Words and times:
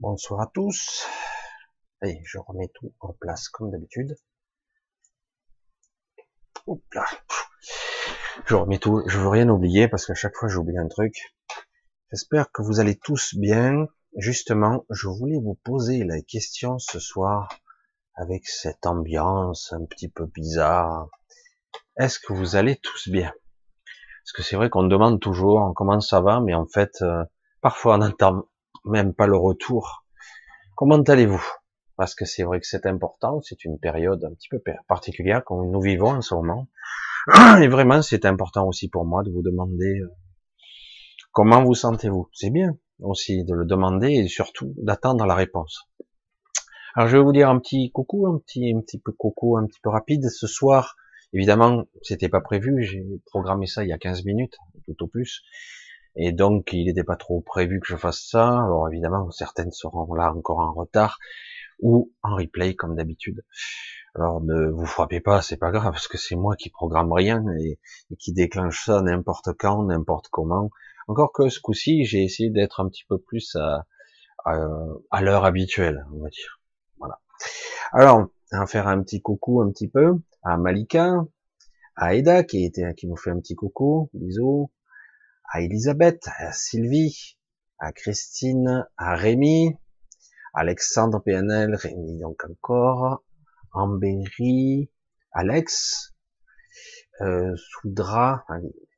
Bonsoir 0.00 0.42
à 0.42 0.46
tous. 0.54 1.08
Allez, 2.00 2.22
je 2.24 2.38
remets 2.38 2.70
tout 2.72 2.94
en 3.00 3.14
place 3.14 3.48
comme 3.48 3.72
d'habitude. 3.72 4.16
Hop 6.68 6.80
là. 6.94 7.04
Je 8.46 8.54
remets 8.54 8.78
tout. 8.78 9.02
Je 9.08 9.18
veux 9.18 9.28
rien 9.28 9.48
oublier 9.48 9.88
parce 9.88 10.06
qu'à 10.06 10.14
chaque 10.14 10.36
fois 10.36 10.48
j'oublie 10.48 10.78
un 10.78 10.86
truc. 10.86 11.34
J'espère 12.12 12.52
que 12.52 12.62
vous 12.62 12.78
allez 12.78 12.96
tous 12.96 13.34
bien. 13.34 13.88
Justement, 14.16 14.86
je 14.88 15.08
voulais 15.08 15.40
vous 15.42 15.58
poser 15.64 16.04
la 16.04 16.22
question 16.22 16.78
ce 16.78 17.00
soir 17.00 17.48
avec 18.14 18.46
cette 18.46 18.86
ambiance 18.86 19.72
un 19.72 19.84
petit 19.84 20.08
peu 20.08 20.26
bizarre. 20.26 21.08
Est-ce 21.96 22.20
que 22.20 22.32
vous 22.32 22.54
allez 22.54 22.76
tous 22.76 23.08
bien? 23.08 23.32
Parce 24.22 24.32
que 24.32 24.42
c'est 24.44 24.54
vrai 24.54 24.70
qu'on 24.70 24.84
demande 24.84 25.20
toujours 25.20 25.72
comment 25.74 25.98
ça 25.98 26.20
va, 26.20 26.38
mais 26.38 26.54
en 26.54 26.66
fait, 26.66 27.02
euh, 27.02 27.24
parfois 27.60 27.96
on 27.96 27.98
n'entend 27.98 28.44
même 28.84 29.14
pas 29.14 29.26
le 29.26 29.36
retour. 29.36 30.04
Comment 30.76 31.02
allez-vous? 31.02 31.44
Parce 31.96 32.14
que 32.14 32.24
c'est 32.24 32.44
vrai 32.44 32.60
que 32.60 32.66
c'est 32.66 32.86
important, 32.86 33.40
c'est 33.42 33.64
une 33.64 33.78
période 33.78 34.24
un 34.24 34.32
petit 34.34 34.48
peu 34.48 34.62
particulière 34.86 35.44
que 35.44 35.54
nous 35.54 35.80
vivons 35.80 36.10
en 36.10 36.22
ce 36.22 36.34
moment. 36.34 36.68
Et 37.60 37.68
vraiment, 37.68 38.02
c'est 38.02 38.24
important 38.24 38.66
aussi 38.66 38.88
pour 38.88 39.04
moi 39.04 39.22
de 39.24 39.30
vous 39.30 39.42
demander 39.42 40.00
euh, 40.00 40.08
comment 41.32 41.64
vous 41.64 41.74
sentez-vous? 41.74 42.28
C'est 42.32 42.50
bien 42.50 42.76
aussi 43.00 43.44
de 43.44 43.54
le 43.54 43.64
demander 43.64 44.10
et 44.10 44.28
surtout 44.28 44.74
d'attendre 44.76 45.24
la 45.26 45.34
réponse. 45.34 45.88
Alors 46.94 47.08
je 47.08 47.16
vais 47.16 47.22
vous 47.22 47.32
dire 47.32 47.48
un 47.48 47.58
petit 47.58 47.90
coucou, 47.92 48.26
un 48.26 48.38
petit, 48.38 48.72
un 48.74 48.80
petit 48.80 48.98
peu 48.98 49.12
coucou, 49.12 49.56
un 49.56 49.66
petit 49.66 49.80
peu 49.80 49.90
rapide. 49.90 50.28
Ce 50.28 50.46
soir, 50.46 50.96
évidemment, 51.32 51.84
c'était 52.02 52.28
pas 52.28 52.40
prévu, 52.40 52.82
j'ai 52.82 53.04
programmé 53.26 53.66
ça 53.66 53.84
il 53.84 53.88
y 53.88 53.92
a 53.92 53.98
15 53.98 54.24
minutes, 54.24 54.56
tout 54.86 55.04
au 55.04 55.06
plus. 55.06 55.42
Et 56.20 56.32
donc, 56.32 56.72
il 56.72 56.86
n'était 56.86 57.04
pas 57.04 57.14
trop 57.14 57.40
prévu 57.40 57.78
que 57.78 57.86
je 57.86 57.96
fasse 57.96 58.26
ça. 58.28 58.48
Alors 58.48 58.88
évidemment, 58.88 59.30
certaines 59.30 59.70
seront 59.70 60.12
là 60.14 60.34
encore 60.34 60.58
en 60.58 60.72
retard 60.72 61.18
ou 61.78 62.12
en 62.24 62.34
replay 62.34 62.74
comme 62.74 62.96
d'habitude. 62.96 63.44
Alors 64.16 64.42
ne 64.42 64.68
vous 64.68 64.84
frappez 64.84 65.20
pas, 65.20 65.42
c'est 65.42 65.56
pas 65.56 65.70
grave, 65.70 65.92
parce 65.92 66.08
que 66.08 66.18
c'est 66.18 66.34
moi 66.34 66.56
qui 66.56 66.70
programme 66.70 67.12
rien 67.12 67.44
et, 67.60 67.78
qui 68.18 68.32
déclenche 68.32 68.84
ça 68.84 69.00
n'importe 69.00 69.52
quand, 69.56 69.84
n'importe 69.84 70.26
comment. 70.28 70.70
Encore 71.06 71.32
que 71.32 71.48
ce 71.50 71.60
coup-ci, 71.60 72.04
j'ai 72.04 72.24
essayé 72.24 72.50
d'être 72.50 72.80
un 72.80 72.88
petit 72.88 73.04
peu 73.08 73.18
plus 73.18 73.56
à, 73.56 73.86
l'heure 75.20 75.44
habituelle, 75.44 76.04
on 76.12 76.20
va 76.20 76.30
dire. 76.30 76.60
Voilà. 76.98 77.20
Alors, 77.92 78.26
on 78.52 78.58
va 78.58 78.66
faire 78.66 78.88
un 78.88 79.00
petit 79.04 79.22
coucou 79.22 79.62
un 79.62 79.70
petit 79.70 79.88
peu 79.88 80.14
à 80.42 80.56
Malika, 80.56 81.14
à 81.94 82.16
Eda 82.16 82.42
qui 82.42 82.64
était 82.64 82.92
qui 82.94 83.06
nous 83.06 83.16
fait 83.16 83.30
un 83.30 83.38
petit 83.38 83.54
coucou, 83.54 84.10
bisous, 84.14 84.72
à 85.50 85.60
Elisabeth, 85.62 86.28
à 86.38 86.52
Sylvie, 86.52 87.38
à 87.78 87.92
Christine, 87.92 88.86
à 88.96 89.14
Rémi, 89.14 89.76
Alexandre 90.54 91.20
PNL, 91.20 91.74
Rémi 91.74 92.18
donc 92.18 92.44
encore, 92.44 93.24
Ambéry, 93.72 94.90
Alex, 95.32 96.14
euh, 97.20 97.54
Soudra, 97.56 98.44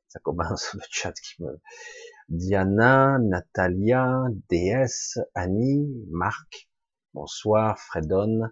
ça 0.07 0.19
commence 0.19 0.73
le 0.73 0.81
chat 0.89 1.13
qui 1.13 1.43
me... 1.43 1.59
Diana, 2.29 3.17
Natalia, 3.19 4.23
DS, 4.49 5.19
Annie, 5.35 6.05
Marc, 6.09 6.69
bonsoir, 7.13 7.77
Fredon, 7.77 8.49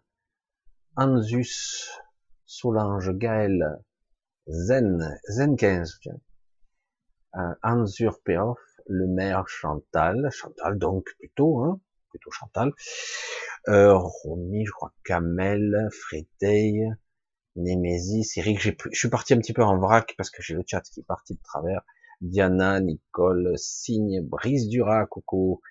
Anzus, 0.97 1.89
Solange, 2.45 3.11
Gaël, 3.13 3.63
Zen, 4.47 5.17
Zen 5.29 5.55
15, 5.55 5.99
tiens. 6.01 6.19
Euh, 7.35 7.53
Anzur 7.63 8.21
Peoff, 8.23 8.59
le 8.87 9.07
maire 9.07 9.47
Chantal, 9.47 10.29
Chantal 10.31 10.77
donc 10.77 11.05
plutôt, 11.19 11.59
hein, 11.59 11.79
plutôt 12.09 12.31
Chantal, 12.31 12.73
euh, 13.67 13.93
Romy, 13.95 14.65
je 14.65 14.71
crois, 14.71 14.93
Kamel, 15.03 15.89
Fréteil, 15.91 16.91
Némésis, 17.55 18.37
Eric, 18.37 18.59
je 18.59 18.73
suis 18.91 19.09
parti 19.09 19.33
un 19.33 19.37
petit 19.37 19.53
peu 19.53 19.63
en 19.63 19.77
vrac 19.77 20.15
parce 20.17 20.31
que 20.31 20.41
j'ai 20.41 20.55
le 20.55 20.63
chat 20.65 20.81
qui 20.81 21.01
est 21.01 21.07
parti 21.07 21.35
de 21.35 21.41
travers, 21.43 21.81
Diana, 22.21 22.79
Nicole, 22.79 23.53
Signe, 23.57 24.21
Brice 24.21 24.67
Dura, 24.67 25.05
coucou, 25.05 25.61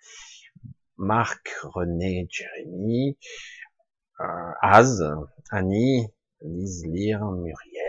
Marc, 0.97 1.49
René, 1.63 2.29
Jérémy, 2.31 3.19
euh, 4.21 4.53
Az, 4.63 5.05
Annie, 5.51 6.07
Lise 6.41 6.87
Lire, 6.87 7.25
Muriel, 7.25 7.88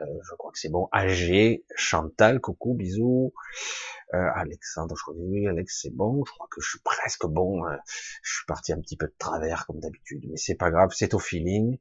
euh, 0.00 0.04
je 0.22 0.34
crois 0.34 0.52
que 0.52 0.58
c'est 0.58 0.68
bon. 0.68 0.88
AG, 0.92 1.62
Chantal, 1.74 2.40
coucou, 2.40 2.74
bisous. 2.74 3.32
Euh, 4.14 4.28
Alexandre, 4.34 4.94
je 4.96 5.02
crois 5.02 5.14
que 5.14 5.20
oui, 5.20 5.48
Alex, 5.48 5.80
c'est 5.82 5.94
bon. 5.94 6.24
Je 6.24 6.32
crois 6.32 6.46
que 6.50 6.60
je 6.60 6.70
suis 6.70 6.80
presque 6.84 7.26
bon. 7.26 7.64
Hein. 7.64 7.78
Je 8.22 8.36
suis 8.36 8.46
parti 8.46 8.72
un 8.72 8.80
petit 8.80 8.96
peu 8.96 9.06
de 9.06 9.14
travers 9.18 9.66
comme 9.66 9.80
d'habitude, 9.80 10.24
mais 10.30 10.36
c'est 10.36 10.54
pas 10.54 10.70
grave, 10.70 10.90
c'est 10.94 11.14
au 11.14 11.18
feeling. 11.18 11.78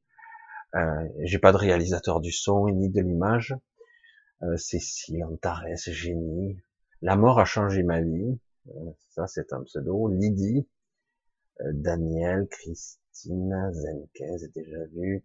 Euh, 0.76 1.08
J'ai 1.24 1.40
pas 1.40 1.52
de 1.52 1.58
réalisateur 1.58 2.22
du 2.22 2.32
son 2.32 2.68
ni 2.70 2.90
de 2.90 3.02
l'image. 3.02 3.56
Euh, 4.44 4.58
Cécile, 4.58 5.24
Antares, 5.24 5.66
génie. 5.76 6.58
La 7.02 7.16
mort 7.16 7.40
a 7.40 7.46
changé 7.46 7.84
ma 7.84 8.02
vie. 8.02 8.40
Euh, 8.70 8.92
ça, 9.12 9.28
c'est 9.28 9.54
un 9.54 9.64
pseudo. 9.64 10.08
Lydie, 10.10 10.68
euh, 11.62 11.72
Daniel, 11.74 12.48
Christine, 12.50 13.72
Zenkez, 13.72 14.48
déjà 14.54 14.86
vu. 14.94 15.24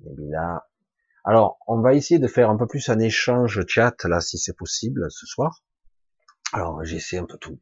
Nabila, 0.00 0.66
alors, 1.28 1.58
on 1.66 1.82
va 1.82 1.92
essayer 1.92 2.18
de 2.18 2.26
faire 2.26 2.48
un 2.48 2.56
peu 2.56 2.66
plus 2.66 2.88
un 2.88 2.98
échange 2.98 3.60
chat, 3.66 4.02
là, 4.04 4.18
si 4.18 4.38
c'est 4.38 4.56
possible, 4.56 5.08
ce 5.10 5.26
soir. 5.26 5.62
Alors, 6.54 6.82
j'essaie 6.84 7.18
un 7.18 7.26
peu 7.26 7.36
tout. 7.36 7.60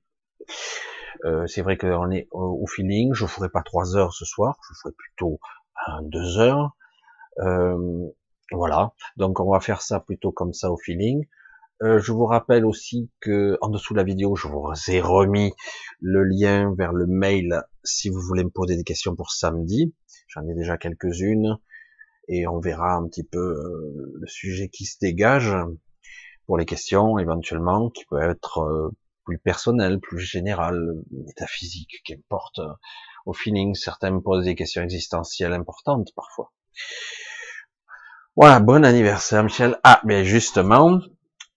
Euh, 1.24 1.48
c'est 1.48 1.62
vrai 1.62 1.76
qu'on 1.76 2.12
est 2.12 2.28
au, 2.30 2.64
feeling, 2.68 3.12
je 3.12 3.26
ferai 3.26 3.48
pas 3.48 3.62
trois 3.62 3.96
heures 3.96 4.14
ce 4.14 4.24
soir, 4.24 4.56
je 4.68 4.78
ferai 4.80 4.94
plutôt 4.96 5.40
deux 6.02 6.38
heures. 6.38 6.76
Euh, 7.40 8.06
voilà, 8.52 8.92
donc 9.16 9.40
on 9.40 9.50
va 9.50 9.58
faire 9.58 9.82
ça 9.82 9.98
plutôt 9.98 10.30
comme 10.30 10.52
ça 10.52 10.70
au 10.70 10.76
feeling. 10.76 11.26
Euh, 11.82 11.98
je 11.98 12.12
vous 12.12 12.24
rappelle 12.24 12.64
aussi 12.64 13.10
que 13.18 13.58
en 13.62 13.68
dessous 13.68 13.94
de 13.94 13.98
la 13.98 14.04
vidéo, 14.04 14.36
je 14.36 14.46
vous 14.46 14.70
ai 14.86 15.00
remis 15.00 15.52
le 16.00 16.22
lien 16.22 16.72
vers 16.78 16.92
le 16.92 17.08
mail 17.08 17.64
si 17.82 18.10
vous 18.10 18.20
voulez 18.20 18.44
me 18.44 18.50
poser 18.50 18.76
des 18.76 18.84
questions 18.84 19.16
pour 19.16 19.32
samedi. 19.32 19.92
J'en 20.28 20.46
ai 20.46 20.54
déjà 20.54 20.78
quelques-unes 20.78 21.58
et 22.28 22.46
on 22.46 22.60
verra 22.60 22.94
un 22.94 23.06
petit 23.08 23.24
peu 23.24 23.38
euh, 23.38 24.12
le 24.14 24.26
sujet 24.26 24.68
qui 24.68 24.84
se 24.84 24.96
dégage 25.00 25.54
pour 26.46 26.58
les 26.58 26.66
questions 26.66 27.18
éventuellement 27.18 27.90
qui 27.90 28.04
peut 28.06 28.20
être 28.20 28.60
euh, 28.60 28.90
plus 29.24 29.38
personnel, 29.38 29.98
plus 30.00 30.20
général, 30.20 30.78
métaphysique, 31.10 32.02
qu'importe. 32.04 32.60
Au 33.26 33.32
feeling, 33.32 33.74
certains 33.74 34.12
me 34.12 34.20
posent 34.20 34.44
des 34.44 34.54
questions 34.54 34.82
existentielles 34.82 35.52
importantes 35.52 36.12
parfois. 36.14 36.52
Voilà, 38.36 38.60
bon 38.60 38.84
anniversaire 38.84 39.42
Michel. 39.42 39.80
Ah, 39.82 40.00
mais 40.04 40.24
justement, 40.24 41.00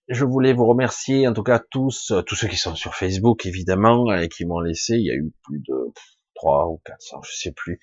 je 0.08 0.24
voulais 0.24 0.52
vous 0.52 0.66
remercier 0.66 1.28
en 1.28 1.32
tout 1.32 1.44
cas 1.44 1.60
tous, 1.60 2.12
tous 2.26 2.34
ceux 2.34 2.48
qui 2.48 2.56
sont 2.56 2.74
sur 2.74 2.94
Facebook 2.94 3.46
évidemment 3.46 4.12
et 4.12 4.28
qui 4.28 4.44
m'ont 4.44 4.60
laissé. 4.60 4.94
Il 4.94 5.06
y 5.06 5.10
a 5.10 5.14
eu 5.14 5.32
plus 5.44 5.60
de 5.60 5.92
3 6.40 6.68
ou 6.68 6.80
400, 6.86 7.20
je 7.22 7.36
sais 7.36 7.52
plus, 7.52 7.80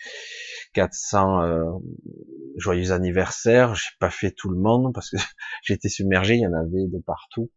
400 0.74 1.44
euh, 1.44 1.64
joyeux 2.56 2.92
anniversaires. 2.92 3.76
J'ai 3.76 3.92
pas 4.00 4.10
fait 4.10 4.32
tout 4.32 4.50
le 4.50 4.58
monde 4.58 4.94
parce 4.94 5.12
que 5.12 5.18
j'étais 5.64 5.90
submergé, 5.90 6.36
il 6.36 6.42
y 6.42 6.48
en 6.48 6.54
avait 6.54 6.88
de 6.88 7.00
partout. 7.00 7.52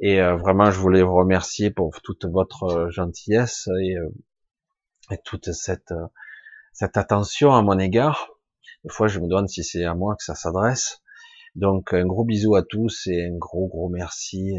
Et 0.00 0.20
euh, 0.20 0.36
vraiment, 0.36 0.72
je 0.72 0.78
voulais 0.80 1.02
vous 1.02 1.14
remercier 1.14 1.70
pour 1.70 2.00
toute 2.02 2.24
votre 2.24 2.64
euh, 2.64 2.90
gentillesse 2.90 3.68
et, 3.80 3.94
et 5.12 5.18
toute 5.24 5.52
cette 5.52 5.94
cette 6.72 6.96
attention 6.96 7.54
à 7.54 7.62
mon 7.62 7.78
égard. 7.78 8.30
Des 8.82 8.90
fois, 8.90 9.06
je 9.06 9.20
me 9.20 9.28
demande 9.28 9.48
si 9.48 9.62
c'est 9.62 9.84
à 9.84 9.94
moi 9.94 10.16
que 10.16 10.24
ça 10.24 10.34
s'adresse. 10.34 11.00
Donc, 11.54 11.92
un 11.94 12.04
gros 12.04 12.24
bisou 12.24 12.56
à 12.56 12.64
tous 12.64 13.06
et 13.06 13.26
un 13.26 13.38
gros 13.38 13.68
gros 13.68 13.88
merci. 13.88 14.58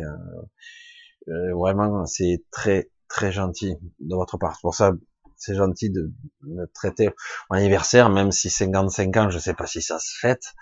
vraiment, 1.27 2.05
c'est 2.05 2.45
très 2.51 2.89
très 3.09 3.33
gentil 3.33 3.75
de 3.99 4.15
votre 4.15 4.37
part. 4.37 4.57
Pour 4.61 4.73
ça, 4.73 4.93
c'est 5.45 5.55
gentil 5.55 5.89
de 5.89 6.11
me 6.41 6.65
traiter 6.73 7.09
mon 7.49 7.57
anniversaire, 7.57 8.09
même 8.09 8.31
si 8.31 8.49
55 8.49 9.17
ans, 9.17 9.29
je 9.29 9.39
sais 9.39 9.53
pas 9.53 9.67
si 9.67 9.81
ça 9.81 9.99
se 9.99 10.17
fête. 10.19 10.53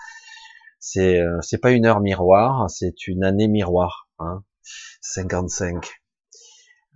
C'est 0.80 1.22
euh, 1.22 1.40
c'est 1.42 1.60
pas 1.60 1.72
une 1.72 1.86
heure 1.86 2.02
miroir, 2.02 2.70
c'est 2.70 3.08
une 3.08 3.24
année 3.24 3.48
miroir. 3.48 4.10
Hein 4.20 4.44
55. 5.02 5.90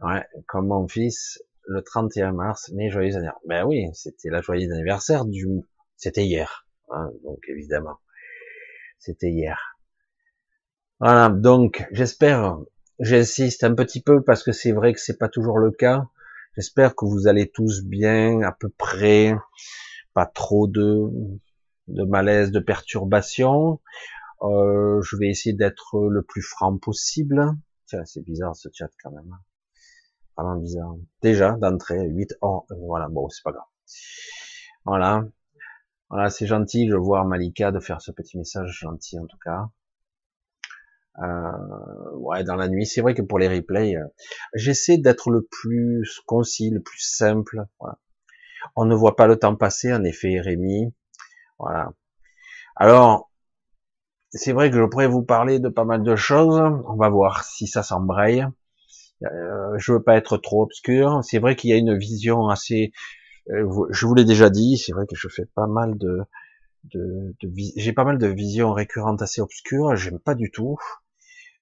Ouais, 0.02 0.24
comme 0.48 0.68
mon 0.68 0.88
fils, 0.88 1.42
le 1.68 1.82
31 1.82 2.34
mars, 2.34 2.72
mais 2.74 2.90
joyeux 2.90 3.16
anniversaire. 3.16 3.40
Ben 3.48 3.66
oui, 3.66 3.88
c'était 3.94 4.30
la 4.30 4.42
joyeuse 4.42 4.72
anniversaire 4.72 5.26
du, 5.26 5.48
c'était 5.96 6.26
hier, 6.26 6.68
hein, 6.92 7.12
donc 7.24 7.40
évidemment, 7.48 7.98
c'était 9.00 9.30
hier. 9.30 9.78
Voilà, 11.00 11.30
donc 11.30 11.86
j'espère, 11.92 12.58
j'insiste 13.00 13.64
un 13.64 13.76
petit 13.76 14.02
peu 14.02 14.24
parce 14.24 14.44
que 14.44 14.52
c'est 14.52 14.72
vrai 14.72 14.94
que 14.94 15.00
c'est 15.00 15.18
pas 15.18 15.30
toujours 15.30 15.60
le 15.60 15.72
cas. 15.72 16.06
J'espère 16.58 16.96
que 16.96 17.06
vous 17.06 17.28
allez 17.28 17.52
tous 17.52 17.84
bien, 17.84 18.42
à 18.42 18.52
peu 18.52 18.70
près, 18.70 19.36
pas 20.16 20.26
trop 20.26 20.68
de, 20.68 21.08
de 21.88 22.04
malaise, 22.04 22.50
de 22.50 22.60
perturbation. 22.60 23.80
Euh, 24.42 25.00
je 25.04 25.18
vais 25.18 25.28
essayer 25.28 25.54
d'être 25.54 26.10
le 26.10 26.24
plus 26.24 26.42
franc 26.42 26.76
possible. 26.80 27.46
Tiens, 27.86 28.04
c'est 28.06 28.24
bizarre 28.24 28.56
ce 28.56 28.70
chat 28.74 28.90
quand 29.04 29.12
même. 29.12 29.38
Vraiment 30.36 30.56
bizarre. 30.56 30.96
Déjà, 31.22 31.52
d'entrée, 31.52 32.08
8 32.08 32.34
ans, 32.42 32.66
voilà, 32.72 33.08
bon, 33.08 33.30
c'est 33.30 33.44
pas 33.44 33.52
grave. 33.52 33.68
Voilà. 34.84 35.26
Voilà, 36.10 36.32
c'est 36.32 36.48
gentil 36.48 36.88
de 36.88 36.96
voir 36.96 37.26
Malika 37.26 37.72
de 37.72 37.80
faire 37.80 38.02
ce 38.02 38.12
petit 38.12 38.36
message 38.36 38.80
gentil 38.82 39.20
en 39.20 39.28
tout 39.28 39.38
cas. 39.44 39.70
Euh, 41.20 42.12
ouais, 42.16 42.44
dans 42.44 42.56
la 42.56 42.68
nuit, 42.68 42.86
c'est 42.86 43.02
vrai 43.02 43.14
que 43.14 43.22
pour 43.22 43.40
les 43.40 43.48
replays, 43.48 43.96
euh, 43.96 44.06
j'essaie 44.54 44.98
d'être 44.98 45.32
le 45.32 45.48
plus 45.50 46.22
concis, 46.26 46.70
le 46.70 46.82
plus 46.82 47.00
simple. 47.02 47.66
On 48.76 48.86
ne 48.86 48.96
voit 48.96 49.16
pas 49.16 49.28
le 49.28 49.38
temps 49.38 49.56
passer, 49.56 49.94
en 49.94 50.04
effet, 50.04 50.40
Rémi. 50.40 50.94
Voilà. 51.60 51.92
Alors, 52.76 53.32
c'est 54.32 54.54
vrai 54.54 54.70
que 54.70 54.78
je 54.78 54.84
pourrais 54.84 55.08
vous 55.08 55.24
parler 55.24 55.60
de 55.60 55.70
pas 55.70 55.86
mal 55.86 56.04
de 56.04 56.16
choses. 56.16 56.62
On 56.88 56.96
va 56.96 57.10
voir 57.10 57.44
si 57.44 57.68
ça 57.68 57.84
s'embraye. 57.84 58.46
Euh, 59.24 59.78
je 59.78 59.94
veux 59.94 60.04
pas 60.04 60.18
être 60.18 60.38
trop 60.38 60.64
obscur. 60.64 61.22
C'est 61.24 61.40
vrai 61.40 61.56
qu'il 61.56 61.70
y 61.72 61.74
a 61.74 61.78
une 61.78 61.98
vision 61.98 62.50
assez. 62.50 62.92
Euh, 63.50 63.68
je 63.90 64.06
vous 64.06 64.14
l'ai 64.16 64.26
déjà 64.26 64.50
dit. 64.50 64.78
C'est 64.78 64.92
vrai 64.94 65.06
que 65.08 65.16
je 65.16 65.28
fais 65.30 65.46
pas 65.56 65.68
mal 65.68 65.98
de, 65.98 66.20
de, 66.94 67.36
de 67.42 67.52
j'ai 67.78 67.94
pas 67.94 68.04
mal 68.04 68.18
de 68.18 68.28
visions 68.28 68.74
récurrentes 68.74 69.22
assez 69.22 69.42
obscures. 69.42 69.96
J'aime 69.96 70.20
pas 70.20 70.36
du 70.36 70.52
tout. 70.52 70.78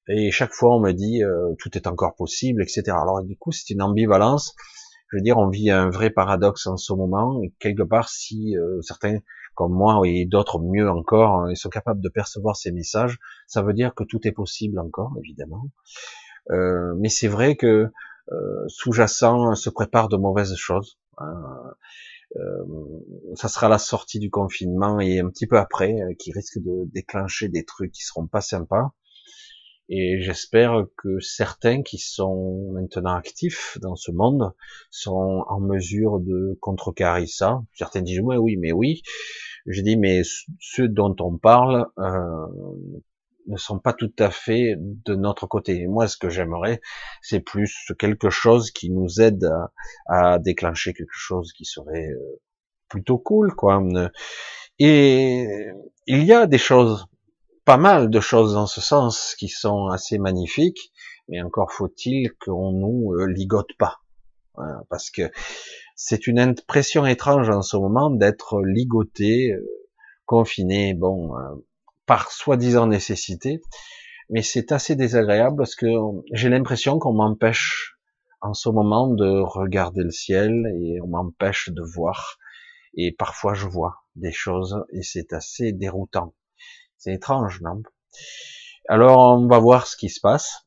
Et 0.08 0.32
chaque 0.32 0.54
fois, 0.54 0.76
on 0.76 0.80
me 0.80 0.92
dit 0.92 1.24
euh, 1.24 1.54
tout 1.60 1.76
est 1.78 1.88
encore 1.88 2.16
possible, 2.16 2.62
etc. 2.62 2.84
Alors 2.90 3.24
du 3.24 3.38
coup, 3.38 3.52
c'est 3.52 3.72
une 3.72 3.82
ambivalence. 3.82 4.56
Je 5.12 5.18
veux 5.18 5.22
dire, 5.22 5.38
on 5.38 5.50
vit 5.50 5.70
un 5.72 5.90
vrai 5.90 6.10
paradoxe 6.10 6.68
en 6.68 6.78
ce 6.78 6.94
moment. 6.94 7.42
Et 7.44 7.54
quelque 7.60 7.84
part, 7.84 8.10
si 8.10 8.58
euh, 8.58 8.82
certains 8.82 9.20
comme 9.56 9.74
moi 9.74 10.02
et 10.06 10.26
d'autres 10.26 10.60
mieux 10.60 10.90
encore, 10.90 11.40
hein, 11.40 11.50
ils 11.50 11.58
sont 11.58 11.70
capables 11.70 12.02
de 12.02 12.10
percevoir 12.10 12.56
ces 12.56 12.72
messages, 12.72 13.18
ça 13.48 13.64
veut 13.64 13.74
dire 13.74 13.96
que 13.96 14.04
tout 14.04 14.20
est 14.28 14.34
possible 14.34 14.80
encore, 14.80 15.14
évidemment. 15.24 15.70
Euh, 16.52 16.94
mais 16.98 17.10
c'est 17.10 17.28
vrai 17.28 17.56
que 17.56 17.92
euh, 18.32 18.66
sous-jacent 18.68 19.56
se 19.56 19.70
prépare 19.70 20.10
de 20.10 20.18
mauvaises 20.18 20.56
choses. 20.56 21.00
Hein. 21.18 21.42
Euh, 22.36 22.66
ça 23.36 23.48
sera 23.48 23.70
la 23.70 23.78
sortie 23.78 24.20
du 24.20 24.30
confinement 24.30 25.00
et 25.00 25.20
un 25.20 25.30
petit 25.30 25.48
peu 25.48 25.58
après 25.58 25.96
qui 26.20 26.34
risque 26.34 26.60
de 26.60 26.84
déclencher 26.92 27.48
des 27.48 27.64
trucs 27.64 27.94
qui 27.94 28.04
seront 28.04 28.28
pas 28.28 28.42
sympas. 28.42 28.92
Et 29.88 30.20
j'espère 30.22 30.86
que 30.98 31.20
certains 31.20 31.84
qui 31.84 32.00
sont 32.00 32.72
maintenant 32.74 33.16
actifs 33.16 33.78
dans 33.82 33.96
ce 33.96 34.12
monde 34.12 34.54
sont 34.90 35.44
en 35.48 35.60
mesure 35.60 36.20
de 36.20 36.58
contrecarrer 36.60 37.28
ça. 37.28 37.62
Certains 37.74 38.02
disent 38.02 38.22
oui, 38.22 38.38
oui, 38.38 38.58
mais 38.58 38.72
oui. 38.72 39.04
Je 39.68 39.82
dis 39.82 39.98
mais 39.98 40.22
ceux 40.60 40.88
dont 40.88 41.16
on 41.20 41.38
parle 41.38 41.86
euh, 42.00 42.48
ne 43.48 43.58
sont 43.58 43.80
pas 43.80 43.94
tout 43.94 44.14
à 44.18 44.32
fait 44.32 44.76
de 44.80 45.16
notre 45.16 45.46
côté. 45.46 45.86
moi, 45.88 46.08
ce 46.08 46.18
que 46.18 46.30
j'aimerais, 46.30 46.82
c'est 47.22 47.40
plus 47.40 47.92
quelque 48.00 48.30
chose 48.30 48.72
qui 48.72 48.90
nous 48.90 49.22
aide 49.22 49.46
à, 50.08 50.34
à, 50.34 50.40
déclencher 50.40 50.94
quelque 50.94 51.08
chose 51.12 51.54
qui 51.54 51.66
serait 51.66 52.10
euh, 52.10 52.42
plutôt 52.90 53.20
cool, 53.20 53.54
quoi. 53.56 53.84
Et 54.80 55.68
il 56.08 56.24
y 56.24 56.34
a 56.34 56.48
des 56.48 56.58
choses 56.58 57.08
pas 57.66 57.78
mal 57.78 58.12
de 58.12 58.20
choses 58.20 58.54
dans 58.54 58.68
ce 58.68 58.80
sens 58.80 59.36
qui 59.40 59.50
sont 59.50 59.88
assez 59.88 60.20
magnifiques, 60.20 60.92
mais 61.28 61.42
encore 61.42 61.72
faut-il 61.72 62.32
qu'on 62.40 62.72
nous 62.72 63.14
euh, 63.14 63.26
ligote 63.26 63.74
pas, 63.80 64.02
parce 64.90 65.10
que 65.10 65.32
c'est 65.96 66.28
une 66.28 66.40
impression 66.40 67.06
étrange 67.08 67.50
en 67.50 67.64
ce 67.64 67.76
moment 67.76 68.12
d'être 68.12 68.62
ligoté, 68.62 69.52
euh, 69.54 69.66
confiné, 70.26 70.94
bon, 70.94 71.36
euh, 71.36 71.56
par 72.06 72.32
soi-disant 72.32 72.86
nécessité, 72.86 73.62
mais 74.30 74.44
c'est 74.44 74.72
assez 74.72 74.96
désagréable 74.96 75.58
parce 75.58 75.76
que 75.76 75.88
j'ai 76.34 76.50
l'impression 76.50 77.00
qu'on 77.00 77.14
m'empêche 77.14 77.96
en 78.42 78.54
ce 78.54 78.70
moment 78.70 79.08
de 79.08 79.42
regarder 79.42 80.04
le 80.04 80.12
ciel 80.12 80.52
et 80.80 81.02
on 81.02 81.08
m'empêche 81.08 81.70
de 81.70 81.82
voir. 81.82 82.38
Et 82.96 83.12
parfois 83.12 83.56
je 83.56 83.68
vois 83.68 84.04
des 84.16 84.32
choses 84.32 84.84
et 84.92 85.02
c'est 85.02 85.34
assez 85.34 85.72
déroutant. 85.74 86.34
C'est 86.98 87.14
étrange, 87.14 87.62
non? 87.62 87.82
Alors, 88.88 89.38
on 89.38 89.48
va 89.48 89.60
voir 89.60 89.88
ce 89.88 89.98
qui 89.98 90.10
se 90.10 90.20
passe. 90.20 90.66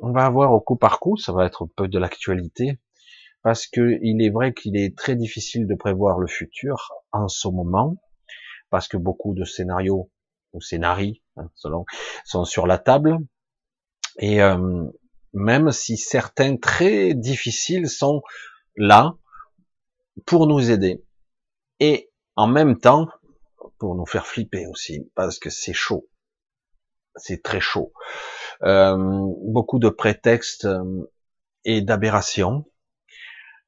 On 0.00 0.12
va 0.12 0.28
voir 0.30 0.52
au 0.52 0.60
coup 0.60 0.76
par 0.76 0.98
coup, 0.98 1.16
ça 1.16 1.32
va 1.32 1.46
être 1.46 1.64
un 1.64 1.70
peu 1.76 1.86
de 1.86 1.98
l'actualité, 1.98 2.80
parce 3.42 3.66
que 3.66 3.98
il 4.02 4.20
est 4.22 4.30
vrai 4.30 4.52
qu'il 4.52 4.76
est 4.76 4.96
très 4.96 5.14
difficile 5.14 5.66
de 5.68 5.74
prévoir 5.74 6.18
le 6.18 6.26
futur 6.26 6.92
en 7.12 7.28
ce 7.28 7.46
moment, 7.46 7.96
parce 8.70 8.88
que 8.88 8.96
beaucoup 8.96 9.32
de 9.32 9.44
scénarios 9.44 10.10
ou 10.52 10.60
scénarii, 10.60 11.22
hein, 11.36 11.48
selon, 11.54 11.84
sont 12.24 12.44
sur 12.44 12.66
la 12.66 12.78
table, 12.78 13.18
et 14.18 14.42
euh, 14.42 14.84
même 15.32 15.70
si 15.70 15.96
certains 15.96 16.56
très 16.56 17.14
difficiles 17.14 17.88
sont 17.88 18.22
là 18.76 19.14
pour 20.26 20.46
nous 20.46 20.70
aider. 20.70 21.04
Et 21.80 22.10
en 22.36 22.46
même 22.46 22.78
temps, 22.78 23.08
pour 23.82 23.96
nous 23.96 24.06
faire 24.06 24.28
flipper 24.28 24.68
aussi, 24.68 25.10
parce 25.16 25.40
que 25.40 25.50
c'est 25.50 25.72
chaud. 25.72 26.08
C'est 27.16 27.42
très 27.42 27.58
chaud. 27.58 27.92
Euh, 28.62 28.96
beaucoup 29.42 29.80
de 29.80 29.88
prétextes 29.88 30.66
euh, 30.66 31.10
et 31.64 31.82
d'aberrations. 31.82 32.64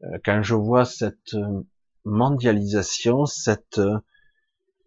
Euh, 0.05 0.19
quand 0.25 0.41
je 0.41 0.55
vois 0.55 0.85
cette 0.85 1.35
mondialisation, 2.05 3.27
cette 3.27 3.81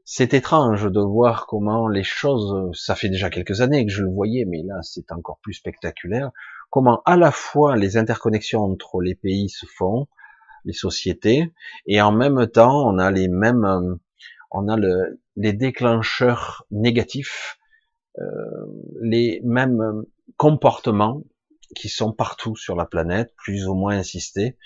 c'est 0.06 0.34
étrange 0.34 0.90
de 0.90 1.02
voir 1.02 1.46
comment 1.46 1.90
les 1.90 2.06
choses, 2.06 2.72
ça 2.72 2.96
fait 2.96 3.10
déjà 3.10 3.30
quelques 3.30 3.60
années 3.60 3.86
que 3.86 3.92
je 3.92 4.04
le 4.04 4.10
voyais, 4.10 4.46
mais 4.46 4.64
là 4.64 4.76
c'est 4.82 5.12
encore 5.12 5.40
plus 5.42 5.56
spectaculaire, 5.56 6.32
comment 6.70 7.02
à 7.04 7.18
la 7.18 7.32
fois 7.32 7.76
les 7.76 7.98
interconnexions 7.98 8.64
entre 8.64 9.02
les 9.02 9.16
pays 9.16 9.50
se 9.50 9.66
font, 9.66 10.08
les 10.64 10.72
sociétés, 10.72 11.54
et 11.86 12.00
en 12.00 12.14
même 12.14 12.48
temps 12.48 12.90
on 12.90 12.98
a 12.98 13.12
les 13.12 13.28
mêmes 13.28 14.00
on 14.52 14.68
a 14.68 14.78
le, 14.78 15.22
les 15.36 15.54
déclencheurs 15.54 16.66
négatifs, 16.72 17.58
euh, 18.20 18.24
les 19.02 19.42
mêmes 19.44 20.04
comportements 20.38 21.24
qui 21.76 21.90
sont 21.90 22.14
partout 22.14 22.56
sur 22.56 22.76
la 22.76 22.86
planète, 22.86 23.34
plus 23.38 23.68
ou 23.68 23.76
moins 23.76 23.98
insistés. 23.98 24.58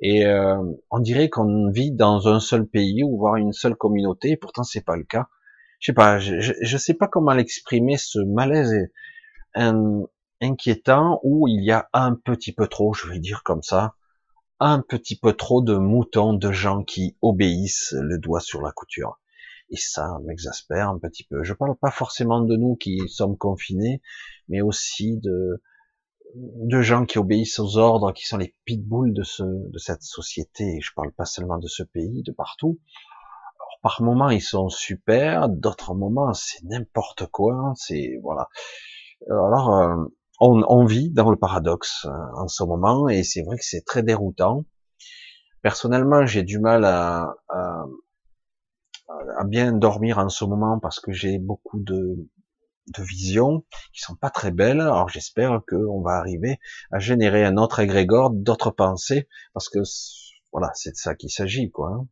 Et 0.00 0.26
euh, 0.26 0.62
on 0.90 0.98
dirait 0.98 1.28
qu'on 1.28 1.70
vit 1.70 1.92
dans 1.92 2.28
un 2.28 2.40
seul 2.40 2.66
pays 2.66 3.02
ou 3.02 3.18
voire 3.18 3.36
une 3.36 3.52
seule 3.52 3.76
communauté, 3.76 4.30
et 4.30 4.36
pourtant 4.36 4.62
c'est 4.62 4.84
pas 4.84 4.96
le 4.96 5.04
cas. 5.04 5.28
Je 5.78 5.86
sais 5.86 5.94
pas, 5.94 6.18
je, 6.18 6.76
sais 6.76 6.94
pas 6.94 7.08
comment 7.08 7.32
l'exprimer 7.32 7.96
ce 7.96 8.20
malaise 8.20 8.88
inquiétant 10.40 11.20
où 11.22 11.48
il 11.48 11.64
y 11.64 11.72
a 11.72 11.88
un 11.92 12.14
petit 12.14 12.52
peu 12.52 12.68
trop, 12.68 12.94
je 12.94 13.08
vais 13.08 13.18
dire 13.18 13.42
comme 13.42 13.62
ça, 13.62 13.94
un 14.60 14.80
petit 14.80 15.18
peu 15.18 15.32
trop 15.32 15.60
de 15.60 15.76
moutons, 15.76 16.34
de 16.34 16.52
gens 16.52 16.84
qui 16.84 17.16
obéissent 17.20 17.94
le 18.00 18.18
doigt 18.18 18.40
sur 18.40 18.62
la 18.62 18.70
couture. 18.70 19.18
Et 19.72 19.78
ça 19.78 20.18
m'exaspère 20.24 20.90
un 20.90 20.98
petit 20.98 21.24
peu. 21.24 21.42
Je 21.42 21.54
parle 21.54 21.74
pas 21.76 21.90
forcément 21.90 22.42
de 22.42 22.56
nous 22.56 22.76
qui 22.76 23.00
sommes 23.08 23.38
confinés, 23.38 24.02
mais 24.48 24.60
aussi 24.60 25.16
de, 25.16 25.62
de 26.34 26.82
gens 26.82 27.06
qui 27.06 27.18
obéissent 27.18 27.58
aux 27.58 27.78
ordres, 27.78 28.12
qui 28.12 28.26
sont 28.26 28.36
les 28.36 28.54
pitbulls 28.66 29.14
de, 29.14 29.22
ce, 29.22 29.42
de 29.42 29.78
cette 29.78 30.02
société. 30.02 30.78
Je 30.80 30.90
parle 30.94 31.10
pas 31.12 31.24
seulement 31.24 31.58
de 31.58 31.68
ce 31.68 31.82
pays, 31.82 32.22
de 32.22 32.32
partout. 32.32 32.80
Par 33.82 34.00
moments, 34.00 34.30
ils 34.30 34.42
sont 34.42 34.68
super, 34.68 35.48
d'autres 35.48 35.94
moments, 35.94 36.32
c'est 36.34 36.62
n'importe 36.64 37.26
quoi. 37.26 37.72
C'est 37.74 38.18
voilà. 38.22 38.48
Alors, 39.28 39.74
euh, 39.74 40.04
on, 40.38 40.62
on, 40.68 40.84
vit 40.84 41.10
dans 41.10 41.30
le 41.30 41.36
paradoxe 41.36 42.04
hein, 42.04 42.30
en 42.36 42.46
ce 42.46 42.62
moment, 42.62 43.08
et 43.08 43.24
c'est 43.24 43.42
vrai 43.42 43.56
que 43.56 43.64
c'est 43.64 43.84
très 43.84 44.04
déroutant. 44.04 44.64
Personnellement, 45.62 46.26
j'ai 46.26 46.44
du 46.44 46.60
mal 46.60 46.84
à, 46.84 47.34
à, 47.48 47.84
à 49.38 49.44
bien 49.44 49.72
dormir 49.72 50.18
en 50.18 50.28
ce 50.28 50.44
moment 50.44 50.78
parce 50.78 51.00
que 51.00 51.12
j'ai 51.12 51.38
beaucoup 51.38 51.80
de, 51.80 52.28
de 52.88 53.02
visions 53.02 53.64
qui 53.92 54.00
sont 54.00 54.16
pas 54.16 54.30
très 54.30 54.50
belles. 54.50 54.80
Alors 54.80 55.08
j'espère 55.08 55.60
qu'on 55.68 56.02
va 56.02 56.12
arriver 56.12 56.58
à 56.90 56.98
générer 56.98 57.44
un 57.44 57.56
autre 57.56 57.80
égrégore, 57.80 58.30
d'autres 58.30 58.70
pensées, 58.70 59.28
parce 59.54 59.68
que 59.68 59.80
voilà, 60.52 60.70
c'est 60.74 60.90
de 60.90 60.96
ça 60.96 61.14
qu'il 61.14 61.30
s'agit, 61.30 61.70
quoi. 61.70 61.90
Hein. 61.90 62.06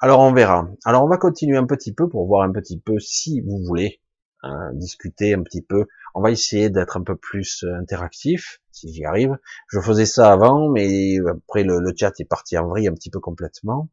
Alors 0.00 0.20
on 0.20 0.32
verra. 0.32 0.68
Alors 0.84 1.04
on 1.04 1.08
va 1.08 1.16
continuer 1.16 1.56
un 1.56 1.66
petit 1.66 1.94
peu 1.94 2.08
pour 2.08 2.26
voir 2.26 2.42
un 2.42 2.52
petit 2.52 2.78
peu 2.78 2.98
si 2.98 3.40
vous 3.40 3.62
voulez 3.64 4.00
hein, 4.46 4.72
discuter 4.74 5.34
un 5.34 5.42
petit 5.42 5.62
peu. 5.62 5.86
On 6.14 6.22
va 6.22 6.30
essayer 6.30 6.70
d'être 6.70 6.96
un 6.96 7.02
peu 7.02 7.16
plus 7.16 7.64
euh, 7.64 7.74
interactif, 7.76 8.60
si 8.72 8.92
j'y 8.92 9.04
arrive. 9.04 9.36
Je 9.68 9.80
faisais 9.80 10.06
ça 10.06 10.32
avant, 10.32 10.70
mais 10.70 11.18
après 11.28 11.62
le, 11.62 11.78
le 11.78 11.92
chat 11.96 12.12
est 12.20 12.24
parti 12.24 12.56
en 12.56 12.68
vrille 12.68 12.88
un 12.88 12.94
petit 12.94 13.10
peu 13.10 13.20
complètement. 13.20 13.90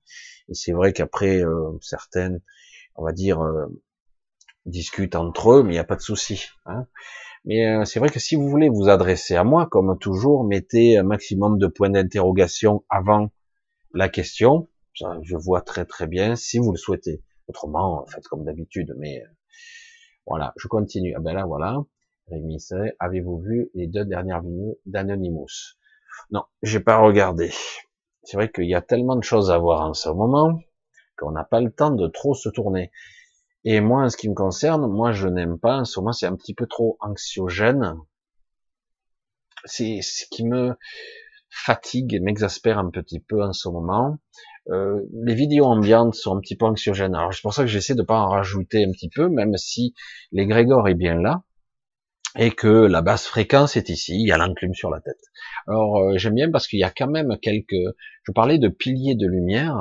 Et 0.50 0.54
c'est 0.54 0.72
vrai 0.72 0.94
qu'après, 0.94 1.44
euh, 1.44 1.72
certaines, 1.82 2.42
on 2.96 3.04
va 3.04 3.12
dire, 3.12 3.42
euh, 3.42 3.66
discutent 4.66 5.16
entre 5.16 5.52
eux, 5.52 5.64
mais 5.64 5.70
il 5.70 5.76
n'y 5.76 5.80
a 5.80 5.84
pas 5.86 5.96
de 5.96 6.02
souci. 6.02 6.48
Hein. 6.66 6.88
Mais 7.46 7.68
euh, 7.68 7.86
c'est 7.86 8.00
vrai 8.00 8.10
que 8.10 8.20
si 8.20 8.36
vous 8.36 8.48
voulez 8.48 8.70
vous 8.70 8.90
adresser 8.90 9.36
à 9.36 9.44
moi, 9.44 9.68
comme 9.68 9.98
toujours, 10.00 10.44
mettez 10.44 10.98
un 10.98 11.04
maximum 11.04 11.58
de 11.58 11.68
points 11.68 11.90
d'interrogation 11.90 12.84
avant 12.90 13.32
la 13.94 14.10
question. 14.10 14.70
Ça, 14.96 15.18
je 15.24 15.36
vois 15.36 15.62
très 15.62 15.86
très 15.86 16.08
bien 16.08 16.36
si 16.36 16.60
vous 16.60 16.72
le 16.72 16.78
souhaitez. 16.78 17.24
Autrement, 17.48 18.06
faites 18.08 18.28
comme 18.28 18.46
d'habitude. 18.46 18.94
Mais 18.98 19.24
voilà, 20.26 20.54
je 20.58 20.68
continue. 20.68 21.14
Ah 21.16 21.20
ben 21.20 21.34
là, 21.34 21.46
voilà. 21.46 21.84
Rémi, 22.30 22.58
avez-vous 23.00 23.40
vu 23.40 23.70
les 23.74 23.88
deux 23.88 24.06
dernières 24.06 24.42
vidéos 24.42 24.80
d'Anonymous? 24.86 25.76
Non, 26.32 26.44
j'ai 26.62 26.80
pas 26.80 26.98
regardé. 26.98 27.52
C'est 28.24 28.38
vrai 28.38 28.50
qu'il 28.50 28.66
y 28.66 28.76
a 28.76 28.82
tellement 28.82 29.18
de 29.18 29.24
choses 29.24 29.52
à 29.52 29.58
voir 29.58 29.82
en 29.82 29.94
ce 29.94 30.10
moment 30.10 30.60
qu'on 31.18 31.32
n'a 31.32 31.44
pas 31.44 31.60
le 31.60 31.72
temps 31.72 31.92
de 31.92 32.08
trop 32.08 32.34
se 32.34 32.50
tourner. 32.50 32.92
Et 33.66 33.82
moi, 33.82 34.04
en 34.04 34.10
ce 34.10 34.18
qui 34.18 34.30
me 34.30 34.34
concerne, 34.34 34.88
moi, 34.88 35.12
je 35.12 35.28
n'aime 35.28 35.60
pas. 35.60 35.80
En 35.80 35.86
ce 35.86 36.00
moment, 36.00 36.14
c'est 36.14 36.26
un 36.26 36.36
petit 36.36 36.54
peu 36.54 36.68
trop 36.68 36.98
anxiogène. 37.02 37.98
C'est 39.66 40.02
ce 40.02 40.26
qui 40.32 40.46
me 40.46 40.76
fatigue 41.50 42.22
m'exaspère 42.22 42.80
un 42.80 42.90
petit 42.90 43.20
peu 43.20 43.44
en 43.44 43.54
ce 43.54 43.70
moment. 43.70 44.18
Euh, 44.70 45.02
les 45.12 45.36
vidéos 45.36 45.66
ambiantes 45.66 46.16
sont 46.16 46.38
un 46.38 46.40
petit 46.40 46.56
peu 46.56 46.66
anxiogènes. 46.66 47.16
Alors 47.16 47.34
c'est 47.34 47.42
pour 47.42 47.54
ça 47.54 47.64
que 47.64 47.70
j'essaie 47.70 47.96
de 47.96 48.02
pas 48.04 48.20
en 48.20 48.30
rajouter 48.30 48.86
un 48.86 48.92
petit 48.92 49.10
peu, 49.10 49.30
même 49.30 49.58
si 49.58 49.94
l'égrégore 50.32 50.88
est 50.88 50.96
bien 50.96 51.20
là 51.20 51.44
et 52.38 52.52
que 52.52 52.68
la 52.68 53.02
basse 53.02 53.28
fréquence 53.28 53.78
est 53.78 53.90
ici. 53.90 54.16
Il 54.16 54.28
y 54.28 54.32
a 54.32 54.38
l'enclume 54.38 54.74
sur 54.74 54.90
la 54.90 55.02
tête. 55.02 55.22
Alors 55.68 55.98
euh, 55.98 56.18
j'aime 56.18 56.36
bien 56.36 56.50
parce 56.50 56.68
qu'il 56.68 56.80
y 56.80 56.84
a 56.84 56.92
quand 56.92 57.10
même 57.10 57.38
quelques. 57.42 57.76
Je 58.24 58.32
parlais 58.32 58.58
de 58.58 58.70
piliers 58.70 59.16
de 59.16 59.28
lumière. 59.28 59.78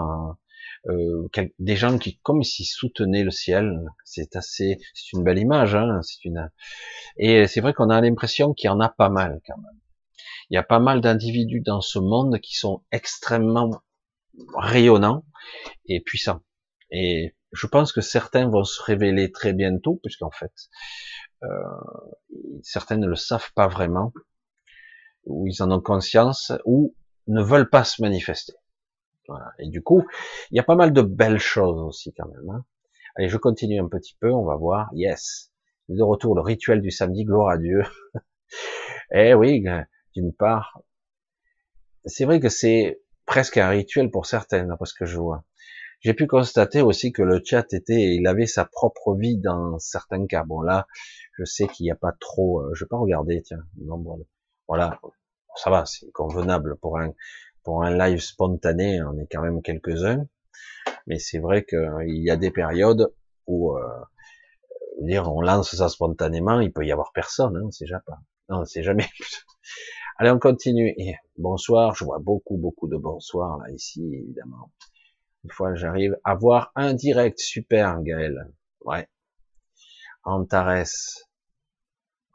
Euh, 0.88 1.28
des 1.60 1.76
gens 1.76 1.96
qui 1.96 2.18
comme 2.24 2.42
s'ils 2.42 2.66
soutenaient 2.66 3.22
le 3.22 3.30
ciel. 3.30 3.84
C'est 4.04 4.34
assez, 4.34 4.78
c'est 4.94 5.12
une 5.16 5.22
belle 5.22 5.38
image. 5.38 5.76
Hein, 5.76 6.00
c'est 6.02 6.24
une. 6.24 6.50
Et 7.16 7.46
c'est 7.46 7.60
vrai 7.60 7.72
qu'on 7.72 7.88
a 7.88 8.00
l'impression 8.00 8.52
qu'il 8.52 8.66
y 8.66 8.70
en 8.70 8.80
a 8.80 8.88
pas 8.88 9.08
mal 9.08 9.40
quand 9.46 9.56
même. 9.56 9.78
Il 10.50 10.54
y 10.54 10.58
a 10.58 10.62
pas 10.62 10.80
mal 10.80 11.00
d'individus 11.00 11.60
dans 11.60 11.80
ce 11.80 11.98
monde 11.98 12.38
qui 12.40 12.56
sont 12.56 12.82
extrêmement 12.90 13.70
rayonnant 14.54 15.24
et 15.86 16.00
puissant. 16.00 16.40
Et 16.90 17.34
je 17.52 17.66
pense 17.66 17.92
que 17.92 18.00
certains 18.00 18.48
vont 18.48 18.64
se 18.64 18.82
révéler 18.82 19.30
très 19.30 19.52
bientôt, 19.52 20.00
puisqu'en 20.02 20.30
fait, 20.30 20.52
euh, 21.42 21.48
certains 22.62 22.96
ne 22.96 23.06
le 23.06 23.16
savent 23.16 23.52
pas 23.54 23.68
vraiment, 23.68 24.12
ou 25.24 25.46
ils 25.46 25.62
en 25.62 25.70
ont 25.70 25.80
conscience, 25.80 26.52
ou 26.64 26.94
ne 27.28 27.42
veulent 27.42 27.70
pas 27.70 27.84
se 27.84 28.02
manifester. 28.02 28.54
Voilà. 29.28 29.52
Et 29.58 29.68
du 29.68 29.82
coup, 29.82 30.04
il 30.50 30.56
y 30.56 30.60
a 30.60 30.64
pas 30.64 30.74
mal 30.74 30.92
de 30.92 31.02
belles 31.02 31.38
choses 31.38 31.80
aussi 31.80 32.12
quand 32.14 32.28
même. 32.28 32.50
Hein. 32.50 32.64
Allez, 33.16 33.28
je 33.28 33.36
continue 33.36 33.80
un 33.80 33.88
petit 33.88 34.16
peu, 34.18 34.32
on 34.32 34.44
va 34.44 34.56
voir. 34.56 34.88
Yes, 34.94 35.52
de 35.88 36.02
retour, 36.02 36.34
le 36.34 36.40
rituel 36.40 36.80
du 36.80 36.90
samedi, 36.90 37.24
gloire 37.24 37.50
à 37.50 37.58
Dieu. 37.58 37.82
eh 39.12 39.34
oui, 39.34 39.64
d'une 40.14 40.32
part, 40.32 40.80
c'est 42.04 42.24
vrai 42.24 42.40
que 42.40 42.48
c'est 42.48 43.01
presque 43.26 43.58
un 43.58 43.68
rituel 43.68 44.10
pour 44.10 44.26
certaines, 44.26 44.74
parce 44.78 44.92
que 44.92 45.04
je 45.04 45.18
vois. 45.18 45.44
J'ai 46.00 46.14
pu 46.14 46.26
constater 46.26 46.82
aussi 46.82 47.12
que 47.12 47.22
le 47.22 47.40
chat 47.44 47.72
était, 47.72 48.14
il 48.14 48.26
avait 48.26 48.46
sa 48.46 48.64
propre 48.64 49.14
vie 49.16 49.38
dans 49.38 49.78
certains 49.78 50.26
cas. 50.26 50.44
Bon 50.44 50.60
là, 50.60 50.88
je 51.38 51.44
sais 51.44 51.68
qu'il 51.68 51.84
n'y 51.84 51.92
a 51.92 51.96
pas 51.96 52.12
trop, 52.18 52.60
euh, 52.60 52.72
je 52.74 52.84
vais 52.84 52.88
pas 52.88 52.98
regarder, 52.98 53.42
tiens, 53.42 53.64
nombre 53.78 54.18
voilà, 54.68 55.00
ça 55.56 55.70
va, 55.70 55.84
c'est 55.86 56.10
convenable 56.12 56.76
pour 56.78 56.98
un 56.98 57.12
pour 57.64 57.84
un 57.84 57.96
live 57.96 58.20
spontané, 58.20 59.02
on 59.02 59.16
est 59.18 59.28
quand 59.30 59.42
même 59.42 59.62
quelques-uns, 59.62 60.26
mais 61.06 61.18
c'est 61.18 61.38
vrai 61.38 61.64
qu'il 61.64 62.22
y 62.22 62.30
a 62.30 62.36
des 62.36 62.50
périodes 62.50 63.12
où, 63.46 63.76
euh, 63.76 63.82
dire, 65.00 65.30
on 65.32 65.40
lance 65.40 65.74
ça 65.76 65.88
spontanément, 65.88 66.60
il 66.60 66.72
peut 66.72 66.84
y 66.84 66.92
avoir 66.92 67.12
personne, 67.12 67.56
hein, 67.56 67.68
c'est 67.70 67.86
jamais 67.86 68.02
pas, 68.06 68.18
non, 68.48 68.64
c'est 68.64 68.82
jamais. 68.82 69.06
Allez, 70.22 70.30
on 70.30 70.38
continue. 70.38 70.94
Bonsoir, 71.36 71.96
je 71.96 72.04
vois 72.04 72.20
beaucoup, 72.20 72.56
beaucoup 72.56 72.86
de 72.86 72.96
bonsoir 72.96 73.58
là, 73.58 73.68
ici, 73.72 74.08
évidemment. 74.14 74.70
Une 75.42 75.50
fois 75.50 75.74
j'arrive 75.74 76.16
à 76.22 76.36
voir 76.36 76.70
un 76.76 76.94
direct, 76.94 77.40
super, 77.40 78.00
Gaël. 78.04 78.48
Ouais. 78.84 79.08
Antares. 80.22 80.84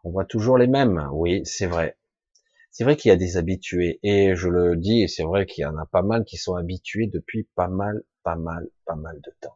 On 0.04 0.10
voit 0.10 0.26
toujours 0.26 0.58
les 0.58 0.68
mêmes. 0.68 1.08
Oui, 1.14 1.44
c'est 1.46 1.66
vrai. 1.66 1.98
C'est 2.72 2.84
vrai 2.84 2.98
qu'il 2.98 3.08
y 3.08 3.14
a 3.14 3.16
des 3.16 3.38
habitués. 3.38 4.02
Et 4.04 4.36
je 4.36 4.50
le 4.50 4.76
dis, 4.76 5.08
c'est 5.08 5.24
vrai 5.24 5.46
qu'il 5.46 5.62
y 5.62 5.66
en 5.66 5.78
a 5.78 5.86
pas 5.86 6.02
mal 6.02 6.26
qui 6.26 6.36
sont 6.36 6.56
habitués 6.56 7.08
depuis 7.08 7.48
pas 7.56 7.70
mal, 7.70 8.04
pas 8.22 8.36
mal, 8.36 8.68
pas 8.84 8.96
mal 8.96 9.22
de 9.22 9.32
temps. 9.40 9.56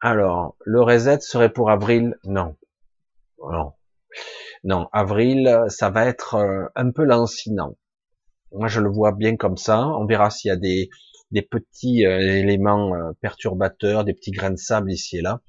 Alors, 0.00 0.54
le 0.64 0.80
reset 0.80 1.22
serait 1.22 1.52
pour 1.52 1.70
avril? 1.70 2.16
Non. 2.22 2.54
Non. 3.50 3.72
Non, 4.64 4.88
avril, 4.92 5.64
ça 5.68 5.90
va 5.90 6.06
être 6.06 6.36
euh, 6.36 6.66
un 6.76 6.90
peu 6.92 7.04
lancinant. 7.04 7.76
Moi, 8.52 8.68
je 8.68 8.80
le 8.80 8.88
vois 8.88 9.12
bien 9.12 9.36
comme 9.36 9.56
ça. 9.56 9.88
On 9.88 10.06
verra 10.06 10.30
s'il 10.30 10.50
y 10.50 10.52
a 10.52 10.56
des, 10.56 10.88
petits 11.50 12.06
euh, 12.06 12.20
éléments 12.20 12.94
euh, 12.94 13.12
perturbateurs, 13.20 14.04
des 14.04 14.14
petits 14.14 14.30
grains 14.30 14.52
de 14.52 14.56
sable 14.56 14.92
ici 14.92 15.18
et 15.18 15.22
là. 15.22 15.40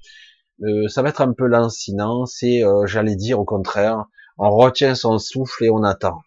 ça 0.88 1.02
va 1.02 1.10
être 1.10 1.20
un 1.20 1.32
peu 1.32 1.46
lancinant. 1.46 2.26
C'est, 2.26 2.62
j'allais 2.86 3.16
dire 3.16 3.38
au 3.38 3.44
contraire, 3.44 4.04
on 4.38 4.50
retient 4.50 4.94
son 4.94 5.18
souffle 5.18 5.64
et 5.64 5.70
on 5.70 5.84
attend. 5.84 6.20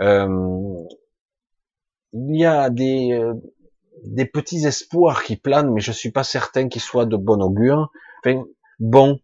il 0.00 0.86
y 2.12 2.44
a 2.44 2.70
des, 2.70 3.20
petits 4.32 4.66
espoirs 4.66 5.22
qui 5.22 5.36
planent, 5.36 5.72
mais 5.72 5.80
je 5.80 5.92
suis 5.92 6.10
pas 6.10 6.24
certain 6.24 6.68
qu'ils 6.68 6.82
soient 6.82 7.06
de 7.06 7.16
bon 7.16 7.40
augure. 7.40 7.92
Bon, 8.80 9.20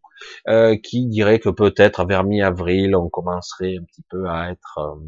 euh, 0.49 0.77
qui 0.77 1.07
dirait 1.07 1.39
que 1.39 1.49
peut-être 1.49 2.05
vers 2.05 2.25
mi-avril, 2.25 2.97
on 2.97 3.09
commencerait 3.09 3.77
un 3.79 3.85
petit 3.85 4.05
peu 4.09 4.29
à 4.29 4.51
être 4.51 4.79
euh, 4.79 5.01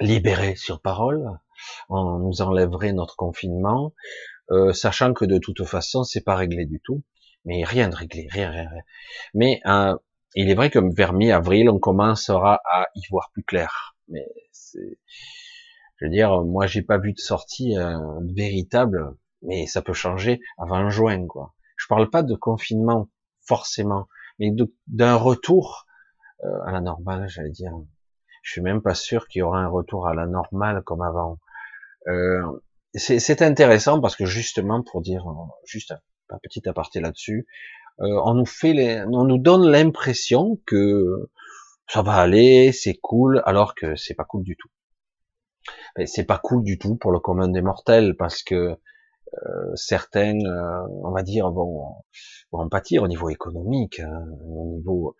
libéré 0.00 0.56
sur 0.56 0.80
parole, 0.80 1.28
on 1.88 2.18
nous 2.18 2.42
enlèverait 2.42 2.92
notre 2.92 3.16
confinement, 3.16 3.94
euh, 4.50 4.72
sachant 4.72 5.12
que 5.12 5.24
de 5.24 5.38
toute 5.38 5.64
façon, 5.64 6.04
c'est 6.04 6.24
pas 6.24 6.34
réglé 6.34 6.66
du 6.66 6.80
tout, 6.80 7.02
mais 7.44 7.64
rien 7.64 7.88
de 7.88 7.94
réglé, 7.94 8.26
rien, 8.30 8.50
rien, 8.50 8.68
rien. 8.68 8.82
Mais 9.34 9.60
il 10.34 10.50
est 10.50 10.54
vrai 10.54 10.70
que 10.70 10.78
vers 10.94 11.12
mi-avril, 11.12 11.68
on 11.70 11.78
commencera 11.78 12.60
à 12.70 12.86
y 12.94 13.02
voir 13.10 13.30
plus 13.32 13.42
clair. 13.42 13.96
Mais 14.08 14.26
c'est, 14.52 14.98
je 15.96 16.04
veux 16.04 16.10
dire, 16.10 16.42
moi, 16.42 16.66
j'ai 16.66 16.82
pas 16.82 16.98
vu 16.98 17.12
de 17.12 17.18
sortie 17.18 17.74
véritable, 18.34 19.14
mais 19.42 19.66
ça 19.66 19.82
peut 19.82 19.92
changer 19.92 20.40
avant 20.58 20.88
juin, 20.90 21.26
quoi. 21.26 21.54
Je 21.76 21.86
parle 21.86 22.10
pas 22.10 22.22
de 22.22 22.34
confinement 22.34 23.08
forcément 23.46 24.06
mais 24.40 24.50
d'un 24.88 25.14
retour 25.14 25.86
euh, 26.44 26.48
à 26.64 26.72
la 26.72 26.80
normale, 26.80 27.28
j'allais 27.28 27.50
dire. 27.50 27.72
Je 28.42 28.52
suis 28.52 28.62
même 28.62 28.80
pas 28.80 28.94
sûr 28.94 29.28
qu'il 29.28 29.40
y 29.40 29.42
aura 29.42 29.58
un 29.60 29.68
retour 29.68 30.08
à 30.08 30.14
la 30.14 30.26
normale 30.26 30.82
comme 30.82 31.02
avant. 31.02 31.38
Euh, 32.08 32.42
c'est 32.94 33.42
intéressant 33.42 34.00
parce 34.00 34.16
que 34.16 34.24
justement, 34.24 34.82
pour 34.82 35.02
dire 35.02 35.24
juste 35.64 35.92
un, 35.92 36.38
petit 36.42 36.66
aparté 36.68 37.00
là-dessus, 37.00 37.46
euh, 38.00 38.20
on 38.24 38.34
nous 38.34 38.46
fait, 38.46 38.72
les, 38.72 39.02
on 39.02 39.24
nous 39.24 39.38
donne 39.38 39.70
l'impression 39.70 40.58
que 40.66 41.30
ça 41.86 42.02
va 42.02 42.14
aller, 42.14 42.72
c'est 42.72 42.94
cool, 42.94 43.42
alors 43.44 43.74
que 43.74 43.94
c'est 43.94 44.14
pas 44.14 44.24
cool 44.24 44.42
du 44.42 44.56
tout. 44.56 44.70
C'est 46.06 46.24
pas 46.24 46.38
cool 46.38 46.64
du 46.64 46.78
tout 46.78 46.96
pour 46.96 47.12
le 47.12 47.20
commun 47.20 47.48
des 47.48 47.60
mortels 47.60 48.16
parce 48.16 48.42
que 48.42 48.76
euh, 49.34 49.74
certaines, 49.76 50.46
euh, 50.46 50.86
on 51.02 51.12
va 51.12 51.22
dire, 51.22 51.50
vont, 51.50 51.94
vont 52.52 52.68
pâtir 52.68 53.02
au 53.02 53.08
niveau 53.08 53.28
économique, 53.28 54.00
hein, 54.00 54.24
au 54.44 54.76
niveau 54.76 55.16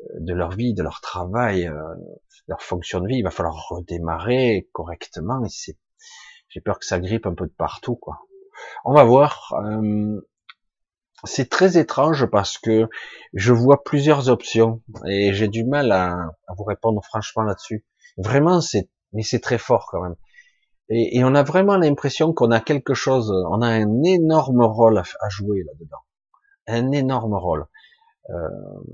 euh, 0.00 0.04
de 0.20 0.34
leur 0.34 0.50
vie, 0.50 0.74
de 0.74 0.82
leur 0.82 1.00
travail, 1.00 1.70
leur 2.48 2.62
fonction 2.62 3.00
de 3.00 3.08
vie. 3.08 3.18
Il 3.18 3.22
va 3.22 3.30
falloir 3.30 3.68
redémarrer 3.68 4.68
correctement. 4.72 5.44
Et 5.44 5.74
j'ai 6.48 6.60
peur 6.60 6.78
que 6.78 6.86
ça 6.86 6.98
grippe 6.98 7.26
un 7.26 7.34
peu 7.34 7.46
de 7.46 7.52
partout, 7.52 7.96
quoi. 7.96 8.20
On 8.84 8.92
va 8.92 9.04
voir. 9.04 9.54
c'est 11.24 11.48
très 11.48 11.78
étrange 11.78 12.26
parce 12.26 12.58
que 12.58 12.88
je 13.32 13.52
vois 13.52 13.84
plusieurs 13.84 14.28
options 14.28 14.82
et 15.06 15.32
j'ai 15.32 15.48
du 15.48 15.64
mal 15.64 15.92
à, 15.92 16.12
à 16.48 16.54
vous 16.56 16.64
répondre 16.64 17.02
franchement 17.04 17.44
là-dessus. 17.44 17.84
Vraiment, 18.16 18.60
c'est, 18.60 18.90
mais 19.12 19.22
c'est 19.22 19.40
très 19.40 19.58
fort 19.58 19.88
quand 19.90 20.02
même. 20.02 20.16
Et, 20.88 21.24
on 21.24 21.34
a 21.34 21.42
vraiment 21.42 21.76
l'impression 21.76 22.32
qu'on 22.32 22.50
a 22.50 22.60
quelque 22.60 22.94
chose, 22.94 23.30
on 23.30 23.62
a 23.62 23.68
un 23.68 24.02
énorme 24.02 24.62
rôle 24.62 24.98
à, 24.98 25.28
jouer 25.28 25.62
là-dedans. 25.64 26.02
Un 26.66 26.92
énorme 26.92 27.34
rôle. 27.34 27.66
Euh, 28.30 28.48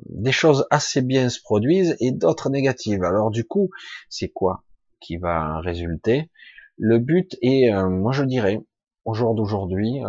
des 0.08 0.32
choses 0.32 0.66
assez 0.70 1.02
bien 1.02 1.28
se 1.28 1.40
produisent 1.42 1.96
et 2.00 2.12
d'autres 2.12 2.50
négatives. 2.50 3.02
Alors 3.04 3.30
du 3.30 3.44
coup, 3.44 3.70
c'est 4.08 4.28
quoi 4.28 4.64
qui 5.00 5.16
va 5.16 5.60
résulter? 5.60 6.30
Le 6.78 6.98
but 6.98 7.36
est, 7.42 7.72
euh, 7.72 7.88
moi 7.88 8.12
je 8.12 8.24
dirais, 8.24 8.60
au 9.04 9.14
jour 9.14 9.34
d'aujourd'hui, 9.34 10.00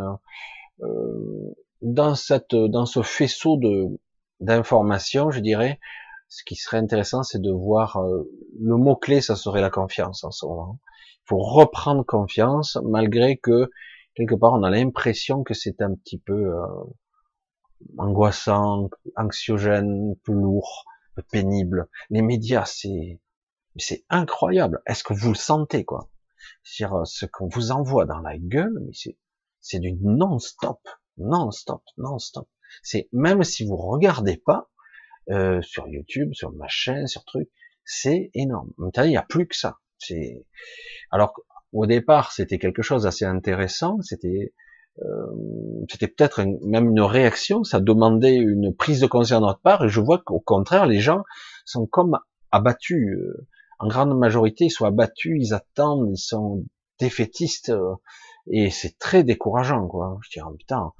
euh, 0.82 1.54
dans 1.82 2.16
ce 2.16 3.02
faisceau 3.02 3.60
d'informations, 4.40 5.32
je 5.32 5.40
dirais, 5.40 5.80
ce 6.28 6.44
qui 6.44 6.56
serait 6.56 6.78
intéressant, 6.78 7.24
c'est 7.24 7.42
de 7.42 7.52
voir 7.52 8.02
le 8.60 8.76
mot 8.76 8.96
clé, 8.96 9.22
ça 9.22 9.36
serait 9.36 9.62
la 9.62 9.70
confiance 9.70 10.24
en 10.24 10.32
ce 10.32 10.46
moment 10.46 10.80
pour 11.30 11.54
reprendre 11.54 12.04
confiance, 12.04 12.80
malgré 12.84 13.38
que 13.38 13.70
quelque 14.16 14.34
part 14.34 14.54
on 14.54 14.64
a 14.64 14.72
l'impression 14.72 15.44
que 15.44 15.54
c'est 15.54 15.80
un 15.80 15.94
petit 15.94 16.18
peu 16.18 16.34
euh, 16.34 16.66
angoissant, 18.00 18.90
anxiogène, 19.16 20.16
peu 20.24 20.34
lourd, 20.34 20.86
pénible. 21.32 21.88
Les 22.10 22.24
médias, 22.24 22.66
c'est 22.66 23.22
c'est 23.76 24.04
incroyable. 24.10 24.82
Est-ce 24.88 25.04
que 25.04 25.14
vous 25.14 25.30
le 25.30 25.36
sentez 25.36 25.86
quoi? 25.86 26.10
C'est-à-dire 26.64 26.98
euh, 26.98 27.06
ce 27.06 27.28
qu'on 27.28 27.48
vous 27.48 27.72
envoie 27.72 28.06
dans 28.06 28.22
la 28.22 28.36
gueule, 28.40 28.80
mais 28.88 28.94
c'est 28.94 29.20
c'est 29.62 29.80
du 29.80 29.94
non-stop, 30.02 30.82
non-stop, 31.18 31.84
non-stop. 31.98 32.50
C'est 32.82 33.08
même 33.12 33.44
si 33.44 33.68
vous 33.68 33.78
regardez 33.78 34.38
pas 34.38 34.68
euh, 35.30 35.62
sur 35.62 35.88
YouTube, 35.88 36.34
sur 36.34 36.52
ma 36.54 36.68
chaîne, 36.68 37.06
sur 37.06 37.24
truc, 37.24 37.52
c'est 37.86 38.32
énorme. 38.34 38.72
Maintenant, 38.80 39.04
il 39.04 39.10
n'y 39.10 39.18
a 39.18 39.22
plus 39.22 39.48
que 39.48 39.56
ça. 39.56 39.78
C'est 40.00 40.46
alors 41.12 41.34
au 41.74 41.86
départ, 41.86 42.32
c'était 42.32 42.58
quelque 42.58 42.82
chose 42.82 43.04
d'assez 43.04 43.26
intéressant. 43.26 43.98
C'était 44.02 44.54
euh, 45.04 45.26
c'était 45.90 46.08
peut-être 46.08 46.44
même 46.64 46.90
une 46.90 47.02
réaction. 47.02 47.64
Ça 47.64 47.80
demandait 47.80 48.36
une 48.36 48.74
prise 48.76 49.00
de 49.00 49.08
conscience 49.08 49.42
de 49.42 49.46
notre 49.46 49.62
part. 49.62 49.86
Et 49.86 49.90
je 49.90 50.02
vois 50.02 50.20
qu'au 50.20 50.40
contraire, 50.40 50.88
les 50.88 51.00
gens 51.00 51.24
sont 51.66 51.86
comme 51.86 52.18
abattus. 52.52 53.18
Euh, 53.18 53.48
en 53.80 53.88
grande 53.88 54.18
majorité, 54.18 54.66
ils 54.66 54.72
sont 54.72 54.86
abattus, 54.86 55.38
ils 55.40 55.54
attendent, 55.54 56.10
ils 56.12 56.18
sont 56.18 56.66
défaitistes. 57.00 57.70
Euh, 57.70 57.96
et 58.48 58.72
c'est 58.72 58.98
très 58.98 59.24
décourageant, 59.24 59.88
quoi. 59.88 60.18
Je 60.22 60.32
dis, 60.32 60.42
oh, 60.46 60.52
putain. 60.58 60.92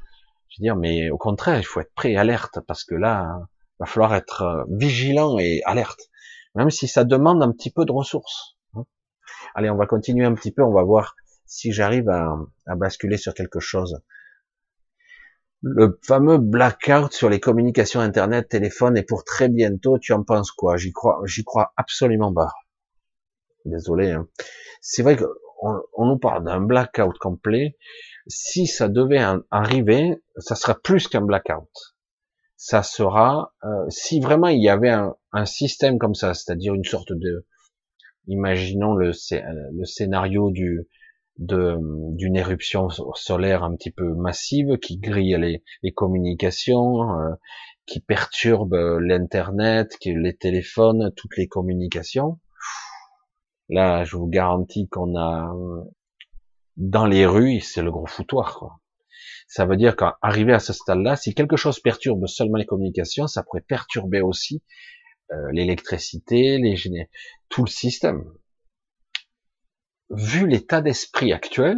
Je 0.50 0.62
veux 0.62 0.64
dire, 0.64 0.76
mais 0.76 1.10
au 1.10 1.18
contraire, 1.18 1.60
il 1.60 1.66
faut 1.66 1.80
être 1.80 1.94
prêt, 1.94 2.16
alerte, 2.16 2.60
parce 2.68 2.84
que 2.84 2.96
là, 2.96 3.40
il 3.42 3.76
va 3.82 3.86
falloir 3.86 4.16
être 4.16 4.66
vigilant 4.70 5.38
et 5.40 5.62
alerte. 5.66 6.10
Même 6.56 6.72
si 6.72 6.88
ça 6.88 7.04
demande 7.04 7.44
un 7.44 7.52
petit 7.52 7.72
peu 7.72 7.86
de 7.86 7.92
ressources. 7.92 8.56
Allez, 9.56 9.70
on 9.70 9.76
va 9.76 9.86
continuer 9.86 10.26
un 10.26 10.34
petit 10.34 10.52
peu, 10.52 10.64
on 10.64 10.74
va 10.74 10.84
voir 10.84 11.16
si 11.46 11.72
j'arrive 11.72 12.10
à, 12.10 12.38
basculer 12.76 13.18
sur 13.18 13.34
quelque 13.34 13.60
chose. 13.60 14.02
Le 15.62 16.00
fameux 16.04 16.38
blackout 16.38 17.12
sur 17.12 17.28
les 17.30 17.40
communications 17.40 18.00
internet, 18.00 18.48
téléphone 18.48 18.98
et 18.98 19.04
pour 19.04 19.26
très 19.26 19.50
bientôt, 19.50 19.98
tu 19.98 20.14
en 20.14 20.24
penses 20.24 20.52
quoi? 20.52 20.78
J'y 20.78 20.94
crois, 20.94 21.20
j'y 21.26 21.44
crois 21.44 21.74
absolument 21.76 22.34
pas. 22.34 22.54
Désolé. 23.66 24.12
Hein. 24.12 24.28
C'est 24.80 25.04
vrai 25.04 25.18
qu'on 25.18 25.82
on 25.94 26.06
nous 26.06 26.18
parle 26.18 26.46
d'un 26.46 26.62
blackout 26.62 27.18
complet. 27.18 27.78
Si 28.28 28.68
ça 28.68 28.88
devait 28.88 29.26
arriver, 29.52 30.22
ça 30.38 30.56
sera 30.56 30.76
plus 30.76 31.08
qu'un 31.08 31.22
blackout. 31.22 31.70
Ça 32.56 32.84
sera, 32.84 33.54
euh, 33.64 33.90
si 33.90 34.20
vraiment 34.20 34.48
il 34.48 34.62
y 34.62 34.70
avait 34.70 34.90
un, 34.90 35.16
un 35.32 35.46
système 35.46 35.98
comme 35.98 36.14
ça, 36.14 36.34
c'est-à-dire 36.34 36.74
une 36.74 36.84
sorte 36.84 37.12
de, 37.12 37.46
imaginons 38.28 38.94
le, 38.94 39.12
scénario 39.84 40.52
du 40.52 40.88
d'une 41.38 42.36
éruption 42.36 42.90
solaire 42.90 43.64
un 43.64 43.74
petit 43.76 43.92
peu 43.92 44.14
massive 44.14 44.78
qui 44.78 44.98
grille 44.98 45.62
les, 45.82 45.92
communications, 45.94 47.18
euh, 47.18 47.34
qui 47.86 48.02
perturbe 48.02 48.74
l'internet, 49.00 49.96
qui 50.02 50.14
les 50.14 50.36
téléphones, 50.36 51.14
toutes 51.16 51.38
les 51.38 51.48
communications. 51.48 52.40
Là, 53.70 54.04
je 54.04 54.18
vous 54.18 54.28
garantis 54.28 54.90
qu'on 54.90 55.18
a 55.18 55.50
dans 56.76 57.06
les 57.06 57.26
rues, 57.26 57.62
c'est 57.62 57.82
le 57.82 57.92
gros 57.92 58.08
foutoir. 58.08 58.58
Quoi. 58.58 58.80
Ça 59.48 59.66
veut 59.66 59.78
dire 59.78 59.96
qu'arrivé 59.96 60.54
à 60.54 60.60
ce 60.60 60.74
stade-là, 60.74 61.16
si 61.16 61.34
quelque 61.34 61.58
chose 61.58 61.80
perturbe 61.80 62.26
seulement 62.28 62.58
les 62.58 62.66
communications, 62.66 63.28
ça 63.28 63.44
pourrait 63.44 63.66
perturber 63.68 64.22
aussi 64.22 64.62
euh, 65.32 65.52
l'électricité, 65.52 66.58
les 66.58 66.76
tout 67.50 67.64
le 67.64 67.70
système. 67.70 68.24
Vu 70.10 70.48
l'état 70.48 70.82
d'esprit 70.82 71.34
actuel, 71.34 71.78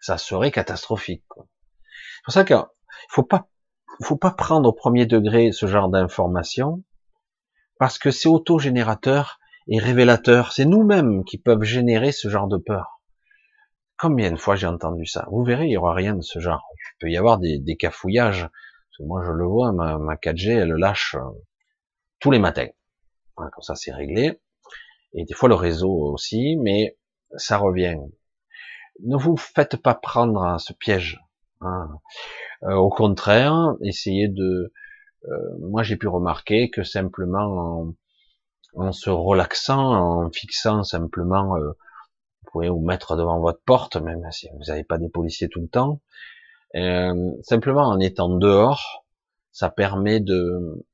ça 0.00 0.18
serait 0.18 0.52
catastrophique. 0.52 1.24
C'est 1.36 2.24
pour 2.24 2.32
ça 2.32 2.44
qu'il 2.44 2.62
faut 3.10 3.24
pas, 3.24 3.48
faut 4.02 4.16
pas 4.16 4.30
prendre 4.30 4.68
au 4.68 4.72
premier 4.72 5.06
degré 5.06 5.50
ce 5.50 5.66
genre 5.66 5.88
d'informations, 5.88 6.84
parce 7.78 7.98
que 7.98 8.12
c'est 8.12 8.28
autogénérateur 8.28 9.40
et 9.66 9.80
révélateur. 9.80 10.52
C'est 10.52 10.64
nous-mêmes 10.64 11.24
qui 11.24 11.38
peuvent 11.38 11.64
générer 11.64 12.12
ce 12.12 12.28
genre 12.28 12.46
de 12.46 12.58
peur. 12.58 13.00
Combien 13.98 14.30
de 14.30 14.36
fois 14.36 14.54
j'ai 14.54 14.68
entendu 14.68 15.06
ça? 15.06 15.26
Vous 15.32 15.42
verrez, 15.42 15.66
il 15.66 15.72
y 15.72 15.76
aura 15.76 15.94
rien 15.94 16.14
de 16.14 16.22
ce 16.22 16.38
genre. 16.38 16.64
Il 16.72 16.98
peut 17.00 17.10
y 17.10 17.16
avoir 17.16 17.38
des, 17.38 17.58
des 17.58 17.76
cafouillages. 17.76 18.48
moi, 19.00 19.24
je 19.26 19.32
le 19.32 19.44
vois, 19.44 19.72
ma, 19.72 19.98
ma 19.98 20.14
4G, 20.14 20.52
elle 20.52 20.74
lâche 20.74 21.16
euh, 21.16 21.47
tous 22.20 22.30
les 22.30 22.38
matins. 22.38 22.68
comme 23.36 23.50
ça, 23.60 23.74
c'est 23.74 23.92
réglé. 23.92 24.40
Et 25.14 25.24
des 25.24 25.34
fois 25.34 25.48
le 25.48 25.54
réseau 25.54 25.90
aussi, 25.90 26.56
mais 26.56 26.98
ça 27.36 27.56
revient. 27.56 27.96
Ne 29.04 29.16
vous 29.16 29.36
faites 29.36 29.76
pas 29.76 29.94
prendre 29.94 30.42
à 30.42 30.58
ce 30.58 30.72
piège. 30.72 31.20
Hein. 31.60 31.88
Euh, 32.64 32.74
au 32.74 32.90
contraire, 32.90 33.74
essayez 33.82 34.28
de. 34.28 34.72
Euh, 35.24 35.58
moi, 35.60 35.82
j'ai 35.82 35.96
pu 35.96 36.08
remarquer 36.08 36.70
que 36.70 36.82
simplement 36.82 37.94
en, 38.74 38.92
se 38.92 39.10
relaxant, 39.10 40.24
en 40.24 40.30
fixant 40.30 40.84
simplement, 40.84 41.56
euh, 41.56 41.70
vous 41.70 42.50
pouvez 42.52 42.68
vous 42.68 42.80
mettre 42.80 43.16
devant 43.16 43.40
votre 43.40 43.62
porte, 43.64 43.96
même 43.96 44.22
si 44.30 44.48
vous 44.52 44.64
n'avez 44.68 44.84
pas 44.84 44.98
des 44.98 45.08
policiers 45.08 45.48
tout 45.48 45.60
le 45.60 45.68
temps. 45.68 46.00
simplement 47.42 47.88
en 47.88 47.98
étant 48.00 48.28
dehors, 48.28 49.04
ça 49.52 49.70
permet 49.70 50.20
de 50.20 50.84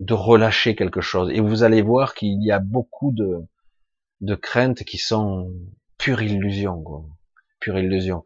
de 0.00 0.14
relâcher 0.14 0.76
quelque 0.76 1.00
chose. 1.00 1.30
Et 1.30 1.40
vous 1.40 1.62
allez 1.62 1.82
voir 1.82 2.14
qu'il 2.14 2.42
y 2.42 2.52
a 2.52 2.58
beaucoup 2.58 3.12
de, 3.12 3.46
de 4.20 4.34
craintes 4.34 4.84
qui 4.84 4.98
sont 4.98 5.52
pure 5.98 6.22
illusion, 6.22 6.82
quoi. 6.82 7.04
pure 7.60 7.78
illusion. 7.78 8.24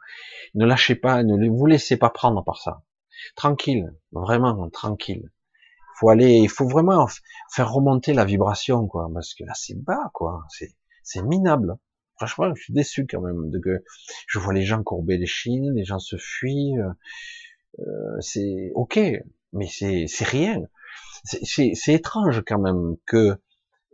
Ne 0.54 0.66
lâchez 0.66 0.94
pas, 0.94 1.22
ne 1.22 1.48
vous 1.48 1.66
laissez 1.66 1.96
pas 1.96 2.10
prendre 2.10 2.44
par 2.44 2.58
ça. 2.58 2.82
Tranquille, 3.36 3.94
vraiment 4.12 4.68
tranquille. 4.70 5.30
Faut 5.98 6.08
aller, 6.08 6.38
il 6.38 6.48
faut 6.48 6.66
vraiment 6.66 7.06
faire 7.52 7.70
remonter 7.70 8.14
la 8.14 8.24
vibration, 8.24 8.86
quoi, 8.86 9.08
parce 9.12 9.34
que 9.34 9.44
là 9.44 9.52
c'est 9.54 9.78
bas, 9.78 10.10
quoi. 10.14 10.44
C'est, 10.48 10.74
c'est 11.02 11.22
minable. 11.22 11.76
Franchement, 12.16 12.54
je 12.54 12.62
suis 12.62 12.72
déçu 12.72 13.06
quand 13.06 13.20
même 13.20 13.50
de 13.50 13.58
que 13.58 13.84
je 14.26 14.38
vois 14.38 14.54
les 14.54 14.64
gens 14.64 14.82
courber 14.82 15.18
les 15.18 15.26
chines, 15.26 15.72
les 15.74 15.84
gens 15.84 15.98
se 15.98 16.16
fuient. 16.16 16.78
Euh, 17.78 18.16
c'est 18.20 18.72
ok, 18.74 18.98
mais 19.52 19.66
c'est, 19.66 20.06
c'est 20.06 20.24
rien 20.24 20.62
c'est 21.24 21.94
étrange 21.94 22.42
quand 22.46 22.58
même 22.58 22.96
que 23.06 23.36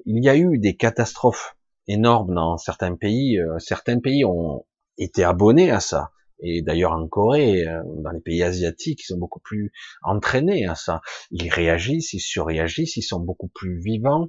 il 0.05 0.23
y 0.25 0.29
a 0.29 0.37
eu 0.37 0.59
des 0.59 0.77
catastrophes 0.77 1.57
énormes 1.89 2.35
dans 2.35 2.57
certains 2.57 2.95
pays. 2.95 3.39
Euh, 3.39 3.59
certains 3.59 4.01
pays 4.01 4.25
ont 4.25 4.65
été 4.99 5.25
abonnés 5.25 5.71
à 5.71 5.81
ça. 5.81 6.12
Et 6.41 6.62
d'ailleurs 6.62 6.93
en 6.93 7.09
Corée, 7.09 7.67
euh, 7.67 7.83
dans 8.03 8.11
les 8.11 8.21
pays 8.21 8.43
asiatiques, 8.43 9.03
ils 9.03 9.07
sont 9.07 9.19
beaucoup 9.19 9.41
plus 9.41 9.73
entraînés 10.03 10.67
à 10.67 10.75
ça. 10.75 11.01
Ils 11.31 11.49
réagissent, 11.49 12.12
ils 12.12 12.21
surréagissent, 12.21 12.97
ils 12.97 13.03
sont 13.03 13.21
beaucoup 13.21 13.49
plus 13.49 13.81
vivants. 13.81 14.29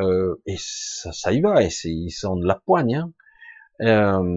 Euh, 0.00 0.34
et 0.46 0.56
ça, 0.58 1.32
y 1.32 1.40
va, 1.40 1.62
et 1.62 1.70
ils 1.84 2.10
sont 2.10 2.36
de 2.36 2.46
la 2.46 2.56
poigne. 2.56 3.04
Hein. 3.80 4.32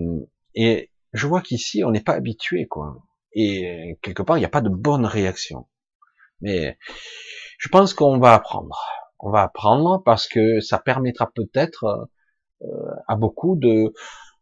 Et 0.55 0.91
je 1.13 1.27
vois 1.27 1.41
qu'ici, 1.41 1.83
on 1.83 1.91
n'est 1.91 2.03
pas 2.03 2.13
habitué, 2.13 2.67
quoi. 2.67 3.03
Et 3.33 3.97
quelque 4.01 4.23
part, 4.23 4.37
il 4.37 4.41
n'y 4.41 4.45
a 4.45 4.49
pas 4.49 4.61
de 4.61 4.69
bonne 4.69 5.05
réaction. 5.05 5.67
Mais 6.41 6.77
je 7.59 7.67
pense 7.67 7.93
qu'on 7.93 8.17
va 8.17 8.33
apprendre. 8.33 8.79
On 9.19 9.29
va 9.31 9.43
apprendre 9.43 10.01
parce 10.03 10.27
que 10.27 10.61
ça 10.61 10.79
permettra 10.79 11.29
peut-être 11.35 12.09
euh, 12.63 12.67
à 13.07 13.15
beaucoup 13.15 13.55
de 13.55 13.93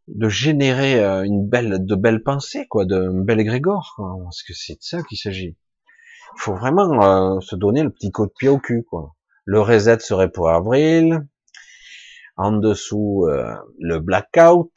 de 0.07 0.29
générer 0.29 1.03
euh, 1.03 1.23
une 1.23 1.45
belle 1.45 1.85
de 1.85 1.95
belles 1.95 2.23
pensées 2.23 2.65
quoi, 2.69 2.85
d'un 2.85 3.11
bel 3.23 3.41
égrégore, 3.41 3.95
parce 4.23 4.43
que 4.43 4.53
c'est 4.53 4.75
de 4.75 4.81
ça 4.81 5.01
qu'il 5.03 5.17
s'agit. 5.17 5.57
Il 6.35 6.39
faut 6.39 6.55
vraiment 6.55 7.03
euh, 7.03 7.39
se 7.41 7.55
donner 7.55 7.83
le 7.83 7.89
petit 7.89 8.11
coup 8.11 8.27
de 8.27 8.31
pied 8.37 8.49
au 8.49 8.59
cul 8.59 8.83
quoi. 8.83 9.15
Le 9.45 9.61
reset 9.61 9.99
serait 9.99 10.31
pour 10.31 10.49
avril. 10.49 11.27
En 12.39 12.51
dessous 12.51 13.25
le 13.79 13.99
blackout. 13.99 14.71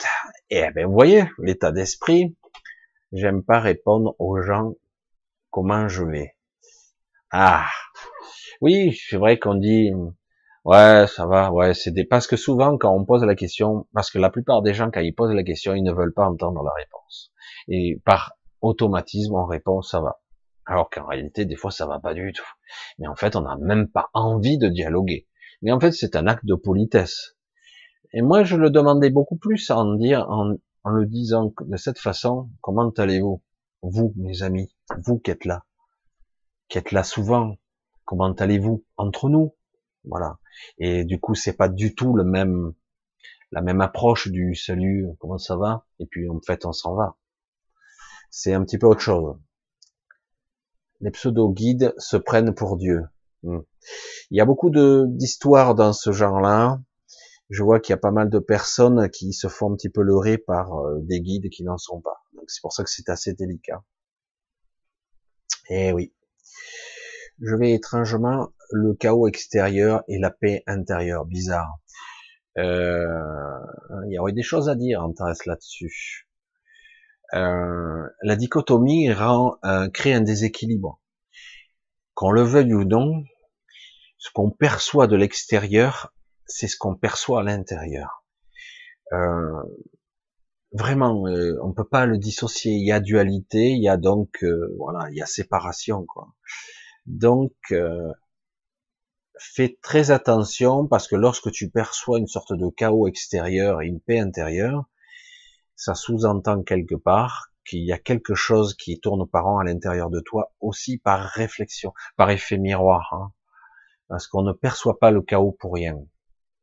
Et 0.49 0.65
eh 0.67 0.71
ben 0.71 0.87
vous 0.87 0.95
voyez 0.95 1.25
l'état 1.39 1.73
d'esprit. 1.73 2.35
J'aime 3.13 3.43
pas 3.43 3.61
répondre 3.61 4.17
aux 4.19 4.41
gens 4.41 4.73
comment 5.51 5.87
je 5.87 6.03
vais. 6.03 6.37
Ah, 7.31 7.67
oui, 8.61 8.99
c'est 9.09 9.17
vrai 9.17 9.39
qu'on 9.39 9.55
dit, 9.55 9.91
ouais, 10.65 11.07
ça 11.07 11.27
va, 11.27 11.53
ouais, 11.53 11.75
c'est 11.75 11.91
des, 11.91 12.05
parce 12.05 12.27
que 12.27 12.37
souvent, 12.37 12.77
quand 12.79 12.95
on 12.95 13.05
pose 13.05 13.25
la 13.25 13.35
question, 13.35 13.87
parce 13.95 14.11
que 14.11 14.19
la 14.19 14.31
plupart 14.31 14.63
des 14.63 14.75
gens, 14.75 14.91
quand 14.91 15.01
ils 15.01 15.15
posent 15.15 15.35
la 15.35 15.43
question, 15.43 15.75
ils 15.75 15.83
ne 15.83 15.93
veulent 15.93 16.15
pas 16.15 16.27
entendre 16.27 16.63
la 16.63 16.73
réponse. 16.77 17.33
Et 17.69 18.01
par 18.05 18.35
automatisme, 18.61 19.35
on 19.35 19.47
répond, 19.47 19.83
ça 19.83 20.01
va. 20.01 20.21
Alors 20.67 20.91
qu'en 20.91 21.07
réalité, 21.07 21.47
des 21.47 21.57
fois, 21.57 21.71
ça 21.71 21.87
va 21.87 21.99
pas 21.99 22.15
du 22.15 22.33
tout. 22.33 22.47
Mais 22.99 23.09
en 23.09 23.17
fait, 23.17 23.35
on 23.35 23.43
n'a 23.43 23.57
même 23.57 23.89
pas 23.89 24.09
envie 24.13 24.59
de 24.59 24.69
dialoguer. 24.69 25.27
Mais 25.63 25.73
en 25.73 25.81
fait, 25.81 25.93
c'est 25.93 26.17
un 26.17 26.27
acte 26.27 26.45
de 26.45 26.55
politesse. 26.55 27.37
Et 28.13 28.23
moi, 28.23 28.45
je 28.45 28.57
le 28.57 28.71
demandais 28.71 29.11
beaucoup 29.11 29.37
plus 29.37 29.71
en 29.71 29.95
dire, 29.95 30.29
en, 30.29 30.55
en 30.85 30.91
le 30.91 31.07
disant 31.07 31.53
de 31.61 31.77
cette 31.77 31.99
façon, 31.99 32.51
comment 32.61 32.91
allez-vous? 32.91 33.43
Vous, 33.83 34.13
mes 34.17 34.43
amis, 34.43 34.75
vous 35.05 35.19
qui 35.19 35.31
êtes 35.31 35.47
là, 35.47 35.65
qui 36.69 36.77
êtes 36.77 36.93
là 36.93 37.03
souvent, 37.03 37.57
Comment 38.11 38.33
allez-vous 38.33 38.85
entre 38.97 39.29
nous? 39.29 39.55
Voilà. 40.03 40.41
Et 40.79 41.05
du 41.05 41.21
coup, 41.21 41.37
c'est 41.37 41.53
pas 41.53 41.69
du 41.69 41.95
tout 41.95 42.17
la 42.17 42.25
même 42.25 43.81
approche 43.81 44.27
du 44.27 44.57
salut. 44.57 45.07
Comment 45.21 45.39
ça 45.39 45.57
va? 45.57 45.87
Et 46.01 46.07
puis 46.07 46.29
en 46.29 46.41
fait, 46.41 46.67
on 46.67 46.73
s'en 46.73 46.97
va. 46.97 47.17
C'est 48.29 48.53
un 48.53 48.65
petit 48.65 48.79
peu 48.79 48.89
autre 48.89 49.01
chose. 49.01 49.39
Les 51.01 51.13
pseudo-guides 51.13 51.95
se 51.99 52.17
prennent 52.17 52.53
pour 52.53 52.77
Dieu. 52.77 53.05
Hmm. 53.45 53.61
Il 54.33 54.39
y 54.39 54.41
a 54.41 54.45
beaucoup 54.45 54.71
d'histoires 54.71 55.77
dans 55.77 55.93
ce 55.93 56.11
genre-là. 56.11 56.81
Je 57.49 57.63
vois 57.63 57.79
qu'il 57.79 57.93
y 57.93 57.95
a 57.95 57.97
pas 57.97 58.11
mal 58.11 58.29
de 58.29 58.41
personnes 58.41 59.09
qui 59.11 59.33
se 59.33 59.47
font 59.47 59.73
un 59.73 59.77
petit 59.77 59.89
peu 59.89 60.03
leurrer 60.03 60.37
par 60.37 60.75
euh, 60.75 60.99
des 61.03 61.21
guides 61.21 61.49
qui 61.49 61.63
n'en 61.63 61.79
sont 61.79 62.01
pas. 62.01 62.25
Donc 62.35 62.51
c'est 62.51 62.61
pour 62.61 62.73
ça 62.73 62.83
que 62.83 62.91
c'est 62.91 63.09
assez 63.09 63.35
délicat. 63.35 63.85
Eh 65.69 65.93
oui 65.93 66.13
je 67.41 67.55
vais 67.55 67.73
étrangement 67.73 68.53
le 68.71 68.95
chaos 68.95 69.27
extérieur 69.27 70.03
et 70.09 70.19
la 70.19 70.31
paix 70.31 70.63
intérieure. 70.67 71.25
Bizarre. 71.25 71.79
Euh, 72.59 73.07
il 74.07 74.13
y 74.13 74.19
aurait 74.19 74.33
des 74.33 74.43
choses 74.43 74.69
à 74.69 74.75
dire 74.75 75.03
en 75.03 75.13
là-dessus. 75.47 76.29
Euh, 77.35 78.07
la 78.23 78.37
dichotomie 78.37 79.09
crée 79.95 80.13
un 80.13 80.21
déséquilibre. 80.21 81.01
Qu'on 82.15 82.33
le 82.33 82.43
veuille 82.43 82.75
ou 82.75 82.85
non, 82.85 83.25
ce 84.19 84.31
qu'on 84.35 84.51
perçoit 84.51 85.07
de 85.07 85.17
l'extérieur, 85.17 86.13
c'est 86.45 86.69
ce 86.69 86.77
qu'on 86.77 86.97
perçoit 86.97 87.41
à 87.41 87.43
l'intérieur. 87.45 88.25
Euh, 89.13 89.63
vraiment, 90.73 91.25
on 91.63 91.73
peut 91.73 91.89
pas 91.89 92.05
le 92.05 92.19
dissocier. 92.19 92.73
Il 92.73 92.85
y 92.85 92.93
a 92.93 93.01
dualité, 93.01 93.71
il 93.71 93.83
y 93.83 93.89
a 93.89 93.97
donc 93.97 94.45
voilà, 94.77 95.09
il 95.11 95.17
y 95.17 95.23
a 95.23 95.27
séparation 95.27 96.05
quoi. 96.05 96.35
Donc 97.11 97.53
euh, 97.73 98.13
fais 99.37 99.77
très 99.83 100.13
attention 100.13 100.87
parce 100.87 101.09
que 101.09 101.17
lorsque 101.17 101.51
tu 101.51 101.69
perçois 101.69 102.21
une 102.21 102.29
sorte 102.29 102.53
de 102.53 102.71
chaos 102.71 103.09
extérieur 103.09 103.83
et 103.83 103.87
une 103.87 104.01
paix 104.01 104.21
intérieure, 104.21 104.85
ça 105.75 105.95
sous-entend 105.95 106.63
quelque 106.63 106.95
part 106.95 107.51
qu'il 107.67 107.85
y 107.85 107.93
a 107.93 107.99
quelque 107.99 108.35
chose 108.35 108.75
qui 108.75 109.01
tourne 109.01 109.29
par 109.29 109.49
an 109.49 109.59
à 109.59 109.65
l'intérieur 109.65 110.09
de 110.09 110.21
toi 110.21 110.53
aussi 110.61 110.99
par 110.99 111.21
réflexion, 111.21 111.93
par 112.17 112.31
effet 112.31 112.59
miroir, 112.59 113.13
hein. 113.13 113.33
parce 114.09 114.29
qu'on 114.29 114.43
ne 114.43 114.53
perçoit 114.53 115.01
pas 115.01 115.11
le 115.11 115.21
chaos 115.21 115.57
pour 115.59 115.75
rien. 115.75 115.99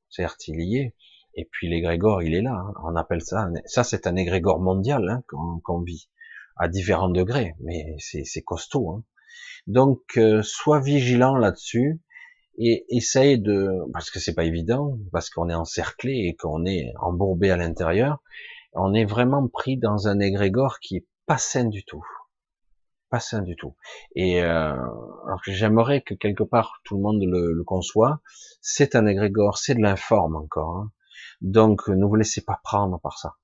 Certes, 0.10 0.48
il 0.48 0.62
y 0.62 0.78
est, 0.78 0.96
et 1.34 1.46
puis 1.52 1.70
l'égrégore, 1.70 2.24
il 2.24 2.34
est 2.34 2.42
là. 2.42 2.54
Hein. 2.54 2.74
On 2.84 2.96
appelle 2.96 3.22
ça, 3.22 3.50
ça 3.66 3.84
c'est 3.84 4.08
un 4.08 4.16
égrégore 4.16 4.62
mondial 4.62 5.10
hein, 5.10 5.24
qu'on 5.62 5.82
vit 5.82 6.10
à 6.56 6.70
différents 6.70 7.10
degrés, 7.10 7.54
mais 7.60 7.98
c'est 8.00 8.42
costaud. 8.44 8.92
Hein. 8.92 9.04
Donc, 9.68 10.18
euh, 10.18 10.42
sois 10.44 10.80
vigilant 10.80 11.36
là-dessus 11.36 12.00
et 12.58 12.86
essaye 12.90 13.40
de, 13.40 13.70
parce 13.94 14.10
que 14.10 14.20
c'est 14.20 14.34
pas 14.34 14.46
évident, 14.46 14.98
parce 15.12 15.30
qu'on 15.30 15.50
est 15.50 15.56
encerclé 15.56 16.14
et 16.28 16.36
qu'on 16.36 16.66
est 16.66 16.92
embourbé 17.00 17.52
à 17.52 17.58
l'intérieur, 17.58 18.22
on 18.74 18.94
est 18.94 19.06
vraiment 19.06 19.48
pris 19.48 19.78
dans 19.78 20.08
un 20.08 20.20
égrégore 20.20 20.80
qui 20.80 20.98
est 20.98 21.08
pas 21.26 21.38
sain 21.38 21.66
du 21.66 21.84
tout, 21.84 22.04
pas 23.10 23.20
sain 23.20 23.42
du 23.42 23.56
tout. 23.56 23.76
Et 24.16 24.42
euh, 24.42 24.76
j'aimerais 25.46 26.02
que 26.02 26.14
quelque 26.14 26.44
part 26.44 26.80
tout 26.84 26.96
le 26.96 27.02
monde 27.02 27.22
le, 27.22 27.54
le 27.54 27.64
conçoit, 27.64 28.22
c'est 28.62 28.96
un 28.96 29.06
égrégore, 29.06 29.58
c'est 29.58 29.76
de 29.76 29.82
l'informe 29.82 30.36
encore. 30.36 30.78
Hein. 30.78 30.92
Donc, 31.42 31.88
ne 31.88 32.06
vous 32.06 32.16
laissez 32.16 32.44
pas 32.44 32.60
prendre 32.64 33.00
par 33.00 33.18
ça. 33.20 33.36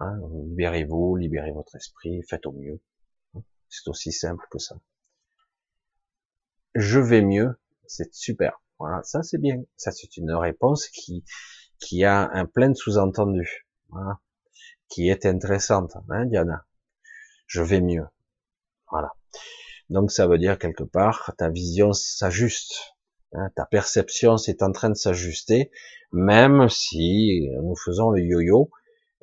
Hein. 0.00 0.18
libérez-vous, 0.48 1.16
libérez 1.16 1.52
votre 1.52 1.74
esprit, 1.76 2.22
faites 2.28 2.46
au 2.46 2.52
mieux. 2.52 2.80
C'est 3.68 3.88
aussi 3.88 4.12
simple 4.12 4.44
que 4.50 4.58
ça. 4.58 4.76
Je 6.74 6.98
vais 6.98 7.22
mieux, 7.22 7.60
c'est 7.86 8.14
super. 8.14 8.62
Voilà, 8.78 9.02
ça 9.02 9.22
c'est 9.22 9.38
bien. 9.38 9.62
Ça 9.76 9.92
c'est 9.92 10.16
une 10.16 10.32
réponse 10.32 10.88
qui 10.88 11.24
qui 11.78 12.04
a 12.04 12.30
un 12.32 12.46
plein 12.46 12.74
sous-entendu, 12.74 13.66
voilà, 13.90 14.20
qui 14.88 15.08
est 15.08 15.26
intéressante, 15.26 15.92
hein, 16.08 16.26
Diana. 16.26 16.66
Je 17.46 17.62
vais 17.62 17.80
mieux. 17.80 18.06
Voilà. 18.90 19.12
Donc 19.90 20.10
ça 20.10 20.26
veut 20.26 20.38
dire 20.38 20.58
quelque 20.58 20.84
part 20.84 21.34
ta 21.38 21.50
vision 21.50 21.92
s'ajuste. 21.92 22.94
Hein, 23.34 23.50
ta 23.56 23.66
perception 23.66 24.36
c'est 24.36 24.62
en 24.62 24.72
train 24.72 24.90
de 24.90 24.94
s'ajuster, 24.94 25.70
même 26.12 26.68
si 26.68 27.48
nous 27.62 27.76
faisons 27.76 28.10
le 28.10 28.22
yo-yo. 28.22 28.70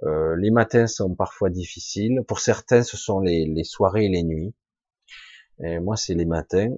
Euh, 0.04 0.36
les 0.38 0.52
matins 0.52 0.88
sont 0.88 1.14
parfois 1.16 1.50
difficiles. 1.50 2.22
Pour 2.28 2.40
certains, 2.40 2.84
ce 2.84 2.96
sont 2.96 3.20
les, 3.20 3.46
les 3.46 3.66
soirées 3.66 4.06
et 4.06 4.10
les 4.10 4.24
nuits. 4.24 4.54
Et 5.62 5.80
moi, 5.80 5.98
c'est 5.98 6.14
les 6.14 6.26
matins 6.26 6.70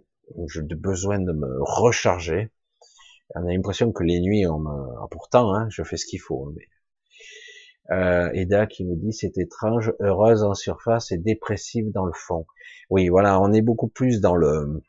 j'ai 0.48 0.62
besoin 0.62 1.20
de 1.20 1.32
me 1.32 1.48
recharger. 1.62 2.52
On 3.36 3.46
a 3.48 3.52
l'impression 3.52 3.92
que 3.92 4.04
les 4.04 4.20
nuits, 4.20 4.46
on. 4.48 4.66
Ah, 4.68 5.08
pourtant, 5.10 5.54
hein, 5.54 5.68
je 5.70 5.84
fais 5.84 5.98
ce 5.98 6.06
qu'il 6.06 6.20
faut. 6.20 6.48
Hein, 6.48 6.54
mais... 6.56 6.68
Euh, 7.90 8.30
Eda 8.34 8.68
qui 8.68 8.86
nous 8.86 8.96
dit 8.96 9.12
c'est 9.12 9.38
étrange, 9.38 9.94
heureuse 10.00 10.44
en 10.44 10.54
surface 10.54 11.12
et 11.12 11.18
dépressive 11.18 11.92
dans 11.92 12.06
le 12.06 12.14
fond. 12.14 12.46
Oui, 12.90 13.10
voilà, 13.10 13.42
on 13.42 13.52
est 13.52 13.62
beaucoup 13.62 13.90
plus 13.90 14.22
dans 14.22 14.36
le, 14.36 14.82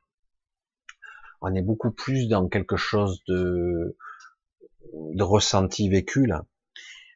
on 1.40 1.53
est 1.55 1.62
beaucoup 1.62 1.90
plus 1.90 2.29
dans 2.29 2.49
quelque 2.49 2.77
chose 2.77 3.21
de, 3.27 3.97
de 4.92 5.23
ressenti 5.23 5.88
vécu 5.88 6.27
là. 6.27 6.45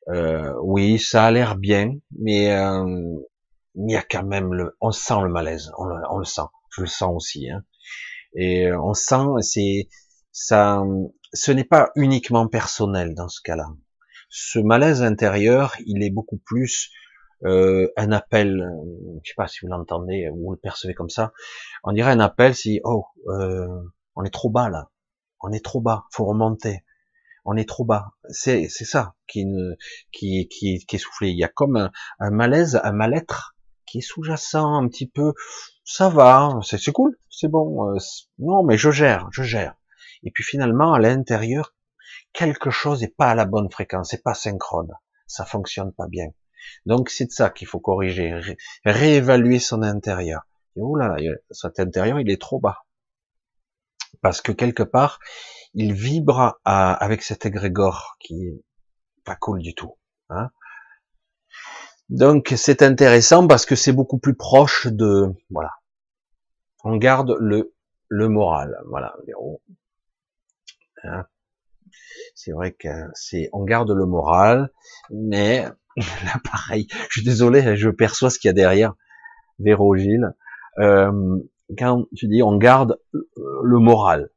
Euh, 0.08 0.54
oui, 0.62 0.98
ça 0.98 1.24
a 1.24 1.30
l'air 1.30 1.56
bien, 1.56 1.94
mais 2.18 2.52
euh, 2.52 3.18
il 3.76 3.90
y 3.90 3.96
a 3.96 4.02
quand 4.02 4.24
même 4.24 4.54
le, 4.54 4.76
on 4.80 4.90
sent 4.90 5.20
le 5.22 5.28
malaise, 5.28 5.70
on 5.78 5.84
le, 5.84 5.96
on 6.10 6.18
le 6.18 6.24
sent, 6.24 6.48
je 6.70 6.80
le 6.80 6.88
sens 6.88 7.12
aussi. 7.14 7.48
Hein. 7.48 7.64
Et 8.36 8.70
on 8.72 8.92
sent, 8.92 9.26
c'est 9.40 9.88
ça, 10.30 10.84
ce 11.32 11.50
n'est 11.50 11.64
pas 11.64 11.90
uniquement 11.96 12.46
personnel 12.48 13.14
dans 13.14 13.28
ce 13.28 13.40
cas-là. 13.42 13.66
Ce 14.28 14.58
malaise 14.58 15.02
intérieur, 15.02 15.74
il 15.86 16.02
est 16.02 16.10
beaucoup 16.10 16.36
plus 16.36 16.90
euh, 17.44 17.88
un 17.96 18.12
appel. 18.12 18.68
Je 19.22 19.30
sais 19.30 19.34
pas 19.36 19.48
si 19.48 19.60
vous 19.62 19.68
l'entendez 19.68 20.28
ou 20.30 20.44
vous 20.44 20.52
le 20.52 20.58
percevez 20.58 20.92
comme 20.92 21.08
ça. 21.08 21.32
On 21.82 21.92
dirait 21.92 22.10
un 22.10 22.20
appel 22.20 22.54
si 22.54 22.80
oh 22.84 23.06
euh, 23.28 23.66
on 24.14 24.24
est 24.24 24.32
trop 24.32 24.50
bas 24.50 24.68
là, 24.68 24.90
on 25.40 25.52
est 25.52 25.64
trop 25.64 25.80
bas, 25.80 26.04
faut 26.12 26.26
remonter, 26.26 26.84
on 27.46 27.56
est 27.56 27.68
trop 27.68 27.86
bas. 27.86 28.12
C'est 28.28 28.68
c'est 28.68 28.84
ça 28.84 29.14
qui, 29.26 29.46
qui 30.12 30.48
qui 30.48 30.84
qui 30.86 30.96
est 30.96 30.98
soufflé. 30.98 31.30
Il 31.30 31.38
y 31.38 31.44
a 31.44 31.48
comme 31.48 31.90
un 32.18 32.30
malaise, 32.30 32.80
un 32.84 32.92
mal-être 32.92 33.55
qui 33.86 33.98
est 33.98 34.02
sous-jacent 34.02 34.74
un 34.74 34.88
petit 34.88 35.08
peu. 35.08 35.34
Ça 35.84 36.08
va, 36.08 36.58
c'est 36.62 36.92
cool, 36.92 37.16
c'est 37.30 37.48
bon. 37.48 37.90
Euh, 37.90 37.98
non 38.38 38.64
mais 38.64 38.76
je 38.76 38.90
gère, 38.90 39.28
je 39.32 39.42
gère. 39.42 39.74
Et 40.22 40.30
puis 40.30 40.44
finalement 40.44 40.92
à 40.92 40.98
l'intérieur 40.98 41.74
quelque 42.32 42.70
chose 42.70 43.00
n'est 43.00 43.08
pas 43.08 43.30
à 43.30 43.34
la 43.34 43.44
bonne 43.44 43.70
fréquence, 43.70 44.10
c'est 44.10 44.22
pas 44.22 44.34
synchrone, 44.34 44.92
ça 45.26 45.44
fonctionne 45.44 45.92
pas 45.92 46.08
bien. 46.08 46.28
Donc 46.84 47.10
c'est 47.10 47.26
de 47.26 47.30
ça 47.30 47.50
qu'il 47.50 47.66
faut 47.66 47.80
corriger, 47.80 48.34
réévaluer 48.84 49.58
son 49.58 49.82
intérieur. 49.82 50.42
Et 50.76 50.80
oh 50.82 50.96
là 50.96 51.16
là, 51.16 51.32
cet 51.50 51.80
intérieur 51.80 52.20
il 52.20 52.30
est 52.30 52.40
trop 52.40 52.60
bas 52.60 52.86
parce 54.22 54.40
que 54.40 54.52
quelque 54.52 54.82
part, 54.82 55.18
il 55.74 55.92
vibre 55.92 56.58
avec 56.64 57.22
cet 57.22 57.46
égrégore 57.46 58.16
qui 58.20 58.46
est 58.46 58.64
pas 59.24 59.36
cool 59.36 59.60
du 59.60 59.74
tout. 59.74 59.98
Hein. 60.30 60.50
Donc 62.08 62.52
c'est 62.56 62.82
intéressant 62.82 63.46
parce 63.46 63.66
que 63.66 63.74
c'est 63.74 63.92
beaucoup 63.92 64.18
plus 64.18 64.34
proche 64.34 64.86
de 64.86 65.32
voilà. 65.50 65.72
On 66.84 66.96
garde 66.96 67.36
le 67.40 67.74
le 68.08 68.28
moral, 68.28 68.78
voilà. 68.88 69.16
Hein? 71.02 71.24
C'est 72.34 72.52
vrai 72.52 72.72
que 72.72 72.88
c'est 73.14 73.48
on 73.52 73.64
garde 73.64 73.90
le 73.90 74.06
moral, 74.06 74.70
mais 75.10 75.66
là 75.96 76.40
pareil. 76.44 76.86
Je 77.08 77.20
suis 77.20 77.24
désolé, 77.24 77.76
je 77.76 77.90
perçois 77.90 78.30
ce 78.30 78.38
qu'il 78.38 78.48
y 78.48 78.50
a 78.50 78.54
derrière. 78.54 78.94
Véro 79.58 79.96
Gilles. 79.96 80.34
Euh, 80.78 81.38
quand 81.76 82.04
tu 82.14 82.28
dis 82.28 82.42
on 82.42 82.56
garde 82.56 83.00
le 83.34 83.78
moral, 83.78 84.30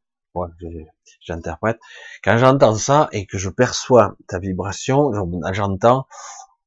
j'interprète, 1.22 1.80
quand 2.24 2.38
j'entends 2.38 2.76
ça 2.76 3.10
et 3.12 3.26
que 3.26 3.38
je 3.38 3.50
perçois 3.50 4.16
ta 4.28 4.40
vibration, 4.40 5.12
j'entends, 5.52 6.08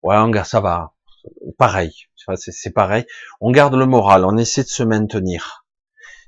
ouais, 0.02 0.16
on 0.16 0.28
garde, 0.28 0.46
ça 0.46 0.60
va, 0.60 0.94
pareil, 1.58 1.92
c'est 2.36 2.70
pareil, 2.70 3.04
on 3.40 3.50
garde 3.50 3.74
le 3.74 3.86
moral, 3.86 4.24
on 4.24 4.36
essaie 4.36 4.62
de 4.62 4.68
se 4.68 4.82
maintenir. 4.82 5.64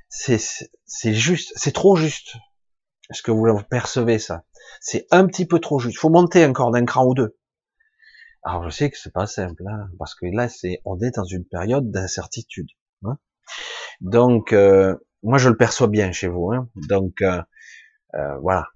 C'est 0.09 0.39
juste, 1.13 1.53
c'est 1.57 1.73
trop 1.73 1.97
juste. 1.97 2.37
Est-ce 3.11 3.23
que 3.23 3.33
vous 3.33 3.47
percevez 3.69 4.19
ça? 4.19 4.45
C'est 4.81 5.07
un 5.11 5.27
petit 5.27 5.47
peu 5.47 5.59
trop 5.59 5.79
juste. 5.79 5.99
Faut 5.99 6.09
monter 6.09 6.47
encore 6.47 6.71
d'un 6.71 6.85
cran 6.85 7.05
ou 7.05 7.15
deux. 7.15 7.37
Alors 8.45 8.65
je 8.65 8.71
sais 8.71 8.91
que 8.91 8.99
c'est 8.99 9.13
pas 9.13 9.27
simple, 9.27 9.65
hein, 9.69 9.89
parce 9.99 10.15
que 10.15 10.27
là, 10.27 10.49
c'est, 10.49 10.81
on 10.85 10.99
est 11.01 11.17
dans 11.17 11.25
une 11.25 11.45
période 11.45 11.91
d'incertitude. 11.91 12.69
Hein 13.05 13.19
donc, 14.01 14.53
euh, 14.53 14.97
moi, 15.23 15.39
je 15.39 15.49
le 15.49 15.57
perçois 15.57 15.89
bien 15.89 16.13
chez 16.13 16.29
vous. 16.29 16.53
Hein. 16.53 16.69
Donc, 16.89 17.23
euh, 17.23 17.43
euh, 18.15 18.37
voilà. 18.39 18.67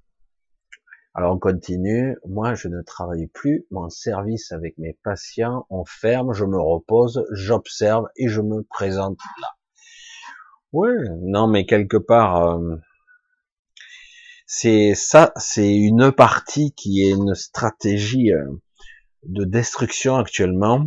Alors, 1.18 1.34
on 1.34 1.38
continue. 1.40 2.16
Moi, 2.28 2.54
je 2.54 2.68
ne 2.68 2.80
travaille 2.80 3.26
plus. 3.26 3.66
Mon 3.72 3.88
service 3.88 4.52
avec 4.52 4.78
mes 4.78 4.96
patients, 5.02 5.66
on 5.68 5.84
ferme, 5.84 6.32
je 6.32 6.44
me 6.44 6.60
repose, 6.60 7.26
j'observe 7.32 8.06
et 8.14 8.28
je 8.28 8.40
me 8.40 8.62
présente 8.62 9.18
là. 9.40 9.48
Oui, 10.72 10.90
non, 11.22 11.48
mais 11.48 11.66
quelque 11.66 11.96
part, 11.96 12.60
c'est 14.46 14.94
ça, 14.94 15.32
c'est 15.34 15.74
une 15.74 16.12
partie 16.12 16.72
qui 16.76 17.02
est 17.02 17.10
une 17.10 17.34
stratégie 17.34 18.30
de 19.24 19.44
destruction 19.44 20.14
actuellement 20.14 20.86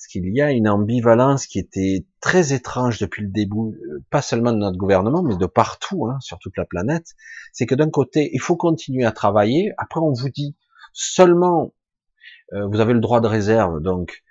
parce 0.00 0.06
qu'il 0.06 0.34
y 0.34 0.40
a 0.40 0.50
une 0.50 0.66
ambivalence 0.66 1.46
qui 1.46 1.58
était 1.58 2.06
très 2.22 2.54
étrange 2.54 2.98
depuis 3.00 3.22
le 3.22 3.28
début, 3.28 3.58
euh, 3.58 4.02
pas 4.08 4.22
seulement 4.22 4.50
de 4.50 4.56
notre 4.56 4.78
gouvernement, 4.78 5.22
mais 5.22 5.36
de 5.36 5.44
partout, 5.44 6.06
hein, 6.06 6.16
sur 6.20 6.38
toute 6.38 6.56
la 6.56 6.64
planète. 6.64 7.08
C'est 7.52 7.66
que 7.66 7.74
d'un 7.74 7.90
côté, 7.90 8.30
il 8.32 8.40
faut 8.40 8.56
continuer 8.56 9.04
à 9.04 9.12
travailler. 9.12 9.74
Après, 9.76 10.00
on 10.00 10.14
vous 10.14 10.30
dit 10.30 10.56
seulement, 10.94 11.74
euh, 12.54 12.66
vous 12.66 12.80
avez 12.80 12.94
le 12.94 13.00
droit 13.00 13.20
de 13.20 13.26
réserve, 13.26 13.82
donc, 13.82 14.22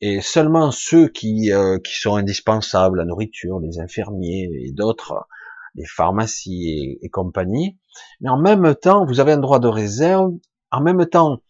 et 0.00 0.20
seulement 0.20 0.72
ceux 0.72 1.06
qui, 1.06 1.52
euh, 1.52 1.78
qui 1.78 1.94
sont 1.94 2.16
indispensables, 2.16 2.98
la 2.98 3.04
nourriture, 3.04 3.60
les 3.60 3.78
infirmiers 3.78 4.50
et 4.52 4.72
d'autres, 4.72 5.28
les 5.76 5.86
pharmacies 5.86 6.68
et, 6.68 7.06
et 7.06 7.08
compagnie. 7.10 7.78
Mais 8.22 8.28
en 8.28 8.40
même 8.40 8.74
temps, 8.74 9.06
vous 9.06 9.20
avez 9.20 9.30
un 9.30 9.38
droit 9.38 9.60
de 9.60 9.68
réserve 9.68 10.32
en 10.72 10.80
même 10.80 11.06
temps, 11.06 11.42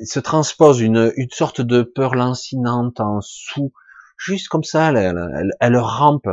il 0.00 0.06
se 0.06 0.20
transpose 0.20 0.80
une, 0.80 1.12
une 1.16 1.30
sorte 1.30 1.60
de 1.60 1.82
peur 1.82 2.14
lancinante 2.14 3.00
en 3.00 3.20
sous, 3.20 3.72
juste 4.16 4.48
comme 4.48 4.64
ça, 4.64 4.92
elle, 4.92 5.52
elle, 5.60 5.76
rampe, 5.76 6.28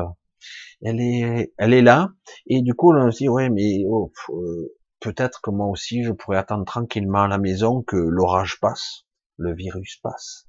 elle 0.81 0.99
est, 0.99 1.53
elle 1.57 1.73
est 1.73 1.81
là, 1.81 2.09
et 2.47 2.61
du 2.61 2.73
coup, 2.73 2.93
on 2.93 3.11
se 3.11 3.17
dit, 3.17 3.29
ouais, 3.29 3.49
mais 3.49 3.83
oh, 3.87 4.11
euh, 4.29 4.75
peut-être 4.99 5.41
que 5.41 5.51
moi 5.51 5.67
aussi, 5.67 6.03
je 6.03 6.11
pourrais 6.11 6.37
attendre 6.37 6.65
tranquillement 6.65 7.23
à 7.23 7.27
la 7.27 7.37
maison 7.37 7.81
que 7.81 7.95
l'orage 7.95 8.59
passe, 8.59 9.05
le 9.37 9.53
virus 9.53 9.97
passe, 10.01 10.45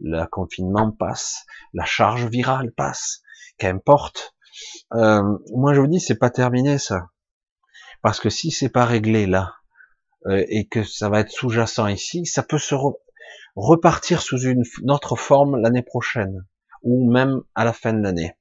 le 0.00 0.24
confinement 0.26 0.90
passe, 0.90 1.44
la 1.72 1.84
charge 1.84 2.26
virale 2.26 2.72
passe, 2.72 3.22
qu'importe. 3.58 4.34
Euh, 4.94 5.22
moi, 5.54 5.74
je 5.74 5.80
vous 5.80 5.86
dis, 5.86 6.00
c'est 6.00 6.18
pas 6.18 6.30
terminé 6.30 6.78
ça, 6.78 7.06
parce 8.02 8.20
que 8.20 8.30
si 8.30 8.50
c'est 8.50 8.68
pas 8.68 8.84
réglé 8.84 9.26
là, 9.26 9.54
euh, 10.26 10.44
et 10.48 10.66
que 10.66 10.84
ça 10.84 11.08
va 11.08 11.20
être 11.20 11.30
sous-jacent 11.30 11.86
ici, 11.88 12.26
ça 12.26 12.42
peut 12.42 12.58
se 12.58 12.74
repartir 13.56 14.22
sous 14.22 14.38
une, 14.38 14.62
autre 14.88 15.16
forme 15.16 15.60
l'année 15.60 15.82
prochaine 15.82 16.46
ou 16.82 17.10
même 17.10 17.40
à 17.54 17.64
la 17.64 17.72
fin 17.72 17.92
de 17.92 18.02
l'année. 18.02 18.34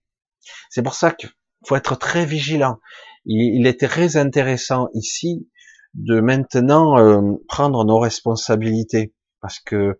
C'est 0.69 0.83
pour 0.83 0.95
ça 0.95 1.11
qu'il 1.11 1.29
faut 1.65 1.75
être 1.75 1.95
très 1.95 2.25
vigilant. 2.25 2.79
Il, 3.25 3.67
est 3.67 3.79
très 3.79 4.17
intéressant 4.17 4.89
ici 4.93 5.47
de 5.93 6.19
maintenant 6.21 6.97
euh, 6.97 7.35
prendre 7.47 7.85
nos 7.85 7.99
responsabilités 7.99 9.13
parce 9.41 9.59
que 9.59 9.99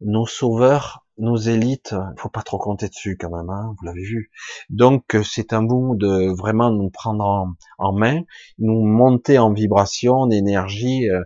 nos 0.00 0.26
sauveurs, 0.26 1.06
nos 1.20 1.36
élites, 1.36 1.94
faut 2.16 2.28
pas 2.28 2.42
trop 2.42 2.58
compter 2.58 2.88
dessus 2.88 3.16
quand 3.16 3.30
même, 3.30 3.50
hein, 3.50 3.74
vous 3.78 3.86
l'avez 3.86 4.02
vu. 4.02 4.30
Donc 4.70 5.16
c'est 5.24 5.52
un 5.52 5.62
bout 5.62 5.94
de 5.96 6.34
vraiment 6.36 6.70
nous 6.70 6.90
prendre 6.90 7.54
en, 7.78 7.92
main, 7.92 8.22
nous 8.58 8.84
monter 8.84 9.38
en 9.38 9.52
vibration, 9.52 10.26
d'énergie, 10.26 11.08
euh, 11.08 11.22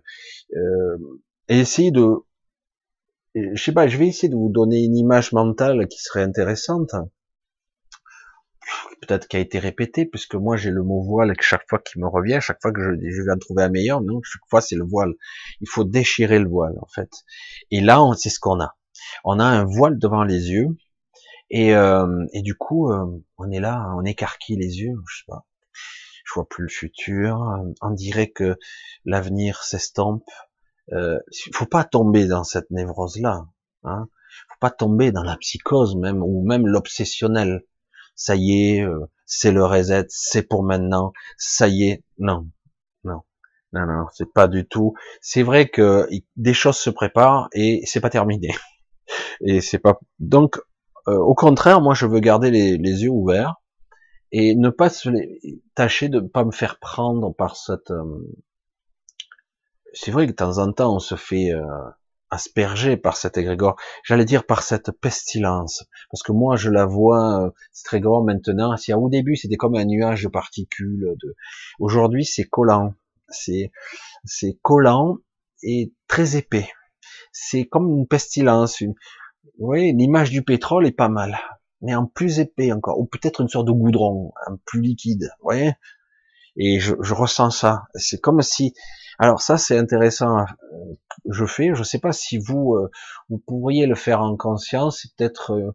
euh, 0.56 0.98
et 1.48 1.60
essayer 1.60 1.90
de, 1.90 2.24
je 3.34 3.62
sais 3.62 3.72
pas, 3.72 3.88
je 3.88 3.96
vais 3.96 4.08
essayer 4.08 4.28
de 4.28 4.36
vous 4.36 4.50
donner 4.50 4.84
une 4.84 4.96
image 4.96 5.32
mentale 5.32 5.86
qui 5.88 5.98
serait 6.00 6.22
intéressante, 6.22 6.94
peut-être 9.00 9.28
qui 9.28 9.36
a 9.36 9.40
été 9.40 9.58
répétée, 9.58 10.06
puisque 10.06 10.34
moi 10.34 10.56
j'ai 10.56 10.70
le 10.70 10.82
mot 10.82 11.02
voile 11.02 11.34
chaque 11.40 11.68
fois 11.68 11.78
qui 11.78 11.98
me 11.98 12.08
revient, 12.08 12.38
chaque 12.40 12.60
fois 12.62 12.72
que 12.72 12.80
je, 12.80 12.90
je 13.00 13.22
vais 13.22 13.32
en 13.32 13.38
trouver 13.38 13.62
un 13.64 13.68
meilleur, 13.68 14.00
non, 14.00 14.20
chaque 14.22 14.48
fois 14.48 14.60
c'est 14.60 14.76
le 14.76 14.84
voile. 14.84 15.12
Il 15.60 15.68
faut 15.68 15.84
déchirer 15.84 16.38
le 16.38 16.48
voile 16.48 16.74
en 16.80 16.86
fait. 16.94 17.10
Et 17.70 17.80
là, 17.80 18.00
c'est 18.16 18.30
ce 18.30 18.40
qu'on 18.40 18.60
a 18.60 18.74
on 19.24 19.38
a 19.38 19.44
un 19.44 19.64
voile 19.64 19.98
devant 19.98 20.24
les 20.24 20.50
yeux 20.50 20.76
et, 21.50 21.74
euh, 21.74 22.26
et 22.32 22.42
du 22.42 22.54
coup 22.54 22.90
euh, 22.90 23.24
on 23.38 23.50
est 23.50 23.60
là, 23.60 23.92
on 23.96 24.04
écarquille 24.04 24.56
les 24.56 24.80
yeux, 24.80 24.96
je 25.08 25.18
sais 25.18 25.24
pas, 25.28 25.46
je 26.24 26.34
vois 26.34 26.48
plus 26.48 26.64
le 26.64 26.70
futur, 26.70 27.40
on 27.80 27.90
dirait 27.90 28.30
que 28.30 28.56
l'avenir 29.04 29.62
s'estompe. 29.62 30.28
Euh, 30.92 31.18
faut 31.54 31.66
pas 31.66 31.84
tomber 31.84 32.26
dans 32.26 32.44
cette 32.44 32.70
névrose 32.70 33.18
là, 33.20 33.46
hein. 33.84 34.08
Faut 34.48 34.58
pas 34.60 34.70
tomber 34.70 35.12
dans 35.12 35.22
la 35.22 35.36
psychose 35.36 35.96
même 35.96 36.22
ou 36.22 36.44
même 36.46 36.66
l'obsessionnel. 36.66 37.64
Ça 38.16 38.36
y 38.36 38.76
est, 38.76 38.82
euh, 38.82 39.06
c'est 39.26 39.52
le 39.52 39.64
reset, 39.64 40.06
c'est 40.08 40.42
pour 40.42 40.62
maintenant. 40.64 41.12
Ça 41.38 41.68
y 41.68 41.84
est, 41.84 42.04
non, 42.18 42.48
non, 43.04 43.22
non, 43.72 43.86
non, 43.86 44.06
c'est 44.12 44.32
pas 44.32 44.48
du 44.48 44.66
tout. 44.66 44.94
C'est 45.20 45.42
vrai 45.42 45.68
que 45.68 46.08
des 46.36 46.54
choses 46.54 46.76
se 46.76 46.90
préparent 46.90 47.48
et 47.52 47.82
c'est 47.86 48.00
pas 48.00 48.10
terminé. 48.10 48.48
Et 49.40 49.60
c'est 49.60 49.78
pas 49.78 49.98
donc 50.18 50.58
euh, 51.08 51.18
au 51.18 51.34
contraire, 51.34 51.80
moi 51.80 51.94
je 51.94 52.06
veux 52.06 52.20
garder 52.20 52.50
les, 52.50 52.76
yeux 52.76 53.10
ouverts 53.10 53.56
et 54.32 54.54
ne 54.54 54.70
pas 54.70 54.88
se 54.88 55.10
tâcher 55.74 56.08
de 56.08 56.20
ne 56.20 56.28
pas 56.28 56.44
me 56.44 56.50
faire 56.50 56.78
prendre 56.78 57.34
par 57.34 57.56
cette. 57.56 57.90
Euh, 57.90 58.36
c'est 59.92 60.10
vrai 60.10 60.26
que 60.26 60.32
de 60.32 60.36
temps 60.36 60.58
en 60.58 60.72
temps 60.72 60.94
on 60.96 60.98
se 60.98 61.14
fait 61.14 61.52
euh, 61.52 61.62
asperger 62.30 62.96
par 62.96 63.16
cet 63.16 63.36
égrégore. 63.36 63.76
J'allais 64.02 64.24
dire 64.24 64.46
par 64.46 64.62
cette 64.62 64.92
pestilence, 64.92 65.84
parce 66.10 66.22
que 66.22 66.32
moi 66.32 66.56
je 66.56 66.70
la 66.70 66.86
vois 66.86 67.52
très 67.84 68.00
grand 68.00 68.24
maintenant. 68.24 68.76
Si 68.76 68.92
au 68.94 69.08
début 69.10 69.36
c'était 69.36 69.56
comme 69.56 69.76
un 69.76 69.84
nuage 69.84 70.24
de 70.24 70.28
particules, 70.28 71.14
de... 71.22 71.36
aujourd'hui 71.78 72.24
c'est 72.24 72.44
collant, 72.44 72.94
c'est 73.28 73.72
c'est 74.24 74.58
collant 74.62 75.18
et 75.62 75.92
très 76.08 76.36
épais 76.36 76.70
c'est 77.34 77.64
comme 77.64 77.90
une 77.90 78.06
pestilence. 78.06 78.82
Oui, 79.58 79.92
l'image 79.92 80.30
du 80.30 80.42
pétrole 80.42 80.86
est 80.86 80.92
pas 80.92 81.08
mal, 81.08 81.38
mais 81.80 81.94
en 81.94 82.06
plus 82.06 82.40
épais 82.40 82.72
encore, 82.72 82.98
ou 82.98 83.06
peut-être 83.06 83.40
une 83.40 83.48
sorte 83.48 83.66
de 83.66 83.72
goudron, 83.72 84.32
un 84.46 84.56
plus 84.64 84.80
liquide. 84.80 85.30
Vous 85.42 85.52
Et 86.56 86.80
je, 86.80 87.14
ressens 87.14 87.50
ça. 87.50 87.84
C'est 87.94 88.20
comme 88.20 88.42
si. 88.42 88.74
Alors 89.18 89.40
ça, 89.40 89.58
c'est 89.58 89.78
intéressant. 89.78 90.38
Euh, 90.38 90.44
je 91.30 91.46
fais. 91.46 91.74
Je 91.74 91.82
sais 91.84 92.00
pas 92.00 92.12
si 92.12 92.38
vous 92.38 92.74
euh, 92.74 92.90
vous 93.28 93.38
pourriez 93.38 93.86
le 93.86 93.94
faire 93.94 94.20
en 94.22 94.36
conscience. 94.36 95.02
C'est 95.02 95.14
peut-être 95.16 95.52
euh, 95.52 95.70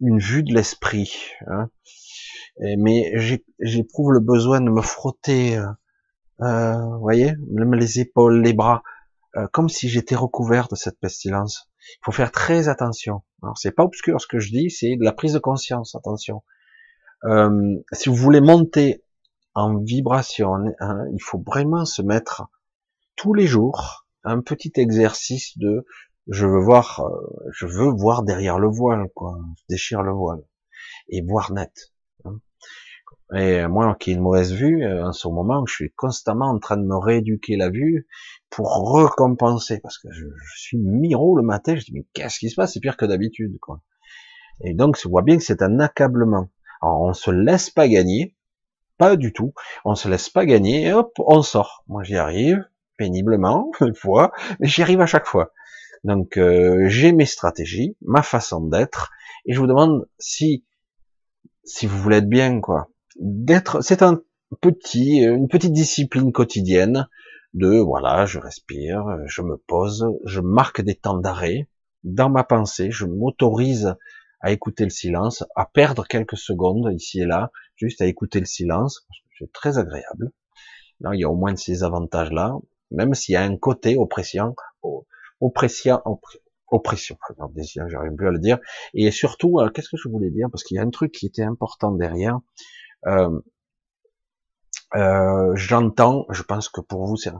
une 0.00 0.18
vue 0.18 0.42
de 0.42 0.52
l'esprit. 0.54 1.14
Hein. 1.46 1.70
Mais 2.60 3.14
j'éprouve 3.60 4.12
le 4.12 4.20
besoin 4.20 4.60
de 4.60 4.68
me 4.68 4.82
frotter. 4.82 5.58
Vous 6.38 7.00
voyez, 7.00 7.34
même 7.50 7.74
les 7.74 7.98
épaules, 8.00 8.42
les 8.42 8.52
bras, 8.52 8.82
comme 9.52 9.70
si 9.70 9.88
j'étais 9.88 10.16
recouvert 10.16 10.68
de 10.68 10.76
cette 10.76 11.00
pestilence. 11.00 11.71
Il 11.90 12.04
faut 12.04 12.12
faire 12.12 12.32
très 12.32 12.68
attention. 12.68 13.22
Alors 13.42 13.58
c'est 13.58 13.72
pas 13.72 13.84
obscur 13.84 14.20
ce 14.20 14.26
que 14.26 14.38
je 14.38 14.50
dis, 14.50 14.70
c'est 14.70 14.96
de 14.96 15.04
la 15.04 15.12
prise 15.12 15.34
de 15.34 15.38
conscience. 15.38 15.94
Attention. 15.94 16.42
Euh, 17.24 17.76
si 17.92 18.08
vous 18.08 18.16
voulez 18.16 18.40
monter 18.40 19.04
en 19.54 19.78
vibration, 19.78 20.54
hein, 20.80 21.04
il 21.12 21.22
faut 21.22 21.42
vraiment 21.44 21.84
se 21.84 22.02
mettre 22.02 22.44
tous 23.16 23.34
les 23.34 23.46
jours 23.46 24.06
un 24.24 24.40
petit 24.40 24.72
exercice 24.76 25.58
de 25.58 25.84
je 26.28 26.46
veux 26.46 26.60
voir, 26.60 27.00
euh, 27.00 27.50
je 27.52 27.66
veux 27.66 27.90
voir 27.90 28.22
derrière 28.22 28.58
le 28.58 28.68
voile, 28.68 29.08
quoi. 29.14 29.38
Déchire 29.68 30.02
le 30.02 30.12
voile 30.12 30.42
et 31.08 31.22
voir 31.22 31.52
net. 31.52 31.92
Hein. 32.24 32.40
Et 33.34 33.66
moi 33.66 33.96
qui 33.98 34.10
ai 34.10 34.14
une 34.14 34.20
mauvaise 34.20 34.52
vue, 34.52 34.84
euh, 34.84 35.06
en 35.06 35.12
ce 35.12 35.26
moment, 35.26 35.64
je 35.66 35.72
suis 35.72 35.90
constamment 35.92 36.50
en 36.50 36.58
train 36.58 36.76
de 36.76 36.84
me 36.84 36.96
rééduquer 36.96 37.56
la 37.56 37.70
vue 37.70 38.06
pour 38.50 38.68
recompenser, 38.92 39.80
parce 39.80 39.96
que 39.96 40.08
je, 40.10 40.26
suis 40.54 40.76
miro 40.76 41.36
le 41.36 41.42
matin, 41.42 41.74
je 41.76 41.84
dis 41.84 41.92
mais 41.94 42.04
qu'est-ce 42.12 42.38
qui 42.38 42.50
se 42.50 42.56
passe, 42.56 42.74
c'est 42.74 42.80
pire 42.80 42.98
que 42.98 43.06
d'habitude, 43.06 43.58
quoi. 43.58 43.80
Et 44.60 44.74
donc, 44.74 44.98
je 45.02 45.08
vois 45.08 45.22
bien 45.22 45.38
que 45.38 45.42
c'est 45.42 45.62
un 45.62 45.80
accablement. 45.80 46.50
Alors, 46.82 47.00
on 47.00 47.14
se 47.14 47.30
laisse 47.30 47.70
pas 47.70 47.88
gagner, 47.88 48.36
pas 48.98 49.16
du 49.16 49.32
tout, 49.32 49.54
on 49.86 49.94
se 49.94 50.08
laisse 50.10 50.28
pas 50.28 50.44
gagner, 50.44 50.88
et 50.88 50.92
hop, 50.92 51.12
on 51.18 51.40
sort. 51.40 51.84
Moi, 51.88 52.02
j'y 52.02 52.16
arrive, 52.16 52.62
péniblement, 52.98 53.70
une 53.80 53.94
fois, 53.94 54.32
mais 54.60 54.68
j'y 54.68 54.82
arrive 54.82 55.00
à 55.00 55.06
chaque 55.06 55.26
fois. 55.26 55.52
Donc, 56.04 56.36
euh, 56.36 56.84
j'ai 56.88 57.12
mes 57.12 57.26
stratégies, 57.26 57.96
ma 58.02 58.22
façon 58.22 58.60
d'être, 58.60 59.10
et 59.46 59.54
je 59.54 59.58
vous 59.58 59.66
demande 59.66 60.06
si, 60.18 60.66
si 61.64 61.86
vous 61.86 61.96
voulez 61.96 62.18
être 62.18 62.28
bien, 62.28 62.60
quoi 62.60 62.91
d'être, 63.16 63.80
c'est 63.80 64.02
un 64.02 64.20
petit, 64.60 65.18
une 65.18 65.48
petite 65.48 65.72
discipline 65.72 66.32
quotidienne 66.32 67.08
de, 67.54 67.78
voilà, 67.78 68.26
je 68.26 68.38
respire, 68.38 69.04
je 69.26 69.42
me 69.42 69.56
pose, 69.56 70.06
je 70.24 70.40
marque 70.40 70.80
des 70.80 70.94
temps 70.94 71.18
d'arrêt 71.18 71.68
dans 72.04 72.30
ma 72.30 72.44
pensée, 72.44 72.90
je 72.90 73.06
m'autorise 73.06 73.94
à 74.40 74.50
écouter 74.50 74.84
le 74.84 74.90
silence, 74.90 75.44
à 75.54 75.66
perdre 75.66 76.06
quelques 76.06 76.36
secondes 76.36 76.90
ici 76.92 77.20
et 77.20 77.26
là, 77.26 77.52
juste 77.76 78.00
à 78.02 78.06
écouter 78.06 78.40
le 78.40 78.46
silence, 78.46 79.06
parce 79.08 79.20
que 79.20 79.26
c'est 79.38 79.52
très 79.52 79.78
agréable. 79.78 80.32
Là, 81.00 81.10
il 81.14 81.20
y 81.20 81.24
a 81.24 81.30
au 81.30 81.36
moins 81.36 81.54
ces 81.56 81.84
avantages-là, 81.84 82.56
même 82.90 83.14
s'il 83.14 83.34
y 83.34 83.36
a 83.36 83.42
un 83.42 83.56
côté 83.56 83.96
oppression, 83.96 84.54
oppression, 85.40 86.00
oppression, 86.68 87.16
j'arrive 87.88 88.14
plus 88.16 88.28
à 88.28 88.30
le 88.30 88.38
dire, 88.38 88.58
et 88.94 89.10
surtout, 89.10 89.60
euh, 89.60 89.68
qu'est-ce 89.70 89.88
que 89.88 89.96
je 89.96 90.08
voulais 90.08 90.30
dire, 90.30 90.48
parce 90.50 90.64
qu'il 90.64 90.76
y 90.76 90.78
a 90.78 90.82
un 90.82 90.90
truc 90.90 91.12
qui 91.12 91.26
était 91.26 91.42
important 91.42 91.92
derrière, 91.92 92.40
euh, 93.06 93.40
euh, 94.94 95.52
j'entends, 95.56 96.26
je 96.30 96.42
pense 96.42 96.68
que 96.68 96.80
pour 96.80 97.06
vous, 97.06 97.16
c'est 97.16 97.32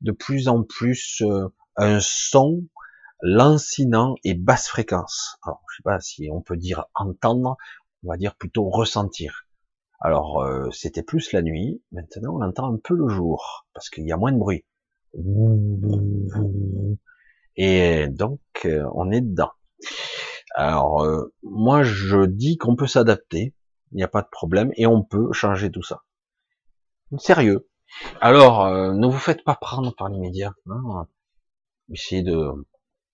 de 0.00 0.12
plus 0.12 0.48
en 0.48 0.62
plus 0.62 1.22
euh, 1.22 1.48
un 1.76 1.98
son 2.00 2.62
lancinant 3.22 4.14
et 4.24 4.34
basse 4.34 4.68
fréquence. 4.68 5.36
Alors, 5.44 5.62
je 5.70 5.76
sais 5.76 5.82
pas 5.82 6.00
si 6.00 6.28
on 6.32 6.40
peut 6.40 6.56
dire 6.56 6.86
entendre, 6.94 7.56
on 8.04 8.10
va 8.10 8.16
dire 8.16 8.34
plutôt 8.36 8.68
ressentir. 8.68 9.46
Alors, 10.02 10.48
c'était 10.72 11.02
plus 11.02 11.32
la 11.32 11.42
nuit, 11.42 11.82
maintenant 11.92 12.34
on 12.34 12.42
entend 12.42 12.72
un 12.72 12.78
peu 12.78 12.94
le 12.94 13.08
jour, 13.08 13.66
parce 13.74 13.90
qu'il 13.90 14.06
y 14.06 14.12
a 14.12 14.16
moins 14.16 14.32
de 14.32 14.38
bruit. 14.38 14.64
Et 17.56 18.08
donc, 18.08 18.40
on 18.64 19.10
est 19.10 19.20
dedans. 19.20 19.50
Alors, 20.54 21.06
moi, 21.42 21.82
je 21.82 22.24
dis 22.24 22.56
qu'on 22.56 22.76
peut 22.76 22.86
s'adapter 22.86 23.54
il 23.92 23.96
n'y 23.96 24.02
a 24.02 24.08
pas 24.08 24.22
de 24.22 24.28
problème, 24.30 24.72
et 24.76 24.86
on 24.86 25.02
peut 25.02 25.32
changer 25.32 25.70
tout 25.70 25.82
ça. 25.82 26.02
Sérieux. 27.18 27.68
Alors, 28.20 28.64
euh, 28.66 28.92
ne 28.92 29.06
vous 29.06 29.18
faites 29.18 29.42
pas 29.42 29.56
prendre 29.56 29.94
par 29.94 30.08
les 30.08 30.18
médias. 30.18 30.52
Hein. 30.68 31.08
Essayez 31.92 32.22
de 32.22 32.52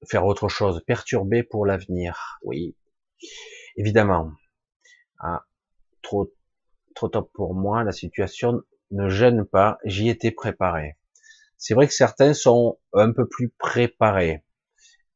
faire 0.08 0.26
autre 0.26 0.48
chose, 0.48 0.82
perturber 0.86 1.42
pour 1.42 1.64
l'avenir. 1.64 2.38
Oui, 2.42 2.76
évidemment. 3.76 4.32
Ah, 5.18 5.44
trop, 6.02 6.30
trop 6.94 7.08
top 7.08 7.30
pour 7.32 7.54
moi. 7.54 7.84
La 7.84 7.92
situation 7.92 8.62
ne 8.90 9.08
gêne 9.08 9.44
pas. 9.44 9.78
J'y 9.84 10.08
étais 10.08 10.30
préparé. 10.30 10.98
C'est 11.56 11.74
vrai 11.74 11.86
que 11.86 11.94
certains 11.94 12.34
sont 12.34 12.78
un 12.92 13.12
peu 13.12 13.26
plus 13.26 13.48
préparés. 13.48 14.44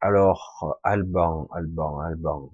Alors, 0.01 0.79
Alban, 0.83 1.49
Alban, 1.53 2.01
Alban. 2.01 2.51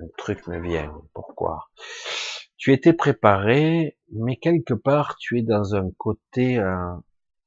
Un 0.00 0.06
truc 0.16 0.46
me 0.46 0.60
vient. 0.60 0.92
Pourquoi? 1.12 1.70
Tu 2.56 2.72
étais 2.72 2.92
préparé, 2.92 3.96
mais 4.12 4.36
quelque 4.36 4.74
part, 4.74 5.16
tu 5.18 5.38
es 5.38 5.42
dans 5.42 5.74
un 5.74 5.90
côté 5.96 6.58
euh, 6.58 6.94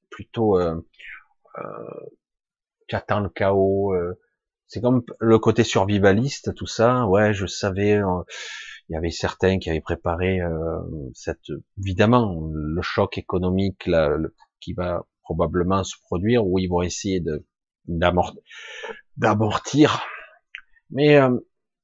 plutôt... 0.10 0.60
Euh, 0.60 0.76
euh, 1.58 2.10
tu 2.88 2.96
attends 2.96 3.20
le 3.20 3.30
chaos. 3.30 3.94
Euh, 3.94 4.20
c'est 4.68 4.82
comme 4.82 5.04
le 5.20 5.40
côté 5.40 5.64
survivaliste, 5.64 6.56
tout 6.56 6.68
ça. 6.68 7.06
Ouais, 7.08 7.34
je 7.34 7.46
savais. 7.46 7.96
Euh, 7.96 8.24
il 8.90 8.94
y 8.94 8.98
avait 8.98 9.12
certains 9.12 9.60
qui 9.60 9.70
avaient 9.70 9.80
préparé 9.80 10.40
cette, 11.14 11.48
évidemment, 11.78 12.50
le 12.54 12.82
choc 12.82 13.18
économique 13.18 13.86
là, 13.86 14.18
qui 14.60 14.74
va 14.74 15.06
probablement 15.24 15.86
se 15.86 15.96
produire, 16.02 16.46
où 16.46 16.60
ils 16.60 16.68
vont 16.68 16.82
essayer 16.82 17.22
de 17.22 17.46
d'amortir. 19.18 20.04
Mais 20.90 21.16
euh, 21.16 21.38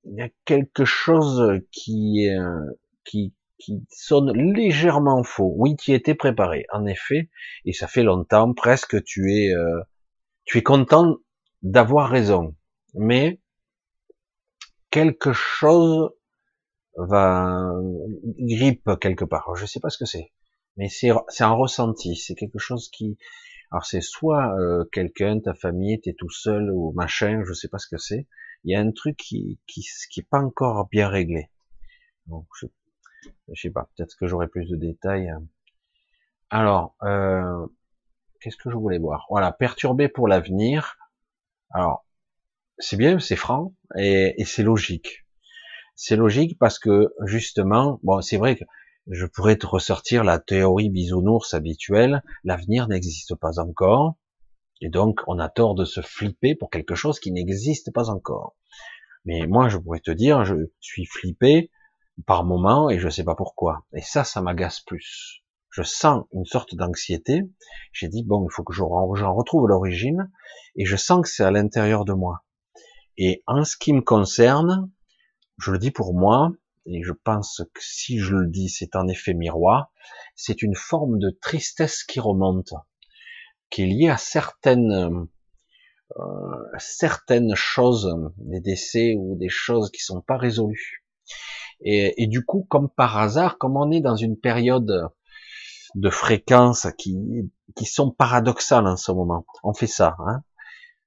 il 0.10 0.18
y 0.18 0.22
a 0.22 0.30
quelque 0.46 0.86
chose 0.86 1.62
qui, 1.72 2.30
euh, 2.30 2.66
qui, 3.04 3.34
qui 3.58 3.86
sonne 3.92 4.32
légèrement 4.32 5.24
faux. 5.24 5.54
Oui, 5.58 5.76
tu 5.76 5.94
étais 5.94 6.16
préparé, 6.16 6.66
en 6.72 6.86
effet, 6.86 7.30
et 7.66 7.74
ça 7.74 7.88
fait 7.88 8.04
longtemps, 8.04 8.54
presque 8.54 9.04
tu 9.04 9.34
es, 9.34 9.54
euh, 9.54 9.82
tu 10.46 10.60
es 10.60 10.64
content 10.64 11.18
d'avoir 11.62 12.10
raison. 12.10 12.56
Mais 12.94 13.42
quelque 14.90 15.34
chose 15.34 16.12
va 16.96 17.72
grippe 18.40 18.90
quelque 19.02 19.26
part. 19.26 19.56
Je 19.56 19.66
sais 19.66 19.80
pas 19.80 19.90
ce 19.90 19.98
que 19.98 20.06
c'est, 20.06 20.32
mais 20.78 20.88
c'est 20.90 21.12
un 21.12 21.52
ressenti. 21.52 22.16
C'est 22.16 22.36
quelque 22.36 22.60
chose 22.60 22.90
qui 22.90 23.18
alors 23.72 23.86
c'est 23.86 24.02
soit 24.02 24.56
euh, 24.58 24.86
quelqu'un, 24.94 25.40
ta 25.40 25.54
famille, 25.54 26.00
t'es 26.00 26.14
tout 26.14 26.30
seul 26.30 26.72
ou 26.72 26.94
machin, 26.94 27.44
je 27.46 27.54
sais 27.54 27.68
pas 27.68 27.80
ce 27.80 27.88
que 27.88 27.98
c'est. 27.98 28.28
Il 28.68 28.72
y 28.72 28.76
a 28.76 28.82
un 28.82 28.92
truc 28.92 29.16
qui 29.16 29.58
qui 29.66 29.80
est 30.18 30.30
pas 30.30 30.42
encore 30.42 30.90
bien 30.90 31.08
réglé. 31.08 31.50
Je, 32.60 32.68
sais 33.56 33.70
pas, 33.70 33.90
peut-être 33.96 34.18
que 34.18 34.28
j'aurai 34.28 34.50
plus 34.50 34.68
de 34.68 34.76
détails. 34.76 35.32
Alors 36.50 36.98
euh, 37.02 37.66
qu'est-ce 38.42 38.58
que 38.58 38.70
je 38.70 38.76
voulais 38.76 39.00
voir? 39.00 39.26
Voilà, 39.30 39.54
perturbé 39.54 40.10
pour 40.10 40.28
l'avenir. 40.28 40.98
Alors 41.70 42.06
c'est 42.78 42.98
bien, 42.98 43.20
c'est 43.20 43.38
franc 43.38 43.74
et, 43.96 44.34
et 44.36 44.44
c'est 44.44 44.64
logique. 44.64 45.26
C'est 45.96 46.18
logique 46.18 46.60
parce 46.60 46.78
que 46.78 47.14
justement, 47.24 48.02
bon, 48.04 48.22
c'est 48.22 48.36
vrai 48.36 48.58
que 48.58 48.66
je 49.08 49.26
pourrais 49.26 49.56
te 49.56 49.66
ressortir 49.66 50.26
la 50.26 50.40
théorie 50.40 50.90
bisounours 50.90 51.54
habituelle, 51.54 52.22
l'avenir 52.44 52.90
n'existe 52.90 53.34
pas 53.36 53.62
encore, 53.62 54.18
et 54.82 54.90
donc 54.90 55.22
on 55.28 55.40
a 55.40 55.50
tort 55.50 55.76
de 55.76 55.86
se 55.86 56.02
flipper 56.02 56.56
pour 56.56 56.70
quelque 56.70 56.96
chose 56.96 57.20
qui 57.20 57.32
n'existe 57.32 57.92
pas 57.94 58.10
encore. 58.10 58.56
Mais 59.26 59.46
moi, 59.46 59.68
je 59.68 59.78
pourrais 59.78 60.00
te 60.00 60.12
dire, 60.12 60.46
je 60.46 60.56
suis 60.80 61.06
flippé 61.06 61.70
par 62.26 62.46
moment 62.46 62.90
et 62.90 62.98
je 62.98 63.06
ne 63.06 63.12
sais 63.12 63.24
pas 63.24 63.36
pourquoi. 63.36 63.86
Et 63.94 64.02
ça, 64.02 64.24
ça 64.24 64.42
m'agace 64.42 64.80
plus. 64.80 65.44
Je 65.70 65.84
sens 65.84 66.26
une 66.34 66.46
sorte 66.46 66.76
d'anxiété. 66.76 67.42
J'ai 67.92 68.08
dit, 68.08 68.24
bon, 68.24 68.48
il 68.50 68.54
faut 68.54 68.64
que 68.64 68.74
j'en 68.74 69.36
retrouve 69.36 69.68
l'origine, 69.68 70.32
et 70.76 70.86
je 70.86 70.96
sens 70.96 71.22
que 71.22 71.30
c'est 71.30 71.44
à 71.44 71.52
l'intérieur 71.52 72.06
de 72.06 72.14
moi. 72.14 72.44
Et 73.18 73.44
en 73.48 73.64
ce 73.64 73.76
qui 73.78 73.94
me 73.94 74.02
concerne, 74.02 74.90
je 75.60 75.72
le 75.72 75.78
dis 75.78 75.92
pour 75.92 76.14
moi, 76.14 76.52
et 76.86 77.04
je 77.04 77.12
pense 77.12 77.62
que 77.74 77.82
si 77.84 78.20
je 78.20 78.36
le 78.36 78.48
dis, 78.48 78.70
c'est 78.70 78.96
en 78.96 79.08
effet 79.08 79.34
miroir, 79.34 79.92
c'est 80.36 80.62
une 80.62 80.76
forme 80.76 81.20
de 81.20 81.30
tristesse 81.42 82.04
qui 82.04 82.20
remonte, 82.20 82.74
qui 83.70 83.84
est 83.84 83.88
liée 83.88 84.10
à 84.10 84.18
certaines 84.18 85.28
euh, 86.18 86.64
certaines 86.78 87.54
choses, 87.56 88.16
des 88.38 88.62
décès 88.62 89.16
ou 89.18 89.36
des 89.38 89.50
choses 89.50 89.92
qui 89.92 90.02
sont 90.02 90.22
pas 90.22 90.38
résolues. 90.38 91.04
Et, 91.82 92.24
et, 92.24 92.28
du 92.28 92.46
coup, 92.46 92.66
comme 92.70 92.90
par 92.90 93.18
hasard, 93.18 93.58
comme 93.58 93.76
on 93.78 93.92
est 93.92 94.00
dans 94.00 94.16
une 94.16 94.40
période 94.40 95.12
de 95.96 96.10
fréquences 96.10 96.88
qui, 96.98 97.52
qui 97.76 97.86
sont 97.86 98.12
paradoxales 98.12 98.88
en 98.88 98.98
ce 98.98 99.12
moment, 99.12 99.46
on 99.64 99.74
fait 99.74 99.88
ça. 99.88 100.16
Hein 100.20 100.42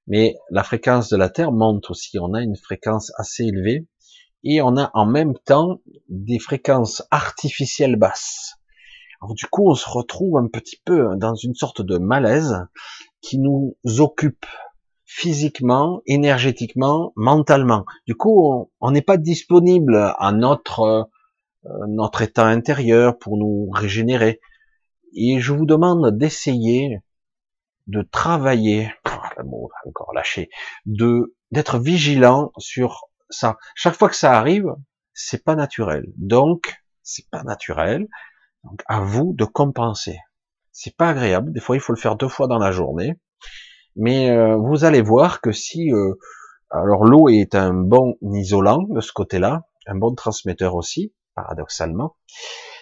Mais 0.07 0.35
la 0.49 0.63
fréquence 0.63 1.09
de 1.09 1.17
la 1.17 1.29
Terre 1.29 1.51
monte 1.51 1.89
aussi. 1.89 2.19
On 2.19 2.33
a 2.33 2.41
une 2.41 2.55
fréquence 2.55 3.11
assez 3.17 3.43
élevée 3.43 3.87
et 4.43 4.61
on 4.61 4.77
a 4.77 4.91
en 4.93 5.05
même 5.05 5.33
temps 5.45 5.81
des 6.09 6.39
fréquences 6.39 7.03
artificielles 7.11 7.95
basses. 7.95 8.55
Alors 9.21 9.35
du 9.35 9.45
coup, 9.45 9.69
on 9.69 9.75
se 9.75 9.89
retrouve 9.89 10.37
un 10.37 10.47
petit 10.47 10.81
peu 10.83 11.15
dans 11.17 11.35
une 11.35 11.53
sorte 11.53 11.81
de 11.81 11.97
malaise 11.97 12.65
qui 13.21 13.37
nous 13.37 13.75
occupe 13.99 14.45
physiquement, 15.05 16.01
énergétiquement, 16.05 17.11
mentalement. 17.15 17.85
Du 18.07 18.15
coup, 18.15 18.69
on 18.79 18.91
n'est 18.91 19.01
pas 19.01 19.17
disponible 19.17 20.13
à 20.17 20.31
notre 20.31 21.09
euh, 21.65 21.69
notre 21.87 22.23
état 22.23 22.47
intérieur 22.47 23.19
pour 23.19 23.37
nous 23.37 23.69
régénérer. 23.69 24.39
Et 25.13 25.39
je 25.39 25.53
vous 25.53 25.65
demande 25.65 26.17
d'essayer 26.17 27.01
de 27.87 28.01
travailler, 28.01 28.91
oh, 29.05 29.43
mot 29.43 29.69
encore 29.85 30.13
lâché, 30.13 30.49
de 30.85 31.35
d'être 31.51 31.77
vigilant 31.77 32.51
sur 32.57 33.09
ça, 33.29 33.57
chaque 33.75 33.95
fois 33.95 34.09
que 34.09 34.15
ça 34.15 34.33
arrive, 34.33 34.73
c'est 35.13 35.43
pas 35.43 35.55
naturel. 35.55 36.05
Donc, 36.17 36.81
c'est 37.03 37.29
pas 37.29 37.43
naturel. 37.43 38.07
Donc, 38.63 38.81
à 38.87 39.01
vous 39.01 39.33
de 39.35 39.45
compenser. 39.45 40.19
C'est 40.71 40.95
pas 40.95 41.09
agréable. 41.09 41.51
Des 41.51 41.59
fois, 41.59 41.75
il 41.75 41.79
faut 41.79 41.93
le 41.93 41.99
faire 41.99 42.15
deux 42.15 42.27
fois 42.27 42.47
dans 42.47 42.59
la 42.59 42.71
journée. 42.71 43.15
Mais 43.95 44.29
euh, 44.29 44.55
vous 44.55 44.85
allez 44.85 45.01
voir 45.01 45.41
que 45.41 45.51
si, 45.51 45.91
euh, 45.91 46.13
alors 46.69 47.03
l'eau 47.03 47.27
est 47.27 47.55
un 47.55 47.73
bon 47.73 48.15
isolant 48.21 48.83
de 48.89 49.01
ce 49.01 49.11
côté-là, 49.11 49.63
un 49.87 49.95
bon 49.95 50.15
transmetteur 50.15 50.75
aussi, 50.75 51.13
paradoxalement, 51.35 52.15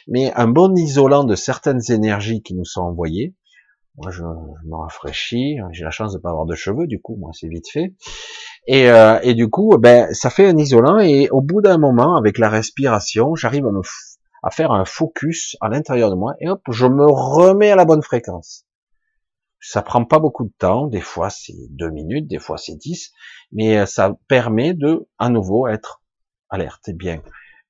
mais 0.08 0.32
un 0.34 0.48
bon 0.48 0.76
isolant 0.78 1.24
de 1.24 1.36
certaines 1.36 1.82
énergies 1.90 2.44
qui 2.44 2.54
nous 2.54 2.66
sont 2.66 2.82
envoyées. 2.82 3.36
Moi, 3.96 4.12
je, 4.12 4.20
je 4.20 4.68
me 4.68 4.76
rafraîchis. 4.76 5.58
J'ai 5.72 5.84
la 5.84 5.92
chance 5.92 6.14
de 6.14 6.20
pas 6.20 6.30
avoir 6.30 6.46
de 6.46 6.56
cheveux, 6.56 6.88
du 6.88 7.02
coup, 7.02 7.16
moi, 7.18 7.32
c'est 7.34 7.48
vite 7.48 7.70
fait. 7.70 7.96
Et, 8.68 8.90
euh, 8.90 9.20
et, 9.24 9.34
du 9.34 9.50
coup, 9.50 9.76
ben, 9.78 10.14
ça 10.14 10.30
fait 10.30 10.48
un 10.48 10.58
isolant. 10.58 11.00
Et 11.00 11.30
au 11.32 11.42
bout 11.42 11.62
d'un 11.62 11.78
moment, 11.78 12.16
avec 12.16 12.38
la 12.38 12.50
respiration, 12.50 13.36
j'arrive 13.36 13.66
à 13.66 13.72
me 13.72 13.82
à 14.44 14.52
faire 14.52 14.72
un 14.72 14.86
focus 14.86 15.56
à 15.62 15.70
l'intérieur 15.70 16.10
de 16.10 16.16
moi. 16.16 16.36
Et 16.40 16.50
hop, 16.50 16.62
je 16.70 16.86
me 16.86 17.06
remets 17.06 17.72
à 17.72 17.76
la 17.76 17.86
bonne 17.86 18.02
fréquence. 18.02 18.66
Ça 19.62 19.82
prend 19.82 20.06
pas 20.06 20.20
beaucoup 20.20 20.46
de 20.46 20.54
temps. 20.58 20.88
Des 20.88 21.02
fois, 21.02 21.30
c'est 21.30 21.54
deux 21.70 21.90
minutes, 21.90 22.28
des 22.28 22.40
fois, 22.40 22.58
c'est 22.58 22.76
dix. 22.76 23.12
Mais 23.52 23.78
euh, 23.78 23.86
ça 23.86 24.18
permet 24.28 24.74
de, 24.74 25.08
à 25.18 25.30
nouveau, 25.30 25.68
être 25.68 26.02
alerte 26.50 26.88
et 26.88 26.94
bien 26.94 27.22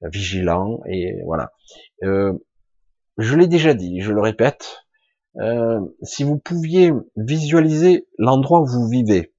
vigilant. 0.01 0.82
Et 0.88 1.22
voilà. 1.26 1.51
Euh, 2.03 2.34
je 3.17 3.36
l'ai 3.36 3.47
déjà 3.47 3.74
dit, 3.74 4.01
je 4.01 4.13
le 4.13 4.22
répète. 4.22 4.86
Euh, 5.38 5.80
si 6.03 6.24
vous 6.24 6.38
pouviez 6.38 6.91
visualiser 7.15 8.07
l'endroit 8.17 8.61
où 8.61 8.65
vous 8.65 8.88
vivez, 8.88 9.34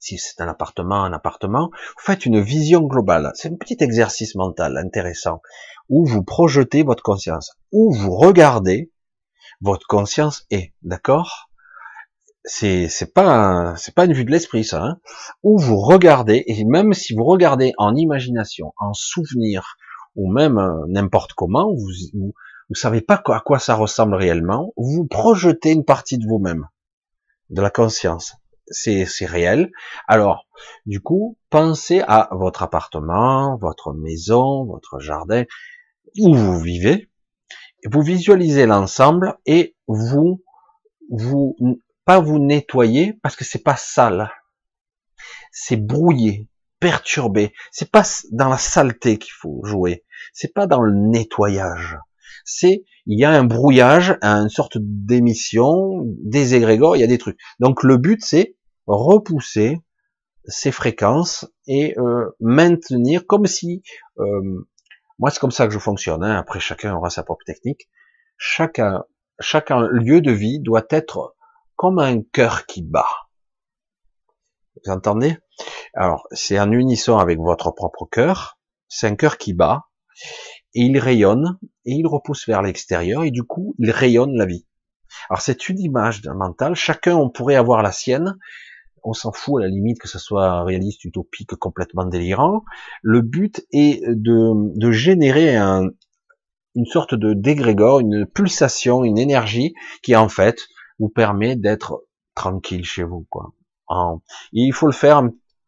si 0.00 0.18
c'est 0.18 0.40
un 0.40 0.48
appartement, 0.48 1.04
un 1.04 1.12
appartement, 1.12 1.70
vous 1.70 2.02
faites 2.04 2.26
une 2.26 2.40
vision 2.40 2.80
globale. 2.80 3.30
C'est 3.34 3.52
un 3.52 3.56
petit 3.56 3.76
exercice 3.80 4.34
mental 4.34 4.76
intéressant 4.78 5.42
où 5.88 6.06
vous 6.06 6.24
projetez 6.24 6.82
votre 6.82 7.02
conscience, 7.02 7.52
où 7.70 7.92
vous 7.92 8.16
regardez 8.16 8.90
votre 9.60 9.86
conscience 9.86 10.46
est, 10.50 10.72
d'accord? 10.82 11.50
C'est 12.44 12.88
c'est 12.88 13.12
pas 13.12 13.74
c'est 13.76 13.94
pas 13.94 14.06
une 14.06 14.14
vue 14.14 14.24
de 14.24 14.30
l'esprit 14.30 14.64
ça, 14.64 14.82
hein? 14.82 15.00
Où 15.42 15.58
vous 15.58 15.76
regardez 15.76 16.42
et 16.46 16.64
même 16.64 16.94
si 16.94 17.14
vous 17.14 17.24
regardez 17.24 17.74
en 17.76 17.94
imagination, 17.94 18.72
en 18.78 18.94
souvenir 18.94 19.76
ou 20.16 20.32
même 20.32 20.58
euh, 20.58 20.86
n'importe 20.88 21.34
comment, 21.34 21.70
vous, 21.74 21.90
vous 22.14 22.32
vous 22.70 22.74
savez 22.74 23.02
pas 23.02 23.22
à 23.26 23.40
quoi 23.40 23.58
ça 23.58 23.74
ressemble 23.74 24.14
réellement, 24.14 24.72
vous 24.76 25.06
projetez 25.06 25.72
une 25.72 25.84
partie 25.84 26.16
de 26.16 26.26
vous-même, 26.26 26.68
de 27.50 27.60
la 27.60 27.70
conscience 27.70 28.32
c'est 28.70 29.26
réel. 29.26 29.70
Alors, 30.06 30.46
du 30.86 31.00
coup, 31.00 31.38
pensez 31.50 32.00
à 32.00 32.28
votre 32.32 32.62
appartement, 32.62 33.56
votre 33.56 33.92
maison, 33.92 34.64
votre 34.64 35.00
jardin, 35.00 35.44
où 36.18 36.34
vous 36.34 36.58
vivez. 36.60 37.10
Vous 37.90 38.02
visualisez 38.02 38.66
l'ensemble 38.66 39.38
et 39.46 39.76
vous, 39.86 40.42
vous, 41.10 41.56
pas 42.04 42.20
vous 42.20 42.38
nettoyer 42.38 43.14
parce 43.22 43.36
que 43.36 43.44
c'est 43.44 43.62
pas 43.62 43.76
sale. 43.76 44.30
C'est 45.50 45.76
brouillé, 45.76 46.48
perturbé. 46.78 47.52
C'est 47.72 47.90
pas 47.90 48.04
dans 48.32 48.48
la 48.48 48.58
saleté 48.58 49.18
qu'il 49.18 49.32
faut 49.32 49.60
jouer. 49.64 50.04
C'est 50.32 50.52
pas 50.52 50.66
dans 50.66 50.80
le 50.80 50.92
nettoyage. 50.92 51.98
C'est, 52.44 52.84
il 53.06 53.18
y 53.18 53.24
a 53.24 53.30
un 53.30 53.44
brouillage, 53.44 54.16
une 54.22 54.48
sorte 54.48 54.78
d'émission, 54.78 56.02
des 56.22 56.54
égrégores, 56.54 56.96
il 56.96 57.00
y 57.00 57.04
a 57.04 57.08
des 57.08 57.18
trucs. 57.18 57.38
Donc 57.58 57.82
le 57.82 57.96
but 57.96 58.22
c'est 58.24 58.56
repousser 58.96 59.78
ces 60.44 60.72
fréquences 60.72 61.46
et 61.66 61.98
euh, 61.98 62.30
maintenir 62.40 63.26
comme 63.26 63.46
si 63.46 63.82
euh, 64.18 64.66
moi 65.18 65.30
c'est 65.30 65.38
comme 65.38 65.50
ça 65.50 65.66
que 65.66 65.72
je 65.72 65.78
fonctionne 65.78 66.24
hein. 66.24 66.36
après 66.36 66.60
chacun 66.60 66.94
aura 66.94 67.10
sa 67.10 67.22
propre 67.22 67.44
technique 67.44 67.88
chacun 68.36 69.04
chaque 69.40 69.70
lieu 69.70 70.20
de 70.20 70.32
vie 70.32 70.60
doit 70.60 70.86
être 70.90 71.34
comme 71.76 71.98
un 71.98 72.20
cœur 72.22 72.66
qui 72.66 72.82
bat. 72.82 73.08
Vous 74.84 74.92
entendez? 74.92 75.38
Alors, 75.94 76.26
c'est 76.30 76.60
en 76.60 76.70
unisson 76.70 77.16
avec 77.16 77.38
votre 77.38 77.70
propre 77.70 78.06
cœur. 78.06 78.58
C'est 78.88 79.06
un 79.06 79.16
cœur 79.16 79.38
qui 79.38 79.54
bat 79.54 79.86
et 80.74 80.82
il 80.82 80.98
rayonne 80.98 81.58
et 81.86 81.92
il 81.92 82.06
repousse 82.06 82.46
vers 82.46 82.62
l'extérieur 82.62 83.24
et 83.24 83.30
du 83.30 83.44
coup, 83.44 83.74
il 83.78 83.90
rayonne 83.90 84.36
la 84.36 84.46
vie. 84.46 84.66
Alors, 85.28 85.40
c'est 85.40 85.68
une 85.68 85.80
image 85.80 86.20
d'un 86.22 86.34
mental. 86.34 86.74
Chacun, 86.74 87.16
on 87.16 87.30
pourrait 87.30 87.56
avoir 87.56 87.82
la 87.82 87.92
sienne. 87.92 88.38
On 89.04 89.12
s'en 89.12 89.32
fout 89.32 89.62
à 89.62 89.66
la 89.66 89.70
limite 89.70 89.98
que 89.98 90.08
ce 90.08 90.18
soit 90.18 90.64
réaliste, 90.64 91.04
utopique, 91.04 91.54
complètement 91.56 92.04
délirant. 92.04 92.64
Le 93.02 93.22
but 93.22 93.64
est 93.72 94.02
de, 94.06 94.78
de 94.78 94.90
générer 94.90 95.56
un, 95.56 95.88
une 96.74 96.86
sorte 96.86 97.14
de 97.14 97.34
dégrégore, 97.34 98.00
une 98.00 98.26
pulsation, 98.26 99.04
une 99.04 99.18
énergie 99.18 99.74
qui 100.02 100.14
en 100.16 100.28
fait 100.28 100.68
vous 100.98 101.08
permet 101.08 101.56
d'être 101.56 102.04
tranquille 102.34 102.84
chez 102.84 103.02
vous. 103.02 103.26
Quoi. 103.30 103.52
il 104.52 104.72
faut 104.72 104.86
le 104.86 104.92
faire 104.92 105.22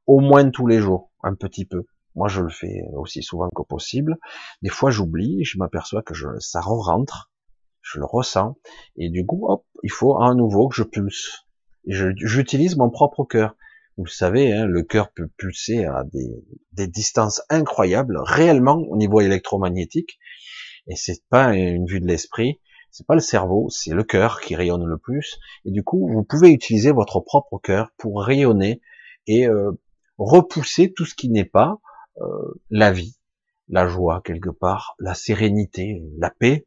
au 0.06 0.20
moins 0.20 0.48
tous 0.50 0.66
les 0.66 0.78
jours, 0.78 1.10
un 1.22 1.34
petit 1.34 1.64
peu. 1.64 1.84
Moi, 2.14 2.28
je 2.28 2.42
le 2.42 2.50
fais 2.50 2.82
aussi 2.94 3.22
souvent 3.22 3.48
que 3.48 3.62
possible. 3.62 4.18
Des 4.60 4.68
fois, 4.68 4.90
j'oublie, 4.90 5.44
je 5.44 5.58
m'aperçois 5.58 6.02
que 6.02 6.14
je, 6.14 6.26
ça 6.38 6.60
re-rentre, 6.60 7.32
je 7.80 7.98
le 7.98 8.04
ressens, 8.04 8.56
et 8.96 9.08
du 9.08 9.24
coup, 9.24 9.46
hop, 9.48 9.64
il 9.82 9.90
faut 9.90 10.20
à 10.20 10.34
nouveau 10.34 10.68
que 10.68 10.76
je 10.76 10.82
pulse. 10.82 11.46
J'utilise 11.86 12.76
mon 12.76 12.90
propre 12.90 13.24
cœur. 13.24 13.56
Vous 13.96 14.04
le 14.04 14.10
savez, 14.10 14.52
hein, 14.52 14.66
le 14.66 14.82
cœur 14.82 15.12
peut 15.12 15.28
pulser 15.36 15.84
à 15.84 16.04
des, 16.04 16.44
des 16.72 16.86
distances 16.86 17.42
incroyables, 17.50 18.18
réellement 18.22 18.76
au 18.88 18.96
niveau 18.96 19.20
électromagnétique. 19.20 20.18
Et 20.86 20.96
c'est 20.96 21.22
pas 21.28 21.54
une 21.54 21.86
vue 21.86 22.00
de 22.00 22.06
l'esprit, 22.06 22.60
c'est 22.90 23.06
pas 23.06 23.14
le 23.14 23.20
cerveau, 23.20 23.68
c'est 23.70 23.94
le 23.94 24.04
cœur 24.04 24.40
qui 24.40 24.54
rayonne 24.54 24.84
le 24.84 24.98
plus. 24.98 25.38
Et 25.64 25.70
du 25.70 25.82
coup, 25.82 26.08
vous 26.12 26.24
pouvez 26.24 26.50
utiliser 26.50 26.92
votre 26.92 27.20
propre 27.20 27.58
cœur 27.58 27.90
pour 27.96 28.22
rayonner 28.22 28.80
et 29.26 29.46
euh, 29.46 29.72
repousser 30.18 30.92
tout 30.92 31.04
ce 31.04 31.14
qui 31.14 31.30
n'est 31.30 31.44
pas 31.46 31.80
euh, 32.20 32.60
la 32.70 32.92
vie, 32.92 33.16
la 33.68 33.86
joie 33.86 34.20
quelque 34.24 34.50
part, 34.50 34.94
la 34.98 35.14
sérénité, 35.14 36.02
la 36.18 36.30
paix. 36.30 36.66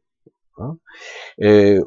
Hein. 0.58 0.78
Et 1.38 1.78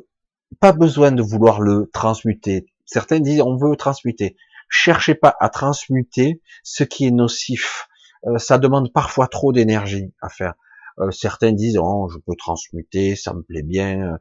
pas 0.60 0.72
besoin 0.72 1.12
de 1.12 1.22
vouloir 1.22 1.60
le 1.60 1.90
transmuter. 1.92 2.69
Certains 2.92 3.20
disent 3.20 3.42
on 3.42 3.56
veut 3.56 3.76
transmuter. 3.76 4.36
Cherchez 4.68 5.14
pas 5.14 5.36
à 5.40 5.50
transmuter 5.50 6.42
ce 6.64 6.84
qui 6.84 7.06
est 7.06 7.12
nocif. 7.12 7.88
Euh, 8.26 8.40
ça 8.40 8.58
demande 8.58 8.92
parfois 8.92 9.28
trop 9.28 9.54
d'énergie 9.54 10.12
à 10.22 10.30
faire. 10.30 10.56
Euh, 11.00 11.12
certains 11.12 11.52
disent 11.52 11.78
oh, 11.80 12.10
je 12.12 12.18
peux 12.18 12.36
transmuter, 12.36 13.16
ça 13.16 13.34
me 13.36 13.44
plaît 13.44 13.62
bien. 13.62 14.18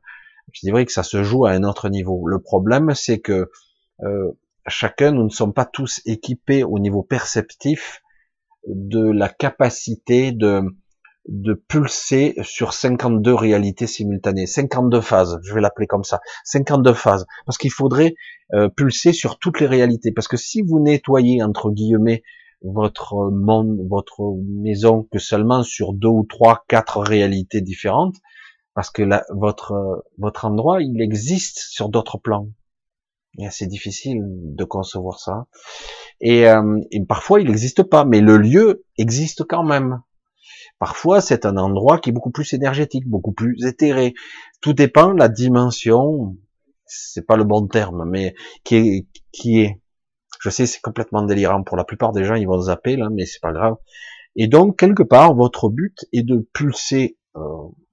C'est 0.52 0.70
vrai 0.70 0.84
que 0.84 0.92
ça 0.92 1.02
se 1.02 1.22
joue 1.22 1.46
à 1.46 1.52
un 1.52 1.64
autre 1.64 1.88
niveau. 1.88 2.26
Le 2.26 2.40
problème, 2.40 2.94
c'est 2.94 3.20
que 3.20 3.50
euh, 4.02 4.32
chacun, 4.66 5.12
nous 5.12 5.24
ne 5.24 5.30
sommes 5.30 5.54
pas 5.54 5.64
tous 5.64 6.02
équipés 6.04 6.62
au 6.62 6.78
niveau 6.78 7.02
perceptif 7.02 8.02
de 8.66 9.10
la 9.10 9.30
capacité 9.30 10.30
de 10.32 10.62
de 11.28 11.52
pulser 11.52 12.34
sur 12.42 12.72
52 12.72 13.34
réalités 13.34 13.86
simultanées, 13.86 14.46
52 14.46 15.00
phases, 15.00 15.38
je 15.42 15.54
vais 15.54 15.60
l'appeler 15.60 15.86
comme 15.86 16.04
ça, 16.04 16.20
52 16.44 16.94
phases, 16.94 17.26
parce 17.44 17.58
qu'il 17.58 17.70
faudrait 17.70 18.14
euh, 18.54 18.68
pulser 18.68 19.12
sur 19.12 19.38
toutes 19.38 19.60
les 19.60 19.66
réalités, 19.66 20.10
parce 20.10 20.26
que 20.26 20.38
si 20.38 20.62
vous 20.62 20.80
nettoyez 20.80 21.42
entre 21.42 21.70
guillemets 21.70 22.22
votre 22.62 23.30
monde, 23.30 23.78
votre 23.88 24.34
maison 24.46 25.06
que 25.12 25.18
seulement 25.18 25.62
sur 25.62 25.92
deux 25.92 26.08
ou 26.08 26.26
trois, 26.28 26.64
quatre 26.66 26.98
réalités 26.98 27.60
différentes, 27.60 28.16
parce 28.74 28.90
que 28.90 29.02
votre 29.30 30.04
votre 30.18 30.44
endroit, 30.44 30.82
il 30.82 31.00
existe 31.00 31.58
sur 31.58 31.88
d'autres 31.88 32.18
plans. 32.18 32.48
C'est 33.50 33.66
difficile 33.66 34.22
de 34.24 34.64
concevoir 34.64 35.20
ça. 35.20 35.46
Euh, 36.24 36.80
et 36.90 37.04
parfois, 37.04 37.40
il 37.40 37.46
n'existe 37.46 37.84
pas, 37.84 38.04
mais 38.04 38.20
le 38.20 38.36
lieu 38.36 38.84
existe 38.96 39.44
quand 39.44 39.62
même. 39.62 40.00
Parfois, 40.78 41.20
c'est 41.20 41.44
un 41.44 41.56
endroit 41.56 41.98
qui 41.98 42.10
est 42.10 42.12
beaucoup 42.12 42.30
plus 42.30 42.52
énergétique, 42.52 43.08
beaucoup 43.08 43.32
plus 43.32 43.64
éthéré. 43.66 44.14
Tout 44.60 44.72
dépend 44.72 45.12
de 45.12 45.18
la 45.18 45.28
dimension, 45.28 46.36
c'est 46.86 47.26
pas 47.26 47.36
le 47.36 47.44
bon 47.44 47.66
terme, 47.66 48.08
mais 48.08 48.34
qui 48.64 48.76
est, 48.76 49.06
qui 49.32 49.60
est 49.60 49.80
je 50.40 50.50
sais, 50.50 50.66
c'est 50.66 50.80
complètement 50.80 51.22
délirant 51.22 51.62
pour 51.62 51.76
la 51.76 51.84
plupart 51.84 52.12
des 52.12 52.24
gens, 52.24 52.34
ils 52.34 52.46
vont 52.46 52.60
zapper 52.60 52.96
là, 52.96 53.08
mais 53.10 53.26
c'est 53.26 53.40
pas 53.40 53.52
grave. 53.52 53.76
Et 54.36 54.46
donc 54.46 54.78
quelque 54.78 55.02
part, 55.02 55.34
votre 55.34 55.68
but 55.68 56.06
est 56.12 56.22
de 56.22 56.48
pulser, 56.52 57.18
euh, 57.36 57.40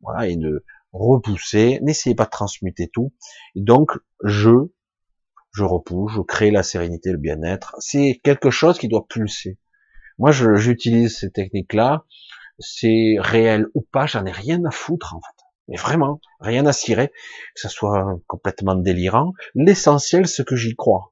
voilà, 0.02 0.28
et 0.28 0.36
de 0.36 0.64
repousser. 0.92 1.80
N'essayez 1.82 2.16
pas 2.16 2.26
de 2.26 2.30
transmuter 2.30 2.88
tout. 2.88 3.14
Et 3.56 3.62
donc 3.62 3.92
je, 4.24 4.52
je 5.54 5.64
repousse, 5.64 6.14
je 6.14 6.22
crée 6.22 6.52
la 6.52 6.64
sérénité, 6.64 7.12
le 7.12 7.18
bien-être. 7.18 7.76
C'est 7.80 8.20
quelque 8.24 8.52
chose 8.52 8.78
qui 8.78 8.88
doit 8.88 9.08
pulser. 9.08 9.58
Moi, 10.18 10.32
j'utilise 10.32 11.18
ces 11.18 11.30
techniques-là. 11.30 12.06
C'est 12.60 13.16
réel 13.20 13.68
ou 13.74 13.82
pas, 13.82 14.06
j'en 14.06 14.26
ai 14.26 14.32
rien 14.32 14.64
à 14.66 14.72
foutre 14.72 15.16
en 15.16 15.22
fait. 15.22 15.44
Mais 15.68 15.78
vraiment, 15.78 16.22
rien 16.40 16.66
à 16.66 16.74
cirer, 16.74 17.10
que 17.10 17.62
ce 17.62 17.70
soit 17.70 18.20
complètement 18.28 18.76
délirant. 18.76 19.34
L'essentiel, 19.56 20.28
c'est 20.28 20.46
que 20.46 20.56
j'y 20.56 20.76
crois. 20.76 21.12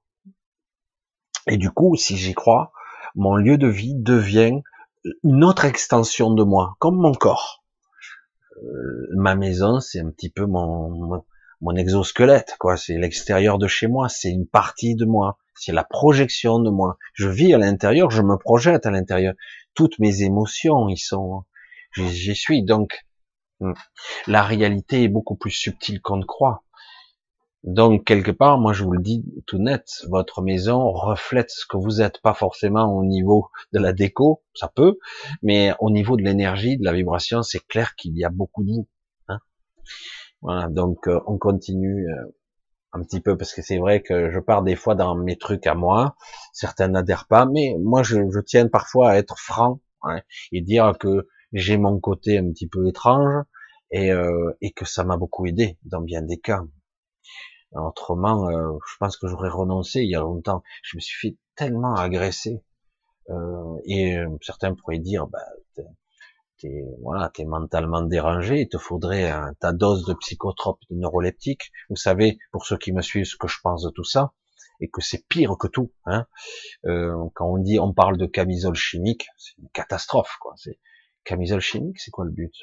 Et 1.48 1.58
du 1.58 1.72
coup, 1.72 1.96
si 1.96 2.18
j'y 2.18 2.34
crois, 2.34 2.72
mon 3.16 3.36
lieu 3.36 3.58
de 3.58 3.68
vie 3.68 3.96
devient 3.96 4.62
une 5.24 5.44
autre 5.44 5.66
extension 5.66 6.32
de 6.32 6.44
moi, 6.44 6.76
comme 6.80 6.96
mon 6.96 7.14
corps. 7.14 7.64
Euh, 8.64 9.08
ma 9.16 9.36
maison, 9.36 9.80
c'est 9.80 10.00
un 10.00 10.10
petit 10.12 10.30
peu 10.30 10.46
mon, 10.46 11.24
mon 11.62 11.76
exosquelette, 11.76 12.56
quoi. 12.60 12.78
C'est 12.78 12.98
l'extérieur 12.98 13.58
de 13.58 13.68
chez 13.68 13.88
moi, 13.88 14.08
c'est 14.08 14.30
une 14.30 14.48
partie 14.48 14.96
de 14.96 15.06
moi, 15.06 15.38
c'est 15.56 15.72
la 15.72 15.84
projection 15.84 16.60
de 16.60 16.70
moi. 16.70 16.98
Je 17.14 17.28
vis 17.28 17.54
à 17.54 17.58
l'intérieur, 17.58 18.12
je 18.12 18.22
me 18.22 18.38
projette 18.38 18.86
à 18.86 18.92
l'intérieur. 18.92 19.34
Toutes 19.76 20.00
mes 20.00 20.24
émotions, 20.24 20.90
ils 20.90 20.98
sont, 20.98 21.44
j'y 21.96 22.36
suis. 22.36 22.64
Donc, 22.64 23.06
hmm, 23.60 23.74
la 24.28 24.44
réalité 24.44 25.04
est 25.04 25.10
beaucoup 25.10 25.36
plus 25.36 25.52
subtile 25.52 26.02
qu'on 26.02 26.18
ne 26.18 26.26
croit. 26.26 26.64
Donc 27.64 28.04
quelque 28.04 28.32
part, 28.32 28.58
moi 28.58 28.74
je 28.74 28.84
vous 28.84 28.92
le 28.92 29.02
dis 29.02 29.24
tout 29.48 29.58
net, 29.58 29.88
votre 30.10 30.42
maison 30.42 30.92
reflète 30.92 31.50
ce 31.50 31.66
que 31.66 31.78
vous 31.78 32.02
êtes, 32.02 32.20
pas 32.22 32.34
forcément 32.34 32.94
au 32.94 33.06
niveau 33.06 33.50
de 33.72 33.80
la 33.80 33.94
déco, 33.94 34.44
ça 34.54 34.68
peut, 34.68 34.98
mais 35.42 35.72
au 35.80 35.90
niveau 35.90 36.18
de 36.18 36.24
l'énergie, 36.24 36.78
de 36.78 36.84
la 36.84 36.92
vibration, 36.92 37.42
c'est 37.42 37.66
clair 37.66 37.96
qu'il 37.96 38.18
y 38.18 38.26
a 38.26 38.30
beaucoup 38.30 38.66
de 38.66 38.72
vous. 38.74 38.88
Hein. 39.30 39.40
voilà, 40.42 40.68
donc 40.68 41.08
euh, 41.08 41.22
on 41.26 41.38
continue 41.38 42.10
euh, 42.10 42.36
un 42.94 43.04
petit 43.04 43.22
peu 43.22 43.38
parce 43.38 43.54
que 43.54 43.62
c'est 43.62 43.78
vrai 43.78 44.02
que 44.02 44.32
je 44.32 44.40
pars 44.40 44.64
des 44.64 44.76
fois 44.76 44.96
dans 44.96 45.16
mes 45.16 45.38
trucs 45.38 45.68
à 45.68 45.76
moi, 45.76 46.16
certains 46.54 46.88
n'adhèrent 46.88 47.28
pas, 47.28 47.46
mais 47.46 47.76
moi 47.80 48.04
je, 48.04 48.40
tiens 48.42 48.68
parfois 48.68 49.12
à 49.12 49.16
être 49.18 49.38
franc 49.40 49.82
hein, 50.04 50.22
et 50.52 50.62
dire 50.62 50.94
que 51.00 51.28
j'ai 51.54 51.78
mon 51.78 52.00
côté 52.00 52.38
un 52.38 52.50
petit 52.52 52.68
peu 52.68 52.88
étrange 52.88 53.44
et, 53.92 54.12
euh, 54.12 54.52
et 54.62 54.72
que 54.72 54.86
ça 54.86 55.04
m'a 55.04 55.18
beaucoup 55.18 55.46
aidé 55.46 55.78
dans 55.84 56.02
bien 56.02 56.22
des 56.22 56.40
cas. 56.40 56.62
Autrement, 57.76 58.50
euh, 58.50 58.78
je 58.88 58.98
pense 59.00 59.18
que 59.18 59.28
j'aurais 59.28 59.50
renoncé 59.50 60.02
il 60.02 60.10
y 60.10 60.16
a 60.16 60.20
longtemps. 60.20 60.62
Je 60.84 60.96
me 60.98 61.02
suis 61.02 61.30
fait 61.30 61.38
tellement 61.56 61.96
agresser. 61.96 62.64
Euh, 63.30 63.78
et 63.86 64.18
euh, 64.18 64.30
certains 64.42 64.76
pourraient 64.76 65.00
dire, 65.00 65.28
bah, 65.28 65.40
t'es, 66.64 66.86
voilà, 67.02 67.30
t'es 67.30 67.46
mentalement 67.46 68.02
dérangé, 68.02 68.62
il 68.62 68.70
te 68.70 68.78
faudrait 68.78 69.30
un, 69.30 69.54
ta 69.60 69.74
dose 69.74 70.06
de 70.06 70.14
psychotrope, 70.14 70.80
de 70.90 70.96
neuroleptique. 70.96 71.72
Vous 71.90 71.96
savez, 71.96 72.38
pour 72.52 72.66
ceux 72.66 72.78
qui 72.78 72.94
me 72.94 73.02
suivent, 73.02 73.26
ce 73.26 73.38
que 73.38 73.48
je 73.48 73.58
pense 73.62 73.84
de 73.84 73.90
tout 73.90 74.06
ça, 74.06 74.34
et 74.80 74.90
que 74.90 75.02
c'est 75.02 75.28
pire 75.28 75.56
que 75.60 75.68
tout. 75.68 75.92
Hein. 76.06 76.26
Euh, 76.86 77.14
quand 77.36 77.48
on 77.48 77.58
dit, 77.58 77.80
on 77.80 77.94
parle 77.94 78.18
de 78.18 78.26
camisole 78.26 78.76
chimique, 78.76 79.28
c'est 79.38 79.58
une 79.58 79.70
catastrophe, 79.70 80.38
quoi. 80.40 80.54
C'est 80.56 80.80
camisole 81.24 81.62
chimique, 81.62 82.00
c'est 82.00 82.12
quoi 82.12 82.26
le 82.26 82.32
but 82.32 82.54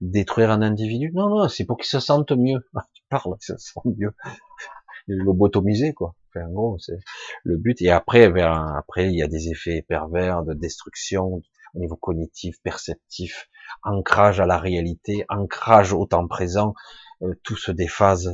détruire 0.00 0.50
un 0.50 0.62
individu? 0.62 1.10
Non, 1.14 1.28
non, 1.28 1.48
c'est 1.48 1.64
pour 1.64 1.76
qu'il 1.76 1.88
se 1.88 2.00
sente 2.00 2.32
mieux. 2.32 2.60
Tu 2.94 3.02
parles, 3.08 3.36
se 3.40 3.56
sente 3.56 3.96
mieux. 3.96 4.14
Lobotomiser, 5.06 5.94
quoi. 5.94 6.14
Enfin, 6.28 6.46
en 6.46 6.52
gros, 6.52 6.78
c'est 6.78 6.98
le 7.42 7.56
but. 7.56 7.80
Et 7.80 7.90
après, 7.90 8.30
vers, 8.30 8.52
après, 8.76 9.08
il 9.08 9.16
y 9.16 9.22
a 9.22 9.28
des 9.28 9.48
effets 9.48 9.84
pervers 9.88 10.42
de 10.44 10.52
destruction 10.54 11.42
au 11.78 11.80
niveau 11.80 11.96
cognitif, 11.96 12.60
perceptif, 12.62 13.48
ancrage 13.84 14.40
à 14.40 14.46
la 14.46 14.58
réalité, 14.58 15.24
ancrage 15.28 15.92
au 15.92 16.06
temps 16.06 16.26
présent, 16.26 16.74
euh, 17.22 17.34
tout 17.44 17.56
se 17.56 17.70
déphase. 17.70 18.30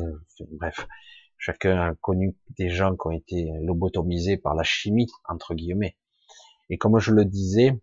bref, 0.53 0.87
chacun 1.37 1.91
a 1.91 1.95
connu 1.95 2.37
des 2.59 2.71
gens 2.71 2.97
qui 2.97 3.07
ont 3.07 3.11
été 3.11 3.51
lobotomisés 3.61 4.39
par 4.39 4.55
la 4.55 4.63
chimie, 4.63 5.11
entre 5.29 5.55
guillemets. 5.55 5.97
Et 6.71 6.79
comme 6.79 6.99
je 6.99 7.13
le 7.13 7.27
disais, 7.27 7.79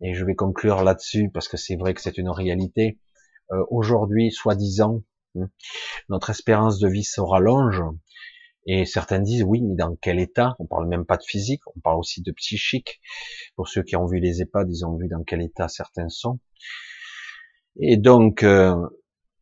et 0.00 0.14
je 0.14 0.24
vais 0.24 0.34
conclure 0.34 0.82
là-dessus 0.82 1.30
parce 1.32 1.46
que 1.46 1.56
c'est 1.56 1.76
vrai 1.76 1.94
que 1.94 2.00
c'est 2.00 2.18
une 2.18 2.30
réalité. 2.30 2.98
Euh, 3.52 3.64
Aujourd'hui, 3.70 4.32
soi-disant, 4.32 5.02
hein, 5.38 5.50
notre 6.08 6.30
espérance 6.30 6.78
de 6.78 6.88
vie 6.88 7.04
se 7.04 7.20
rallonge, 7.20 7.82
et 8.66 8.84
certains 8.84 9.20
disent 9.20 9.42
oui, 9.42 9.62
mais 9.62 9.74
dans 9.74 9.96
quel 9.96 10.18
état? 10.20 10.54
On 10.58 10.66
parle 10.66 10.86
même 10.88 11.06
pas 11.06 11.16
de 11.16 11.22
physique, 11.22 11.62
on 11.74 11.80
parle 11.80 11.98
aussi 11.98 12.22
de 12.22 12.32
psychique. 12.32 13.00
Pour 13.56 13.68
ceux 13.68 13.82
qui 13.82 13.96
ont 13.96 14.06
vu 14.06 14.20
les 14.20 14.42
EHPAD, 14.42 14.68
ils 14.70 14.84
ont 14.84 14.96
vu 14.96 15.08
dans 15.08 15.24
quel 15.24 15.42
état 15.42 15.68
certains 15.68 16.08
sont. 16.08 16.38
Et 17.78 17.96
donc, 17.96 18.42
euh, 18.42 18.76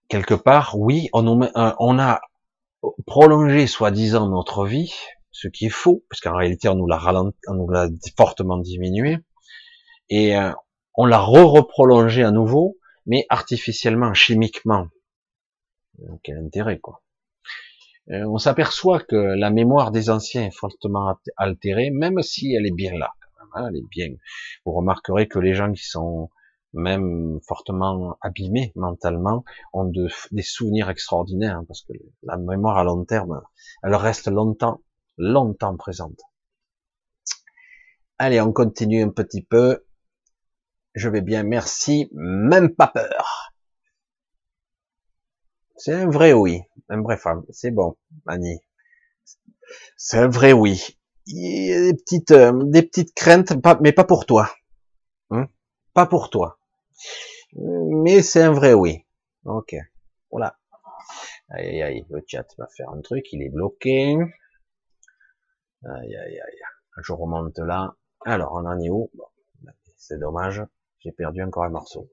quelque 0.08 0.34
part, 0.34 0.78
oui, 0.78 1.08
on, 1.12 1.26
on 1.54 1.98
a 1.98 2.20
prolonger 3.06 3.66
soi-disant 3.66 4.28
notre 4.28 4.66
vie, 4.66 4.94
ce 5.30 5.48
qui 5.48 5.66
est 5.66 5.70
faux, 5.70 6.04
parce 6.08 6.20
qu'en 6.20 6.36
réalité 6.36 6.68
on 6.68 6.76
nous 6.76 6.86
l'a 6.86 7.00
l'a 7.02 7.88
fortement 8.16 8.58
diminué, 8.58 9.18
et 10.08 10.36
euh, 10.36 10.52
on 10.94 11.06
l'a 11.06 11.20
re-reprolongé 11.20 12.22
à 12.22 12.30
nouveau, 12.30 12.78
mais 13.06 13.26
artificiellement, 13.28 14.14
chimiquement. 14.14 14.88
Donc, 15.98 16.20
quel 16.22 16.38
intérêt, 16.38 16.78
quoi. 16.78 17.02
Euh, 18.10 18.24
on 18.24 18.38
s'aperçoit 18.38 19.00
que 19.00 19.16
la 19.16 19.50
mémoire 19.50 19.90
des 19.90 20.08
anciens 20.08 20.46
est 20.46 20.56
fortement 20.56 21.18
altérée, 21.36 21.90
même 21.90 22.22
si 22.22 22.54
elle 22.54 22.66
est 22.66 22.74
bien 22.74 22.96
là. 22.96 23.12
Hein, 23.54 23.68
elle 23.68 23.76
est 23.76 23.88
bien. 23.90 24.08
Vous 24.64 24.72
remarquerez 24.72 25.28
que 25.28 25.38
les 25.38 25.54
gens 25.54 25.72
qui 25.72 25.84
sont 25.84 26.30
même 26.72 27.38
fortement 27.46 28.18
abîmés 28.20 28.72
mentalement 28.76 29.44
ont 29.72 29.90
des 30.30 30.42
souvenirs 30.42 30.90
extraordinaires, 30.90 31.58
hein, 31.58 31.64
parce 31.66 31.82
que 31.82 31.92
la 32.22 32.36
mémoire 32.36 32.78
à 32.78 32.84
long 32.84 33.04
terme, 33.04 33.42
elle 33.82 33.94
reste 33.94 34.28
longtemps, 34.28 34.80
longtemps 35.16 35.76
présente. 35.76 36.20
Allez, 38.18 38.40
on 38.40 38.52
continue 38.52 39.02
un 39.02 39.10
petit 39.10 39.42
peu. 39.42 39.84
Je 40.94 41.08
vais 41.08 41.20
bien, 41.20 41.42
merci, 41.42 42.08
même 42.12 42.74
pas 42.74 42.88
peur. 42.88 43.37
C'est 45.78 45.94
un 45.94 46.10
vrai 46.10 46.32
oui, 46.32 46.62
un 46.88 47.02
vrai 47.02 47.16
femme. 47.16 47.44
C'est 47.50 47.70
bon, 47.70 47.96
Annie. 48.26 48.60
C'est 49.96 50.18
un 50.18 50.28
vrai 50.28 50.52
oui. 50.52 50.98
Il 51.26 51.66
y 51.66 51.72
a 51.72 51.80
des 51.92 51.94
petites, 51.94 52.32
euh, 52.32 52.52
des 52.64 52.82
petites 52.82 53.14
craintes, 53.14 53.52
mais 53.80 53.92
pas 53.92 54.04
pour 54.04 54.26
toi. 54.26 54.50
Hein? 55.30 55.48
Pas 55.94 56.06
pour 56.06 56.30
toi. 56.30 56.58
Mais 57.54 58.22
c'est 58.22 58.42
un 58.42 58.52
vrai 58.52 58.72
oui. 58.74 59.06
Ok. 59.44 59.76
Voilà. 60.32 60.58
Aïe, 61.50 61.80
aïe, 61.82 62.06
le 62.10 62.22
chat 62.26 62.46
va 62.58 62.66
faire 62.76 62.90
un 62.90 63.00
truc, 63.00 63.32
il 63.32 63.42
est 63.42 63.48
bloqué. 63.48 64.16
Aïe, 65.84 66.16
aïe, 66.16 66.40
aïe. 66.40 66.62
Je 67.00 67.12
remonte 67.12 67.58
là. 67.58 67.94
Alors, 68.26 68.52
on 68.54 68.66
en 68.66 68.78
est 68.80 68.90
où? 68.90 69.10
C'est 69.96 70.18
dommage. 70.18 70.62
J'ai 70.98 71.12
perdu 71.12 71.42
encore 71.42 71.64
un 71.64 71.70
morceau. 71.70 72.10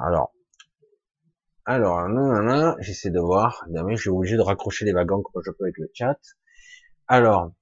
Alors, 0.00 0.32
alors, 1.64 2.08
j'essaie 2.80 3.10
de 3.10 3.20
voir. 3.20 3.64
Demain, 3.68 3.94
je 3.94 4.02
suis 4.02 4.10
obligé 4.10 4.36
de 4.36 4.42
raccrocher 4.42 4.84
les 4.84 4.92
wagons 4.92 5.22
comme 5.22 5.42
je 5.44 5.50
peux 5.50 5.64
avec 5.64 5.78
le 5.78 5.88
chat. 5.94 6.18
Alors, 7.06 7.52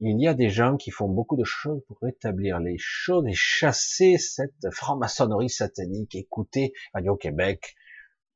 il 0.00 0.20
y 0.20 0.28
a 0.28 0.34
des 0.34 0.48
gens 0.48 0.76
qui 0.76 0.92
font 0.92 1.08
beaucoup 1.08 1.36
de 1.36 1.44
choses 1.44 1.82
pour 1.88 1.98
rétablir 2.00 2.60
les 2.60 2.76
choses 2.78 3.26
et 3.26 3.34
chasser 3.34 4.16
cette 4.16 4.70
franc-maçonnerie 4.70 5.50
satanique. 5.50 6.14
Écoutez, 6.14 6.72
Radio 6.94 7.16
Québec. 7.16 7.74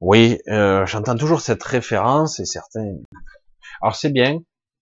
Oui, 0.01 0.41
euh, 0.49 0.85
j'entends 0.87 1.17
toujours 1.17 1.41
cette 1.41 1.63
référence 1.63 2.41
et 2.41 2.45
certains. 2.45 2.97
Alors 3.81 3.95
c'est 3.95 4.11
bien, 4.11 4.41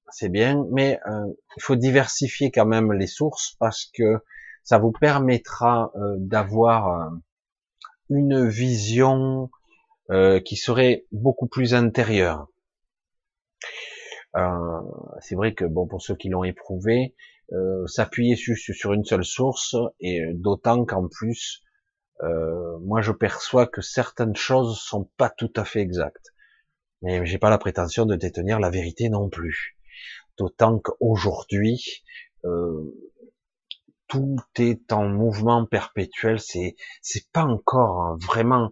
c'est 0.09 0.31
bien, 0.31 0.65
mais 0.73 0.99
euh, 1.07 1.27
il 1.59 1.63
faut 1.63 1.77
diversifier 1.77 2.51
quand 2.51 2.65
même 2.65 2.93
les 2.93 3.07
sources 3.07 3.57
parce 3.59 3.91
que 3.93 4.25
ça 4.65 4.79
vous 4.79 4.93
permettra 4.93 5.93
euh, 5.97 6.17
d'avoir 6.17 7.13
une 8.09 8.49
vision 8.49 9.51
euh, 10.11 10.41
qui 10.41 10.57
serait 10.57 11.07
beaucoup 11.13 11.47
plus 11.47 11.73
intérieur. 11.73 12.49
Euh, 14.35 14.81
c'est 15.21 15.37
vrai 15.37 15.55
que 15.55 15.65
bon 15.65 15.87
pour 15.87 16.03
ceux 16.03 16.17
qui 16.17 16.29
l'ont 16.29 16.43
éprouvé, 16.43 17.15
euh, 17.53 17.87
s'appuyer 17.87 18.35
sur, 18.35 18.57
sur 18.57 18.93
une 18.93 19.05
seule 19.05 19.25
source 19.25 19.77
et 20.01 20.21
d'autant 20.35 20.85
qu'en 20.85 21.07
plus, 21.07 21.63
moi 22.83 23.01
je 23.01 23.13
perçois 23.13 23.67
que 23.67 23.81
certaines 23.81 24.35
choses 24.35 24.81
sont 24.81 25.09
pas 25.17 25.31
tout 25.31 25.53
à 25.55 25.65
fait 25.65 25.81
exactes. 25.81 26.35
Mais 27.03 27.25
j'ai 27.25 27.39
pas 27.39 27.49
la 27.49 27.59
prétention 27.59 28.05
de 28.05 28.17
détenir 28.17 28.59
la 28.59 28.69
vérité 28.69 29.09
non 29.09 29.29
plus. 29.31 29.79
D'autant 30.39 30.81
qu'aujourd'hui, 30.81 32.05
tout 34.09 34.37
est 34.59 34.93
en 34.93 35.09
mouvement 35.09 35.65
perpétuel. 35.67 36.41
C'est 36.41 36.75
c'est 37.01 37.31
pas 37.33 37.45
encore 37.45 38.19
vraiment 38.19 38.71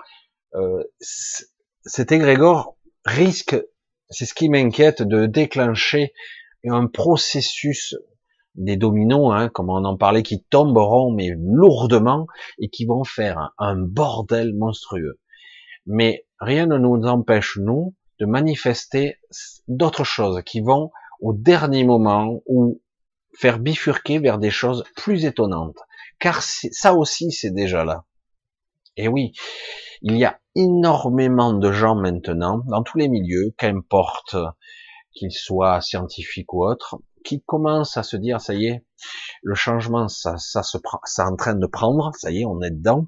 euh, 0.55 0.83
cet 1.01 2.13
égrégore 2.13 2.77
risque, 3.05 3.57
c'est 4.11 4.27
ce 4.27 4.35
qui 4.35 4.49
m'inquiète, 4.49 5.03
de 5.03 5.27
déclencher 5.27 6.13
un 6.65 6.87
processus 6.87 7.95
des 8.55 8.77
dominos, 8.77 9.33
hein, 9.33 9.49
comme 9.49 9.71
on 9.71 9.85
en 9.85 9.97
parlait, 9.97 10.23
qui 10.23 10.43
tomberont 10.43 11.13
mais 11.13 11.31
lourdement 11.37 12.27
et 12.59 12.69
qui 12.69 12.87
vont 12.87 13.05
faire 13.05 13.53
un 13.59 13.77
bordel 13.77 14.55
monstrueux. 14.55 15.21
Mais 15.87 16.27
rien 16.41 16.67
ne 16.67 16.77
nous 16.77 17.03
empêche, 17.07 17.57
nous, 17.59 17.95
de 18.19 18.27
manifester 18.27 19.17
d'autres 19.69 20.05
choses 20.05 20.43
qui 20.45 20.61
vont 20.61 20.91
au 21.21 21.33
dernier 21.33 21.85
moment 21.85 22.43
ou 22.47 22.83
faire 23.39 23.59
bifurquer 23.59 24.19
vers 24.19 24.39
des 24.39 24.51
choses 24.51 24.85
plus 24.97 25.25
étonnantes. 25.25 25.79
Car 26.19 26.43
ça 26.43 26.95
aussi, 26.95 27.31
c'est 27.31 27.53
déjà 27.53 27.85
là. 27.85 28.05
Et 28.99 29.07
oui, 29.07 29.33
il 30.03 30.17
y 30.17 30.25
a 30.25 30.41
énormément 30.57 31.53
de 31.53 31.71
gens 31.71 31.95
maintenant, 31.95 32.63
dans 32.67 32.83
tous 32.83 32.99
les 32.99 33.09
milieux, 33.09 33.55
qu'importe 33.57 34.35
qu'ils 35.13 35.33
soient 35.33 35.81
scientifiques 35.81 36.53
ou 36.53 36.65
autres, 36.65 36.97
qui 37.25 37.41
commencent 37.43 37.97
à 37.97 38.03
se 38.03 38.17
dire, 38.17 38.41
ça 38.41 38.55
y 38.55 38.67
est, 38.67 38.85
le 39.43 39.55
changement, 39.55 40.09
ça, 40.09 40.37
ça 40.37 40.65
se 40.65 40.79
prend, 40.79 40.99
ça 41.05 41.27
en 41.27 41.37
train 41.37 41.55
de 41.55 41.67
prendre, 41.67 42.11
ça 42.17 42.33
y 42.33 42.41
est, 42.41 42.45
on 42.45 42.61
est 42.61 42.73
dedans, 42.73 43.07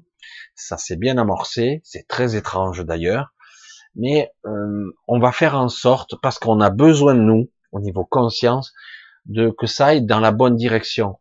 ça 0.55 0.77
s'est 0.77 0.95
bien 0.95 1.17
amorcé, 1.17 1.81
c'est 1.83 2.07
très 2.07 2.37
étrange 2.37 2.85
d'ailleurs, 2.85 3.33
mais 3.95 4.31
euh, 4.45 4.95
on 5.09 5.19
va 5.19 5.33
faire 5.33 5.55
en 5.55 5.67
sorte, 5.67 6.15
parce 6.21 6.39
qu'on 6.39 6.61
a 6.61 6.69
besoin 6.69 7.15
de 7.15 7.19
nous, 7.19 7.49
au 7.73 7.81
niveau 7.81 8.05
conscience, 8.05 8.73
de 9.25 9.49
que 9.49 9.67
ça 9.67 9.87
aille 9.87 10.05
dans 10.05 10.21
la 10.21 10.31
bonne 10.31 10.55
direction. 10.55 11.19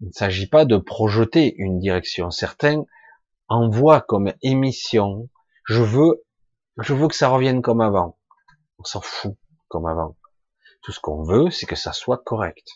Il 0.00 0.08
ne 0.08 0.12
s'agit 0.12 0.46
pas 0.46 0.64
de 0.64 0.76
projeter 0.76 1.54
une 1.58 1.80
direction. 1.80 2.30
Certains 2.30 2.84
envoie 3.50 4.00
comme 4.00 4.32
émission, 4.42 5.28
je 5.64 5.82
veux, 5.82 6.24
je 6.78 6.94
veux 6.94 7.08
que 7.08 7.14
ça 7.14 7.28
revienne 7.28 7.60
comme 7.60 7.80
avant. 7.80 8.18
On 8.78 8.84
s'en 8.84 9.00
fout 9.02 9.36
comme 9.68 9.86
avant. 9.86 10.16
Tout 10.82 10.92
ce 10.92 11.00
qu'on 11.00 11.22
veut, 11.22 11.50
c'est 11.50 11.66
que 11.66 11.76
ça 11.76 11.92
soit 11.92 12.22
correct. 12.24 12.66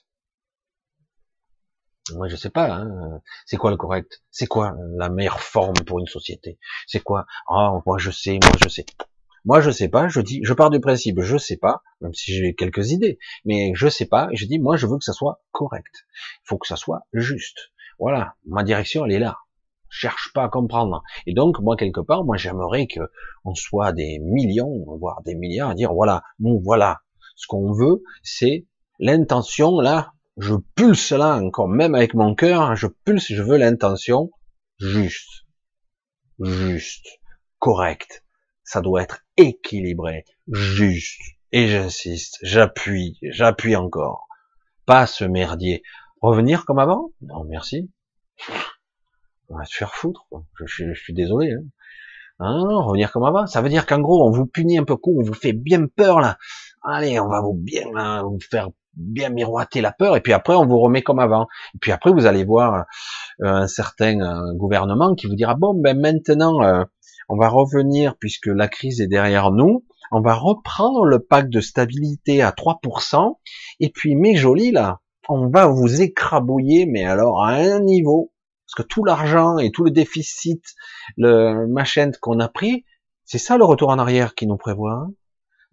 Moi, 2.12 2.28
je 2.28 2.36
sais 2.36 2.50
pas. 2.50 2.70
Hein. 2.70 3.22
C'est 3.46 3.56
quoi 3.56 3.70
le 3.70 3.78
correct? 3.78 4.22
C'est 4.30 4.46
quoi 4.46 4.74
la 4.96 5.08
meilleure 5.08 5.40
forme 5.40 5.76
pour 5.86 6.00
une 6.00 6.06
société? 6.06 6.58
C'est 6.86 7.00
quoi? 7.00 7.24
Ah, 7.48 7.72
moi 7.86 7.96
je 7.96 8.10
sais, 8.10 8.38
moi 8.42 8.52
je 8.62 8.68
sais. 8.68 8.84
Moi 9.46 9.60
je 9.60 9.70
sais 9.70 9.88
pas. 9.88 10.08
Je 10.08 10.20
dis, 10.20 10.40
je 10.42 10.52
pars 10.52 10.70
du 10.70 10.80
principe, 10.80 11.20
je 11.22 11.38
sais 11.38 11.56
pas, 11.56 11.82
même 12.02 12.12
si 12.12 12.34
j'ai 12.34 12.54
quelques 12.54 12.90
idées, 12.90 13.18
mais 13.46 13.72
je 13.74 13.88
sais 13.88 14.06
pas. 14.06 14.28
Je 14.32 14.44
dis, 14.44 14.58
moi 14.58 14.76
je 14.76 14.86
veux 14.86 14.98
que 14.98 15.04
ça 15.04 15.14
soit 15.14 15.40
correct. 15.52 16.04
Il 16.42 16.48
faut 16.48 16.58
que 16.58 16.66
ça 16.66 16.76
soit 16.76 17.06
juste. 17.14 17.70
Voilà, 17.98 18.34
ma 18.44 18.64
direction 18.64 19.06
elle 19.06 19.12
est 19.12 19.18
là 19.18 19.38
cherche 19.94 20.32
pas 20.34 20.44
à 20.44 20.48
comprendre. 20.48 21.02
Et 21.26 21.34
donc, 21.34 21.60
moi, 21.60 21.76
quelque 21.76 22.00
part, 22.00 22.24
moi, 22.24 22.36
j'aimerais 22.36 22.86
que 22.86 23.00
on 23.44 23.54
soit 23.54 23.92
des 23.92 24.18
millions, 24.18 24.84
voire 24.98 25.22
des 25.22 25.34
milliards, 25.36 25.70
à 25.70 25.74
dire, 25.74 25.94
voilà, 25.94 26.22
nous, 26.40 26.60
voilà, 26.62 27.00
ce 27.36 27.46
qu'on 27.46 27.72
veut, 27.72 28.02
c'est 28.22 28.66
l'intention, 28.98 29.80
là, 29.80 30.12
je 30.36 30.54
pulse 30.74 31.12
là, 31.12 31.36
encore 31.36 31.68
même 31.68 31.94
avec 31.94 32.14
mon 32.14 32.34
cœur, 32.34 32.74
je 32.74 32.88
pulse, 32.88 33.32
je 33.32 33.42
veux 33.42 33.56
l'intention 33.56 34.30
juste, 34.80 35.44
juste, 36.40 37.06
correct. 37.58 38.24
Ça 38.64 38.80
doit 38.80 39.02
être 39.02 39.20
équilibré, 39.36 40.24
juste. 40.50 41.20
Et 41.52 41.68
j'insiste, 41.68 42.38
j'appuie, 42.42 43.18
j'appuie 43.22 43.76
encore. 43.76 44.26
Pas 44.86 45.06
ce 45.06 45.24
merdier. 45.24 45.82
Revenir 46.20 46.64
comme 46.64 46.80
avant? 46.80 47.12
Non, 47.20 47.44
merci 47.44 47.90
on 49.54 49.58
va 49.58 49.64
se 49.64 49.76
faire 49.76 49.94
foutre. 49.94 50.26
Je, 50.64 50.92
suis 50.94 51.14
désolé. 51.14 51.52
Hein. 51.52 51.64
Hein, 52.40 52.82
revenir 52.82 53.12
comme 53.12 53.24
avant. 53.24 53.46
Ça 53.46 53.62
veut 53.62 53.68
dire 53.68 53.86
qu'en 53.86 54.00
gros, 54.00 54.26
on 54.26 54.30
vous 54.30 54.46
punit 54.46 54.78
un 54.78 54.84
peu 54.84 54.96
coup, 54.96 55.14
on 55.18 55.22
vous 55.22 55.34
fait 55.34 55.52
bien 55.52 55.86
peur 55.86 56.20
là. 56.20 56.36
Allez, 56.82 57.20
on 57.20 57.28
va 57.28 57.40
vous 57.40 57.54
bien 57.54 57.84
vous 58.22 58.38
faire 58.50 58.68
bien 58.96 59.30
miroiter 59.30 59.80
la 59.80 59.92
peur, 59.92 60.16
et 60.16 60.20
puis 60.20 60.32
après 60.32 60.54
on 60.54 60.66
vous 60.66 60.78
remet 60.78 61.02
comme 61.02 61.18
avant. 61.18 61.46
Et 61.74 61.78
puis 61.80 61.92
après 61.92 62.12
vous 62.12 62.26
allez 62.26 62.44
voir 62.44 62.74
euh, 63.42 63.46
un 63.46 63.66
certain 63.66 64.20
euh, 64.20 64.54
gouvernement 64.54 65.14
qui 65.14 65.26
vous 65.26 65.34
dira 65.34 65.54
bon 65.54 65.74
ben 65.74 65.98
maintenant 65.98 66.62
euh, 66.62 66.84
on 67.28 67.36
va 67.36 67.48
revenir 67.48 68.16
puisque 68.18 68.46
la 68.46 68.68
crise 68.68 69.00
est 69.00 69.08
derrière 69.08 69.50
nous, 69.50 69.84
on 70.12 70.20
va 70.20 70.34
reprendre 70.34 71.04
le 71.04 71.18
pacte 71.18 71.50
de 71.50 71.60
stabilité 71.60 72.42
à 72.42 72.50
3%, 72.50 73.38
et 73.80 73.90
puis 73.90 74.14
mes 74.14 74.36
jolis 74.36 74.70
là, 74.70 75.00
on 75.28 75.48
va 75.48 75.66
vous 75.66 76.02
écrabouiller, 76.02 76.86
mais 76.86 77.04
alors 77.04 77.42
à 77.42 77.54
un 77.54 77.80
niveau 77.80 78.32
parce 78.66 78.74
que 78.76 78.82
tout 78.82 79.04
l'argent 79.04 79.58
et 79.58 79.70
tout 79.70 79.84
le 79.84 79.90
déficit, 79.90 80.64
le 81.16 81.66
machin 81.66 82.10
qu'on 82.20 82.40
a 82.40 82.48
pris, 82.48 82.84
c'est 83.24 83.38
ça 83.38 83.56
le 83.56 83.64
retour 83.64 83.90
en 83.90 83.98
arrière 83.98 84.34
qui 84.34 84.46
nous 84.46 84.56
prévoit. 84.56 84.92
Hein 84.92 85.12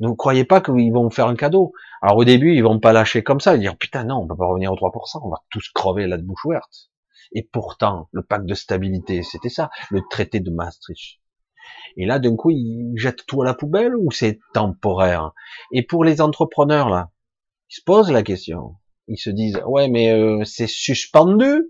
ne 0.02 0.16
croyez 0.16 0.46
pas 0.46 0.62
qu'ils 0.62 0.92
vont 0.92 1.10
faire 1.10 1.28
un 1.28 1.36
cadeau. 1.36 1.74
Alors 2.02 2.18
au 2.18 2.26
début, 2.26 2.56
ils 2.56 2.64
vont 2.64 2.80
pas 2.80 2.92
lâcher 2.92 3.24
comme 3.24 3.40
ça, 3.40 3.56
ils 3.56 3.60
dire 3.60 3.78
putain 3.78 4.04
non, 4.04 4.18
on 4.18 4.28
peut 4.28 4.36
pas 4.36 4.48
revenir 4.48 4.72
aux 4.72 4.76
3%, 4.76 5.22
on 5.24 5.30
va 5.30 5.44
tous 5.52 5.70
crever 5.70 6.08
la 6.08 6.18
bouche 6.18 6.44
ouverte. 6.46 6.90
Et 7.34 7.44
pourtant, 7.44 8.10
le 8.12 8.24
pacte 8.24 8.46
de 8.46 8.56
stabilité, 8.56 9.24
c'était 9.24 9.50
ça, 9.50 9.70
le 9.90 10.02
traité 10.10 10.40
de 10.40 10.50
Maastricht. 10.50 11.20
Et 11.96 12.06
là, 12.06 12.20
d'un 12.20 12.36
coup, 12.36 12.50
ils 12.50 12.94
jettent 12.96 13.26
tout 13.26 13.42
à 13.42 13.46
la 13.46 13.54
poubelle 13.54 13.96
ou 13.96 14.12
c'est 14.12 14.40
temporaire? 14.54 15.32
Et 15.72 15.84
pour 15.84 16.04
les 16.04 16.20
entrepreneurs, 16.20 16.90
là, 16.90 17.12
ils 17.70 17.76
se 17.76 17.82
posent 17.86 18.12
la 18.12 18.24
question. 18.24 18.76
Ils 19.08 19.20
se 19.20 19.30
disent, 19.30 19.62
ouais, 19.66 19.88
mais 19.88 20.12
euh, 20.12 20.44
c'est 20.44 20.68
suspendu, 20.68 21.70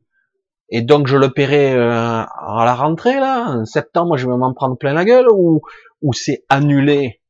et 0.72 0.82
donc 0.82 1.08
je 1.08 1.18
le 1.18 1.30
paierai 1.30 1.74
euh, 1.74 1.92
à 1.92 2.64
la 2.66 2.74
rentrée, 2.74 3.20
là, 3.20 3.60
en 3.60 3.66
septembre, 3.66 4.18
je 4.18 4.28
vais 4.28 4.38
m'en 4.38 4.54
prendre 4.54 4.78
plein 4.78 4.94
la 4.94 5.06
gueule, 5.06 5.28
ou, 5.30 5.62
ou 6.02 6.14
c'est 6.14 6.44
annulé 6.50 7.22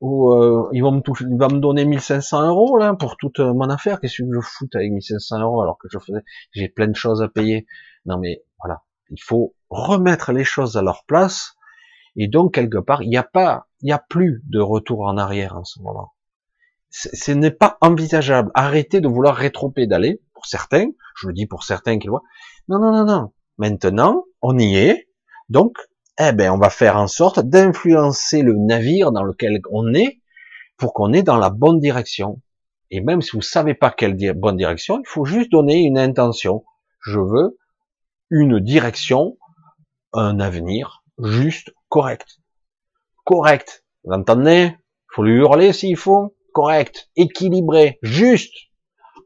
ou 0.00 0.32
euh, 0.32 0.68
ils 0.72 0.82
vont 0.82 0.92
me 0.92 1.00
toucher, 1.00 1.24
il 1.28 1.38
va 1.38 1.48
me 1.48 1.58
donner 1.58 1.84
1500 1.84 2.48
euros 2.48 2.78
là 2.78 2.94
pour 2.94 3.16
toute 3.16 3.40
mon 3.40 3.68
affaire. 3.68 4.00
Qu'est-ce 4.00 4.22
que 4.22 4.28
je 4.32 4.40
foute 4.40 4.74
avec 4.76 4.92
1500 4.92 5.40
euros 5.40 5.60
alors 5.60 5.78
que 5.78 5.88
je 5.90 5.98
faisais, 5.98 6.22
j'ai 6.52 6.68
plein 6.68 6.86
de 6.86 6.96
choses 6.96 7.22
à 7.22 7.28
payer. 7.28 7.66
Non 8.06 8.18
mais 8.18 8.44
voilà, 8.60 8.82
il 9.10 9.20
faut 9.20 9.54
remettre 9.70 10.32
les 10.32 10.44
choses 10.44 10.76
à 10.76 10.82
leur 10.82 11.04
place. 11.04 11.54
Et 12.16 12.28
donc 12.28 12.54
quelque 12.54 12.78
part, 12.78 13.02
il 13.02 13.08
n'y 13.08 13.16
a 13.16 13.24
pas, 13.24 13.68
il 13.80 13.86
n'y 13.86 13.92
a 13.92 13.98
plus 13.98 14.42
de 14.44 14.60
retour 14.60 15.00
en 15.02 15.16
arrière 15.18 15.56
en 15.56 15.64
ce 15.64 15.80
moment. 15.80 16.12
Ce 16.90 17.32
n'est 17.32 17.50
pas 17.50 17.76
envisageable. 17.80 18.50
Arrêtez 18.54 19.00
de 19.00 19.08
vouloir 19.08 19.36
rétro-pédaler 19.36 20.22
pour 20.38 20.46
certains. 20.46 20.86
Je 21.20 21.26
le 21.26 21.34
dis 21.34 21.46
pour 21.46 21.64
certains 21.64 21.98
qui 21.98 22.06
le 22.06 22.12
voient. 22.12 22.22
Non, 22.68 22.78
non, 22.78 22.92
non, 22.92 23.04
non. 23.04 23.32
Maintenant, 23.58 24.24
on 24.40 24.56
y 24.56 24.76
est. 24.76 25.08
Donc, 25.48 25.76
eh 26.20 26.30
ben, 26.30 26.52
on 26.52 26.58
va 26.58 26.70
faire 26.70 26.96
en 26.96 27.08
sorte 27.08 27.40
d'influencer 27.40 28.42
le 28.42 28.54
navire 28.54 29.10
dans 29.10 29.24
lequel 29.24 29.60
on 29.72 29.92
est 29.94 30.20
pour 30.76 30.94
qu'on 30.94 31.12
est 31.12 31.24
dans 31.24 31.38
la 31.38 31.50
bonne 31.50 31.80
direction. 31.80 32.40
Et 32.92 33.00
même 33.00 33.20
si 33.20 33.32
vous 33.32 33.42
savez 33.42 33.74
pas 33.74 33.90
quelle 33.90 34.16
bonne 34.34 34.56
direction, 34.56 35.00
il 35.00 35.08
faut 35.08 35.24
juste 35.24 35.50
donner 35.50 35.78
une 35.82 35.98
intention. 35.98 36.64
Je 37.00 37.18
veux 37.18 37.58
une 38.30 38.60
direction, 38.60 39.38
un 40.12 40.38
avenir 40.38 41.02
juste 41.20 41.74
correct. 41.88 42.38
Correct. 43.24 43.84
Vous 44.04 44.12
entendez? 44.12 44.76
Faut 45.08 45.24
lui 45.24 45.34
hurler 45.34 45.72
s'il 45.72 45.96
faut. 45.96 46.36
Correct. 46.54 47.10
Équilibré. 47.16 47.98
Juste. 48.02 48.54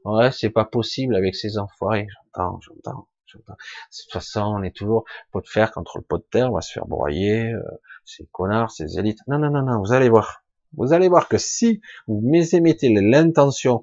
Ouais, 0.04 0.32
c'est 0.32 0.50
pas 0.50 0.64
possible 0.64 1.14
avec 1.14 1.34
ces 1.34 1.58
enfoirés. 1.58 2.06
J'entends, 2.34 2.60
j'entends. 2.60 3.06
De 3.34 3.40
toute 3.40 4.12
façon, 4.12 4.42
on 4.42 4.62
est 4.62 4.76
toujours 4.76 5.04
pot 5.30 5.40
de 5.40 5.48
fer 5.48 5.72
contre 5.72 5.98
le 5.98 6.04
pot 6.04 6.18
de 6.18 6.26
terre, 6.30 6.50
on 6.50 6.54
va 6.54 6.60
se 6.60 6.72
faire 6.72 6.86
broyer, 6.86 7.52
euh, 7.52 7.62
ces 8.04 8.26
connards, 8.30 8.70
ces 8.70 8.98
élites. 8.98 9.20
Non, 9.26 9.38
non, 9.38 9.50
non, 9.50 9.62
non, 9.62 9.80
vous 9.80 9.92
allez 9.92 10.08
voir. 10.08 10.42
Vous 10.76 10.92
allez 10.92 11.08
voir 11.08 11.28
que 11.28 11.38
si 11.38 11.80
vous 12.06 12.20
mettez 12.22 12.88
l'intention, 12.88 13.80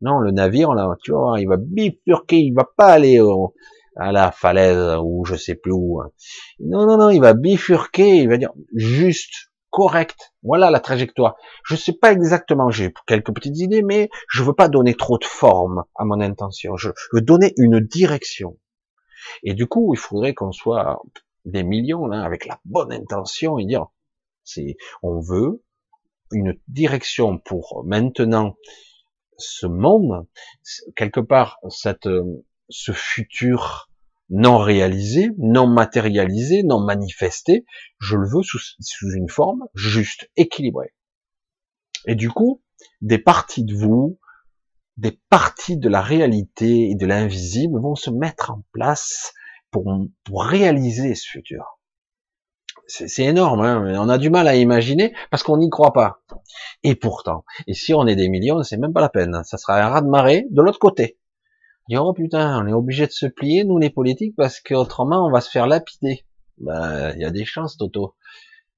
non, 0.00 0.18
le 0.18 0.30
navire, 0.30 0.74
là, 0.74 0.94
tu 1.02 1.12
vois, 1.12 1.40
il 1.40 1.48
va 1.48 1.56
bifurquer, 1.56 2.38
il 2.38 2.52
va 2.52 2.68
pas 2.76 2.92
aller 2.92 3.20
à 3.96 4.12
la 4.12 4.32
falaise 4.32 4.98
ou 5.02 5.24
je 5.24 5.36
sais 5.36 5.54
plus 5.54 5.72
où. 5.72 6.00
Hein. 6.00 6.10
Non, 6.60 6.86
non, 6.86 6.98
non, 6.98 7.10
il 7.10 7.20
va 7.20 7.34
bifurquer, 7.34 8.18
il 8.18 8.28
va 8.28 8.36
dire 8.36 8.52
juste, 8.74 9.51
correct. 9.72 10.32
Voilà 10.44 10.70
la 10.70 10.78
trajectoire. 10.78 11.34
Je 11.64 11.74
sais 11.74 11.94
pas 11.94 12.12
exactement, 12.12 12.70
j'ai 12.70 12.92
quelques 13.06 13.34
petites 13.34 13.58
idées, 13.58 13.82
mais 13.82 14.10
je 14.28 14.44
veux 14.44 14.52
pas 14.52 14.68
donner 14.68 14.94
trop 14.94 15.18
de 15.18 15.24
forme 15.24 15.84
à 15.96 16.04
mon 16.04 16.20
intention. 16.20 16.76
Je 16.76 16.90
veux 17.12 17.22
donner 17.22 17.54
une 17.56 17.80
direction. 17.80 18.58
Et 19.42 19.54
du 19.54 19.66
coup, 19.66 19.94
il 19.94 19.98
faudrait 19.98 20.34
qu'on 20.34 20.52
soit 20.52 21.02
des 21.44 21.64
millions 21.64 22.06
là, 22.06 22.22
avec 22.22 22.46
la 22.46 22.60
bonne 22.64 22.92
intention 22.92 23.58
et 23.58 23.64
dire, 23.64 23.86
c'est, 24.44 24.76
on 25.02 25.20
veut 25.20 25.64
une 26.30 26.58
direction 26.68 27.38
pour 27.38 27.82
maintenant 27.84 28.56
ce 29.38 29.66
monde, 29.66 30.26
quelque 30.96 31.20
part, 31.20 31.58
cette, 31.68 32.08
ce 32.68 32.92
futur 32.92 33.90
non 34.32 34.56
réalisé, 34.56 35.30
non 35.36 35.66
matérialisé, 35.66 36.62
non 36.62 36.80
manifesté, 36.80 37.66
je 38.00 38.16
le 38.16 38.26
veux 38.26 38.42
sous, 38.42 39.12
une 39.14 39.28
forme 39.28 39.66
juste, 39.74 40.30
équilibrée. 40.36 40.94
Et 42.06 42.14
du 42.14 42.30
coup, 42.30 42.62
des 43.02 43.18
parties 43.18 43.62
de 43.62 43.74
vous, 43.74 44.18
des 44.96 45.20
parties 45.28 45.76
de 45.76 45.88
la 45.88 46.00
réalité 46.00 46.90
et 46.90 46.94
de 46.94 47.06
l'invisible 47.06 47.78
vont 47.78 47.94
se 47.94 48.10
mettre 48.10 48.50
en 48.50 48.62
place 48.72 49.34
pour, 49.70 49.86
réaliser 50.34 51.14
ce 51.14 51.28
futur. 51.28 51.78
C'est 52.86 53.24
énorme, 53.24 53.60
hein 53.60 53.94
on 53.98 54.08
a 54.08 54.18
du 54.18 54.28
mal 54.28 54.48
à 54.48 54.56
imaginer 54.56 55.14
parce 55.30 55.42
qu'on 55.42 55.58
n'y 55.58 55.70
croit 55.70 55.92
pas. 55.92 56.22
Et 56.82 56.94
pourtant, 56.94 57.44
et 57.66 57.74
si 57.74 57.94
on 57.94 58.06
est 58.06 58.16
des 58.16 58.28
millions, 58.28 58.62
c'est 58.62 58.76
même 58.76 58.92
pas 58.92 59.00
la 59.00 59.08
peine. 59.08 59.42
Ça 59.44 59.56
sera 59.56 59.80
un 59.80 59.88
raz 59.88 60.00
de 60.00 60.08
marée 60.08 60.46
de 60.50 60.62
l'autre 60.62 60.78
côté. 60.78 61.18
Oh 61.98 62.12
putain, 62.12 62.62
on 62.62 62.66
est 62.66 62.72
obligé 62.72 63.06
de 63.06 63.12
se 63.12 63.26
plier, 63.26 63.64
nous 63.64 63.78
les 63.78 63.90
politiques, 63.90 64.34
parce 64.36 64.60
qu'autrement 64.60 65.26
on 65.26 65.30
va 65.30 65.40
se 65.40 65.50
faire 65.50 65.66
lapider. 65.66 66.24
Ben, 66.58 67.12
il 67.14 67.22
y 67.22 67.24
a 67.24 67.30
des 67.30 67.44
chances, 67.44 67.76
Toto. 67.76 68.14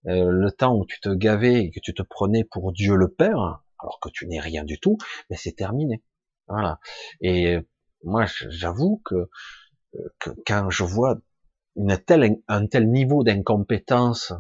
Euh, 0.07 0.31
le 0.31 0.51
temps 0.51 0.77
où 0.77 0.85
tu 0.85 1.01
te 1.01 1.09
gavais 1.09 1.65
et 1.65 1.71
que 1.71 1.81
tu 1.81 1.95
te 1.95 2.03
prenais 2.03 2.45
pour 2.45 2.73
Dieu 2.73 2.95
le 2.95 3.09
Père, 3.09 3.63
alors 3.79 3.99
que 4.01 4.11
tu 4.11 4.27
n'es 4.27 4.41
rien 4.41 4.65
du 4.65 4.79
tout, 4.79 4.99
mais 5.31 5.37
c'est 5.37 5.53
terminé. 5.53 6.03
Voilà. 6.47 6.79
Et 7.21 7.59
moi, 8.03 8.27
j'avoue 8.49 9.01
que, 9.05 9.31
que, 10.19 10.31
quand 10.47 10.69
je 10.69 10.85
vois 10.85 11.17
une 11.77 11.97
telle, 11.97 12.37
un 12.49 12.67
tel 12.67 12.91
niveau 12.91 13.25
d'incompétence 13.25 14.33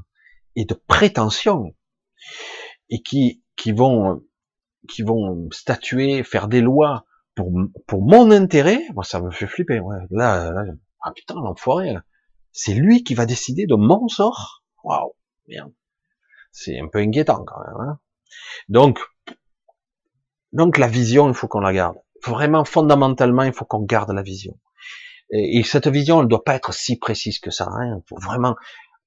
et 0.54 0.64
de 0.66 0.74
prétention, 0.74 1.74
et 2.90 3.02
qui, 3.02 3.42
qui 3.56 3.72
vont, 3.72 4.22
qui 4.88 5.02
vont 5.02 5.48
statuer, 5.50 6.22
faire 6.22 6.48
des 6.48 6.60
lois 6.60 7.06
pour, 7.34 7.50
pour 7.86 8.02
mon 8.02 8.30
intérêt, 8.30 8.80
moi, 8.94 9.04
ça 9.04 9.20
me 9.20 9.30
fait 9.30 9.46
flipper. 9.46 9.80
Ouais. 9.80 9.96
Là, 10.10 10.52
là, 10.52 10.64
ah 11.00 11.12
putain, 11.12 11.34
l'enfoiré, 11.34 11.94
c'est 12.52 12.74
lui 12.74 13.02
qui 13.02 13.14
va 13.14 13.26
décider 13.26 13.66
de 13.66 13.74
mon 13.74 14.08
sort. 14.08 14.64
Waouh, 14.84 15.14
merde. 15.48 15.72
C'est 16.52 16.78
un 16.78 16.88
peu 16.88 16.98
inquiétant 16.98 17.44
quand 17.44 17.58
même. 17.58 17.88
Hein 17.88 17.98
Donc, 18.68 19.00
donc 20.52 20.78
la 20.78 20.86
vision, 20.86 21.28
il 21.28 21.34
faut 21.34 21.48
qu'on 21.48 21.60
la 21.60 21.72
garde. 21.72 21.96
Vraiment, 22.24 22.64
fondamentalement, 22.64 23.42
il 23.42 23.52
faut 23.52 23.64
qu'on 23.64 23.82
garde 23.82 24.10
la 24.12 24.22
vision. 24.22 24.58
Et, 25.30 25.62
cette 25.64 25.88
vision, 25.88 26.18
elle 26.18 26.24
ne 26.24 26.30
doit 26.30 26.44
pas 26.44 26.54
être 26.54 26.72
si 26.72 26.96
précise 26.96 27.40
que 27.40 27.50
ça. 27.50 27.66
Hein. 27.68 27.98
Il 27.98 28.02
faut 28.08 28.18
vraiment 28.20 28.54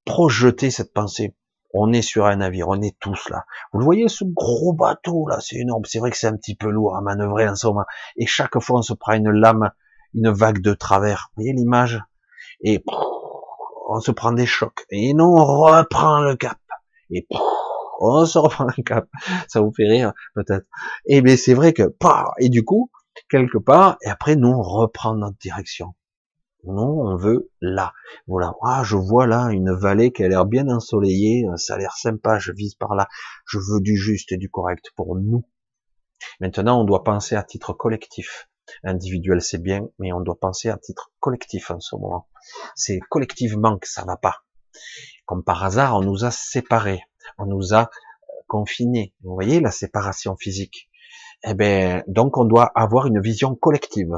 projeter 0.03 0.71
cette 0.71 0.93
pensée. 0.93 1.35
On 1.79 1.93
est 1.93 2.01
sur 2.01 2.25
un 2.25 2.37
navire, 2.37 2.69
on 2.69 2.81
est 2.81 2.97
tous 2.99 3.29
là. 3.29 3.45
Vous 3.71 3.79
le 3.79 3.85
voyez, 3.85 4.07
ce 4.07 4.23
gros 4.23 4.73
bateau 4.73 5.27
là, 5.27 5.37
c'est 5.39 5.57
énorme. 5.57 5.83
C'est 5.85 5.99
vrai 5.99 6.09
que 6.09 6.17
c'est 6.17 6.27
un 6.27 6.35
petit 6.35 6.55
peu 6.55 6.69
lourd 6.69 6.95
à 6.95 7.01
manœuvrer 7.01 7.47
en 7.47 7.55
ce. 7.55 7.67
Et 8.15 8.25
chaque 8.25 8.57
fois, 8.59 8.79
on 8.79 8.81
se 8.81 8.93
prend 8.93 9.13
une 9.13 9.29
lame, 9.29 9.69
une 10.15 10.31
vague 10.31 10.61
de 10.61 10.73
travers. 10.73 11.29
Vous 11.35 11.43
voyez 11.43 11.53
l'image? 11.53 12.01
Et 12.61 12.83
on 13.89 13.99
se 13.99 14.11
prend 14.11 14.31
des 14.31 14.47
chocs. 14.47 14.85
Et 14.89 15.13
non, 15.13 15.35
on 15.35 15.45
reprend 15.45 16.19
le 16.21 16.35
cap. 16.35 16.57
Et 17.11 17.27
on 17.99 18.25
se 18.25 18.39
reprend 18.39 18.67
un 18.67 18.83
cap. 18.83 19.07
Ça 19.47 19.61
vous 19.61 19.71
fait 19.71 19.87
rire, 19.87 20.13
peut-être. 20.33 20.65
Et 21.05 21.21
mais 21.21 21.37
c'est 21.37 21.53
vrai 21.53 21.73
que, 21.73 21.95
et 22.39 22.49
du 22.49 22.65
coup, 22.65 22.89
quelque 23.29 23.59
part, 23.59 23.97
et 24.01 24.09
après, 24.09 24.35
nous, 24.35 24.49
on 24.49 24.63
reprend 24.63 25.13
notre 25.13 25.37
direction. 25.37 25.93
Non, 26.63 27.01
on 27.01 27.15
veut 27.15 27.49
là. 27.61 27.93
Voilà. 28.27 28.53
Ah, 28.63 28.83
je 28.83 28.95
vois 28.95 29.27
là 29.27 29.49
une 29.51 29.71
vallée 29.71 30.11
qui 30.11 30.23
a 30.23 30.27
l'air 30.27 30.45
bien 30.45 30.67
ensoleillée. 30.67 31.45
Ça 31.55 31.75
a 31.75 31.77
l'air 31.77 31.93
sympa. 31.93 32.39
Je 32.39 32.51
vise 32.51 32.75
par 32.75 32.95
là. 32.95 33.07
Je 33.45 33.57
veux 33.57 33.79
du 33.79 33.95
juste 33.95 34.31
et 34.31 34.37
du 34.37 34.49
correct 34.49 34.91
pour 34.95 35.15
nous. 35.15 35.43
Maintenant, 36.39 36.81
on 36.81 36.83
doit 36.83 37.03
penser 37.03 37.35
à 37.35 37.43
titre 37.43 37.73
collectif. 37.73 38.49
Individuel, 38.83 39.41
c'est 39.41 39.61
bien, 39.61 39.87
mais 39.97 40.11
on 40.11 40.19
doit 40.19 40.39
penser 40.39 40.69
à 40.69 40.77
titre 40.77 41.11
collectif 41.19 41.71
en 41.71 41.79
ce 41.79 41.95
moment. 41.95 42.27
C'est 42.75 42.99
collectivement 43.09 43.77
que 43.77 43.87
ça 43.87 44.03
va 44.03 44.17
pas. 44.17 44.43
Comme 45.25 45.43
par 45.43 45.63
hasard, 45.63 45.95
on 45.95 46.01
nous 46.01 46.25
a 46.25 46.31
séparés 46.31 47.01
on 47.37 47.45
nous 47.45 47.73
a 47.73 47.81
euh, 47.81 47.87
confinés. 48.47 49.13
Vous 49.23 49.33
voyez 49.33 49.59
la 49.59 49.71
séparation 49.71 50.35
physique. 50.37 50.89
Eh 51.43 51.53
ben, 51.53 52.03
donc 52.07 52.37
on 52.37 52.45
doit 52.45 52.71
avoir 52.75 53.07
une 53.07 53.21
vision 53.21 53.55
collective. 53.55 54.13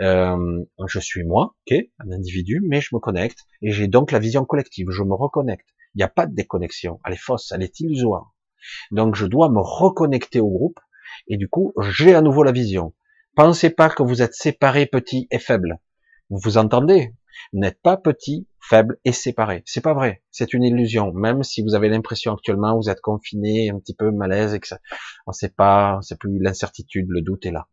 Euh, 0.00 0.64
je 0.86 0.98
suis 0.98 1.24
moi, 1.24 1.54
ok, 1.66 1.78
un 2.00 2.10
individu, 2.10 2.60
mais 2.64 2.80
je 2.80 2.94
me 2.94 3.00
connecte 3.00 3.40
et 3.62 3.70
j'ai 3.70 3.86
donc 3.86 4.10
la 4.12 4.18
vision 4.18 4.44
collective. 4.44 4.88
Je 4.90 5.02
me 5.02 5.14
reconnecte. 5.14 5.68
Il 5.94 5.98
n'y 5.98 6.04
a 6.04 6.08
pas 6.08 6.26
de 6.26 6.34
déconnexion. 6.34 7.00
Elle 7.06 7.14
est 7.14 7.20
fausse, 7.20 7.52
elle 7.52 7.62
est 7.62 7.80
illusoire. 7.80 8.34
Donc 8.90 9.14
je 9.14 9.26
dois 9.26 9.48
me 9.50 9.60
reconnecter 9.60 10.40
au 10.40 10.48
groupe 10.48 10.80
et 11.28 11.36
du 11.36 11.48
coup 11.48 11.72
j'ai 11.80 12.14
à 12.14 12.22
nouveau 12.22 12.42
la 12.42 12.52
vision. 12.52 12.94
Pensez 13.36 13.70
pas 13.70 13.90
que 13.90 14.02
vous 14.02 14.22
êtes 14.22 14.34
séparés, 14.34 14.86
petits 14.86 15.28
et 15.30 15.38
faibles. 15.38 15.78
Vous 16.30 16.38
vous 16.42 16.58
entendez? 16.58 17.14
N'êtes 17.52 17.80
pas 17.82 17.96
petit, 17.96 18.48
faible 18.60 18.98
et 19.04 19.12
séparé. 19.12 19.62
C'est 19.66 19.80
pas 19.80 19.92
vrai. 19.92 20.22
C'est 20.30 20.54
une 20.54 20.62
illusion. 20.62 21.12
Même 21.12 21.42
si 21.42 21.62
vous 21.62 21.74
avez 21.74 21.88
l'impression 21.88 22.32
actuellement 22.32 22.76
vous 22.76 22.88
êtes 22.88 23.00
confiné, 23.00 23.70
un 23.70 23.78
petit 23.78 23.94
peu 23.94 24.10
malaise 24.10 24.54
et 24.54 24.60
que 24.60 24.68
ça, 24.68 24.78
on 25.26 25.32
sait 25.32 25.50
pas, 25.50 25.98
c'est 26.02 26.18
plus 26.18 26.38
l'incertitude, 26.40 27.06
le 27.08 27.22
doute 27.22 27.44
est 27.46 27.50
là. 27.52 27.68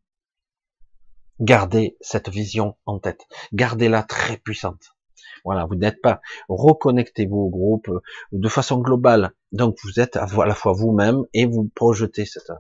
Gardez 1.42 1.98
cette 2.00 2.30
vision 2.30 2.78
en 2.86 3.00
tête. 3.00 3.26
Gardez-la 3.54 4.04
très 4.04 4.38
puissante. 4.38 4.96
Voilà, 5.44 5.66
vous 5.66 5.76
n'êtes 5.76 6.02
pas. 6.02 6.22
Reconnectez-vous 6.48 7.38
au 7.38 7.50
groupe 7.50 7.90
euh, 7.90 8.00
de 8.32 8.48
façon 8.48 8.80
globale. 8.80 9.32
Donc 9.52 9.78
vous 9.84 10.00
êtes 10.00 10.16
à 10.16 10.28
la 10.46 10.56
fois 10.56 10.74
vous-même 10.74 11.24
et 11.34 11.46
vous 11.46 11.70
projetez 11.76 12.26
cette. 12.26 12.52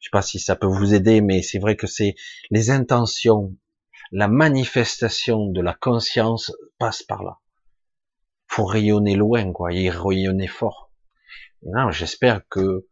Je 0.00 0.08
sais 0.08 0.10
pas 0.10 0.22
si 0.22 0.38
ça 0.38 0.56
peut 0.56 0.66
vous 0.66 0.94
aider, 0.94 1.20
mais 1.20 1.42
c'est 1.42 1.58
vrai 1.58 1.76
que 1.76 1.86
c'est 1.86 2.14
les 2.50 2.70
intentions, 2.70 3.54
la 4.10 4.28
manifestation 4.28 5.46
de 5.46 5.60
la 5.60 5.74
conscience 5.74 6.52
passe 6.78 7.02
par 7.02 7.22
là 7.22 7.38
faut 8.54 8.64
rayonner 8.64 9.16
loin, 9.16 9.52
quoi, 9.52 9.72
et 9.72 9.90
rayonner 9.90 10.46
fort. 10.46 10.92
J'espère 11.90 12.46
que 12.48 12.86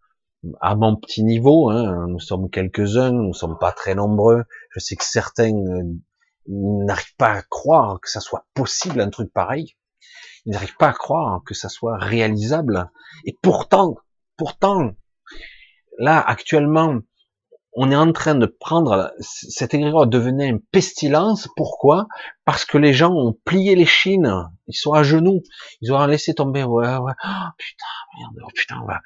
à 0.61 0.75
mon 0.75 0.97
petit 0.97 1.23
niveau, 1.23 1.71
hein, 1.71 2.07
nous 2.09 2.19
sommes 2.19 2.51
quelques-uns, 2.51 3.13
nous 3.13 3.35
sommes 3.35 3.59
pas 3.59 3.73
très 3.73 3.95
nombreux. 3.95 4.45
Je 4.71 4.81
sais 4.81 4.97
que 4.97 5.05
certains 5.05 5.55
euh, 5.55 5.83
n'arrivent 6.49 7.17
pas 7.17 7.33
à 7.33 7.43
croire 7.43 8.01
que 8.01 8.11
ça 8.11 8.21
soit 8.21 8.47
possible 8.55 9.01
un 9.01 9.11
truc 9.11 9.33
pareil. 9.33 9.77
Ils 10.45 10.53
n'arrivent 10.53 10.77
pas 10.77 10.89
à 10.89 10.93
croire 10.93 11.43
que 11.47 11.55
ça 11.55 11.69
soit 11.69 11.97
réalisable. 11.99 12.91
Et 13.25 13.39
pourtant, 13.41 13.97
pourtant, 14.37 14.93
là 15.99 16.21
actuellement, 16.21 16.99
on 17.75 17.91
est 17.91 17.97
en 17.97 18.13
train 18.13 18.35
de 18.35 18.47
prendre 18.47 19.13
cette 19.21 19.73
égrégore 19.73 20.07
devenait 20.07 20.49
une 20.49 20.61
pestilence. 20.61 21.49
Pourquoi? 21.57 22.07
Parce 22.45 22.65
que 22.67 22.77
les 22.77 22.93
gens 22.93 23.15
ont 23.15 23.33
plié 23.45 23.75
les 23.75 23.87
chines. 23.87 24.51
Ils 24.67 24.75
sont 24.75 24.93
à 24.93 25.03
genoux. 25.03 25.43
Ils 25.81 25.93
ont 25.93 26.07
laissé 26.07 26.35
tomber. 26.35 26.65
Ouais, 26.65 26.97
ouais. 26.97 27.13
Oh, 27.25 27.49
putain, 27.57 27.87
merde. 28.19 28.37
Oh, 28.45 28.51
putain, 28.55 28.81
on 28.83 28.87
va. 28.87 29.01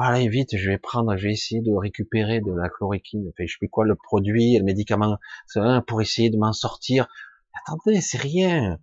Voilà, 0.00 0.24
vite, 0.28 0.56
je 0.56 0.70
vais 0.70 0.78
prendre, 0.78 1.16
je 1.16 1.26
vais 1.26 1.32
essayer 1.32 1.60
de 1.60 1.72
récupérer 1.76 2.40
de 2.40 2.52
la 2.52 2.68
chloroquine. 2.68 3.32
Je 3.36 3.46
sais 3.46 3.58
plus 3.58 3.68
quoi, 3.68 3.84
le 3.84 3.96
produit, 3.96 4.56
le 4.56 4.62
médicament, 4.62 5.18
pour 5.88 6.00
essayer 6.00 6.30
de 6.30 6.36
m'en 6.36 6.52
sortir. 6.52 7.08
Attendez, 7.66 8.00
c'est 8.00 8.16
rien. 8.16 8.78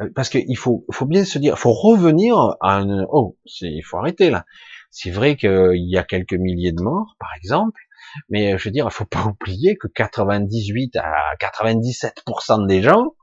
Euh, 0.00 0.08
parce 0.14 0.28
qu'il 0.28 0.56
faut, 0.56 0.86
faut 0.92 1.06
bien 1.06 1.24
se 1.24 1.40
dire, 1.40 1.58
faut 1.58 1.72
revenir 1.72 2.36
à 2.60 2.76
un. 2.76 3.04
Oh, 3.10 3.36
il 3.62 3.82
faut 3.82 3.96
arrêter 3.96 4.30
là. 4.30 4.46
C'est 4.92 5.10
vrai 5.10 5.34
qu'il 5.34 5.74
y 5.74 5.98
a 5.98 6.04
quelques 6.04 6.34
milliers 6.34 6.70
de 6.70 6.82
morts, 6.82 7.16
par 7.18 7.30
exemple 7.36 7.80
mais 8.28 8.54
euh, 8.54 8.58
je 8.58 8.68
veux 8.68 8.72
dire, 8.72 8.86
il 8.88 8.94
faut 8.94 9.06
pas 9.06 9.24
oublier 9.42 9.76
que 9.76 9.88
98 9.88 10.96
à 10.98 11.34
97% 11.40 12.68
des 12.68 12.80
gens, 12.80 13.16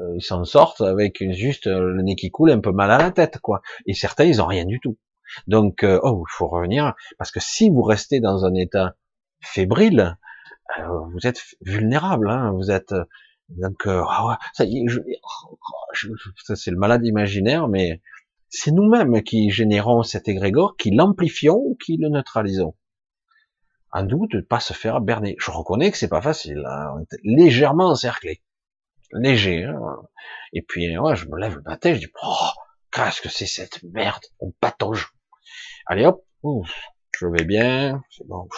euh, 0.00 0.16
ils 0.16 0.22
s'en 0.24 0.44
sortent 0.44 0.80
avec 0.80 1.22
juste 1.32 1.68
le 1.68 2.02
nez 2.02 2.16
qui 2.16 2.32
coule, 2.32 2.50
un 2.50 2.60
peu 2.60 2.72
mal 2.72 2.90
à 2.90 2.98
la 2.98 3.12
tête, 3.12 3.38
quoi. 3.38 3.62
Et 3.86 3.94
certains, 3.94 4.24
ils 4.24 4.42
ont 4.42 4.46
rien 4.46 4.64
du 4.64 4.80
tout. 4.80 4.98
Donc, 5.46 5.84
oh, 5.84 6.24
il 6.28 6.32
faut 6.32 6.48
revenir, 6.48 6.94
parce 7.18 7.30
que 7.30 7.40
si 7.40 7.70
vous 7.70 7.82
restez 7.82 8.20
dans 8.20 8.44
un 8.44 8.54
état 8.54 8.94
fébrile, 9.40 10.16
vous 11.12 11.26
êtes 11.26 11.42
vulnérable, 11.60 12.30
hein, 12.30 12.52
vous 12.52 12.70
êtes 12.70 12.94
donc 13.48 13.86
ah 13.86 14.38
ça 14.54 14.64
y 14.64 14.78
est, 14.78 14.86
ça 16.44 16.56
c'est 16.56 16.70
le 16.70 16.78
malade 16.78 17.04
imaginaire, 17.04 17.68
mais 17.68 18.00
c'est 18.48 18.70
nous-mêmes 18.70 19.22
qui 19.22 19.50
générons 19.50 20.02
cet 20.02 20.28
égrégore, 20.28 20.76
qui 20.76 20.90
l'amplifions 20.90 21.56
ou 21.56 21.76
qui 21.76 21.96
le 21.98 22.08
neutralisons 22.08 22.74
en 23.92 24.04
nous 24.04 24.26
de 24.26 24.40
pas 24.40 24.60
se 24.60 24.72
faire 24.72 25.00
berner. 25.00 25.36
Je 25.38 25.50
reconnais 25.50 25.90
que 25.90 25.98
c'est 25.98 26.08
pas 26.08 26.22
facile, 26.22 26.64
hein. 26.66 27.04
légèrement 27.22 27.90
encerclé, 27.90 28.42
léger. 29.12 29.64
Hein. 29.64 29.80
Et 30.52 30.62
puis, 30.62 30.96
ouais, 30.98 31.16
je 31.16 31.28
me 31.28 31.38
lève 31.38 31.56
le 31.56 31.62
matin, 31.62 31.94
je 31.94 32.00
dis, 32.00 32.12
oh, 32.22 32.48
qu'est-ce 32.90 33.20
que 33.20 33.28
c'est 33.28 33.46
cette 33.46 33.82
merde 33.82 34.22
On 34.40 34.50
patauge. 34.50 35.12
Allez 35.86 36.06
hop, 36.06 36.24
je 37.18 37.26
vais 37.26 37.44
bien, 37.44 38.04
c'est 38.08 38.24
bon. 38.24 38.48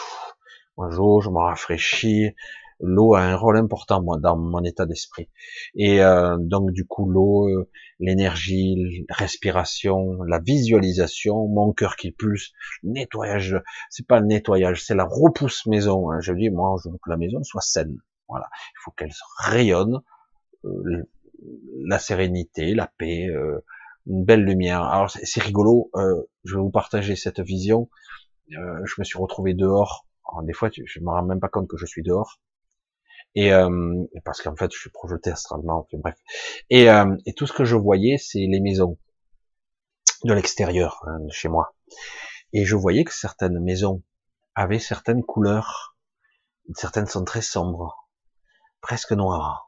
Bonjour, 0.77 1.23
je 1.23 1.31
me 1.31 1.39
rafraîchis, 1.39 2.35
l'eau 2.81 3.15
a 3.15 3.23
un 3.23 3.35
rôle 3.35 3.57
important 3.57 4.03
moi 4.03 4.19
dans 4.19 4.37
mon 4.37 4.63
état 4.63 4.85
d'esprit. 4.85 5.31
Et 5.75 6.03
euh, 6.03 6.37
donc 6.39 6.71
du 6.73 6.87
coup 6.87 7.09
l'eau, 7.09 7.49
euh, 7.49 7.71
l'énergie, 7.99 9.07
la 9.09 9.17
respiration, 9.17 10.23
la 10.25 10.39
visualisation, 10.39 11.49
mon 11.49 11.73
cœur 11.73 11.97
qui 11.97 12.13
pulse, 12.13 12.53
nettoyage. 12.83 13.59
C'est 13.89 14.07
pas 14.07 14.21
le 14.21 14.27
nettoyage, 14.27 14.85
c'est 14.85 14.95
la 14.95 15.07
repousse 15.09 15.65
maison. 15.65 16.11
Hein. 16.11 16.21
Je 16.21 16.35
dis 16.35 16.51
moi 16.51 16.77
je 16.85 16.91
veux 16.91 16.99
que 17.03 17.09
la 17.09 17.17
maison 17.17 17.43
soit 17.43 17.63
saine. 17.63 17.97
Voilà, 18.29 18.51
il 18.53 18.81
faut 18.85 18.91
qu'elle 18.91 19.13
rayonne 19.39 20.03
euh, 20.67 21.09
la 21.87 21.99
sérénité, 21.99 22.75
la 22.75 22.93
paix, 22.99 23.29
une 24.07 24.25
belle 24.25 24.45
lumière. 24.45 24.83
Alors 24.83 25.11
c'est 25.11 25.43
rigolo. 25.43 25.91
je 26.45 26.55
vais 26.55 26.61
vous 26.61 26.71
partager 26.71 27.17
cette 27.17 27.41
vision. 27.41 27.89
je 28.49 28.95
me 28.99 29.05
suis 29.05 29.19
retrouvé 29.19 29.55
dehors. 29.55 30.07
des 30.43 30.53
fois, 30.53 30.71
je 30.73 31.01
me 31.01 31.11
rends 31.11 31.25
même 31.25 31.41
pas 31.41 31.49
compte 31.49 31.69
que 31.69 31.77
je 31.77 31.87
suis 31.87 32.03
dehors 32.03 32.41
et 33.35 33.53
euh, 33.53 34.05
parce 34.25 34.43
qu'en 34.43 34.57
fait 34.57 34.73
je 34.73 34.79
suis 34.79 34.91
projeté 34.91 35.31
astralement, 35.31 35.87
bref. 35.93 36.17
Et, 36.71 36.89
euh, 36.91 37.17
et, 37.27 37.35
tout 37.35 37.47
ce 37.47 37.53
que 37.53 37.65
je 37.65 37.77
voyais, 37.77 38.17
c'est 38.19 38.39
les 38.39 38.61
maisons 38.61 38.99
de 40.25 40.33
l'extérieur, 40.33 41.03
hein, 41.07 41.21
de 41.21 41.33
chez 41.33 41.49
moi. 41.49 41.75
Et 42.53 42.65
je 42.65 42.77
voyais 42.77 43.05
que 43.05 43.13
certaines 43.13 43.59
maisons 43.59 44.03
avaient 44.55 44.79
certaines 44.79 45.25
couleurs, 45.25 45.97
certaines 46.75 47.07
sont 47.07 47.25
très 47.25 47.43
sombres, 47.43 48.09
presque 48.81 49.13
noires. 49.13 49.64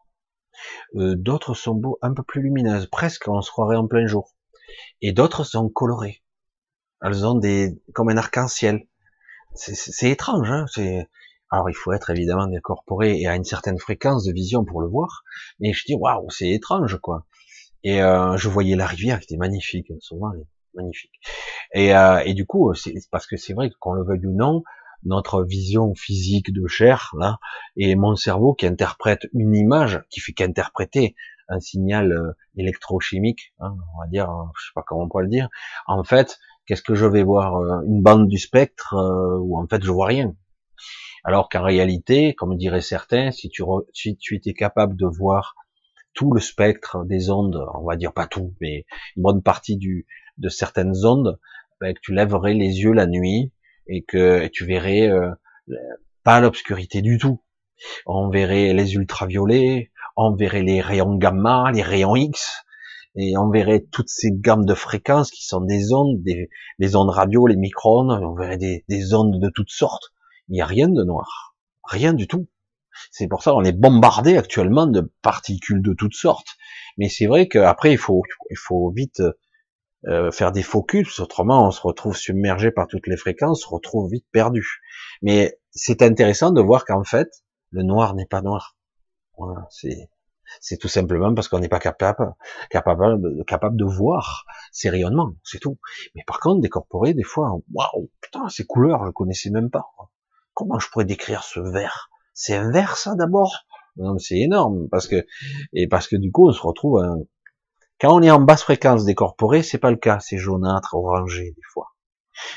Euh, 0.95 1.15
d'autres 1.17 1.55
sont 1.55 1.75
beaux, 1.75 1.99
un 2.03 2.15
peu 2.15 2.23
plus 2.23 2.43
lumineuses, 2.43 2.87
presque 2.87 3.29
on 3.29 3.41
se 3.43 3.51
croirait 3.51 3.77
en 3.77 3.87
plein 3.87 4.07
jour. 4.07 4.35
Et 5.01 5.13
d'autres 5.13 5.45
sont 5.45 5.69
colorées. 5.69 6.23
Elles 7.03 7.27
ont 7.27 7.35
des 7.35 7.81
comme 7.95 8.09
un 8.09 8.17
arc-en-ciel. 8.17 8.87
C'est 9.55 10.11
étrange, 10.11 10.51
hein 10.51 10.67
c'est 10.69 11.09
alors 11.51 11.71
il 11.71 11.75
faut 11.75 11.93
être 11.93 12.11
évidemment 12.11 12.43
incorporé 12.43 13.19
et 13.21 13.27
à 13.27 13.37
une 13.37 13.45
certaine 13.45 13.79
fréquence 13.79 14.25
de 14.25 14.33
vision 14.33 14.65
pour 14.65 14.81
le 14.81 14.89
voir. 14.89 15.23
Mais 15.61 15.73
je 15.73 15.85
dis 15.87 15.95
waouh, 15.95 16.29
c'est 16.31 16.51
étrange 16.51 16.99
quoi. 17.01 17.27
Et 17.85 18.03
euh, 18.03 18.37
je 18.37 18.49
voyais 18.49 18.77
la 18.77 18.87
rivière 18.87 19.19
qui 19.21 19.25
était 19.25 19.37
magnifique, 19.37 19.93
souvent 20.01 20.33
magnifique. 20.75 21.21
Et, 21.73 21.95
euh, 21.95 22.19
et 22.25 22.35
du 22.35 22.47
coup, 22.47 22.75
c'est 22.75 22.95
parce 23.11 23.27
que 23.27 23.37
c'est 23.37 23.55
vrai 23.55 23.71
qu'on 23.81 23.93
le 23.93 24.05
veuille 24.05 24.27
ou 24.27 24.35
non, 24.35 24.63
notre 25.05 25.43
vision 25.43 25.95
physique 25.95 26.53
de 26.53 26.67
chair 26.67 27.13
là 27.19 27.39
et 27.77 27.95
mon 27.95 28.17
cerveau 28.17 28.55
qui 28.55 28.67
interprète 28.67 29.27
une 29.33 29.55
image, 29.55 30.03
qui 30.11 30.21
fait 30.21 30.33
qu'interpréter 30.33 31.15
un 31.49 31.61
signal 31.61 32.13
euh, 32.13 32.33
électrochimique, 32.57 33.55
hein, 33.61 33.77
on 33.95 34.01
va 34.01 34.09
dire, 34.09 34.29
je 34.57 34.67
sais 34.67 34.73
pas 34.75 34.83
comment 34.87 35.05
on 35.05 35.09
peut 35.09 35.23
le 35.23 35.29
dire. 35.29 35.49
En 35.87 36.03
fait, 36.03 36.39
qu'est-ce 36.67 36.83
que 36.83 36.95
je 36.95 37.07
vais 37.07 37.23
voir 37.23 37.57
euh, 37.57 37.83
Une 37.87 38.03
bande 38.03 38.29
du 38.29 38.39
spectre 38.39 38.95
ou 39.41 39.59
en 39.59 39.67
fait 39.69 39.83
je 39.85 39.91
vois 39.91 40.07
rien 40.07 40.35
alors 41.27 41.49
qu'en 41.49 41.65
réalité, 41.65 42.35
comme 42.35 42.57
diraient 42.57 42.81
certains, 42.81 43.33
si 43.33 43.49
tu, 43.49 43.65
si 43.93 44.17
tu 44.17 44.37
étais 44.37 44.55
capable 44.55 44.97
de 44.97 45.07
voir 45.07 45.57
tout 46.15 46.33
le 46.33 46.41
spectre 46.41 47.05
des 47.05 47.31
ondes, 47.31 47.67
on 47.75 47.85
va 47.85 47.97
dire 47.97 48.13
pas 48.13 48.29
tout, 48.29 48.55
mais 48.61 48.87
une 49.17 49.25
bonne 49.25 49.43
partie 49.43 49.77
du, 49.77 50.07
de 50.39 50.49
certaines 50.49 51.05
ondes, 51.05 51.41
ben, 51.81 51.95
que 51.95 52.01
tu 52.01 52.15
lèverais 52.15 52.55
les 52.55 52.81
yeux 52.81 52.93
la 52.93 53.07
nuit 53.07 53.53
et 53.89 54.03
que 54.03 54.47
tu 54.49 54.65
verrais 54.65 55.09
euh, 55.09 55.31
pas 56.25 56.41
l'obscurité 56.41 57.03
du 57.03 57.19
tout. 57.19 57.43
On 58.07 58.29
verrait 58.31 58.73
les 58.73 58.95
ultraviolets, 58.95 59.93
on 60.17 60.35
verrait 60.35 60.63
les 60.63 60.81
rayons 60.81 61.17
gamma, 61.17 61.71
les 61.73 61.83
rayons 61.83 62.17
X, 62.17 62.65
et 63.17 63.37
on 63.37 63.51
verrait 63.51 63.85
toutes 63.91 64.09
ces 64.09 64.31
gammes 64.33 64.65
de 64.65 64.75
fréquences 64.75 65.31
qui 65.31 65.45
sont 65.45 65.61
des 65.61 65.93
ondes, 65.93 66.23
des, 66.23 66.97
ondes 66.97 67.11
radio, 67.11 67.47
les 67.47 67.57
micro-ondes, 67.57 68.23
on 68.23 68.35
verrait 68.35 68.59
des, 68.59 68.85
des 68.89 69.15
ondes 69.15 69.41
de 69.41 69.51
toutes 69.51 69.71
sortes 69.71 70.13
il 70.49 70.53
n'y 70.53 70.61
a 70.61 70.67
rien 70.67 70.89
de 70.89 71.03
noir. 71.03 71.57
Rien 71.85 72.13
du 72.13 72.27
tout. 72.27 72.49
C'est 73.11 73.29
pour 73.29 73.43
ça 73.43 73.53
qu'on 73.53 73.65
est 73.65 73.73
bombardé 73.73 74.37
actuellement 74.37 74.87
de 74.87 75.13
particules 75.23 75.83
de 75.83 75.93
toutes 75.93 76.15
sortes. 76.15 76.57
Mais 76.97 77.09
c'est 77.09 77.27
vrai 77.27 77.49
qu'après, 77.49 77.93
il 77.93 77.99
faut, 77.99 78.23
il 78.51 78.57
faut 78.57 78.91
vite 78.91 79.23
euh, 80.07 80.31
faire 80.31 80.53
des 80.53 80.63
focus, 80.63 81.21
autrement 81.21 81.67
on 81.67 81.71
se 81.71 81.81
retrouve 81.81 82.17
submergé 82.17 82.71
par 82.71 82.87
toutes 82.87 83.07
les 83.07 83.17
fréquences, 83.17 83.65
on 83.67 83.69
se 83.69 83.75
retrouve 83.75 84.11
vite 84.11 84.27
perdu. 84.33 84.81
Mais 85.23 85.59
c'est 85.71 86.03
intéressant 86.03 86.51
de 86.51 86.61
voir 86.61 86.85
qu'en 86.85 87.05
fait, 87.05 87.29
le 87.71 87.83
noir 87.83 88.15
n'est 88.15 88.27
pas 88.27 88.43
noir. 88.43 88.77
Voilà, 89.37 89.67
c'est 89.71 90.09
c'est 90.61 90.77
tout 90.77 90.89
simplement 90.89 91.35
parce 91.35 91.49
qu'on 91.49 91.59
n'est 91.59 91.69
pas 91.69 91.81
capable, 91.81 92.33
capable, 92.71 93.45
capable 93.47 93.77
de 93.77 93.85
voir 93.85 94.45
ces 94.71 94.89
rayonnements, 94.89 95.33
c'est 95.43 95.59
tout. 95.59 95.79
Mais 96.15 96.23
par 96.25 96.39
contre, 96.39 96.61
décorporer, 96.61 97.15
des 97.15 97.25
fois, 97.25 97.59
waouh, 97.75 98.11
putain, 98.21 98.49
ces 98.49 98.65
couleurs, 98.65 99.05
je 99.07 99.11
connaissais 99.11 99.51
même 99.51 99.71
pas 99.71 99.91
comment 100.57 100.79
je 100.79 100.89
pourrais 100.91 101.05
décrire 101.05 101.45
ce 101.45 101.61
vert? 101.61 102.11
C'est 102.35 102.57
un 102.57 102.73
vert 102.73 102.97
ça 102.97 103.15
d'abord? 103.15 103.67
Non, 103.97 104.19
c'est 104.19 104.39
énorme 104.39 104.89
parce 104.91 105.07
que 105.07 105.27
et 105.73 105.87
parce 105.87 106.09
que 106.09 106.17
du 106.17 106.33
coup 106.33 106.49
on 106.49 106.53
se 106.53 106.61
retrouve 106.61 107.03
quand 108.01 108.15
on 108.15 108.23
est 108.23 108.31
en 108.31 108.41
basse 108.41 108.63
fréquence 108.63 109.05
décorporée, 109.05 109.63
c'est 109.63 109.79
pas 109.79 109.91
le 109.91 109.97
cas, 109.97 110.19
c'est 110.21 110.39
jaunâtre, 110.39 110.95
orangé 110.95 111.53
des 111.53 111.63
fois. 111.73 111.95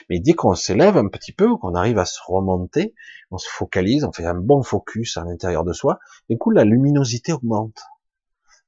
Mais 0.10 0.20
dès 0.20 0.34
qu'on 0.34 0.56
s'élève 0.56 0.98
un 0.98 1.08
petit 1.08 1.32
peu, 1.32 1.56
qu'on 1.56 1.74
arrive 1.74 2.00
à 2.00 2.06
se 2.06 2.20
remonter, 2.26 2.94
on 3.32 3.38
se 3.38 3.48
focalise, 3.50 4.04
on 4.04 4.12
fait 4.12 4.26
un 4.26 4.36
bon 4.36 4.62
focus 4.64 5.18
à 5.18 5.24
l'intérieur 5.24 5.64
de 5.64 5.74
soi, 5.74 6.00
du 6.30 6.38
coup 6.38 6.52
la 6.52 6.66
luminosité 6.66 7.32
augmente. 7.32 7.80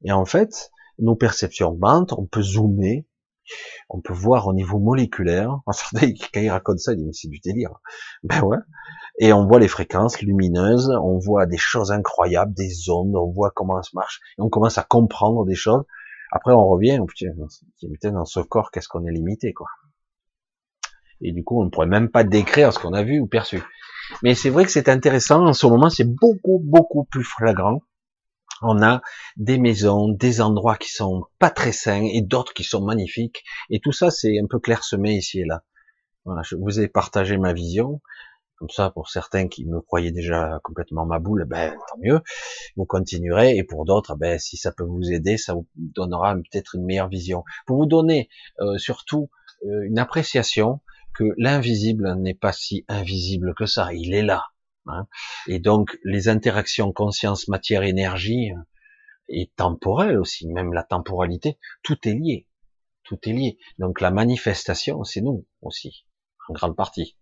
Et 0.03 0.11
en 0.11 0.25
fait, 0.25 0.71
nos 0.99 1.15
perceptions 1.15 1.69
augmentent, 1.69 2.13
on 2.13 2.25
peut 2.25 2.41
zoomer, 2.41 3.05
on 3.89 3.99
peut 4.01 4.13
voir 4.13 4.47
au 4.47 4.53
niveau 4.53 4.79
moléculaire. 4.79 5.59
Quand 5.93 6.39
il 6.39 6.49
raconte 6.49 6.79
ça, 6.79 6.93
il 6.93 6.97
dit 6.97 7.05
mais 7.05 7.13
c'est 7.13 7.27
du 7.27 7.39
délire. 7.39 7.71
Ben 8.23 8.41
ouais. 8.43 8.57
Et 9.19 9.33
on 9.33 9.45
voit 9.45 9.59
les 9.59 9.67
fréquences 9.67 10.21
lumineuses, 10.21 10.89
on 10.89 11.19
voit 11.19 11.45
des 11.45 11.57
choses 11.57 11.91
incroyables, 11.91 12.53
des 12.53 12.89
ondes, 12.89 13.15
on 13.15 13.29
voit 13.29 13.51
comment 13.53 13.81
ça 13.81 13.89
marche, 13.93 14.21
et 14.37 14.41
on 14.41 14.49
commence 14.49 14.77
à 14.77 14.83
comprendre 14.83 15.45
des 15.45 15.55
choses. 15.55 15.83
Après, 16.31 16.53
on 16.53 16.67
revient, 16.67 16.99
on 16.99 17.05
putain, 17.05 18.11
dans 18.11 18.25
ce 18.25 18.39
corps, 18.39 18.71
qu'est-ce 18.71 18.87
qu'on 18.87 19.05
est 19.05 19.11
limité, 19.11 19.53
quoi. 19.53 19.67
Et 21.21 21.31
du 21.31 21.43
coup, 21.43 21.61
on 21.61 21.65
ne 21.65 21.69
pourrait 21.69 21.87
même 21.87 22.09
pas 22.09 22.23
décrire 22.23 22.73
ce 22.73 22.79
qu'on 22.79 22.93
a 22.93 23.03
vu 23.03 23.19
ou 23.19 23.27
perçu. 23.27 23.61
Mais 24.23 24.33
c'est 24.33 24.49
vrai 24.49 24.65
que 24.65 24.71
c'est 24.71 24.89
intéressant. 24.89 25.45
En 25.45 25.53
ce 25.53 25.67
moment, 25.67 25.89
c'est 25.89 26.09
beaucoup, 26.09 26.59
beaucoup 26.63 27.03
plus 27.03 27.23
flagrant. 27.23 27.81
On 28.61 28.81
a 28.81 29.01
des 29.37 29.57
maisons, 29.57 30.09
des 30.09 30.41
endroits 30.41 30.77
qui 30.77 30.89
sont 30.89 31.25
pas 31.39 31.49
très 31.49 31.71
sains 31.71 32.07
et 32.11 32.21
d'autres 32.21 32.53
qui 32.53 32.63
sont 32.63 32.83
magnifiques. 32.83 33.43
Et 33.69 33.79
tout 33.79 33.91
ça, 33.91 34.11
c'est 34.11 34.39
un 34.39 34.45
peu 34.47 34.59
clairsemé 34.59 35.13
ici 35.13 35.39
et 35.41 35.45
là. 35.45 35.63
Voilà, 36.25 36.43
je 36.43 36.55
vous 36.55 36.79
ai 36.79 36.87
partagé 36.87 37.37
ma 37.37 37.53
vision. 37.53 38.01
Comme 38.61 38.69
ça, 38.69 38.91
pour 38.91 39.09
certains 39.09 39.47
qui 39.47 39.65
me 39.65 39.81
croyaient 39.81 40.11
déjà 40.11 40.59
complètement 40.63 41.07
ma 41.07 41.17
boule, 41.17 41.45
ben 41.45 41.71
tant 41.71 41.97
mieux, 41.97 42.21
vous 42.75 42.85
continuerez. 42.85 43.57
Et 43.57 43.63
pour 43.63 43.85
d'autres, 43.85 44.15
ben 44.15 44.37
si 44.37 44.55
ça 44.55 44.71
peut 44.71 44.83
vous 44.83 45.11
aider, 45.11 45.37
ça 45.37 45.55
vous 45.55 45.67
donnera 45.73 46.35
peut-être 46.35 46.75
une 46.75 46.85
meilleure 46.85 47.09
vision. 47.09 47.43
Pour 47.65 47.77
vous 47.77 47.87
donner 47.87 48.29
euh, 48.59 48.77
surtout 48.77 49.31
euh, 49.65 49.81
une 49.85 49.97
appréciation 49.97 50.79
que 51.15 51.23
l'invisible 51.39 52.13
n'est 52.19 52.35
pas 52.35 52.53
si 52.53 52.85
invisible 52.87 53.55
que 53.55 53.65
ça. 53.65 53.91
Il 53.95 54.13
est 54.13 54.21
là. 54.21 54.45
Hein. 54.85 55.07
Et 55.47 55.57
donc 55.57 55.97
les 56.03 56.29
interactions 56.29 56.93
conscience, 56.93 57.47
matière, 57.47 57.81
énergie 57.81 58.51
euh, 58.51 58.61
et 59.27 59.51
temporelle 59.55 60.19
aussi, 60.19 60.47
même 60.47 60.71
la 60.71 60.83
temporalité, 60.83 61.57
tout 61.81 61.97
est 62.07 62.13
lié. 62.13 62.47
Tout 63.05 63.17
est 63.27 63.33
lié. 63.33 63.57
Donc 63.79 64.01
la 64.01 64.11
manifestation, 64.11 65.03
c'est 65.03 65.21
nous 65.21 65.47
aussi, 65.63 66.05
en 66.47 66.53
grande 66.53 66.75
partie. 66.75 67.17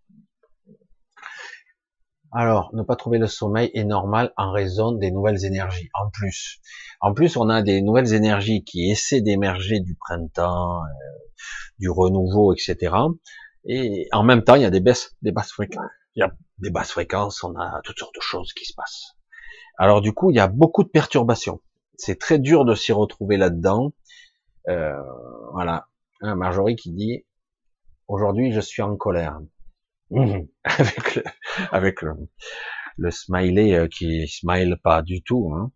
Alors, 2.32 2.70
ne 2.74 2.84
pas 2.84 2.96
trouver 2.96 3.18
le 3.18 3.28
sommeil 3.28 3.72
est 3.74 3.86
normal 3.86 4.34
en 4.38 4.52
raison 4.52 4.92
des 4.92 5.10
nouvelles 5.10 5.46
énergies. 5.46 5.90
En 5.94 6.10
plus, 6.10 6.60
en 7.02 7.14
plus, 7.14 7.38
on 7.38 7.50
a 7.50 7.64
des 7.64 7.82
nouvelles 7.82 8.14
énergies 8.14 8.64
qui 8.64 8.92
essaient 8.92 9.22
d'émerger 9.22 9.80
du 9.80 9.96
printemps, 9.96 10.84
euh, 10.84 10.88
du 11.80 11.90
renouveau, 11.90 12.54
etc. 12.54 12.96
Et 13.66 14.08
en 14.12 14.24
même 14.24 14.44
temps, 14.44 14.56
il 14.56 14.62
y 14.62 14.66
a 14.66 14.70
des 14.70 14.80
baisses, 14.80 15.16
des 15.22 15.32
basses 15.32 15.52
fréquences. 15.52 15.90
Il 16.16 16.20
y 16.20 16.24
a 16.24 16.32
des 16.60 16.70
basses 16.70 16.92
fréquences, 16.92 17.44
on 17.44 17.56
a 17.56 17.82
toutes 17.84 17.98
sortes 17.98 18.16
de 18.16 18.22
choses 18.22 18.54
qui 18.54 18.66
se 18.66 18.74
passent. 18.76 19.16
Alors 19.78 20.02
du 20.02 20.14
coup, 20.14 20.30
il 20.30 20.36
y 20.36 20.40
a 20.40 20.48
beaucoup 20.48 20.84
de 20.84 20.90
perturbations. 20.90 21.62
C'est 21.96 22.20
très 22.20 22.38
dur 22.38 22.66
de 22.66 22.76
s'y 22.76 22.92
retrouver 22.92 23.38
là-dedans. 23.38 23.94
Euh, 24.68 25.02
voilà. 25.54 25.88
Un 26.22 26.36
Marjorie 26.36 26.76
qui 26.76 26.92
dit 26.92 27.26
aujourd'hui, 28.08 28.52
je 28.52 28.60
suis 28.60 28.82
en 28.82 28.98
colère. 28.98 29.40
Mmh. 30.12 30.48
avec 30.64 31.16
le, 31.16 31.24
avec 31.72 32.02
le, 32.02 33.12
smiley 33.12 33.76
euh, 33.76 33.88
qui 33.88 34.28
smile 34.28 34.78
pas 34.84 35.02
du 35.02 35.22
tout. 35.22 35.54
Hein. 35.56 35.72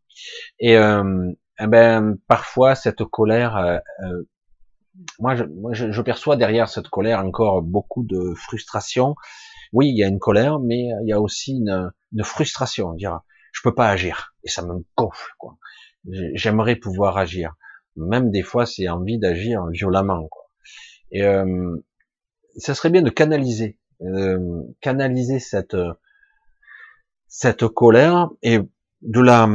Et 0.59 0.77
euh, 0.77 1.31
eh 1.59 1.67
ben 1.67 2.17
parfois 2.27 2.75
cette 2.75 3.03
colère, 3.05 3.57
euh, 3.57 3.77
euh 4.03 4.23
moi, 5.19 5.35
je, 5.35 5.43
moi 5.45 5.73
je, 5.73 6.01
perçois 6.01 6.35
derrière 6.35 6.69
cette 6.69 6.87
colère 6.87 7.19
encore 7.19 7.63
beaucoup 7.63 8.03
de 8.03 8.33
frustration. 8.35 9.15
Oui, 9.71 9.89
il 9.89 9.97
y 9.97 10.03
a 10.03 10.07
une 10.07 10.19
colère, 10.19 10.59
mais 10.59 10.89
il 11.01 11.07
y 11.07 11.13
a 11.13 11.19
aussi 11.19 11.53
une, 11.57 11.91
une 12.11 12.23
frustration. 12.23 12.93
Dire, 12.93 13.21
je 13.53 13.61
peux 13.63 13.73
pas 13.73 13.89
agir 13.89 14.35
et 14.43 14.49
ça 14.49 14.63
me 14.63 14.85
gonfle. 14.95 15.31
quoi. 15.39 15.57
J'aimerais 16.33 16.75
pouvoir 16.75 17.17
agir. 17.17 17.55
Même 17.95 18.31
des 18.31 18.43
fois, 18.43 18.65
c'est 18.65 18.89
envie 18.89 19.19
d'agir 19.19 19.65
violemment. 19.67 20.27
Quoi. 20.27 20.43
Et 21.11 21.23
euh, 21.23 21.77
ça 22.57 22.75
serait 22.75 22.89
bien 22.89 23.01
de 23.01 23.09
canaliser 23.09 23.77
euh, 24.01 24.63
canaliser 24.81 25.39
cette 25.39 25.77
cette 27.27 27.67
colère 27.67 28.29
et 28.41 28.59
de 29.01 29.21
la 29.21 29.47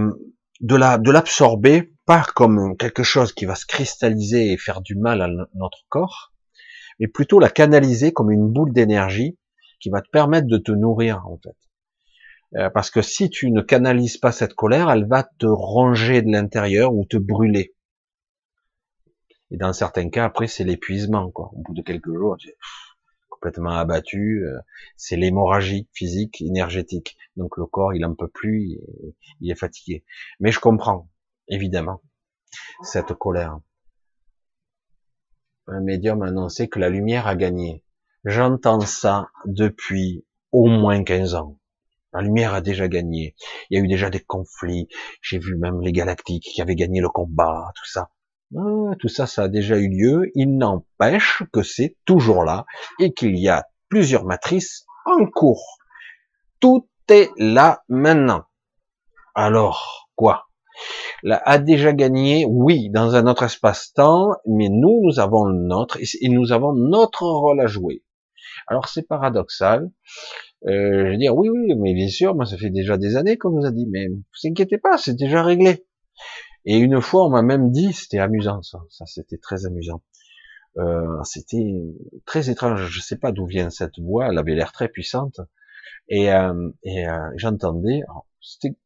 de 0.61 0.77
la 0.77 0.99
de 0.99 1.11
l'absorber 1.11 1.93
pas 2.07 2.25
comme 2.35 2.77
quelque 2.77 3.03
chose 3.03 3.33
qui 3.33 3.45
va 3.45 3.55
se 3.55 3.67
cristalliser 3.67 4.53
et 4.53 4.57
faire 4.57 4.81
du 4.81 4.97
mal 4.97 5.21
à 5.21 5.29
notre 5.55 5.85
corps, 5.89 6.33
mais 6.99 7.07
plutôt 7.07 7.39
la 7.39 7.51
canaliser 7.51 8.13
comme 8.13 8.31
une 8.31 8.49
boule 8.49 8.73
d'énergie 8.73 9.39
qui 9.81 9.91
va 9.91 10.01
te 10.01 10.09
permettre 10.11 10.47
de 10.49 10.59
te 10.59 10.73
nourrir 10.73 11.27
en 11.27 11.39
fait. 11.39 11.57
Euh, 12.57 12.71
parce 12.71 12.91
que 12.91 13.03
si 13.03 13.29
tu 13.29 13.51
ne 13.51 13.61
canalises 13.61 14.17
pas 14.17 14.33
cette 14.33 14.55
colère, 14.55 14.91
elle 14.91 15.07
va 15.07 15.23
te 15.23 15.47
ronger 15.47 16.23
de 16.23 16.31
l'intérieur 16.31 16.95
ou 16.95 17.05
te 17.05 17.19
brûler. 17.19 17.75
Et 19.51 19.57
dans 19.57 19.73
certains 19.73 20.09
cas, 20.09 20.25
après, 20.25 20.47
c'est 20.47 20.65
l'épuisement, 20.65 21.31
quoi. 21.31 21.51
Au 21.55 21.63
bout 21.63 21.75
de 21.75 21.83
quelques 21.83 22.13
jours, 22.13 22.37
tu 22.39 22.49
complètement 23.39 23.71
abattu, 23.71 24.45
euh, 24.45 24.59
c'est 24.97 25.17
l'hémorragie 25.17 25.89
physique, 25.93 26.43
énergétique. 26.43 27.17
Donc 27.37 27.57
le 27.57 27.67
corps, 27.67 27.95
il 27.95 28.05
en 28.05 28.15
peut 28.15 28.29
plus, 28.29 28.79
il 29.41 29.51
est 29.51 29.55
fatigué. 29.55 30.05
Mais 30.41 30.51
je 30.51 30.59
comprends, 30.59 31.09
évidemment, 31.49 32.03
cette 32.83 33.15
colère. 33.15 33.61
Un 35.69 35.81
médium 35.81 36.23
a 36.23 36.29
annoncé 36.29 36.69
que 36.69 36.79
la 36.79 36.89
lumière 36.89 37.27
a 37.27 37.37
gagné. 37.37 37.85
J'entends 38.25 38.81
ça 38.81 39.29
depuis 39.45 40.25
au 40.51 40.67
moins 40.67 41.05
15 41.05 41.35
ans. 41.35 41.59
La 42.13 42.23
lumière 42.23 42.55
a 42.55 42.61
déjà 42.61 42.89
gagné. 42.89 43.37
Il 43.71 43.79
y 43.79 43.81
a 43.81 43.85
eu 43.85 43.89
déjà 43.89 44.11
des 44.11 44.21
conflits. 44.21 44.89
J'ai 45.21 45.39
vu 45.39 45.57
même 45.57 45.81
les 45.83 45.93
galactiques 45.93 46.45
qui 46.55 46.63
avaient 46.63 46.75
gagné 46.75 47.01
le 47.01 47.11
combat, 47.11 47.71
tout 47.77 47.87
ça. 47.87 48.11
Tout 48.51 49.09
ça, 49.09 49.27
ça 49.27 49.45
a 49.45 49.49
déjà 49.49 49.77
eu 49.77 49.89
lieu. 49.89 50.31
Il 50.35 50.57
n'empêche 50.57 51.43
que 51.53 51.63
c'est 51.63 51.97
toujours 52.05 52.45
là 52.45 52.65
et 52.99 53.13
qu'il 53.13 53.39
y 53.39 53.49
a 53.49 53.67
plusieurs 53.89 54.25
matrices 54.25 54.87
en 55.05 55.27
cours. 55.27 55.79
Tout 56.61 56.89
est 57.09 57.31
là 57.37 57.83
maintenant. 57.89 58.45
Alors, 59.35 60.11
quoi? 60.17 60.47
Là, 61.23 61.43
a 61.45 61.59
déjà 61.59 61.93
gagné, 61.93 62.47
oui, 62.49 62.91
dans 62.91 63.15
un 63.17 63.27
autre 63.27 63.43
espace-temps, 63.45 64.31
mais 64.47 64.69
nous, 64.69 65.01
nous 65.03 65.19
avons 65.19 65.47
notre, 65.47 65.99
et 65.99 66.29
nous 66.29 66.53
avons 66.53 66.73
notre 66.73 67.25
rôle 67.25 67.61
à 67.61 67.67
jouer. 67.67 68.03
Alors 68.67 68.89
c'est 68.89 69.07
paradoxal. 69.07 69.91
Euh, 70.67 71.07
je 71.07 71.11
veux 71.11 71.17
dire, 71.17 71.37
oui, 71.37 71.49
oui, 71.49 71.75
mais 71.77 71.95
bien 71.95 72.09
sûr, 72.09 72.35
moi 72.35 72.45
ça 72.45 72.57
fait 72.57 72.71
déjà 72.71 72.97
des 72.97 73.17
années 73.17 73.39
qu'on 73.39 73.51
nous 73.51 73.67
a 73.67 73.71
dit, 73.71 73.87
mais 73.91 74.09
vous 74.09 74.49
inquiétez 74.49 74.79
pas, 74.79 74.99
c'est 74.99 75.15
déjà 75.15 75.43
réglé. 75.43 75.85
Et 76.65 76.79
une 76.79 77.01
fois, 77.01 77.27
on 77.27 77.31
m'a 77.31 77.43
même 77.43 77.71
dit, 77.71 77.93
c'était 77.93 78.19
amusant 78.19 78.63
ça, 78.63 78.81
ça 78.91 79.07
c'était 79.07 79.39
très 79.39 79.67
amusant. 79.67 80.03
Euh, 80.77 81.23
c'était 81.25 81.73
très 82.25 82.51
étrange, 82.51 82.87
je 82.89 83.01
sais 83.01 83.17
pas 83.17 83.33
d'où 83.33 83.47
vient 83.47 83.71
cette 83.71 83.99
voix, 83.99 84.29
elle 84.29 84.39
avait 84.39 84.55
l'air 84.55 84.73
très 84.73 84.89
puissante. 84.89 85.41
Et, 86.09 86.33
euh, 86.33 86.71
et 86.85 87.09
euh, 87.09 87.31
j'entendais, 87.37 88.03
c'était 88.41 88.77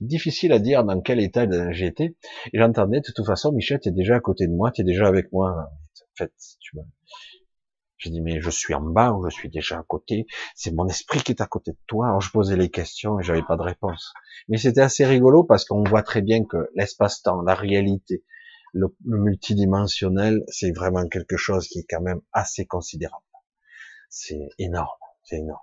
difficile 0.00 0.52
à 0.52 0.58
dire 0.58 0.84
dans 0.84 1.00
quel 1.00 1.20
état 1.20 1.46
j'étais. 1.72 2.16
Et 2.52 2.58
j'entendais, 2.58 3.00
de 3.00 3.12
toute 3.14 3.26
façon, 3.26 3.52
Michel, 3.52 3.80
tu 3.80 3.88
es 3.88 3.92
déjà 3.92 4.16
à 4.16 4.20
côté 4.20 4.46
de 4.46 4.52
moi, 4.52 4.70
tu 4.72 4.82
es 4.82 4.84
déjà 4.84 5.06
avec 5.06 5.32
moi. 5.32 5.70
En 5.70 6.16
fait, 6.16 6.32
tu. 6.60 6.76
J'ai 8.02 8.10
dit, 8.10 8.20
mais 8.20 8.40
je 8.40 8.50
suis 8.50 8.74
en 8.74 8.80
bas 8.80 9.12
ou 9.12 9.24
je 9.30 9.34
suis 9.34 9.48
déjà 9.48 9.78
à 9.78 9.84
côté? 9.84 10.26
C'est 10.56 10.72
mon 10.72 10.88
esprit 10.88 11.20
qui 11.22 11.30
est 11.30 11.40
à 11.40 11.46
côté 11.46 11.70
de 11.70 11.78
toi. 11.86 12.08
Alors, 12.08 12.20
je 12.20 12.32
posais 12.32 12.56
les 12.56 12.68
questions 12.68 13.20
et 13.20 13.22
j'avais 13.22 13.44
pas 13.44 13.56
de 13.56 13.62
réponse. 13.62 14.12
Mais 14.48 14.58
c'était 14.58 14.80
assez 14.80 15.06
rigolo 15.06 15.44
parce 15.44 15.64
qu'on 15.64 15.84
voit 15.84 16.02
très 16.02 16.20
bien 16.20 16.44
que 16.44 16.68
l'espace-temps, 16.74 17.42
la 17.42 17.54
réalité, 17.54 18.24
le, 18.72 18.88
multidimensionnel, 19.04 20.42
c'est 20.48 20.72
vraiment 20.72 21.06
quelque 21.06 21.36
chose 21.36 21.68
qui 21.68 21.78
est 21.78 21.86
quand 21.88 22.00
même 22.00 22.20
assez 22.32 22.66
considérable. 22.66 23.22
C'est 24.10 24.48
énorme. 24.58 24.88
C'est 25.22 25.36
énorme. 25.36 25.60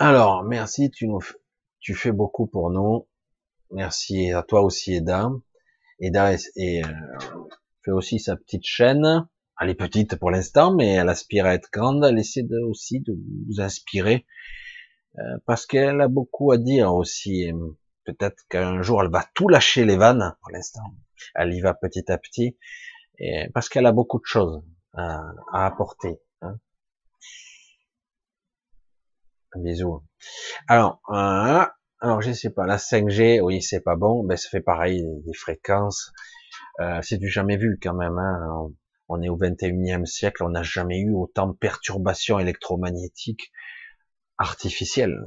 Alors, 0.00 0.42
merci, 0.42 0.90
tu 0.90 1.06
nous, 1.06 1.20
tu 1.78 1.94
fais 1.94 2.10
beaucoup 2.10 2.48
pour 2.48 2.70
nous. 2.70 3.06
Merci 3.70 4.32
à 4.32 4.42
toi 4.42 4.62
aussi, 4.62 4.94
Eda. 4.94 5.30
Eda 6.00 6.32
et, 6.56 6.82
euh, 6.84 6.88
fait 7.84 7.90
aussi 7.90 8.18
sa 8.18 8.36
petite 8.36 8.64
chaîne. 8.64 9.28
Elle 9.60 9.70
est 9.70 9.74
petite 9.74 10.16
pour 10.16 10.30
l'instant, 10.30 10.74
mais 10.74 10.94
elle 10.94 11.08
aspire 11.08 11.46
à 11.46 11.54
être 11.54 11.68
grande. 11.72 12.04
Elle 12.04 12.18
essaie 12.18 12.46
aussi 12.66 13.00
de 13.00 13.14
vous 13.46 13.60
inspirer 13.60 14.26
euh, 15.18 15.38
parce 15.46 15.66
qu'elle 15.66 16.00
a 16.00 16.08
beaucoup 16.08 16.52
à 16.52 16.58
dire 16.58 16.94
aussi. 16.94 17.50
Peut-être 18.04 18.42
qu'un 18.48 18.82
jour 18.82 19.02
elle 19.02 19.10
va 19.10 19.24
tout 19.34 19.48
lâcher 19.48 19.84
les 19.84 19.96
vannes. 19.96 20.34
Pour 20.40 20.52
l'instant, 20.52 20.82
elle 21.34 21.52
y 21.52 21.60
va 21.60 21.74
petit 21.74 22.10
à 22.10 22.18
petit, 22.18 22.56
et 23.18 23.48
parce 23.52 23.68
qu'elle 23.68 23.86
a 23.86 23.92
beaucoup 23.92 24.18
de 24.18 24.24
choses 24.24 24.62
à, 24.94 25.32
apporter. 25.52 26.20
Hein. 26.42 26.56
Un 29.52 29.60
bisou. 29.60 30.02
Alors, 30.68 31.00
euh, 31.10 31.64
alors 32.00 32.22
je 32.22 32.32
sais 32.32 32.50
pas, 32.50 32.66
la 32.66 32.78
5G, 32.78 33.40
oui, 33.40 33.62
c'est 33.62 33.80
pas 33.80 33.96
bon, 33.96 34.22
mais 34.22 34.36
ça 34.36 34.48
fait 34.48 34.60
pareil, 34.60 35.04
des 35.26 35.34
fréquences. 35.34 36.12
Euh, 36.80 37.00
c'est 37.02 37.18
du 37.18 37.28
jamais 37.28 37.56
vu 37.56 37.78
quand 37.82 37.94
même. 37.94 38.18
Hein. 38.18 38.70
On 39.08 39.20
est 39.22 39.28
au 39.28 39.36
21e 39.36 40.06
siècle, 40.06 40.44
on 40.44 40.50
n'a 40.50 40.62
jamais 40.62 41.00
eu 41.00 41.12
autant 41.12 41.48
de 41.48 41.52
perturbations 41.52 42.38
électromagnétiques 42.38 43.50
artificielles 44.38 45.26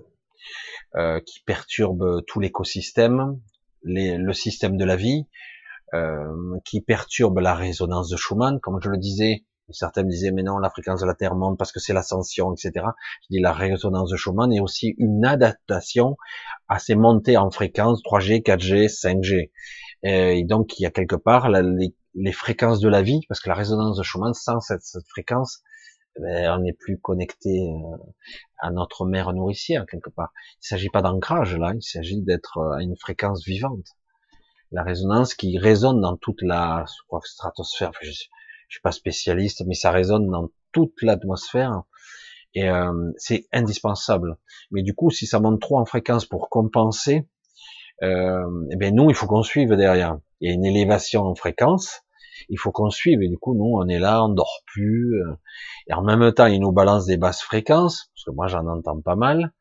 euh, 0.96 1.20
qui 1.20 1.42
perturbent 1.42 2.24
tout 2.26 2.40
l'écosystème, 2.40 3.40
le 3.84 4.32
système 4.32 4.78
de 4.78 4.86
la 4.86 4.96
vie, 4.96 5.28
euh, 5.94 6.58
qui 6.66 6.82
perturbent 6.82 7.40
la 7.40 7.54
résonance 7.54 8.10
de 8.10 8.18
Schumann, 8.18 8.60
comme 8.60 8.80
je 8.82 8.90
le 8.90 8.98
disais. 8.98 9.46
Certains 9.70 10.04
me 10.04 10.10
disaient, 10.10 10.32
mais 10.32 10.44
non, 10.44 10.58
la 10.58 10.70
fréquence 10.70 11.02
de 11.02 11.06
la 11.06 11.14
Terre 11.14 11.36
monte 11.36 11.58
parce 11.58 11.72
que 11.72 11.80
c'est 11.80 11.94
l'ascension, 11.94 12.54
etc. 12.54 12.86
Je 13.22 13.28
dis, 13.30 13.40
la 13.40 13.54
résonance 13.54 14.10
de 14.10 14.16
Schumann 14.16 14.52
est 14.52 14.60
aussi 14.60 14.96
une 14.98 15.24
adaptation 15.26 16.18
à 16.68 16.80
ces 16.80 16.96
montées 16.96 17.38
en 17.38 17.52
fréquence 17.52 18.02
3G, 18.04 18.42
4G, 18.42 18.88
5G. 18.88 19.52
Et 20.04 20.44
donc, 20.44 20.80
il 20.80 20.84
y 20.84 20.86
a 20.86 20.92
quelque 20.92 21.16
part 21.16 21.50
les, 21.50 22.32
fréquences 22.34 22.80
de 22.80 22.90
la 22.90 23.02
vie, 23.02 23.22
parce 23.28 23.40
que 23.40 23.50
la 23.50 23.56
résonance 23.56 23.98
de 23.98 24.04
Schumann, 24.04 24.34
sans 24.34 24.60
cette, 24.60 24.84
fréquence, 25.08 25.64
ben, 26.20 26.52
on 26.52 26.60
n'est 26.62 26.74
plus 26.74 27.00
connecté 27.00 27.70
euh, 27.72 27.98
à 28.60 28.70
notre 28.70 29.06
mère 29.06 29.34
nourricière 29.34 29.86
quelque 29.90 30.10
part. 30.10 30.32
Il 30.62 30.68
s'agit 30.68 30.90
pas 30.90 31.02
d'ancrage 31.02 31.58
là, 31.58 31.74
il 31.74 31.82
s'agit 31.82 32.22
d'être 32.22 32.60
à 32.60 32.84
une 32.84 32.96
fréquence 32.98 33.44
vivante. 33.44 33.88
La 34.72 34.84
résonance 34.84 35.34
qui 35.34 35.58
résonne 35.58 36.02
dans 36.02 36.18
toute 36.18 36.42
la 36.44 36.86
stratosphère. 37.24 37.92
je, 38.02 38.12
je, 38.12 38.24
suis 38.70 38.82
pas 38.84 38.92
spécialiste, 38.92 39.64
mais 39.66 39.74
ça 39.74 39.90
résonne 39.90 40.30
dans 40.30 40.50
toute 40.72 41.02
l'atmosphère 41.02 41.84
et 42.56 42.70
euh, 42.70 43.12
c'est 43.18 43.48
indispensable. 43.52 44.38
Mais 44.72 44.84
du 44.84 44.94
coup, 44.94 45.10
si 45.10 45.26
ça 45.26 45.40
monte 45.40 45.62
trop 45.62 45.80
en 45.80 45.86
fréquence 45.86 46.26
pour 46.26 46.50
compenser, 46.50 47.28
euh, 48.02 48.68
eh 48.72 48.76
bien 48.76 48.92
nous, 48.92 49.10
il 49.10 49.16
faut 49.16 49.28
qu'on 49.28 49.44
suive 49.44 49.76
derrière. 49.76 50.18
Il 50.42 50.50
y 50.50 50.52
a 50.52 50.54
une 50.54 50.66
élévation 50.66 51.22
en 51.22 51.36
fréquence, 51.36 52.02
il 52.50 52.60
faut 52.60 52.72
qu'on 52.72 52.90
suive. 52.90 53.22
Et 53.22 53.30
du 53.30 53.38
coup, 53.38 53.54
nous, 53.54 53.72
on 53.76 53.88
est 53.88 54.00
là, 54.00 54.24
on 54.24 54.30
dort 54.30 54.62
plus. 54.66 55.22
Euh, 55.22 55.36
et 55.88 55.94
en 55.94 56.02
même 56.02 56.32
temps, 56.34 56.48
il 56.48 56.60
nous 56.60 56.72
balance 56.72 57.06
des 57.06 57.18
basses 57.18 57.42
fréquences, 57.42 58.12
parce 58.14 58.26
que 58.26 58.32
moi, 58.32 58.48
j'en 58.48 58.66
entends 58.68 59.00
pas 59.00 59.16
mal. 59.16 59.54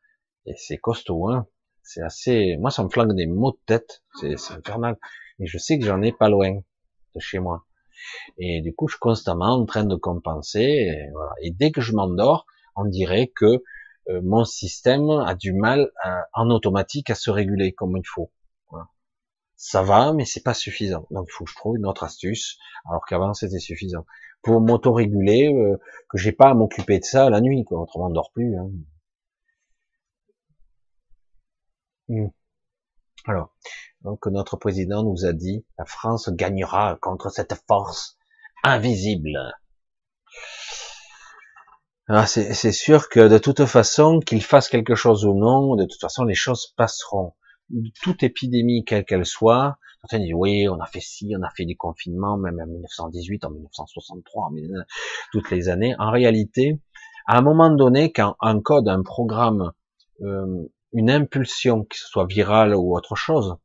Et 0.45 0.53
c'est 0.57 0.77
costaud, 0.77 1.29
hein. 1.29 1.47
C'est 1.83 2.01
assez, 2.01 2.57
moi, 2.59 2.71
ça 2.71 2.83
me 2.83 2.89
flanque 2.89 3.13
des 3.13 3.27
maux 3.27 3.51
de 3.51 3.59
tête. 3.65 4.03
C'est 4.15 4.35
infernal. 4.53 4.97
Et 5.39 5.47
je 5.47 5.57
sais 5.57 5.77
que 5.77 5.85
j'en 5.85 6.01
ai 6.01 6.13
pas 6.13 6.29
loin 6.29 6.51
de 6.53 7.19
chez 7.19 7.39
moi. 7.39 7.65
Et 8.37 8.61
du 8.61 8.73
coup, 8.73 8.87
je 8.87 8.93
suis 8.93 8.99
constamment 8.99 9.53
en 9.53 9.65
train 9.65 9.83
de 9.83 9.95
compenser. 9.95 10.61
Et, 10.61 11.09
et 11.41 11.51
dès 11.51 11.71
que 11.71 11.81
je 11.81 11.93
m'endors, 11.93 12.45
on 12.75 12.85
dirait 12.85 13.31
que 13.35 13.63
euh, 14.09 14.21
mon 14.23 14.43
système 14.45 15.09
a 15.09 15.35
du 15.35 15.53
mal 15.53 15.91
en 16.33 16.49
automatique 16.49 17.09
à 17.09 17.15
se 17.15 17.31
réguler 17.31 17.73
comme 17.73 17.97
il 17.97 18.07
faut. 18.07 18.31
Ça 19.65 19.81
va, 19.81 20.11
mais 20.11 20.25
c'est 20.25 20.43
pas 20.43 20.53
suffisant. 20.53 21.07
Donc 21.09 21.27
il 21.29 21.31
faut 21.31 21.45
que 21.45 21.49
je 21.51 21.55
trouve 21.55 21.77
une 21.77 21.85
autre 21.85 22.03
astuce, 22.03 22.57
alors 22.85 23.05
qu'avant 23.05 23.33
c'était 23.33 23.59
suffisant. 23.59 24.05
Pour 24.41 24.59
m'auto-réguler, 24.59 25.53
euh, 25.53 25.79
que 26.09 26.17
j'ai 26.17 26.33
pas 26.33 26.49
à 26.49 26.53
m'occuper 26.53 26.99
de 26.99 27.05
ça 27.05 27.29
la 27.29 27.39
nuit, 27.39 27.63
quoi. 27.63 27.79
autrement 27.79 28.07
on 28.07 28.09
dort 28.09 28.31
plus. 28.33 28.57
Hein. 28.57 28.69
Hmm. 32.09 32.27
Alors, 33.25 33.55
donc 34.01 34.27
notre 34.27 34.57
président 34.57 35.01
nous 35.03 35.25
a 35.25 35.31
dit, 35.31 35.65
la 35.77 35.85
France 35.85 36.29
gagnera 36.29 36.97
contre 37.01 37.29
cette 37.29 37.53
force 37.65 38.17
invisible. 38.63 39.39
Ah, 42.09 42.25
c'est 42.27 42.73
sûr 42.73 43.07
que 43.07 43.29
de 43.29 43.37
toute 43.37 43.65
façon, 43.65 44.19
qu'il 44.19 44.43
fasse 44.43 44.67
quelque 44.67 44.93
chose 44.93 45.25
ou 45.25 45.33
non, 45.33 45.75
de 45.75 45.85
toute 45.85 46.01
façon, 46.01 46.25
les 46.25 46.35
choses 46.35 46.73
passeront. 46.75 47.33
Toute 48.01 48.23
épidémie, 48.23 48.83
quelle 48.83 49.05
qu'elle 49.05 49.25
soit, 49.25 49.77
certains 50.01 50.19
disent 50.19 50.33
oui, 50.33 50.67
on 50.67 50.79
a 50.81 50.85
fait 50.85 50.99
ci, 50.99 51.33
on 51.39 51.43
a 51.43 51.49
fait 51.51 51.65
des 51.65 51.75
confinements, 51.75 52.37
même 52.37 52.59
en 52.59 52.67
1918, 52.67 53.45
en 53.45 53.51
1963, 53.51 54.47
en 54.47 54.51
toutes 55.31 55.49
les 55.49 55.69
années. 55.69 55.95
En 55.97 56.11
réalité, 56.11 56.81
à 57.25 57.37
un 57.37 57.41
moment 57.41 57.69
donné, 57.69 58.11
quand 58.11 58.35
un 58.41 58.59
code, 58.59 58.89
un 58.89 59.01
programme, 59.01 59.71
euh, 60.21 60.69
une 60.91 61.09
impulsion, 61.09 61.85
que 61.85 61.95
ce 61.95 62.05
soit 62.07 62.25
virale 62.25 62.75
ou 62.75 62.97
autre 62.97 63.15
chose, 63.15 63.55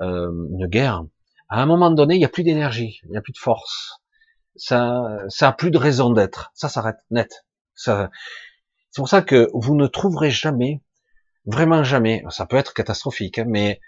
euh, 0.00 0.30
une 0.52 0.68
guerre, 0.68 1.04
à 1.48 1.60
un 1.60 1.66
moment 1.66 1.90
donné, 1.90 2.14
il 2.14 2.18
n'y 2.18 2.24
a 2.24 2.28
plus 2.28 2.44
d'énergie, 2.44 3.00
il 3.02 3.10
n'y 3.10 3.16
a 3.16 3.20
plus 3.20 3.32
de 3.32 3.38
force. 3.38 4.00
Ça, 4.54 5.18
ça 5.28 5.48
a 5.48 5.52
plus 5.52 5.72
de 5.72 5.78
raison 5.78 6.10
d'être. 6.10 6.52
Ça 6.54 6.68
s'arrête 6.68 6.98
net. 7.10 7.44
C'est 7.74 8.08
pour 8.96 9.08
ça 9.08 9.22
que 9.22 9.48
vous 9.52 9.74
ne 9.74 9.86
trouverez 9.86 10.30
jamais, 10.30 10.82
vraiment 11.46 11.84
jamais, 11.84 12.22
ça 12.30 12.46
peut 12.46 12.56
être 12.56 12.74
catastrophique, 12.74 13.38
hein, 13.38 13.44
mais 13.46 13.80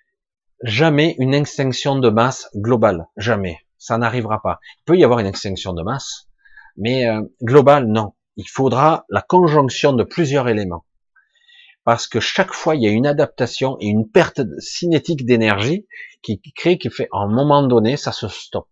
jamais 0.63 1.15
une 1.19 1.35
extinction 1.35 1.99
de 1.99 2.09
masse 2.11 2.49
globale, 2.55 3.07
jamais. 3.17 3.61
Ça 3.79 3.99
n'arrivera 3.99 4.41
pas. 4.43 4.59
Il 4.79 4.85
peut 4.85 4.97
y 4.97 5.05
avoir 5.05 5.21
une 5.21 5.27
extinction 5.27 5.73
de 5.73 5.83
masse, 5.83 6.29
mais 6.77 7.07
euh, 7.09 7.23
globale, 7.43 7.87
non. 7.87 8.15
Il 8.37 8.49
faudra 8.49 9.05
la 9.09 9.23
conjonction 9.23 9.93
de 9.93 10.03
plusieurs 10.03 10.49
éléments. 10.49 10.85
Parce 11.85 12.09
que 12.09 12.19
chaque 12.19 12.53
fois, 12.53 12.75
il 12.75 12.83
y 12.83 12.87
a 12.87 12.91
une 12.91 13.07
adaptation 13.07 13.77
et 13.81 13.87
une 13.87 14.11
perte 14.11 14.41
cinétique 14.59 15.25
d'énergie 15.25 15.87
qui 16.23 16.41
crée, 16.57 16.79
qui 16.79 16.91
fait, 16.91 17.09
à 17.13 17.19
un 17.19 17.29
moment 17.29 17.63
donné, 17.63 17.97
ça 17.97 18.13
se 18.13 18.29
stoppe 18.29 18.69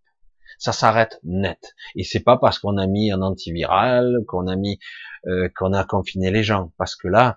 ça 0.59 0.73
s'arrête 0.73 1.19
net. 1.25 1.75
Et 1.97 2.05
c'est 2.05 2.23
pas 2.23 2.37
parce 2.37 2.59
qu'on 2.59 2.77
a 2.77 2.87
mis 2.87 3.11
un 3.11 3.23
antiviral, 3.23 4.19
qu'on 4.27 4.47
a 4.47 4.57
mis, 4.57 4.79
euh, 5.27 5.49
qu'on 5.57 5.73
a 5.73 5.85
confiné 5.85 6.31
les 6.31 6.43
gens, 6.43 6.73
parce 6.79 6.97
que 6.97 7.09
là, 7.09 7.37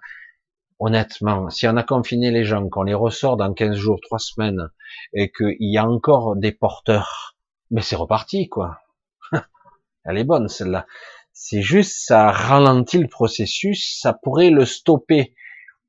honnêtement, 0.80 1.50
si 1.50 1.68
on 1.68 1.78
a 1.78 1.84
confiné 1.84 2.32
les 2.32 2.44
gens, 2.44 2.68
qu'on 2.70 2.84
les 2.84 2.94
ressort 2.94 3.38
dans 3.38 3.54
15 3.54 3.76
jours, 3.76 4.00
3 4.02 4.20
semaines, 4.20 4.70
et 5.14 5.32
qu'il 5.32 5.56
y 5.60 5.78
a 5.78 5.88
encore 5.88 6.36
des 6.36 6.52
porteurs, 6.52 7.36
mais 7.72 7.82
c'est 7.82 7.96
reparti, 7.96 8.48
quoi. 8.48 8.80
Elle 10.06 10.18
est 10.18 10.24
bonne, 10.24 10.48
celle-là. 10.48 10.86
C'est 11.34 11.62
juste, 11.62 12.06
ça 12.06 12.32
ralentit 12.32 13.00
le 13.00 13.08
processus, 13.08 14.00
ça 14.02 14.14
pourrait 14.14 14.50
le 14.50 14.66
stopper 14.66 15.36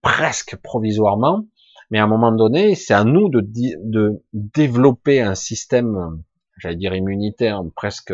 presque 0.03 0.57
provisoirement, 0.57 1.47
mais 1.91 1.99
à 1.99 2.05
un 2.05 2.09
moment 2.09 2.33
donné, 2.33 2.74
c'est 2.74 2.95
à 2.95 3.05
nous 3.05 3.29
de, 3.31 3.43
de 3.45 4.22
développer 4.33 5.20
un 5.20 5.35
système 5.35 6.22
j'allais 6.59 6.77
dire 6.77 6.95
immunitaire, 6.95 7.63
presque 7.75 8.13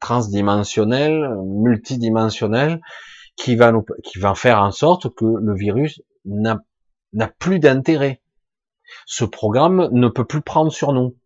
transdimensionnel, 0.00 1.36
multidimensionnel, 1.44 2.80
qui 3.36 3.56
va 3.56 3.72
qui 4.02 4.18
va 4.18 4.34
faire 4.34 4.60
en 4.60 4.72
sorte 4.72 5.14
que 5.14 5.24
le 5.24 5.54
virus 5.54 6.02
n'a, 6.24 6.58
n'a 7.12 7.28
plus 7.28 7.58
d'intérêt. 7.58 8.22
Ce 9.04 9.24
programme 9.24 9.88
ne 9.92 10.08
peut 10.08 10.24
plus 10.24 10.42
prendre 10.42 10.72
sur 10.72 10.92
nous. 10.92 11.16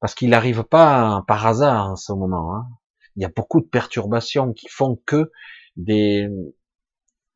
Parce 0.00 0.14
qu'il 0.14 0.30
n'arrive 0.30 0.62
pas 0.62 1.24
par 1.26 1.46
hasard 1.46 1.90
en 1.90 1.96
ce 1.96 2.12
moment. 2.12 2.54
Hein. 2.54 2.66
Il 3.16 3.22
y 3.22 3.24
a 3.24 3.30
beaucoup 3.34 3.60
de 3.60 3.66
perturbations 3.66 4.52
qui 4.52 4.68
font 4.68 5.00
que 5.06 5.30
des, 5.76 6.28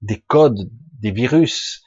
des 0.03 0.21
codes, 0.21 0.71
des 0.99 1.11
virus, 1.11 1.83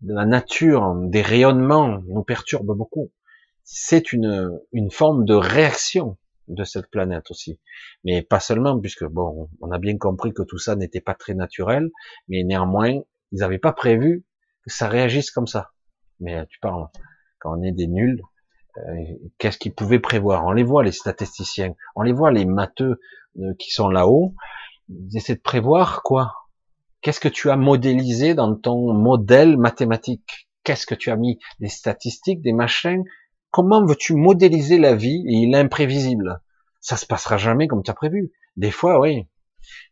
de 0.00 0.14
la 0.14 0.24
nature, 0.26 0.94
des 0.96 1.22
rayonnements 1.22 2.00
nous 2.08 2.22
perturbent 2.22 2.76
beaucoup 2.76 3.10
c'est 3.64 4.12
une, 4.12 4.58
une 4.72 4.90
forme 4.90 5.24
de 5.24 5.34
réaction 5.34 6.18
de 6.48 6.64
cette 6.64 6.90
planète 6.90 7.30
aussi. 7.30 7.60
Mais 8.04 8.22
pas 8.22 8.40
seulement, 8.40 8.78
puisque 8.78 9.04
bon, 9.04 9.48
on 9.60 9.70
a 9.70 9.78
bien 9.78 9.96
compris 9.96 10.32
que 10.32 10.42
tout 10.42 10.58
ça 10.58 10.76
n'était 10.76 11.00
pas 11.00 11.14
très 11.14 11.34
naturel, 11.34 11.90
mais 12.28 12.42
néanmoins, 12.44 13.00
ils 13.32 13.38
n'avaient 13.38 13.58
pas 13.58 13.72
prévu 13.72 14.24
que 14.64 14.70
ça 14.72 14.88
réagisse 14.88 15.30
comme 15.30 15.46
ça. 15.46 15.72
Mais 16.20 16.46
tu 16.46 16.58
parles, 16.60 16.88
quand 17.38 17.58
on 17.58 17.62
est 17.62 17.72
des 17.72 17.86
nuls, 17.86 18.22
euh, 18.78 19.04
qu'est-ce 19.38 19.58
qu'ils 19.58 19.74
pouvaient 19.74 20.00
prévoir? 20.00 20.44
On 20.46 20.52
les 20.52 20.62
voit, 20.62 20.82
les 20.82 20.92
statisticiens, 20.92 21.74
on 21.96 22.02
les 22.02 22.12
voit, 22.12 22.30
les 22.30 22.44
matheux 22.44 23.00
euh, 23.38 23.54
qui 23.58 23.70
sont 23.70 23.88
là-haut, 23.88 24.34
ils 24.88 25.16
essaient 25.16 25.36
de 25.36 25.40
prévoir 25.40 26.02
quoi? 26.02 26.34
Qu'est-ce 27.00 27.20
que 27.20 27.28
tu 27.28 27.50
as 27.50 27.56
modélisé 27.56 28.34
dans 28.34 28.54
ton 28.54 28.92
modèle 28.92 29.56
mathématique? 29.56 30.48
Qu'est-ce 30.64 30.86
que 30.86 30.94
tu 30.94 31.10
as 31.10 31.16
mis? 31.16 31.40
Des 31.58 31.68
statistiques, 31.68 32.42
des 32.42 32.52
machins? 32.52 33.02
Comment 33.52 33.84
veux-tu 33.84 34.14
modéliser 34.14 34.78
la 34.78 34.94
vie 34.94 35.24
et 35.28 35.46
l'imprévisible 35.46 36.40
Ça 36.80 36.96
se 36.96 37.04
passera 37.04 37.36
jamais 37.36 37.68
comme 37.68 37.82
tu 37.82 37.90
as 37.90 37.94
prévu. 37.94 38.32
Des 38.56 38.70
fois, 38.70 38.98
oui. 38.98 39.28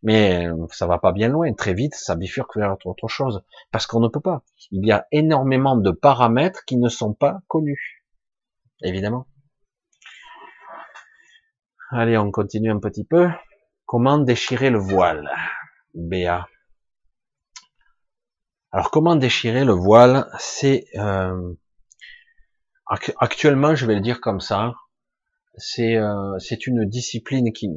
Mais 0.02 0.46
euh, 0.46 0.66
ça 0.70 0.86
va 0.86 0.98
pas 0.98 1.12
bien 1.12 1.28
loin. 1.28 1.52
Très 1.52 1.74
vite, 1.74 1.94
ça 1.94 2.16
bifurque 2.16 2.56
vers 2.56 2.74
autre 2.86 3.06
chose. 3.08 3.44
Parce 3.70 3.86
qu'on 3.86 4.00
ne 4.00 4.08
peut 4.08 4.20
pas. 4.20 4.42
Il 4.70 4.86
y 4.86 4.92
a 4.92 5.06
énormément 5.12 5.76
de 5.76 5.90
paramètres 5.90 6.64
qui 6.64 6.78
ne 6.78 6.88
sont 6.88 7.12
pas 7.12 7.42
connus. 7.48 8.02
Évidemment. 8.82 9.26
Allez, 11.90 12.16
on 12.16 12.30
continue 12.30 12.70
un 12.70 12.78
petit 12.78 13.04
peu. 13.04 13.28
Comment 13.84 14.16
déchirer 14.16 14.70
le 14.70 14.78
voile? 14.78 15.30
Béa. 15.94 16.48
Alors, 18.72 18.90
comment 18.90 19.16
déchirer 19.16 19.66
le 19.66 19.72
voile? 19.72 20.30
C'est 20.38 20.86
euh, 20.94 21.52
Actuellement, 22.90 23.76
je 23.76 23.86
vais 23.86 23.94
le 23.94 24.00
dire 24.00 24.20
comme 24.20 24.40
ça, 24.40 24.74
c'est 25.56 25.96
euh, 25.96 26.36
une 26.66 26.84
discipline 26.86 27.52
qui 27.52 27.68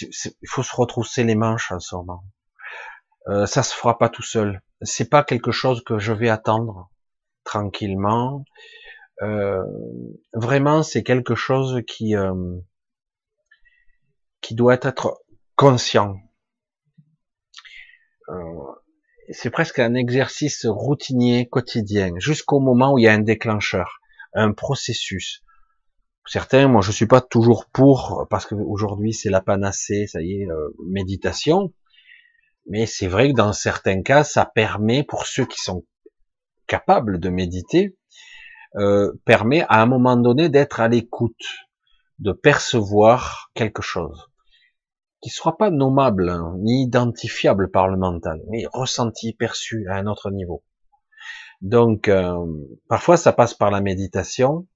il 0.00 0.48
faut 0.48 0.62
se 0.62 0.74
retrousser 0.74 1.22
les 1.22 1.34
manches 1.34 1.70
en 1.70 1.80
ce 1.80 1.94
moment. 1.94 2.24
Euh, 3.28 3.44
ça 3.44 3.62
se 3.62 3.74
fera 3.74 3.98
pas 3.98 4.08
tout 4.08 4.22
seul. 4.22 4.62
C'est 4.80 5.10
pas 5.10 5.22
quelque 5.22 5.52
chose 5.52 5.84
que 5.84 5.98
je 5.98 6.14
vais 6.14 6.30
attendre 6.30 6.90
tranquillement. 7.44 8.46
Euh, 9.20 9.62
vraiment, 10.32 10.82
c'est 10.82 11.02
quelque 11.02 11.34
chose 11.34 11.82
qui 11.86 12.16
euh, 12.16 12.56
doit 14.52 14.78
être 14.80 15.22
conscient. 15.56 16.16
Euh, 18.30 18.34
c'est 19.30 19.50
presque 19.50 19.78
un 19.78 19.92
exercice 19.92 20.64
routinier 20.64 21.48
quotidien, 21.50 22.14
jusqu'au 22.16 22.60
moment 22.60 22.94
où 22.94 22.98
il 22.98 23.02
y 23.02 23.08
a 23.08 23.12
un 23.12 23.18
déclencheur 23.18 24.00
un 24.34 24.52
processus. 24.52 25.42
Certains, 26.26 26.68
moi 26.68 26.80
je 26.80 26.92
suis 26.92 27.06
pas 27.06 27.20
toujours 27.20 27.66
pour, 27.72 28.26
parce 28.30 28.46
qu'aujourd'hui 28.46 29.12
c'est 29.12 29.30
la 29.30 29.40
panacée, 29.40 30.06
ça 30.06 30.22
y 30.22 30.40
est, 30.40 30.50
euh, 30.50 30.70
méditation, 30.86 31.72
mais 32.66 32.86
c'est 32.86 33.08
vrai 33.08 33.30
que 33.30 33.36
dans 33.36 33.52
certains 33.52 34.02
cas, 34.02 34.24
ça 34.24 34.46
permet, 34.46 35.02
pour 35.02 35.26
ceux 35.26 35.44
qui 35.44 35.60
sont 35.60 35.84
capables 36.66 37.20
de 37.20 37.28
méditer, 37.28 37.96
euh, 38.76 39.12
permet 39.24 39.62
à 39.68 39.82
un 39.82 39.86
moment 39.86 40.16
donné 40.16 40.48
d'être 40.48 40.80
à 40.80 40.88
l'écoute, 40.88 41.44
de 42.18 42.32
percevoir 42.32 43.50
quelque 43.54 43.82
chose 43.82 44.30
qui 45.24 45.30
sera 45.30 45.56
pas 45.56 45.70
nommable 45.70 46.28
hein, 46.28 46.54
ni 46.58 46.82
identifiable 46.82 47.70
par 47.70 47.88
le 47.88 47.96
mental, 47.96 48.42
mais 48.50 48.64
ressenti, 48.74 49.32
perçu 49.32 49.88
à 49.88 49.96
un 49.96 50.06
autre 50.06 50.30
niveau. 50.30 50.62
Donc, 51.60 52.08
euh, 52.08 52.46
parfois, 52.88 53.16
ça 53.16 53.32
passe 53.32 53.54
par 53.54 53.70
la 53.70 53.80
méditation. 53.80 54.66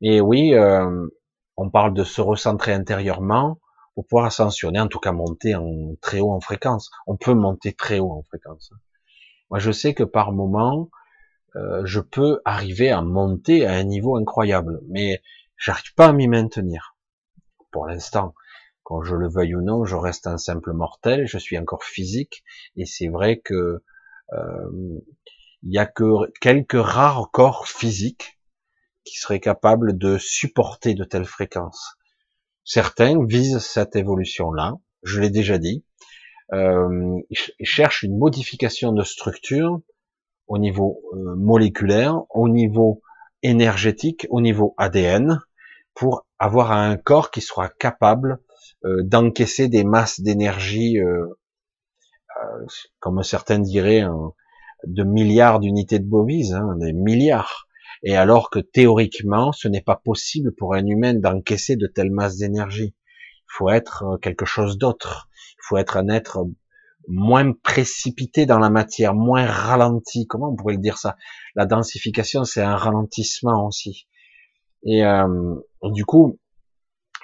Et 0.00 0.20
oui, 0.20 0.54
euh, 0.54 1.08
on 1.56 1.70
parle 1.70 1.94
de 1.94 2.04
se 2.04 2.20
recentrer 2.20 2.72
intérieurement 2.72 3.58
pour 3.94 4.06
pouvoir 4.06 4.26
ascensionner, 4.26 4.80
en 4.80 4.88
tout 4.88 4.98
cas 4.98 5.12
monter 5.12 5.54
en 5.54 5.94
très 6.02 6.20
haut 6.20 6.32
en 6.32 6.40
fréquence. 6.40 6.90
On 7.06 7.16
peut 7.16 7.34
monter 7.34 7.72
très 7.72 7.98
haut 7.98 8.12
en 8.12 8.22
fréquence. 8.22 8.72
Moi, 9.50 9.58
je 9.58 9.70
sais 9.70 9.94
que 9.94 10.02
par 10.02 10.32
moment, 10.32 10.90
euh, 11.56 11.82
je 11.86 12.00
peux 12.00 12.40
arriver 12.44 12.90
à 12.90 13.00
monter 13.00 13.66
à 13.66 13.72
un 13.72 13.84
niveau 13.84 14.16
incroyable, 14.16 14.80
mais 14.88 15.22
j'arrive 15.56 15.94
pas 15.94 16.08
à 16.08 16.12
m'y 16.12 16.28
maintenir. 16.28 16.96
Pour 17.70 17.86
l'instant, 17.86 18.34
quand 18.82 19.02
je 19.02 19.14
le 19.14 19.28
veuille 19.28 19.54
ou 19.54 19.62
non, 19.62 19.84
je 19.84 19.96
reste 19.96 20.26
un 20.26 20.38
simple 20.38 20.72
mortel, 20.72 21.26
je 21.26 21.38
suis 21.38 21.58
encore 21.58 21.84
physique, 21.84 22.44
et 22.76 22.84
c'est 22.84 23.08
vrai 23.08 23.38
que 23.38 23.82
euh, 24.32 25.00
il 25.66 25.74
y 25.74 25.78
a 25.78 25.86
que 25.86 26.30
quelques 26.40 26.80
rares 26.80 27.28
corps 27.32 27.66
physiques 27.66 28.38
qui 29.04 29.18
seraient 29.18 29.40
capables 29.40 29.98
de 29.98 30.16
supporter 30.16 30.94
de 30.94 31.02
telles 31.02 31.24
fréquences. 31.24 31.96
Certains 32.62 33.24
visent 33.24 33.58
cette 33.58 33.96
évolution-là, 33.96 34.74
je 35.02 35.20
l'ai 35.20 35.30
déjà 35.30 35.58
dit, 35.58 35.84
euh, 36.52 37.18
ils 37.30 37.66
cherchent 37.66 38.04
une 38.04 38.16
modification 38.16 38.92
de 38.92 39.02
structure 39.02 39.80
au 40.46 40.58
niveau 40.58 41.00
euh, 41.14 41.34
moléculaire, 41.34 42.22
au 42.30 42.48
niveau 42.48 43.02
énergétique, 43.42 44.28
au 44.30 44.40
niveau 44.40 44.74
ADN, 44.78 45.40
pour 45.94 46.26
avoir 46.38 46.70
un 46.70 46.96
corps 46.96 47.32
qui 47.32 47.40
soit 47.40 47.70
capable 47.70 48.38
euh, 48.84 49.02
d'encaisser 49.02 49.66
des 49.66 49.82
masses 49.82 50.20
d'énergie, 50.20 51.00
euh, 51.00 51.26
comme 53.00 53.24
certains 53.24 53.58
diraient, 53.58 54.04
de 54.84 55.04
milliards 55.04 55.60
d'unités 55.60 55.98
de 55.98 56.08
bovise, 56.08 56.54
hein, 56.54 56.76
des 56.78 56.92
milliards. 56.92 57.66
Et 58.02 58.16
alors 58.16 58.50
que 58.50 58.58
théoriquement, 58.58 59.52
ce 59.52 59.68
n'est 59.68 59.80
pas 59.80 59.96
possible 59.96 60.54
pour 60.54 60.74
un 60.74 60.86
humain 60.86 61.14
d'encaisser 61.14 61.76
de 61.76 61.86
telles 61.86 62.10
masses 62.10 62.36
d'énergie. 62.36 62.94
Il 62.94 63.52
faut 63.56 63.70
être 63.70 64.04
euh, 64.04 64.16
quelque 64.18 64.44
chose 64.44 64.78
d'autre. 64.78 65.28
Il 65.52 65.62
faut 65.62 65.76
être 65.76 65.96
un 65.96 66.08
être 66.08 66.46
moins 67.08 67.52
précipité 67.52 68.46
dans 68.46 68.58
la 68.58 68.70
matière, 68.70 69.14
moins 69.14 69.46
ralenti. 69.46 70.26
Comment 70.26 70.50
on 70.50 70.56
pourrait 70.56 70.76
dire 70.76 70.98
ça? 70.98 71.16
La 71.54 71.66
densification, 71.66 72.44
c'est 72.44 72.62
un 72.62 72.76
ralentissement 72.76 73.66
aussi. 73.66 74.06
Et 74.84 75.04
euh, 75.04 75.54
du 75.84 76.04
coup, 76.04 76.38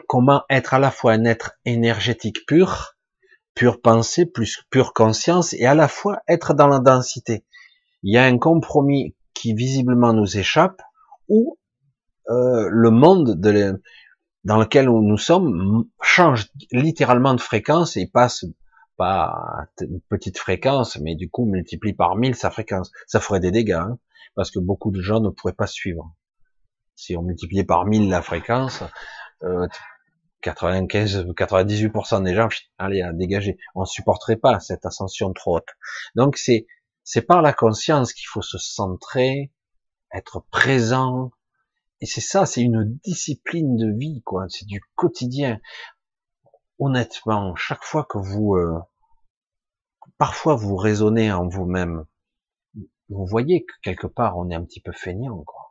comment 0.09 0.43
être 0.51 0.75
à 0.75 0.79
la 0.79 0.91
fois 0.91 1.13
un 1.13 1.25
être 1.25 1.53
énergétique 1.65 2.47
pur, 2.47 2.92
pure 3.55 3.81
pensée, 3.81 4.27
plus 4.27 4.63
pure 4.71 4.93
conscience, 4.93 5.53
et 5.53 5.67
à 5.67 5.75
la 5.75 5.89
fois 5.89 6.23
être 6.29 6.55
dans 6.55 6.69
la 6.69 6.79
densité. 6.79 7.45
Il 8.03 8.13
y 8.13 8.19
a 8.19 8.25
un 8.25 8.39
compromis 8.39 9.15
qui 9.35 9.55
visiblement 9.55 10.13
nous 10.13 10.39
échappe, 10.39 10.83
où 11.29 11.59
euh, 12.29 12.69
le 12.71 12.91
monde 12.91 13.41
de 13.41 13.81
dans 14.45 14.59
lequel 14.59 14.87
nous 14.87 15.19
sommes 15.19 15.85
change 16.01 16.49
littéralement 16.73 17.35
de 17.35 17.41
fréquence 17.41 17.97
et 17.97 18.07
passe 18.07 18.45
pas 18.97 19.67
une 19.81 20.01
petite 20.09 20.39
fréquence, 20.39 20.99
mais 20.99 21.15
du 21.15 21.31
coup 21.31 21.45
multiplie 21.45 21.93
par 21.93 22.17
mille 22.17 22.35
sa 22.35 22.51
fréquence. 22.51 22.91
Ça 23.07 23.21
ferait 23.21 23.41
des 23.41 23.51
dégâts, 23.51 23.73
hein, 23.73 23.99
parce 24.35 24.51
que 24.51 24.59
beaucoup 24.59 24.91
de 24.91 25.01
gens 25.01 25.21
ne 25.21 25.31
pourraient 25.31 25.53
pas 25.53 25.67
suivre. 25.67 26.13
Si 26.97 27.17
on 27.17 27.23
multipliait 27.23 27.65
par 27.65 27.87
mille 27.87 28.09
la 28.09 28.21
fréquence, 28.21 28.83
euh, 29.45 29.67
95, 30.43 31.27
98% 31.37 32.25
des 32.25 32.35
gens, 32.35 32.49
allez, 32.79 33.01
à 33.03 33.13
dégager. 33.13 33.59
On 33.75 33.85
supporterait 33.85 34.37
pas 34.37 34.61
cette 34.61 34.85
ascension 34.85 35.33
trop 35.33 35.57
haute. 35.57 35.69
Donc 36.15 36.37
c'est, 36.37 36.67
c'est 37.05 37.23
par 37.23 37.43
la 37.43 37.53
conscience 37.53 38.13
qu'il 38.13 38.27
faut 38.27 38.43
se 38.43 38.59
centrer, 38.59 39.53
être 40.13 40.45
présent. 40.51 41.31
Et 42.01 42.07
c'est 42.07 42.21
ça, 42.21 42.47
c'est 42.47 42.63
une 42.63 42.99
discipline 43.05 43.77
de 43.77 43.97
vie, 43.97 44.23
quoi. 44.25 44.47
C'est 44.49 44.67
du 44.67 44.83
quotidien. 44.97 45.61
Honnêtement, 46.79 47.55
chaque 47.55 47.85
fois 47.85 48.05
que 48.05 48.19
vous, 48.19 48.57
euh, 48.57 48.79
parfois 50.19 50.57
vous 50.57 50.77
raisonnez 50.77 51.33
en 51.33 51.49
vous-même, 51.49 52.05
vous 53.09 53.27
voyez 53.27 53.65
que 53.65 53.73
quelque 53.83 54.07
part 54.07 54.37
on 54.39 54.51
est 54.51 54.55
un 54.55 54.65
petit 54.65 54.81
peu 54.81 54.93
feignant, 54.93 55.43
quoi 55.45 55.62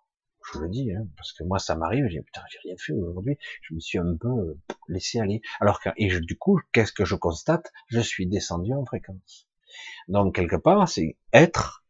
je 0.54 0.60
le 0.60 0.70
dis, 0.70 0.92
hein, 0.92 1.08
parce 1.18 1.34
que 1.34 1.44
moi 1.44 1.60
ça 1.60 1.76
m'arrive, 1.76 2.08
j'ai 2.08 2.22
putain, 2.22 2.42
j'ai 2.50 2.60
rien 2.64 2.76
fait 2.78 2.94
aujourd'hui, 2.94 3.38
je 3.62 3.74
me 3.74 3.80
suis 3.80 3.98
un 3.98 4.16
peu 4.16 4.30
euh, 4.30 4.60
laissé 4.88 5.20
aller. 5.20 5.42
Alors 5.60 5.80
que, 5.80 5.90
et 5.98 6.20
du 6.20 6.38
coup, 6.38 6.60
qu'est-ce 6.72 6.94
que 6.94 7.06
je 7.06 7.16
constate? 7.16 7.72
Je 7.88 8.00
suis 8.00 8.28
descendu 8.28 8.74
en 8.74 8.86
fréquence. 8.86 9.48
Donc 10.08 10.36
quelque 10.36 10.56
part, 10.56 10.88
c'est 10.90 11.18
être 11.34 11.86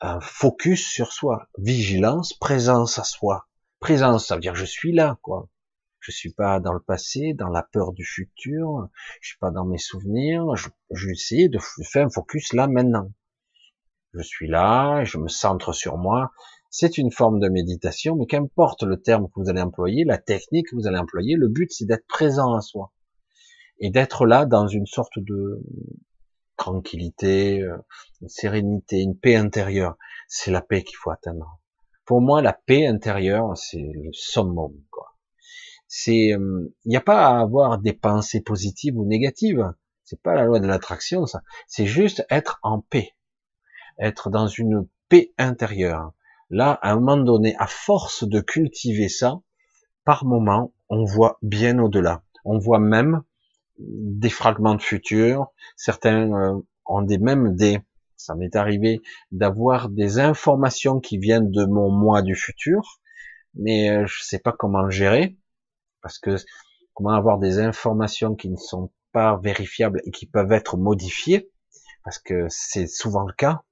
un 0.00 0.20
focus 0.20 0.86
sur 0.86 1.12
soi, 1.12 1.48
vigilance, 1.58 2.34
présence 2.34 2.98
à 2.98 3.04
soi. 3.04 3.48
Présence, 3.78 4.26
ça 4.26 4.34
veut 4.34 4.40
dire 4.40 4.54
je 4.54 4.64
suis 4.64 4.92
là, 4.92 5.18
quoi. 5.22 5.48
Je 6.00 6.10
suis 6.10 6.32
pas 6.32 6.58
dans 6.58 6.72
le 6.72 6.80
passé, 6.80 7.32
dans 7.32 7.48
la 7.48 7.62
peur 7.62 7.92
du 7.92 8.04
futur, 8.04 8.88
je 9.20 9.28
suis 9.28 9.38
pas 9.38 9.52
dans 9.52 9.64
mes 9.64 9.78
souvenirs, 9.78 10.56
je, 10.56 10.68
je 10.90 11.10
essayer 11.10 11.48
de 11.48 11.60
faire 11.84 12.06
un 12.06 12.10
focus 12.10 12.52
là 12.54 12.66
maintenant. 12.66 13.12
Je 14.12 14.20
suis 14.20 14.48
là, 14.48 15.04
je 15.04 15.16
me 15.18 15.28
centre 15.28 15.72
sur 15.72 15.96
moi, 15.96 16.32
c'est 16.74 16.96
une 16.96 17.12
forme 17.12 17.38
de 17.38 17.50
méditation, 17.50 18.16
mais 18.16 18.24
qu'importe 18.24 18.82
le 18.82 19.00
terme 19.00 19.26
que 19.26 19.40
vous 19.40 19.50
allez 19.50 19.60
employer, 19.60 20.04
la 20.04 20.16
technique 20.16 20.70
que 20.70 20.74
vous 20.74 20.86
allez 20.86 20.96
employer, 20.96 21.36
le 21.36 21.48
but 21.48 21.70
c'est 21.70 21.84
d'être 21.84 22.06
présent 22.06 22.54
à 22.54 22.62
soi 22.62 22.92
et 23.78 23.90
d'être 23.90 24.24
là 24.24 24.46
dans 24.46 24.66
une 24.66 24.86
sorte 24.86 25.18
de 25.18 25.62
tranquillité, 26.56 27.60
euh, 27.60 27.76
une 28.22 28.28
sérénité, 28.28 29.02
une 29.02 29.18
paix 29.18 29.36
intérieure. 29.36 29.98
C'est 30.28 30.50
la 30.50 30.62
paix 30.62 30.82
qu'il 30.82 30.96
faut 30.96 31.10
atteindre. 31.10 31.60
Pour 32.06 32.22
moi, 32.22 32.40
la 32.40 32.54
paix 32.54 32.86
intérieure, 32.86 33.56
c'est 33.56 33.90
le 33.94 34.10
summum. 34.12 34.72
C'est, 35.88 36.28
il 36.28 36.34
euh, 36.34 36.74
n'y 36.86 36.96
a 36.96 37.02
pas 37.02 37.26
à 37.26 37.40
avoir 37.40 37.78
des 37.78 37.92
pensées 37.92 38.40
positives 38.40 38.96
ou 38.96 39.04
négatives. 39.04 39.74
C'est 40.04 40.22
pas 40.22 40.34
la 40.34 40.44
loi 40.44 40.58
de 40.58 40.66
l'attraction, 40.66 41.26
ça. 41.26 41.42
C'est 41.66 41.84
juste 41.84 42.24
être 42.30 42.60
en 42.62 42.80
paix, 42.80 43.10
être 43.98 44.30
dans 44.30 44.46
une 44.46 44.88
paix 45.10 45.34
intérieure. 45.36 46.14
Là, 46.52 46.78
à 46.82 46.92
un 46.92 46.96
moment 46.96 47.16
donné, 47.16 47.56
à 47.58 47.66
force 47.66 48.24
de 48.24 48.40
cultiver 48.40 49.08
ça, 49.08 49.40
par 50.04 50.26
moment, 50.26 50.74
on 50.90 51.04
voit 51.04 51.38
bien 51.40 51.78
au-delà. 51.78 52.22
On 52.44 52.58
voit 52.58 52.78
même 52.78 53.22
des 53.78 54.28
fragments 54.28 54.74
de 54.74 54.82
futur. 54.82 55.46
Certains 55.76 56.30
euh, 56.30 56.60
ont 56.84 57.00
des 57.00 57.16
même 57.16 57.56
des. 57.56 57.80
Ça 58.18 58.34
m'est 58.34 58.54
arrivé 58.54 59.00
d'avoir 59.30 59.88
des 59.88 60.18
informations 60.18 61.00
qui 61.00 61.16
viennent 61.16 61.50
de 61.50 61.64
mon 61.64 61.90
moi 61.90 62.20
du 62.20 62.36
futur, 62.36 63.00
mais 63.54 63.88
euh, 63.88 64.04
je 64.06 64.22
sais 64.22 64.38
pas 64.38 64.52
comment 64.52 64.82
le 64.82 64.90
gérer 64.90 65.38
parce 66.02 66.18
que 66.18 66.36
comment 66.92 67.14
avoir 67.14 67.38
des 67.38 67.60
informations 67.60 68.34
qui 68.34 68.50
ne 68.50 68.56
sont 68.56 68.92
pas 69.12 69.38
vérifiables 69.42 70.02
et 70.04 70.10
qui 70.10 70.26
peuvent 70.26 70.52
être 70.52 70.76
modifiées 70.76 71.50
parce 72.04 72.18
que 72.18 72.46
c'est 72.50 72.86
souvent 72.86 73.24
le 73.24 73.32
cas. 73.32 73.62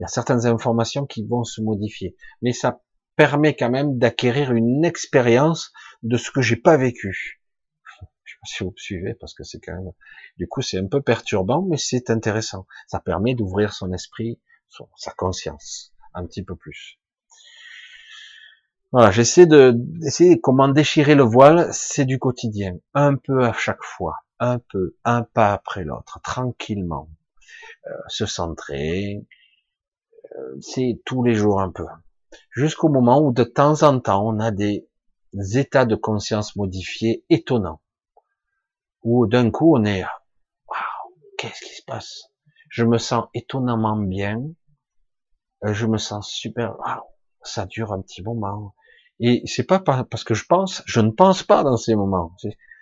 Il 0.00 0.04
y 0.04 0.06
a 0.06 0.08
certaines 0.08 0.46
informations 0.46 1.04
qui 1.04 1.26
vont 1.26 1.44
se 1.44 1.60
modifier, 1.60 2.16
mais 2.40 2.54
ça 2.54 2.80
permet 3.16 3.54
quand 3.54 3.68
même 3.68 3.98
d'acquérir 3.98 4.52
une 4.52 4.82
expérience 4.82 5.72
de 6.02 6.16
ce 6.16 6.30
que 6.30 6.40
j'ai 6.40 6.56
pas 6.56 6.78
vécu. 6.78 7.42
Je 8.24 8.32
sais 8.32 8.38
pas 8.40 8.46
si 8.46 8.64
vous 8.64 8.72
suivez 8.76 9.14
parce 9.14 9.34
que 9.34 9.44
c'est 9.44 9.60
quand 9.60 9.74
même, 9.74 9.92
du 10.38 10.48
coup, 10.48 10.62
c'est 10.62 10.78
un 10.78 10.86
peu 10.86 11.02
perturbant, 11.02 11.60
mais 11.68 11.76
c'est 11.76 12.08
intéressant. 12.08 12.66
Ça 12.86 12.98
permet 12.98 13.34
d'ouvrir 13.34 13.74
son 13.74 13.92
esprit, 13.92 14.40
sa 14.96 15.12
conscience, 15.12 15.92
un 16.14 16.24
petit 16.24 16.42
peu 16.42 16.56
plus. 16.56 16.98
Voilà, 18.92 19.10
j'essaie 19.10 19.46
de, 19.46 19.74
d'essayer 19.76 20.40
comment 20.40 20.68
déchirer 20.68 21.14
le 21.14 21.24
voile, 21.24 21.68
c'est 21.72 22.06
du 22.06 22.18
quotidien, 22.18 22.78
un 22.94 23.16
peu 23.16 23.44
à 23.44 23.52
chaque 23.52 23.82
fois, 23.82 24.16
un 24.38 24.58
peu, 24.58 24.96
un 25.04 25.22
pas 25.22 25.52
après 25.52 25.84
l'autre, 25.84 26.20
tranquillement, 26.24 27.10
euh, 27.86 27.90
se 28.08 28.24
centrer, 28.24 29.26
c'est 30.60 31.00
tous 31.04 31.22
les 31.22 31.34
jours 31.34 31.60
un 31.60 31.70
peu. 31.70 31.86
Jusqu'au 32.50 32.88
moment 32.88 33.20
où 33.20 33.32
de 33.32 33.44
temps 33.44 33.82
en 33.82 34.00
temps, 34.00 34.26
on 34.26 34.38
a 34.38 34.50
des 34.50 34.86
états 35.32 35.84
de 35.84 35.96
conscience 35.96 36.56
modifiés 36.56 37.24
étonnants. 37.30 37.80
Où 39.02 39.26
d'un 39.26 39.50
coup, 39.50 39.76
on 39.76 39.84
est, 39.84 40.02
waouh, 40.02 41.14
qu'est-ce 41.38 41.60
qui 41.64 41.74
se 41.74 41.82
passe? 41.84 42.30
Je 42.68 42.84
me 42.84 42.98
sens 42.98 43.26
étonnamment 43.34 43.96
bien. 43.96 44.42
Euh, 45.64 45.72
je 45.72 45.86
me 45.86 45.98
sens 45.98 46.30
super, 46.30 46.78
waouh, 46.78 47.02
ça 47.42 47.66
dure 47.66 47.92
un 47.92 48.02
petit 48.02 48.22
moment. 48.22 48.74
Et 49.18 49.42
c'est 49.46 49.66
pas 49.66 49.80
parce 49.80 50.24
que 50.24 50.34
je 50.34 50.46
pense, 50.46 50.82
je 50.86 51.00
ne 51.00 51.10
pense 51.10 51.42
pas 51.42 51.62
dans 51.62 51.76
ces 51.76 51.94
moments. 51.94 52.34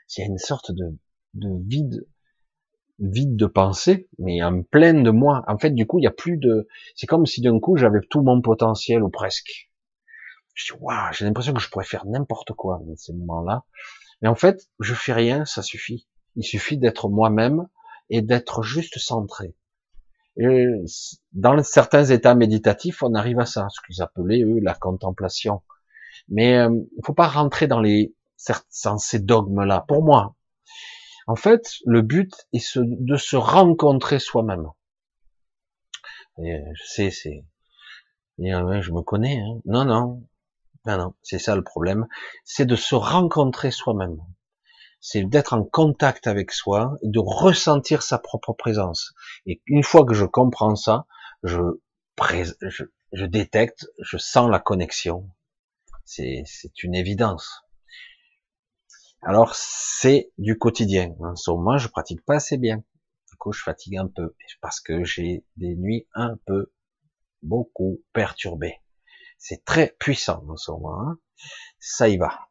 C'est 0.06 0.22
une 0.22 0.38
sorte 0.38 0.72
de, 0.72 0.96
de 1.34 1.48
vide 1.66 2.06
vide 2.98 3.36
de 3.36 3.46
pensée, 3.46 4.08
mais 4.18 4.42
en 4.42 4.62
pleine 4.62 5.02
de 5.02 5.10
moi. 5.10 5.44
En 5.46 5.58
fait, 5.58 5.70
du 5.70 5.86
coup, 5.86 5.98
il 5.98 6.02
y 6.02 6.08
a 6.08 6.12
plus 6.12 6.36
de. 6.36 6.66
C'est 6.94 7.06
comme 7.06 7.26
si 7.26 7.40
d'un 7.40 7.58
coup 7.60 7.76
j'avais 7.76 8.00
tout 8.10 8.22
mon 8.22 8.40
potentiel 8.40 9.02
ou 9.02 9.10
presque. 9.10 9.70
Je 10.54 10.72
dis 10.72 10.80
waouh, 10.80 11.12
j'ai 11.12 11.24
l'impression 11.24 11.52
que 11.52 11.60
je 11.60 11.70
pourrais 11.70 11.84
faire 11.84 12.06
n'importe 12.06 12.52
quoi 12.52 12.80
dans 12.84 12.96
ces 12.96 13.12
moments-là. 13.12 13.64
Mais 14.20 14.28
en 14.28 14.34
fait, 14.34 14.68
je 14.80 14.94
fais 14.94 15.12
rien, 15.12 15.44
ça 15.44 15.62
suffit. 15.62 16.08
Il 16.34 16.44
suffit 16.44 16.76
d'être 16.76 17.08
moi-même 17.08 17.68
et 18.10 18.22
d'être 18.22 18.62
juste 18.62 18.98
centré. 18.98 19.54
dans 21.32 21.62
certains 21.62 22.04
états 22.06 22.34
méditatifs, 22.34 23.02
on 23.02 23.14
arrive 23.14 23.38
à 23.38 23.46
ça, 23.46 23.68
ce 23.70 23.80
qu'ils 23.86 24.02
appelaient 24.02 24.42
eux 24.42 24.58
la 24.60 24.74
contemplation. 24.74 25.62
Mais 26.28 26.58
euh, 26.58 26.70
il 26.70 26.98
ne 26.98 27.04
faut 27.04 27.14
pas 27.14 27.28
rentrer 27.28 27.66
dans 27.68 27.80
les 27.80 28.14
dans 28.84 28.98
ces 28.98 29.18
dogmes-là. 29.18 29.84
Pour 29.88 30.04
moi, 30.04 30.36
en 31.28 31.36
fait, 31.36 31.76
le 31.84 32.00
but 32.00 32.48
est 32.54 32.78
de 32.78 33.16
se 33.16 33.36
rencontrer 33.36 34.18
soi-même. 34.18 34.66
Je 36.38 36.84
sais, 36.84 37.10
c'est 37.10 37.44
je 38.38 38.92
me 38.92 39.02
connais. 39.02 39.38
Hein. 39.38 39.60
Non, 39.66 39.84
non, 39.84 40.26
non, 40.86 40.96
non, 40.96 41.14
c'est 41.22 41.38
ça 41.38 41.54
le 41.54 41.62
problème. 41.62 42.06
C'est 42.44 42.64
de 42.64 42.76
se 42.76 42.94
rencontrer 42.94 43.70
soi-même. 43.70 44.16
C'est 45.00 45.22
d'être 45.22 45.52
en 45.52 45.64
contact 45.64 46.26
avec 46.26 46.50
soi 46.50 46.96
et 47.02 47.08
de 47.08 47.20
ressentir 47.20 48.02
sa 48.02 48.18
propre 48.18 48.54
présence. 48.54 49.12
Et 49.44 49.60
une 49.66 49.84
fois 49.84 50.06
que 50.06 50.14
je 50.14 50.24
comprends 50.24 50.76
ça, 50.76 51.04
je, 51.42 51.60
détecte, 53.12 53.86
je 54.00 54.16
sens 54.16 54.50
la 54.50 54.60
connexion. 54.60 55.28
C'est 56.06 56.42
une 56.82 56.94
évidence. 56.94 57.67
Alors, 59.22 59.54
c'est 59.54 60.32
du 60.38 60.58
quotidien. 60.58 61.14
En 61.20 61.36
ce 61.36 61.50
moment, 61.50 61.78
je 61.78 61.88
pratique 61.88 62.24
pas 62.24 62.36
assez 62.36 62.56
bien. 62.56 62.78
Du 63.30 63.36
coup, 63.36 63.52
je 63.52 63.62
fatigue 63.62 63.96
un 63.96 64.08
peu 64.08 64.34
parce 64.60 64.80
que 64.80 65.04
j'ai 65.04 65.44
des 65.56 65.74
nuits 65.76 66.06
un 66.14 66.36
peu 66.46 66.72
beaucoup 67.42 68.02
perturbées. 68.12 68.76
C'est 69.38 69.64
très 69.64 69.94
puissant 69.98 70.44
en 70.48 70.56
ce 70.56 70.70
moment. 70.70 71.00
Hein. 71.00 71.18
Ça 71.78 72.08
y 72.08 72.16
va. 72.16 72.48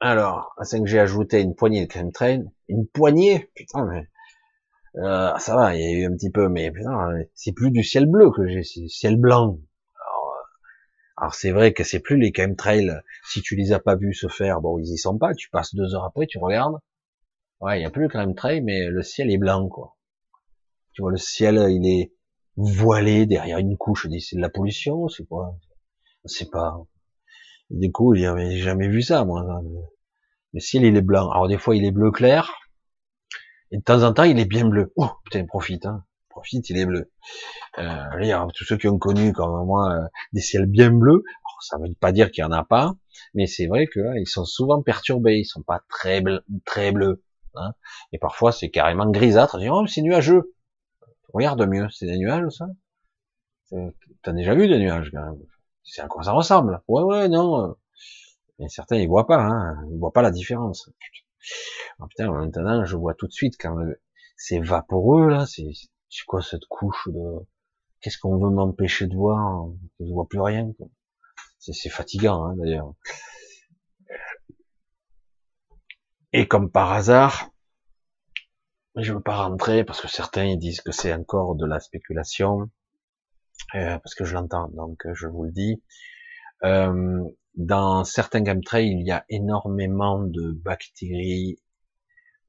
Alors, 0.00 0.54
à 0.56 0.64
que 0.64 0.86
j'ai 0.86 0.98
ajouté 0.98 1.40
une 1.40 1.54
poignée 1.54 1.82
de 1.82 1.86
crème 1.86 2.12
train. 2.12 2.42
Une 2.68 2.86
poignée? 2.86 3.50
Putain, 3.54 3.84
mais... 3.86 4.08
Euh, 4.96 5.36
ça 5.38 5.54
va, 5.54 5.76
il 5.76 5.80
y 5.80 5.84
a 5.84 5.90
eu 5.90 6.06
un 6.06 6.16
petit 6.16 6.30
peu, 6.30 6.48
mais 6.48 6.72
putain, 6.72 7.12
c'est 7.34 7.52
plus 7.52 7.70
du 7.70 7.84
ciel 7.84 8.06
bleu 8.06 8.30
que 8.32 8.48
j'ai, 8.48 8.64
c'est 8.64 8.88
ciel 8.88 9.16
blanc. 9.16 9.58
Alors 11.20 11.34
c'est 11.34 11.50
vrai 11.50 11.74
que 11.74 11.84
c'est 11.84 12.00
plus 12.00 12.16
les 12.16 12.32
chemtrails, 12.34 12.98
si 13.28 13.42
tu 13.42 13.54
les 13.54 13.72
as 13.72 13.78
pas 13.78 13.94
vus 13.94 14.14
se 14.14 14.26
faire, 14.26 14.62
bon 14.62 14.78
ils 14.78 14.90
y 14.90 14.96
sont 14.96 15.18
pas, 15.18 15.34
tu 15.34 15.50
passes 15.50 15.74
deux 15.74 15.94
heures 15.94 16.04
après, 16.04 16.26
tu 16.26 16.38
regardes, 16.38 16.78
ouais 17.60 17.78
il 17.78 17.82
y 17.82 17.84
a 17.84 17.90
plus 17.90 18.04
le 18.04 18.08
chemtrail, 18.08 18.62
mais 18.62 18.86
le 18.88 19.02
ciel 19.02 19.30
est 19.30 19.36
blanc 19.36 19.68
quoi. 19.68 19.98
Tu 20.94 21.02
vois 21.02 21.10
le 21.10 21.18
ciel 21.18 21.56
il 21.68 21.86
est 21.86 22.14
voilé 22.56 23.26
derrière 23.26 23.58
une 23.58 23.76
couche, 23.76 24.08
c'est 24.18 24.36
de 24.36 24.40
la 24.40 24.48
pollution, 24.48 25.08
c'est 25.08 25.26
quoi 25.26 25.58
C'est 26.24 26.50
pas. 26.50 26.78
Du 27.68 27.92
coup 27.92 28.14
j'ai 28.14 28.56
jamais 28.56 28.88
vu 28.88 29.02
ça 29.02 29.26
moi. 29.26 29.44
Le 30.54 30.60
ciel 30.60 30.84
il 30.84 30.96
est 30.96 31.02
blanc, 31.02 31.30
alors 31.30 31.48
des 31.48 31.58
fois 31.58 31.76
il 31.76 31.84
est 31.84 31.92
bleu 31.92 32.10
clair, 32.10 32.50
et 33.70 33.76
de 33.76 33.82
temps 33.82 34.04
en 34.04 34.14
temps 34.14 34.24
il 34.24 34.38
est 34.38 34.46
bien 34.46 34.66
bleu. 34.66 34.90
Oh 34.96 35.10
putain 35.24 35.44
profite 35.44 35.84
hein 35.84 36.02
profite, 36.40 36.70
il 36.70 36.78
est 36.78 36.86
bleu. 36.86 37.10
Euh, 37.78 38.46
tous 38.54 38.64
ceux 38.64 38.78
qui 38.78 38.88
ont 38.88 38.98
connu 38.98 39.32
comme 39.32 39.66
moi 39.66 39.92
euh, 39.92 40.06
des 40.32 40.40
ciels 40.40 40.66
bien 40.66 40.90
bleus, 40.90 41.22
ça 41.60 41.76
veut 41.76 41.94
pas 42.00 42.12
dire 42.12 42.30
qu'il 42.30 42.42
y 42.42 42.44
en 42.44 42.52
a 42.52 42.64
pas, 42.64 42.94
mais 43.34 43.46
c'est 43.46 43.66
vrai 43.66 43.86
que 43.86 44.00
ils 44.18 44.26
sont 44.26 44.46
souvent 44.46 44.82
perturbés, 44.82 45.38
ils 45.38 45.44
sont 45.44 45.62
pas 45.62 45.82
très 45.90 46.22
très 46.64 46.92
bleus. 46.92 47.22
Hein. 47.54 47.74
Et 48.12 48.18
parfois 48.18 48.52
c'est 48.52 48.70
carrément 48.70 49.10
grisâtre. 49.10 49.58
Oh, 49.70 49.86
c'est 49.86 50.00
nuageux. 50.00 50.54
Regarde 51.34 51.62
mieux, 51.68 51.88
c'est 51.90 52.06
des 52.06 52.16
nuages 52.16 52.48
ça. 52.50 52.66
T'as 54.22 54.32
déjà 54.32 54.54
vu 54.54 54.66
des 54.66 54.78
nuages 54.78 55.10
quand 55.12 55.22
même 55.22 55.38
C'est 55.84 56.00
à 56.00 56.08
quoi 56.08 56.22
ça 56.22 56.32
ressemble 56.32 56.80
Ouais 56.88 57.02
ouais 57.02 57.28
non. 57.28 57.76
Mais 58.58 58.68
certains 58.68 58.96
ils 58.96 59.08
voient 59.08 59.26
pas, 59.26 59.42
hein. 59.42 59.84
ils 59.92 59.98
voient 59.98 60.12
pas 60.12 60.22
la 60.22 60.30
différence. 60.30 60.88
Oh, 61.98 62.06
putain, 62.08 62.30
maintenant 62.30 62.84
je 62.86 62.96
vois 62.96 63.14
tout 63.14 63.26
de 63.26 63.32
suite 63.32 63.56
quand 63.60 63.76
c'est 64.40 64.58
vaporeux 64.58 65.28
là, 65.28 65.44
c'est 65.44 65.70
c'est 66.10 66.24
quoi 66.26 66.42
cette 66.42 66.66
couche 66.68 67.08
de 67.08 67.46
qu'est-ce 68.00 68.18
qu'on 68.18 68.38
veut 68.38 68.50
m'empêcher 68.50 69.06
de 69.06 69.14
voir? 69.14 69.68
Je 70.00 70.12
vois 70.12 70.28
plus 70.28 70.40
rien 70.40 70.72
c'est 71.60 71.90
fatigant 71.90 72.44
hein, 72.44 72.56
d'ailleurs. 72.56 72.94
Et 76.32 76.46
comme 76.46 76.70
par 76.70 76.92
hasard 76.92 77.50
je 78.96 79.12
veux 79.12 79.20
pas 79.20 79.36
rentrer 79.46 79.84
parce 79.84 80.00
que 80.00 80.08
certains 80.08 80.44
ils 80.44 80.58
disent 80.58 80.80
que 80.80 80.92
c'est 80.92 81.12
encore 81.12 81.54
de 81.54 81.64
la 81.64 81.80
spéculation 81.80 82.70
euh, 83.74 83.98
parce 83.98 84.14
que 84.14 84.24
je 84.24 84.34
l'entends 84.34 84.68
donc 84.68 85.06
je 85.12 85.26
vous 85.26 85.44
le 85.44 85.52
dis. 85.52 85.82
Euh, 86.64 87.22
dans 87.54 88.04
certains 88.04 88.44
chemtrails 88.44 88.90
il 88.90 89.06
y 89.06 89.12
a 89.12 89.24
énormément 89.28 90.22
de 90.22 90.52
bactéries 90.52 91.58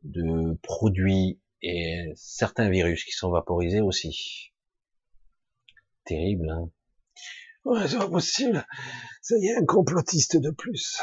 de 0.04 0.58
produits 0.64 1.40
et 1.62 2.12
certains 2.16 2.70
virus 2.70 3.04
qui 3.04 3.12
sont 3.12 3.32
vaporisés 3.32 3.82
aussi. 3.82 4.52
Terrible, 6.06 6.50
hein 6.50 6.70
Ouais, 7.64 7.88
c'est 7.88 7.98
pas 7.98 8.10
possible. 8.10 8.66
Ça 9.22 9.36
y 9.38 9.48
est, 9.48 9.58
un 9.58 9.66
complotiste 9.66 10.38
de 10.38 10.50
plus. 10.50 11.00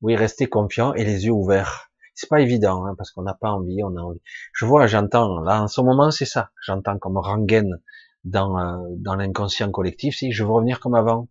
Oui, 0.00 0.14
restez 0.14 0.46
confiant 0.46 0.94
et 0.94 1.04
les 1.04 1.26
yeux 1.26 1.32
ouverts. 1.32 1.90
C'est 2.14 2.28
pas 2.28 2.40
évident, 2.40 2.84
hein, 2.84 2.94
parce 2.96 3.10
qu'on 3.10 3.22
n'a 3.22 3.34
pas 3.34 3.50
envie, 3.50 3.82
on 3.82 3.96
a 3.96 4.00
envie. 4.00 4.20
Je 4.52 4.64
vois, 4.64 4.86
j'entends, 4.86 5.40
là, 5.40 5.62
en 5.62 5.68
ce 5.68 5.80
moment, 5.80 6.10
c'est 6.10 6.26
ça. 6.26 6.50
J'entends 6.64 6.98
comme 6.98 7.16
rengaine 7.16 7.80
dans, 8.24 8.58
euh, 8.58 8.86
dans 8.98 9.14
l'inconscient 9.16 9.70
collectif, 9.70 10.16
si 10.16 10.32
je 10.32 10.44
veux 10.44 10.50
revenir 10.50 10.80
comme 10.80 10.94
avant. 10.94 11.28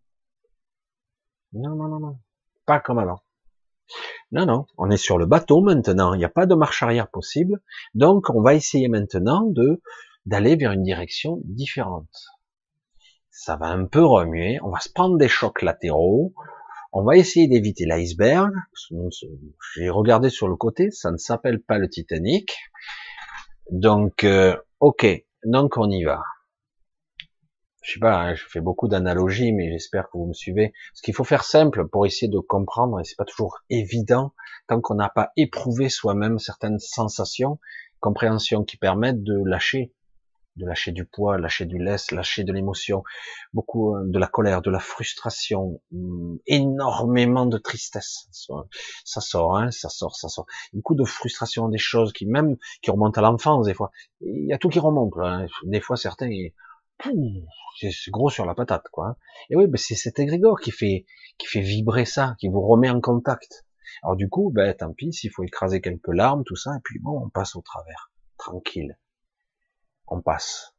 Non, 1.53 1.75
non, 1.75 1.87
non, 1.87 1.99
non. 1.99 2.19
Pas 2.65 2.79
comme 2.79 2.99
avant. 2.99 3.21
Non, 4.31 4.45
non, 4.45 4.65
on 4.77 4.89
est 4.89 4.97
sur 4.97 5.17
le 5.17 5.25
bateau 5.25 5.61
maintenant, 5.61 6.13
il 6.13 6.17
n'y 6.17 6.25
a 6.25 6.29
pas 6.29 6.45
de 6.45 6.55
marche 6.55 6.83
arrière 6.83 7.09
possible, 7.09 7.61
donc 7.93 8.29
on 8.29 8.41
va 8.41 8.53
essayer 8.53 8.87
maintenant 8.87 9.43
de 9.45 9.81
d'aller 10.25 10.57
vers 10.57 10.73
une 10.73 10.83
direction 10.83 11.39
différente. 11.45 12.09
Ça 13.29 13.55
va 13.55 13.67
un 13.67 13.85
peu 13.85 14.03
remuer, 14.03 14.59
on 14.61 14.71
va 14.71 14.79
se 14.79 14.89
prendre 14.89 15.17
des 15.17 15.29
chocs 15.29 15.61
latéraux, 15.61 16.33
on 16.91 17.03
va 17.03 17.15
essayer 17.15 17.47
d'éviter 17.47 17.85
l'iceberg. 17.85 18.51
J'ai 19.75 19.89
regardé 19.89 20.29
sur 20.29 20.47
le 20.47 20.55
côté, 20.55 20.91
ça 20.91 21.11
ne 21.11 21.17
s'appelle 21.17 21.61
pas 21.61 21.77
le 21.77 21.89
Titanic. 21.89 22.57
Donc, 23.71 24.23
euh, 24.23 24.57
ok, 24.79 25.05
donc 25.45 25.77
on 25.77 25.89
y 25.89 26.03
va 26.03 26.23
je 27.87 27.93
sais 27.93 27.99
pas, 28.01 28.19
hein, 28.19 28.35
je 28.35 28.43
fais 28.49 28.59
beaucoup 28.59 28.89
d'analogies, 28.89 29.53
mais 29.53 29.71
j'espère 29.71 30.09
que 30.09 30.17
vous 30.17 30.27
me 30.27 30.33
suivez. 30.33 30.73
Ce 30.93 31.01
qu'il 31.01 31.13
faut 31.13 31.23
faire 31.23 31.45
simple 31.45 31.87
pour 31.87 32.05
essayer 32.05 32.27
de 32.27 32.39
comprendre, 32.39 32.99
et 32.99 33.05
c'est 33.05 33.15
pas 33.15 33.23
toujours 33.23 33.59
évident 33.69 34.33
tant 34.67 34.81
qu'on 34.81 34.95
n'a 34.95 35.07
pas 35.07 35.31
éprouvé 35.37 35.87
soi-même 35.87 36.37
certaines 36.37 36.79
sensations, 36.79 37.59
compréhensions 38.01 38.65
qui 38.65 38.75
permettent 38.75 39.23
de 39.23 39.41
lâcher, 39.45 39.93
de 40.57 40.65
lâcher 40.65 40.91
du 40.91 41.05
poids, 41.05 41.37
lâcher 41.37 41.63
du 41.63 41.77
laisse, 41.77 42.11
lâcher 42.11 42.43
de 42.43 42.51
l'émotion, 42.51 43.03
beaucoup 43.53 43.95
euh, 43.95 44.03
de 44.05 44.19
la 44.19 44.27
colère, 44.27 44.61
de 44.61 44.69
la 44.69 44.79
frustration, 44.79 45.79
hum, 45.93 46.39
énormément 46.45 47.45
de 47.45 47.57
tristesse. 47.57 48.27
Ça 49.05 49.21
sort, 49.21 49.57
hein, 49.57 49.71
ça 49.71 49.87
sort, 49.87 50.17
ça 50.17 50.27
sort. 50.27 50.45
Beaucoup 50.73 50.95
de 50.95 51.05
frustration, 51.05 51.69
des 51.69 51.77
choses 51.77 52.11
qui 52.11 52.25
même 52.25 52.57
qui 52.81 52.91
remontent 52.91 53.17
à 53.17 53.23
l'enfance 53.23 53.65
des 53.65 53.73
fois. 53.73 53.91
Il 54.19 54.47
y 54.49 54.51
a 54.51 54.57
tout 54.57 54.67
qui 54.67 54.79
remonte. 54.79 55.13
Hein. 55.21 55.45
Des 55.63 55.79
fois, 55.79 55.95
certains, 55.95 56.29
c'est 57.79 58.11
gros 58.11 58.29
sur 58.29 58.45
la 58.45 58.55
patate, 58.55 58.87
quoi. 58.89 59.17
Et 59.49 59.55
oui, 59.55 59.67
ben 59.67 59.77
c'est 59.77 59.95
cet 59.95 60.19
égrégore 60.19 60.59
qui 60.59 60.71
fait, 60.71 61.05
qui 61.37 61.47
fait 61.47 61.61
vibrer 61.61 62.05
ça, 62.05 62.35
qui 62.39 62.47
vous 62.47 62.61
remet 62.61 62.89
en 62.89 63.01
contact. 63.01 63.65
Alors 64.03 64.15
du 64.15 64.29
coup, 64.29 64.51
ben 64.51 64.73
tant 64.73 64.93
pis, 64.93 65.13
s'il 65.13 65.31
faut 65.31 65.43
écraser 65.43 65.81
quelques 65.81 66.07
larmes, 66.07 66.43
tout 66.45 66.55
ça, 66.55 66.71
et 66.75 66.81
puis 66.83 66.99
bon, 66.99 67.25
on 67.25 67.29
passe 67.29 67.55
au 67.55 67.61
travers, 67.61 68.11
tranquille. 68.37 68.97
On 70.07 70.21
passe. 70.21 70.75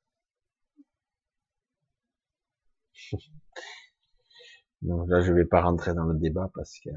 non, 4.83 5.05
là, 5.07 5.21
je 5.21 5.33
vais 5.33 5.45
pas 5.45 5.63
rentrer 5.63 5.95
dans 5.95 6.05
le 6.05 6.19
débat 6.19 6.51
parce 6.55 6.79
que 6.81 6.91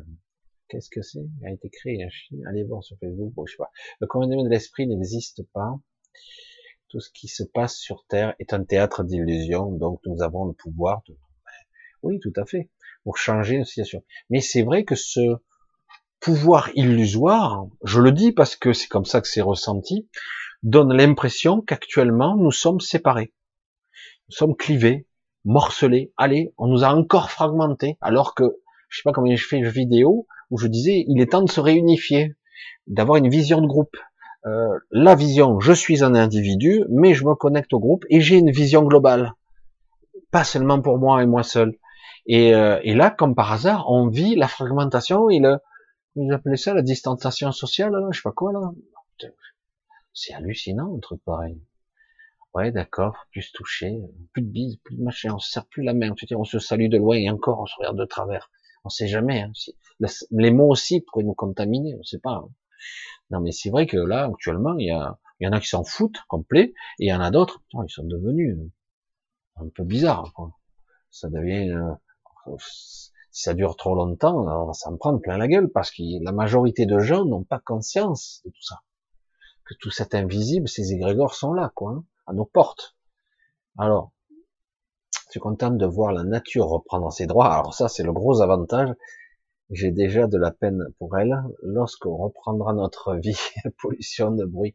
qu'est-ce 0.68 0.90
que 0.90 1.02
c'est? 1.02 1.26
Il 1.42 1.48
a 1.48 1.52
été 1.52 1.70
créé 1.70 2.06
en 2.06 2.10
Chine. 2.10 2.44
Allez 2.48 2.64
voir 2.64 2.84
sur 2.84 2.98
Facebook. 3.00 3.34
Bon, 3.34 3.46
je 3.46 3.54
sais 3.54 3.58
pas. 3.58 3.72
Le 4.00 4.08
commandement 4.08 4.44
de 4.44 4.50
l'esprit 4.50 4.88
n'existe 4.88 5.44
pas 5.54 5.80
tout 6.92 7.00
ce 7.00 7.10
qui 7.10 7.30
se 7.30 7.44
passe 7.44 7.78
sur 7.78 8.06
Terre 8.08 8.36
est 8.40 8.54
un 8.54 8.64
théâtre 8.64 9.04
d'illusions, 9.04 9.72
donc 9.72 10.02
nous 10.06 10.22
avons 10.22 10.46
le 10.46 10.54
pouvoir 10.54 11.02
de... 11.08 11.16
Oui, 12.04 12.20
tout 12.20 12.34
à 12.36 12.46
fait, 12.46 12.70
pour 13.04 13.18
changer 13.18 13.56
une 13.56 13.66
situation. 13.66 14.04
Mais 14.30 14.42
c'est 14.42 14.64
vrai 14.64 14.84
que 14.84 14.96
ce 14.96 15.38
pouvoir 16.20 16.70
illusoire, 16.76 17.66
je 17.84 18.02
le 18.02 18.12
dis 18.12 18.34
parce 18.34 18.56
que 18.56 18.74
c'est 18.74 18.88
comme 18.88 19.06
ça 19.06 19.22
que 19.22 19.28
c'est 19.28 19.42
ressenti, 19.42 20.10
donne 20.64 20.94
l'impression 20.94 21.62
qu'actuellement 21.62 22.36
nous 22.36 22.52
sommes 22.52 22.82
séparés. 22.82 23.34
Nous 24.30 24.36
sommes 24.36 24.56
clivés, 24.56 25.08
morcelés. 25.46 26.14
Allez, 26.18 26.54
on 26.58 26.68
nous 26.68 26.84
a 26.84 26.94
encore 26.94 27.32
fragmentés, 27.32 27.98
alors 28.02 28.36
que, 28.36 28.44
je 28.90 28.98
sais 28.98 29.04
pas 29.04 29.14
comment 29.14 29.34
je 29.34 29.48
fais 29.48 29.58
une 29.58 29.70
vidéo 29.70 30.28
où 30.50 30.58
je 30.58 30.68
disais, 30.68 31.06
il 31.08 31.22
est 31.22 31.32
temps 31.32 31.42
de 31.42 31.50
se 31.50 31.62
réunifier, 31.62 32.36
d'avoir 32.88 33.18
une 33.18 33.30
vision 33.30 33.62
de 33.62 33.68
groupe. 33.68 33.96
Euh, 34.46 34.80
la 34.92 35.16
vision, 35.16 35.60
je 35.60 35.72
suis 35.72 36.04
un 36.04 36.16
individu, 36.16 36.84
mais 36.90 37.14
je 37.14 37.26
me 37.26 37.36
connecte 37.36 37.74
au 37.74 37.80
groupe 37.80 38.06
et 38.10 38.22
j'ai 38.22 38.38
une 38.38 38.52
vision 38.52 38.84
globale, 38.84 39.34
pas 40.32 40.44
seulement 40.44 40.82
pour 40.82 40.98
moi 40.98 41.22
et 41.22 41.28
moi 41.28 41.44
seul. 41.44 41.78
Et, 42.26 42.54
euh, 42.56 42.80
et, 42.84 42.94
là, 42.94 43.12
comme 43.12 43.36
par 43.36 43.52
hasard, 43.52 43.90
on 43.90 44.08
vit 44.08 44.36
la 44.36 44.48
fragmentation 44.48 45.30
et 45.30 45.40
le 45.40 45.58
Vous 46.16 46.32
appelez 46.32 46.58
ça 46.58 46.74
la 46.74 46.82
distanciation 46.82 47.52
sociale, 47.52 47.92
là, 47.92 48.08
je 48.12 48.18
sais 48.18 48.24
pas 48.24 48.32
quoi, 48.32 48.52
là. 48.52 48.72
C'est 50.14 50.34
hallucinant, 50.34 50.96
un 50.96 51.00
truc 51.00 51.24
pareil. 51.24 51.62
Ouais, 52.54 52.72
d'accord, 52.72 53.16
plus 53.32 53.44
se 53.44 53.54
toucher, 53.54 54.02
plus 54.34 54.42
de 54.42 54.50
bise, 54.50 54.76
plus 54.84 54.98
de 54.98 55.04
machin, 55.04 55.34
on 55.34 55.40
se 55.40 55.50
serre 55.52 55.66
plus 55.68 55.84
la 55.84 55.94
main, 55.94 56.14
tu 56.14 56.28
on 56.36 56.44
se 56.44 56.60
salue 56.60 56.90
de 56.90 56.98
loin 56.98 57.16
et 57.16 57.30
encore 57.30 57.62
on 57.62 57.66
se 57.66 57.76
regarde 57.78 57.98
de 57.98 58.06
travers. 58.06 58.52
On 58.84 58.90
sait 58.90 59.08
jamais, 59.08 59.42
hein. 59.42 59.52
les 60.32 60.52
mots 60.52 60.70
aussi 60.70 61.00
pourraient 61.02 61.24
nous 61.24 61.34
contaminer, 61.34 61.96
on 61.98 62.04
sait 62.04 62.20
pas. 62.20 62.44
Hein. 62.44 62.50
Non, 63.30 63.40
mais 63.42 63.52
c'est 63.52 63.70
vrai 63.70 63.88
que 63.88 63.98
là, 63.98 64.26
actuellement, 64.26 64.76
il 64.78 64.88
y, 65.40 65.48
en 65.48 65.52
a 65.52 65.60
qui 65.60 65.68
s'en 65.68 65.84
foutent 65.84 66.22
complet, 66.28 66.74
et 67.00 67.06
il 67.06 67.10
y 67.10 67.14
en 67.14 67.22
a 67.22 67.32
d'autres, 67.32 67.62
ils 67.74 67.90
sont 67.90 68.06
devenus 68.06 68.58
un 69.56 69.68
peu 69.70 69.84
bizarres, 69.84 70.32
quoi. 70.34 70.52
Ça 71.10 71.30
devient, 71.30 71.72
euh, 71.72 72.56
si 72.58 73.44
ça 73.44 73.54
dure 73.54 73.76
trop 73.76 73.96
longtemps, 73.96 74.74
ça 74.74 74.92
me 74.92 74.98
prend 74.98 75.18
plein 75.18 75.38
la 75.38 75.48
gueule, 75.48 75.70
parce 75.70 75.92
que 75.92 76.04
la 76.24 76.32
majorité 76.32 76.86
de 76.86 77.00
gens 77.00 77.26
n'ont 77.26 77.44
pas 77.44 77.60
conscience 77.60 78.42
de 78.46 78.52
tout 78.52 78.64
ça. 78.64 78.82
Que 79.66 79.76
tout 79.80 79.92
cet 79.92 80.16
invisible, 80.16 80.68
ces 80.68 80.94
égrégores 80.94 81.36
sont 81.36 81.54
là, 81.54 81.72
quoi. 81.76 81.92
Hein 81.92 82.06
à 82.28 82.34
nos 82.34 82.46
portes. 82.46 82.96
Alors, 83.78 84.12
je 84.32 85.32
suis 85.32 85.40
content 85.40 85.72
de 85.72 85.86
voir 85.86 86.12
la 86.12 86.24
nature 86.24 86.68
reprendre 86.68 87.12
ses 87.12 87.26
droits. 87.26 87.54
Alors 87.54 87.74
ça, 87.74 87.88
c'est 87.88 88.04
le 88.04 88.14
gros 88.14 88.42
avantage. 88.42 88.90
J'ai 89.72 89.92
déjà 89.92 90.28
de 90.28 90.38
la 90.38 90.52
peine 90.52 90.86
pour 91.00 91.18
elle 91.18 91.34
lorsqu'on 91.64 92.18
reprendra 92.18 92.74
notre 92.74 93.16
vie, 93.24 93.40
pollution 93.82 94.32
de 94.32 94.46
bruit. 94.46 94.74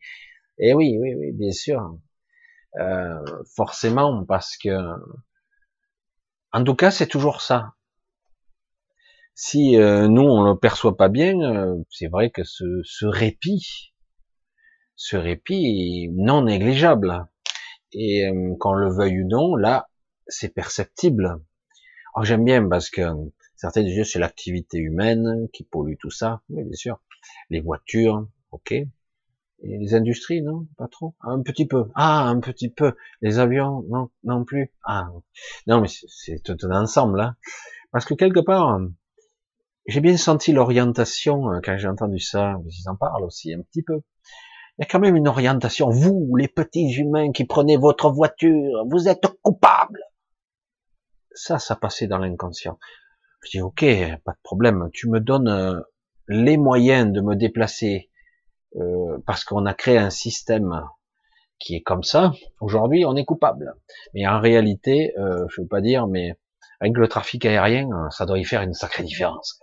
Et 0.58 0.70
eh 0.70 0.74
oui, 0.74 0.96
oui, 0.98 1.14
oui, 1.14 1.32
bien 1.32 1.52
sûr. 1.52 1.98
Euh, 2.78 3.22
forcément, 3.54 4.24
parce 4.24 4.56
que, 4.56 4.70
en 6.52 6.64
tout 6.64 6.74
cas, 6.74 6.90
c'est 6.90 7.06
toujours 7.06 7.42
ça. 7.42 7.74
Si 9.34 9.76
euh, 9.76 10.08
nous 10.08 10.22
on 10.22 10.44
le 10.44 10.58
perçoit 10.58 10.96
pas 10.96 11.10
bien, 11.10 11.38
euh, 11.42 11.76
c'est 11.90 12.08
vrai 12.08 12.30
que 12.30 12.42
ce, 12.42 12.64
ce 12.84 13.04
répit, 13.04 13.92
ce 14.94 15.18
répit 15.18 16.06
est 16.06 16.10
non 16.14 16.42
négligeable. 16.42 17.26
Et 17.92 18.26
euh, 18.26 18.54
qu'on 18.58 18.72
le 18.72 18.90
veuille 18.90 19.22
ou 19.22 19.28
non, 19.28 19.54
là, 19.54 19.90
c'est 20.26 20.54
perceptible. 20.54 21.38
Alors 22.14 22.24
j'aime 22.24 22.44
bien 22.46 22.66
parce 22.66 22.88
que 22.88 23.02
certains 23.56 23.82
disent 23.82 24.10
c'est 24.10 24.18
l'activité 24.18 24.78
humaine 24.78 25.48
qui 25.52 25.64
pollue 25.64 25.96
tout 25.98 26.10
ça. 26.10 26.42
Oui, 26.48 26.64
bien 26.64 26.76
sûr. 26.76 27.00
Les 27.50 27.60
voitures, 27.60 28.28
ok. 28.50 28.72
Et 28.72 28.88
les 29.78 29.94
industries, 29.94 30.42
non, 30.42 30.66
pas 30.76 30.86
trop. 30.88 31.14
Un 31.22 31.40
petit 31.42 31.66
peu. 31.66 31.86
Ah, 31.94 32.24
un 32.28 32.40
petit 32.40 32.68
peu. 32.68 32.94
Les 33.22 33.38
avions, 33.38 33.84
non, 33.88 34.10
non 34.22 34.44
plus. 34.44 34.72
Ah, 34.84 35.08
non, 35.66 35.80
mais 35.80 35.88
c'est 35.88 36.42
tout 36.42 36.56
un 36.62 36.82
ensemble. 36.82 37.20
Hein. 37.20 37.36
Parce 37.90 38.04
que 38.04 38.14
quelque 38.14 38.40
part, 38.40 38.78
j'ai 39.86 40.00
bien 40.00 40.16
senti 40.16 40.52
l'orientation 40.52 41.50
euh, 41.52 41.60
quand 41.62 41.78
j'ai 41.78 41.88
entendu 41.88 42.18
ça. 42.18 42.56
Ils 42.66 42.88
en 42.88 42.96
parlent 42.96 43.24
aussi 43.24 43.54
un 43.54 43.62
petit 43.62 43.82
peu. 43.82 44.02
Il 44.78 44.82
y 44.82 44.84
a 44.84 44.86
quand 44.86 45.00
même 45.00 45.16
une 45.16 45.28
orientation. 45.28 45.88
Vous, 45.88 46.36
les 46.36 46.48
petits 46.48 46.90
humains 46.90 47.32
qui 47.32 47.44
prenez 47.44 47.78
votre 47.78 48.10
voiture, 48.10 48.84
vous 48.90 49.08
êtes 49.08 49.26
coupables. 49.42 50.02
Ça, 51.32 51.58
ça 51.58 51.76
passait 51.76 52.06
dans 52.06 52.18
l'inconscient. 52.18 52.78
Je 53.44 53.50
dis, 53.50 53.60
ok, 53.60 53.84
pas 54.24 54.32
de 54.32 54.42
problème. 54.42 54.90
Tu 54.92 55.08
me 55.08 55.20
donnes 55.20 55.48
euh, 55.48 55.80
les 56.28 56.56
moyens 56.56 57.12
de 57.12 57.20
me 57.20 57.36
déplacer 57.36 58.10
euh, 58.76 59.18
parce 59.26 59.44
qu'on 59.44 59.66
a 59.66 59.74
créé 59.74 59.98
un 59.98 60.10
système 60.10 60.82
qui 61.58 61.76
est 61.76 61.82
comme 61.82 62.02
ça. 62.02 62.32
Aujourd'hui, 62.60 63.04
on 63.04 63.16
est 63.16 63.24
coupable. 63.24 63.74
Mais 64.14 64.26
en 64.26 64.40
réalité, 64.40 65.14
euh, 65.18 65.46
je 65.48 65.62
veux 65.62 65.68
pas 65.68 65.80
dire, 65.80 66.06
mais 66.06 66.38
rien 66.80 66.92
que 66.92 67.00
le 67.00 67.08
trafic 67.08 67.44
aérien, 67.46 67.88
ça 68.10 68.26
doit 68.26 68.38
y 68.38 68.44
faire 68.44 68.62
une 68.62 68.74
sacrée 68.74 69.04
différence. 69.04 69.60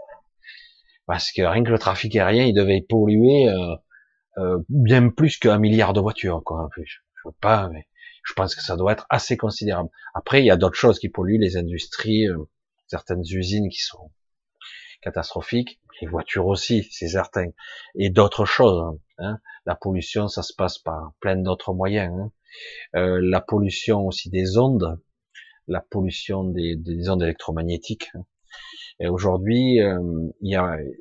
Parce 1.05 1.31
que 1.31 1.41
rien 1.41 1.63
que 1.63 1.69
le 1.69 1.79
trafic 1.79 2.15
aérien, 2.15 2.45
il 2.45 2.53
devait 2.53 2.81
polluer 2.87 3.49
euh, 3.49 3.75
euh, 4.37 4.59
bien 4.69 5.09
plus 5.09 5.37
qu'un 5.37 5.57
milliard 5.57 5.93
de 5.93 5.99
voitures, 5.99 6.41
quoi, 6.43 6.63
en 6.63 6.69
plus. 6.69 7.03
Je 7.15 7.29
veux 7.29 7.35
pas, 7.41 7.69
mais 7.69 7.87
je 8.23 8.33
pense 8.33 8.55
que 8.55 8.61
ça 8.61 8.77
doit 8.77 8.93
être 8.93 9.05
assez 9.09 9.35
considérable. 9.37 9.89
Après, 10.13 10.41
il 10.41 10.45
y 10.45 10.51
a 10.51 10.55
d'autres 10.55 10.77
choses 10.77 10.99
qui 10.99 11.09
polluent, 11.09 11.39
les 11.39 11.57
industries, 11.57 12.27
euh, 12.27 12.37
certaines 12.93 13.23
usines 13.23 13.69
qui 13.69 13.81
sont 13.81 14.11
catastrophiques, 15.01 15.81
les 16.01 16.07
voitures 16.07 16.45
aussi, 16.45 16.87
c'est 16.91 17.09
certain, 17.09 17.47
et 17.95 18.09
d'autres 18.09 18.45
choses. 18.45 18.99
Hein. 19.17 19.39
La 19.65 19.75
pollution, 19.75 20.27
ça 20.27 20.43
se 20.43 20.53
passe 20.53 20.77
par 20.77 21.13
plein 21.19 21.35
d'autres 21.35 21.73
moyens. 21.73 22.13
Hein. 22.13 22.31
Euh, 22.95 23.19
la 23.21 23.41
pollution 23.41 24.05
aussi 24.05 24.29
des 24.29 24.57
ondes, 24.57 25.01
la 25.67 25.81
pollution 25.81 26.43
des, 26.43 26.75
des 26.75 27.09
ondes 27.09 27.23
électromagnétiques. 27.23 28.09
Hein. 28.13 28.25
Et 28.99 29.07
aujourd'hui, 29.07 29.81
euh, 29.81 30.29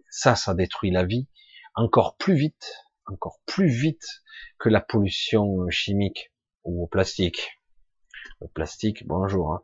ça, 0.08 0.34
ça 0.34 0.54
détruit 0.54 0.90
la 0.90 1.04
vie 1.04 1.26
encore 1.74 2.16
plus 2.16 2.34
vite 2.34 2.72
encore 3.06 3.40
plus 3.46 3.68
vite 3.68 4.22
que 4.58 4.68
la 4.68 4.80
pollution 4.80 5.68
chimique 5.70 6.32
ou 6.64 6.86
plastique. 6.86 7.60
Le 8.40 8.48
plastique, 8.48 9.06
bonjour. 9.06 9.54
Hein. 9.54 9.62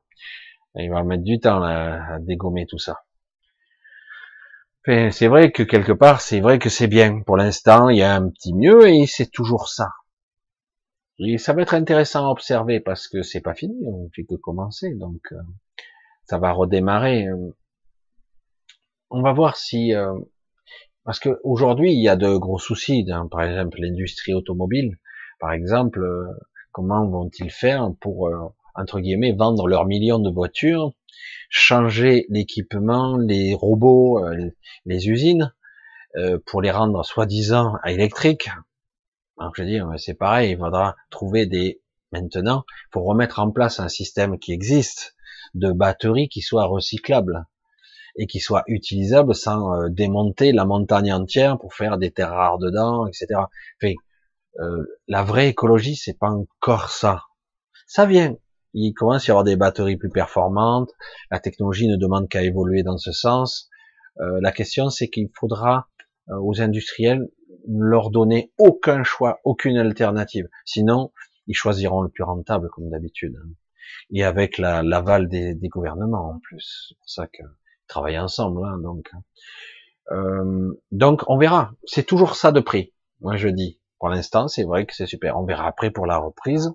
Il 0.74 0.90
va 0.90 1.02
mettre 1.02 1.24
du 1.24 1.40
temps 1.40 1.62
à 1.62 2.18
dégommer 2.20 2.66
tout 2.66 2.78
ça. 2.78 3.04
C'est 4.84 5.26
vrai 5.26 5.52
que 5.52 5.62
quelque 5.62 5.92
part, 5.92 6.20
c'est 6.20 6.40
vrai 6.40 6.58
que 6.58 6.70
c'est 6.70 6.86
bien. 6.86 7.20
Pour 7.22 7.36
l'instant, 7.36 7.88
il 7.90 7.98
y 7.98 8.02
a 8.02 8.14
un 8.14 8.30
petit 8.30 8.54
mieux 8.54 8.88
et 8.88 9.06
c'est 9.06 9.30
toujours 9.30 9.68
ça. 9.68 9.90
Ça 11.38 11.52
va 11.52 11.62
être 11.62 11.74
intéressant 11.74 12.26
à 12.26 12.30
observer 12.30 12.80
parce 12.80 13.08
que 13.08 13.22
c'est 13.22 13.40
pas 13.40 13.54
fini, 13.54 13.74
on 13.86 14.08
fait 14.14 14.24
que 14.24 14.36
commencer, 14.36 14.94
donc 14.94 15.20
euh, 15.32 15.36
ça 16.24 16.38
va 16.38 16.52
redémarrer. 16.52 17.26
On 19.10 19.20
va 19.20 19.32
voir 19.32 19.56
si 19.56 19.94
euh, 19.94 20.14
parce 21.08 21.20
qu'aujourd'hui, 21.20 21.94
il 21.94 22.02
y 22.02 22.08
a 22.10 22.16
de 22.16 22.36
gros 22.36 22.58
soucis. 22.58 23.06
Par 23.30 23.40
exemple, 23.40 23.78
l'industrie 23.80 24.34
automobile, 24.34 24.98
par 25.40 25.52
exemple, 25.52 26.02
euh, 26.02 26.26
comment 26.70 27.08
vont-ils 27.08 27.50
faire 27.50 27.90
pour, 27.98 28.28
euh, 28.28 28.36
entre 28.78 29.00
guillemets, 29.00 29.32
vendre 29.32 29.66
leurs 29.66 29.86
millions 29.86 30.18
de 30.18 30.30
voitures, 30.30 30.92
changer 31.50 32.26
l'équipement, 32.28 33.16
les 33.16 33.54
robots, 33.54 34.24
euh, 34.24 34.50
les 34.86 35.08
usines, 35.08 35.52
pour 36.46 36.62
les 36.62 36.72
rendre 36.72 37.04
soi-disant 37.04 37.74
électriques 37.86 38.50
Alors, 39.38 39.52
je 39.54 39.62
veux 39.62 39.68
dire, 39.68 39.88
c'est 39.98 40.14
pareil, 40.14 40.52
il 40.52 40.58
faudra 40.58 40.96
trouver 41.10 41.46
des... 41.46 41.80
Maintenant, 42.10 42.64
pour 42.90 43.04
remettre 43.04 43.38
en 43.38 43.50
place 43.50 43.78
un 43.78 43.88
système 43.88 44.38
qui 44.38 44.52
existe 44.52 45.14
de 45.54 45.70
batteries 45.70 46.28
qui 46.28 46.40
soit 46.40 46.64
recyclable 46.64 47.44
et 48.18 48.26
qui 48.26 48.40
soit 48.40 48.64
utilisable 48.66 49.34
sans 49.34 49.74
euh, 49.74 49.88
démonter 49.88 50.52
la 50.52 50.64
montagne 50.64 51.12
entière 51.12 51.56
pour 51.58 51.72
faire 51.72 51.98
des 51.98 52.10
terres 52.10 52.32
rares 52.32 52.58
dedans, 52.58 53.06
etc. 53.06 53.26
Enfin, 53.80 53.94
euh, 54.60 54.84
la 55.06 55.22
vraie 55.22 55.48
écologie, 55.48 55.94
c'est 55.94 56.18
pas 56.18 56.30
encore 56.30 56.90
ça. 56.90 57.22
Ça 57.86 58.06
vient. 58.06 58.36
Il 58.80 58.92
commence 58.94 59.24
à 59.24 59.26
y 59.28 59.30
avoir 59.30 59.44
des 59.44 59.56
batteries 59.56 59.96
plus 59.96 60.10
performantes. 60.10 60.90
La 61.30 61.40
technologie 61.40 61.88
ne 61.88 61.96
demande 61.96 62.28
qu'à 62.28 62.42
évoluer 62.42 62.82
dans 62.82 62.98
ce 62.98 63.12
sens. 63.12 63.68
Euh, 64.20 64.38
la 64.40 64.52
question, 64.52 64.90
c'est 64.90 65.08
qu'il 65.08 65.28
faudra 65.34 65.88
aux 66.30 66.60
industriels 66.60 67.26
leur 67.66 68.10
donner 68.10 68.52
aucun 68.58 69.02
choix, 69.02 69.40
aucune 69.44 69.78
alternative. 69.78 70.46
Sinon, 70.64 71.12
ils 71.46 71.54
choisiront 71.54 72.02
le 72.02 72.08
plus 72.08 72.24
rentable 72.24 72.68
comme 72.70 72.90
d'habitude. 72.90 73.36
Et 74.10 74.24
avec 74.24 74.58
l'aval 74.58 75.28
des, 75.28 75.56
gouvernements 75.64 76.30
en 76.30 76.38
plus. 76.38 76.86
C'est 76.88 76.96
pour 76.96 77.08
ça 77.08 77.26
que 77.26 77.42
travailler 77.86 78.18
ensemble, 78.18 78.64
hein, 78.64 78.78
donc. 78.78 79.10
Euh, 80.10 80.72
donc 80.90 81.24
on 81.28 81.38
verra. 81.38 81.72
C'est 81.84 82.06
toujours 82.06 82.36
ça 82.36 82.52
de 82.52 82.60
prix. 82.60 82.92
Moi 83.20 83.36
je 83.36 83.48
dis. 83.48 83.80
Pour 83.98 84.08
l'instant, 84.08 84.46
c'est 84.46 84.62
vrai 84.62 84.86
que 84.86 84.94
c'est 84.94 85.06
super. 85.06 85.36
On 85.36 85.44
verra 85.44 85.66
après 85.66 85.90
pour 85.90 86.06
la 86.06 86.18
reprise, 86.18 86.70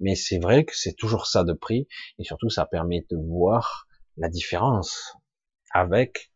mais 0.00 0.14
c'est 0.14 0.38
vrai 0.38 0.64
que 0.64 0.76
c'est 0.76 0.94
toujours 0.94 1.26
ça 1.26 1.44
de 1.44 1.52
prix 1.52 1.88
et 2.18 2.24
surtout 2.24 2.50
ça 2.50 2.66
permet 2.66 3.06
de 3.10 3.16
voir 3.16 3.86
la 4.16 4.28
différence 4.28 5.16
avec 5.72 6.32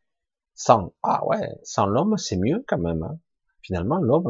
sans. 0.54 0.94
Ah 1.02 1.26
ouais, 1.26 1.48
sans 1.62 1.86
l'homme 1.86 2.16
c'est 2.16 2.36
mieux 2.36 2.64
quand 2.66 2.78
même. 2.78 3.02
Hein. 3.02 3.18
Finalement 3.62 3.98
l'homme 3.98 4.28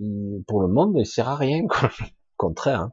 euh, 0.00 0.42
pour 0.46 0.62
le 0.62 0.68
monde 0.68 0.94
il 0.96 1.06
sert 1.06 1.28
à 1.28 1.36
rien. 1.36 1.62
Contraire. 2.36 2.80
Hein. 2.80 2.92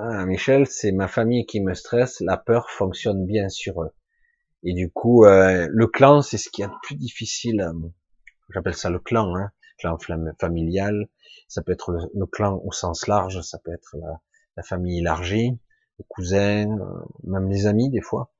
Ah, 0.00 0.26
Michel, 0.26 0.68
c'est 0.68 0.92
ma 0.92 1.08
famille 1.08 1.44
qui 1.44 1.60
me 1.60 1.74
stresse, 1.74 2.20
la 2.20 2.36
peur 2.36 2.70
fonctionne 2.70 3.26
bien 3.26 3.48
sur 3.48 3.82
eux. 3.82 3.90
Et 4.62 4.72
du 4.72 4.92
coup, 4.92 5.24
euh, 5.24 5.66
le 5.68 5.86
clan, 5.88 6.22
c'est 6.22 6.38
ce 6.38 6.50
qui 6.50 6.62
est 6.62 6.66
le 6.66 6.72
plus 6.84 6.94
difficile. 6.94 7.60
Euh, 7.62 7.88
j'appelle 8.50 8.74
ça 8.76 8.90
le 8.90 9.00
clan, 9.00 9.34
hein, 9.34 9.50
clan 9.78 9.96
familial. 10.40 11.08
Ça 11.48 11.62
peut 11.62 11.72
être 11.72 11.92
le, 11.92 12.26
clan 12.26 12.60
au 12.64 12.72
sens 12.72 13.06
large, 13.06 13.40
ça 13.42 13.58
peut 13.58 13.72
être 13.72 13.96
la, 14.56 14.62
famille 14.62 14.98
élargie, 14.98 15.58
les 15.98 16.04
cousins, 16.08 16.68
euh, 16.68 17.04
même 17.24 17.48
les 17.48 17.66
amis 17.66 17.90
des 17.90 18.00
fois. 18.00 18.32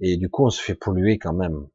Et 0.00 0.16
du 0.16 0.28
coup, 0.28 0.44
on 0.46 0.50
se 0.50 0.62
fait 0.62 0.74
polluer 0.74 1.18
quand 1.18 1.32
même 1.32 1.66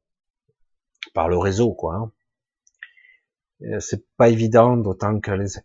par 1.13 1.27
le 1.27 1.37
réseau, 1.37 1.73
quoi. 1.73 1.95
Hein. 1.95 3.79
C'est 3.79 4.05
pas 4.15 4.29
évident, 4.29 4.77
d'autant 4.77 5.19
que 5.19 5.31
les, 5.31 5.57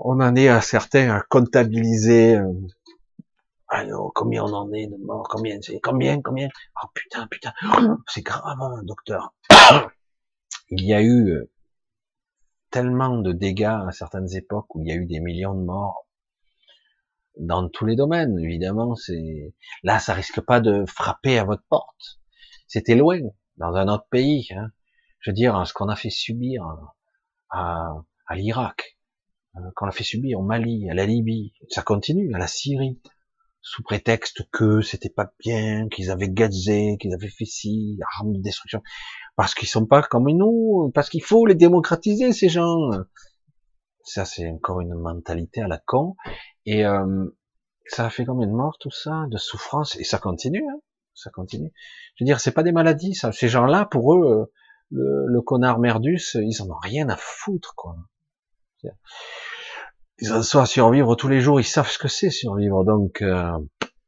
on 0.00 0.20
en 0.20 0.34
est 0.36 0.48
à 0.48 0.60
certains 0.60 1.10
à 1.10 1.22
comptabiliser, 1.22 2.36
euh, 2.36 2.52
Alors, 3.68 4.12
combien 4.14 4.44
on 4.44 4.52
en 4.52 4.72
est 4.72 4.86
de 4.86 4.96
morts 4.96 5.28
Combien 5.28 5.58
c'est 5.60 5.80
Combien 5.80 6.20
Combien? 6.20 6.48
Oh 6.82 6.86
putain, 6.94 7.26
putain, 7.28 7.52
c'est 8.08 8.22
grave, 8.22 8.58
hein, 8.60 8.80
docteur. 8.82 9.34
il 10.70 10.84
y 10.84 10.94
a 10.94 11.02
eu 11.02 11.30
euh, 11.30 11.50
tellement 12.74 13.18
de 13.18 13.30
dégâts 13.30 13.86
à 13.86 13.92
certaines 13.92 14.34
époques 14.34 14.74
où 14.74 14.82
il 14.82 14.88
y 14.88 14.90
a 14.90 14.96
eu 14.96 15.06
des 15.06 15.20
millions 15.20 15.54
de 15.54 15.62
morts 15.62 16.08
dans 17.38 17.68
tous 17.68 17.86
les 17.86 17.94
domaines. 17.94 18.36
Évidemment, 18.40 18.96
c'est 18.96 19.54
là, 19.84 20.00
ça 20.00 20.12
risque 20.12 20.40
pas 20.40 20.58
de 20.58 20.84
frapper 20.84 21.38
à 21.38 21.44
votre 21.44 21.62
porte. 21.68 22.18
C'était 22.66 22.96
loin, 22.96 23.20
dans 23.58 23.76
un 23.76 23.86
autre 23.86 24.08
pays. 24.10 24.48
Hein. 24.56 24.72
Je 25.20 25.30
veux 25.30 25.34
dire, 25.36 25.64
ce 25.68 25.72
qu'on 25.72 25.88
a 25.88 25.94
fait 25.94 26.10
subir 26.10 26.66
à, 27.48 27.94
à 28.26 28.34
l'Irak, 28.34 28.98
euh, 29.54 29.60
qu'on 29.76 29.86
a 29.86 29.92
fait 29.92 30.02
subir 30.02 30.40
au 30.40 30.42
Mali, 30.42 30.90
à 30.90 30.94
la 30.94 31.06
Libye, 31.06 31.54
ça 31.68 31.82
continue, 31.82 32.34
à 32.34 32.38
la 32.38 32.48
Syrie, 32.48 33.00
sous 33.60 33.84
prétexte 33.84 34.50
que 34.50 34.80
c'était 34.80 35.10
pas 35.10 35.32
bien, 35.38 35.88
qu'ils 35.90 36.10
avaient 36.10 36.28
gazé, 36.28 36.96
qu'ils 37.00 37.14
avaient 37.14 37.28
fait 37.28 37.44
ci, 37.44 38.00
armes 38.18 38.32
de 38.32 38.42
destruction, 38.42 38.82
parce 39.36 39.54
qu'ils 39.54 39.68
sont 39.68 39.86
pas 39.86 40.02
comme 40.02 40.30
nous, 40.30 40.90
parce 40.94 41.08
qu'il 41.08 41.22
faut 41.22 41.46
les 41.46 41.54
démocratiser 41.54 42.32
ces 42.32 42.48
gens. 42.48 42.90
Ça 44.04 44.24
c'est 44.24 44.48
encore 44.48 44.80
une 44.80 44.94
mentalité 44.94 45.62
à 45.62 45.68
la 45.68 45.78
con. 45.78 46.16
Et 46.66 46.84
euh, 46.86 47.26
ça 47.86 48.06
a 48.06 48.10
fait 48.10 48.24
combien 48.24 48.46
de 48.46 48.52
morts 48.52 48.76
tout 48.78 48.90
ça, 48.90 49.26
de 49.30 49.36
souffrance, 49.36 49.96
et 49.96 50.04
ça 50.04 50.18
continue, 50.18 50.64
hein 50.68 50.80
ça 51.14 51.30
continue. 51.30 51.72
Je 52.16 52.24
veux 52.24 52.26
dire, 52.26 52.40
c'est 52.40 52.52
pas 52.52 52.62
des 52.62 52.72
maladies, 52.72 53.14
ça. 53.14 53.32
Ces 53.32 53.48
gens-là, 53.48 53.86
pour 53.86 54.14
eux, 54.14 54.50
le, 54.90 55.26
le, 55.26 55.40
connard 55.40 55.78
merdus, 55.78 56.34
ils 56.34 56.62
en 56.62 56.70
ont 56.70 56.78
rien 56.78 57.08
à 57.08 57.16
foutre, 57.16 57.74
quoi. 57.76 57.96
Ils 60.18 60.32
ont 60.32 60.42
soit 60.42 60.62
à 60.62 60.66
survivre 60.66 61.16
tous 61.16 61.28
les 61.28 61.40
jours, 61.40 61.60
ils 61.60 61.64
savent 61.64 61.90
ce 61.90 61.98
que 61.98 62.08
c'est 62.08 62.30
survivre, 62.30 62.84
donc 62.84 63.22
euh, 63.22 63.58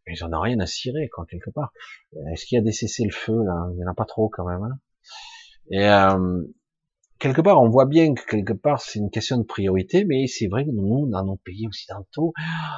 ils 0.07 0.23
en 0.23 0.33
ont 0.33 0.41
rien 0.41 0.61
à 0.61 0.67
cirer, 0.67 1.09
quoi, 1.09 1.27
quelque 1.27 1.51
part. 1.51 1.73
Est-ce 2.33 2.45
qu'il 2.45 2.57
y 2.57 2.61
a 2.61 2.63
des 2.63 2.73
cessez-le-feu 2.73 3.43
là? 3.45 3.69
Il 3.73 3.81
y 3.81 3.85
en 3.85 3.91
a 3.91 3.95
pas 3.95 4.05
trop 4.05 4.29
quand 4.29 4.45
même. 4.45 4.63
Hein 4.63 4.79
Et 5.71 5.89
euh, 5.89 6.43
quelque 7.19 7.41
part, 7.41 7.61
on 7.61 7.69
voit 7.69 7.87
bien 7.87 8.15
que 8.15 8.25
quelque 8.25 8.53
part 8.53 8.81
c'est 8.81 8.99
une 8.99 9.11
question 9.11 9.39
de 9.39 9.45
priorité, 9.45 10.05
mais 10.05 10.27
c'est 10.27 10.49
vrai 10.49 10.65
que 10.65 10.71
nous, 10.71 11.09
dans 11.09 11.25
nos 11.25 11.37
pays 11.37 11.67
occidentaux, 11.67 12.33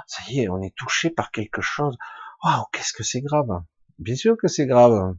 ça 0.07 0.23
y 0.31 0.41
est, 0.41 0.49
on 0.49 0.61
est 0.63 0.75
touché 0.77 1.11
par 1.11 1.31
quelque 1.31 1.61
chose. 1.61 1.97
Waouh, 2.45 2.65
qu'est-ce 2.73 2.93
que 2.93 3.03
c'est 3.03 3.21
grave 3.21 3.63
Bien 3.99 4.15
sûr 4.15 4.37
que 4.37 4.49
c'est 4.49 4.67
grave, 4.67 5.15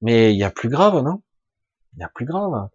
mais 0.00 0.32
il 0.32 0.38
y 0.38 0.44
a 0.44 0.50
plus 0.50 0.68
grave, 0.68 1.02
non? 1.02 1.22
Il 1.96 2.00
y 2.00 2.04
a 2.04 2.10
plus 2.14 2.26
grave. 2.26 2.68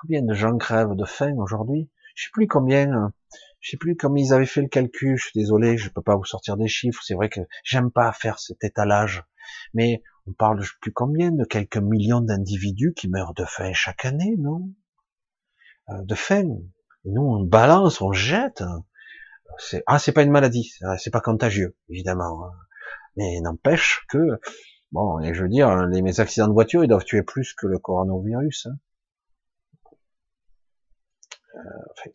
Combien 0.00 0.22
de 0.22 0.34
gens 0.34 0.56
crèvent 0.56 0.96
de 0.96 1.04
faim 1.04 1.34
aujourd'hui? 1.36 1.90
Je 2.14 2.24
sais 2.24 2.30
plus 2.32 2.46
combien. 2.46 3.12
Je 3.60 3.70
sais 3.70 3.76
plus 3.76 3.96
comment 3.96 4.16
ils 4.16 4.32
avaient 4.32 4.46
fait 4.46 4.62
le 4.62 4.68
calcul. 4.68 5.16
Je 5.16 5.24
suis 5.26 5.38
désolé, 5.38 5.76
je 5.76 5.90
peux 5.90 6.02
pas 6.02 6.16
vous 6.16 6.24
sortir 6.24 6.56
des 6.56 6.68
chiffres. 6.68 7.02
C'est 7.04 7.14
vrai 7.14 7.28
que 7.28 7.40
j'aime 7.64 7.90
pas 7.90 8.12
faire 8.12 8.38
cet 8.38 8.64
étalage, 8.64 9.24
mais 9.74 10.02
on 10.26 10.32
parle 10.32 10.60
je 10.62 10.70
sais 10.70 10.78
plus 10.80 10.92
combien 10.92 11.32
de 11.32 11.44
quelques 11.44 11.78
millions 11.78 12.20
d'individus 12.20 12.94
qui 12.94 13.08
meurent 13.08 13.34
de 13.34 13.44
faim 13.44 13.72
chaque 13.72 14.04
année, 14.04 14.36
non? 14.38 14.70
Euh, 15.90 16.02
De 16.02 16.14
faim. 16.14 16.48
Et 17.04 17.10
nous, 17.10 17.22
on 17.22 17.44
balance, 17.44 18.00
on 18.00 18.12
jette. 18.12 18.62
C'est 19.58 19.82
ah, 19.86 19.98
c'est 19.98 20.12
pas 20.12 20.22
une 20.22 20.30
maladie, 20.30 20.72
c'est 20.98 21.10
pas 21.10 21.20
contagieux, 21.20 21.76
évidemment. 21.88 22.46
Hein. 22.46 22.52
Mais 23.16 23.40
n'empêche 23.40 24.04
que, 24.08 24.40
bon, 24.92 25.20
et 25.20 25.34
je 25.34 25.42
veux 25.42 25.48
dire, 25.48 25.86
les 25.86 26.20
accidents 26.20 26.48
de 26.48 26.52
voiture, 26.52 26.84
ils 26.84 26.88
doivent 26.88 27.04
tuer 27.04 27.22
plus 27.22 27.52
que 27.54 27.66
le 27.66 27.78
coronavirus. 27.78 28.66
Hein. 28.66 28.78
Euh, 31.56 32.10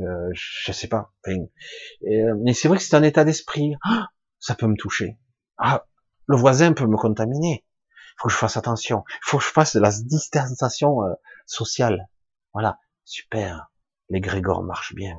euh, 0.00 0.30
je 0.32 0.72
sais 0.72 0.88
pas. 0.88 1.12
Euh, 1.28 2.34
mais 2.42 2.52
c'est 2.54 2.68
vrai 2.68 2.78
que 2.78 2.84
c'est 2.84 2.96
un 2.96 3.02
état 3.02 3.24
d'esprit. 3.24 3.74
Ah, 3.84 4.08
ça 4.38 4.54
peut 4.54 4.66
me 4.66 4.76
toucher. 4.76 5.18
Ah, 5.58 5.86
le 6.26 6.36
voisin 6.36 6.72
peut 6.72 6.86
me 6.86 6.96
contaminer. 6.96 7.64
Il 7.66 8.14
faut 8.18 8.28
que 8.28 8.34
je 8.34 8.38
fasse 8.38 8.56
attention. 8.56 9.04
Il 9.08 9.18
faut 9.22 9.38
que 9.38 9.44
je 9.44 9.50
fasse 9.50 9.74
de 9.74 9.80
la 9.80 9.90
distanciation 9.90 11.02
euh, 11.04 11.14
sociale. 11.46 12.08
Voilà, 12.52 12.78
super. 13.04 13.70
Les 14.08 14.20
Grégor 14.20 14.62
marchent 14.62 14.94
bien. 14.94 15.18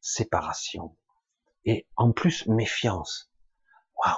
Séparation. 0.00 0.96
Et 1.64 1.86
en 1.96 2.12
plus, 2.12 2.46
méfiance. 2.46 3.30
Waouh 3.96 4.16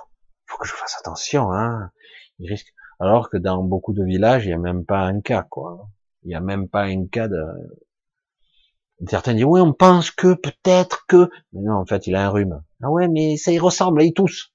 faut 0.53 0.59
que 0.59 0.69
je 0.69 0.75
fasse 0.75 0.97
attention, 0.99 1.53
hein. 1.53 1.91
Il 2.39 2.49
risque. 2.49 2.75
Alors 3.01 3.31
que 3.31 3.37
dans 3.37 3.63
beaucoup 3.63 3.95
de 3.95 4.05
villages, 4.05 4.45
il 4.45 4.49
n'y 4.49 4.55
a 4.55 4.59
même 4.59 4.85
pas 4.85 5.01
un 5.01 5.21
cas, 5.21 5.43
quoi. 5.43 5.89
Il 6.23 6.29
n'y 6.29 6.35
a 6.35 6.41
même 6.41 6.69
pas 6.69 6.83
un 6.83 7.07
cas 7.07 7.29
de. 7.29 7.43
Certains 9.09 9.35
disent 9.35 9.45
oui, 9.45 9.61
on 9.61 9.73
pense 9.73 10.11
que 10.11 10.35
peut-être 10.35 11.07
que. 11.09 11.29
Mais 11.53 11.63
non, 11.63 11.75
en 11.75 11.87
fait, 11.87 12.07
il 12.07 12.15
a 12.15 12.27
un 12.27 12.31
rhume. 12.31 12.63
Ah 12.83 12.91
ouais, 12.91 13.09
mais 13.09 13.37
ça 13.37 13.53
y 13.53 13.59
ressemble, 13.59 14.03
il 14.03 14.13
tousse. 14.13 14.53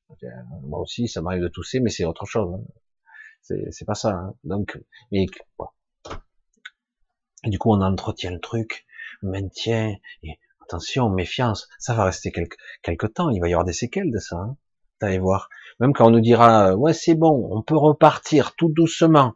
Moi 0.64 0.80
aussi, 0.80 1.08
ça 1.08 1.22
m'arrive 1.22 1.44
de 1.44 1.48
tousser, 1.48 1.80
mais 1.80 1.90
c'est 1.90 2.06
autre 2.06 2.26
chose. 2.26 2.54
Hein. 2.54 2.64
C'est 3.72 3.86
pas 3.86 3.96
ça. 3.96 4.12
Hein. 4.12 4.34
Donc, 4.44 4.80
mais 5.12 5.26
Et 7.44 7.50
du 7.50 7.60
coup, 7.60 7.72
on 7.72 7.82
entretient 7.82 8.32
le 8.32 8.40
truc, 8.40 8.86
maintient. 9.22 9.96
Et 10.24 10.40
attention, 10.62 11.10
méfiance. 11.10 11.68
Ça 11.78 11.94
va 11.94 12.06
rester 12.06 12.32
quelque, 12.32 12.58
quelque 12.82 13.08
temps. 13.08 13.30
Il 13.30 13.40
va 13.40 13.50
y 13.50 13.54
avoir 13.54 13.66
des 13.66 13.74
séquelles 13.74 14.12
de 14.12 14.20
ça. 14.20 14.38
Hein. 14.38 14.58
Allez 15.02 15.20
voir. 15.20 15.50
Même 15.80 15.94
quand 15.94 16.08
on 16.08 16.12
nous 16.12 16.22
dira, 16.22 16.76
ouais, 16.76 16.94
c'est 16.94 17.16
bon, 17.16 17.50
on 17.52 17.62
peut 17.62 17.78
repartir 17.78 18.56
tout 18.56 18.70
doucement. 18.70 19.34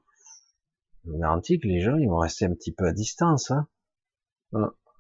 Je 1.05 1.11
vous 1.11 1.19
garantis 1.19 1.59
que 1.59 1.67
les 1.67 1.81
gens, 1.81 1.97
ils 1.97 2.07
vont 2.07 2.17
rester 2.17 2.45
un 2.45 2.53
petit 2.53 2.71
peu 2.71 2.85
à 2.85 2.93
distance. 2.93 3.51
Hein. 3.51 3.67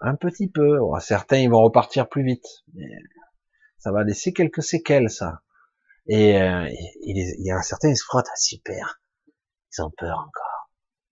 Un 0.01 0.15
petit 0.15 0.49
peu. 0.49 0.79
certains, 0.99 1.37
ils 1.37 1.49
vont 1.49 1.61
repartir 1.61 2.09
plus 2.09 2.23
vite. 2.23 2.45
Ça 3.77 3.91
va 3.91 4.03
laisser 4.03 4.33
quelques 4.33 4.63
séquelles, 4.63 5.09
ça. 5.09 5.41
Et 6.07 6.41
euh, 6.41 6.67
il, 7.01 7.35
y 7.39 7.51
a 7.51 7.61
certains, 7.61 7.89
ils 7.89 7.97
se 7.97 8.03
frottent. 8.03 8.27
Ah, 8.29 8.37
super. 8.37 8.99
Ils 9.71 9.81
ont 9.83 9.91
peur 9.91 10.17
encore. 10.17 10.69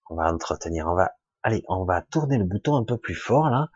On 0.09 0.15
va 0.15 0.33
entretenir. 0.33 0.87
On 0.87 0.95
va, 0.95 1.11
allez, 1.43 1.63
on 1.67 1.85
va 1.85 2.01
tourner 2.01 2.37
le 2.37 2.45
bouton 2.45 2.75
un 2.75 2.83
peu 2.83 2.97
plus 2.97 3.15
fort, 3.15 3.49
là. 3.49 3.69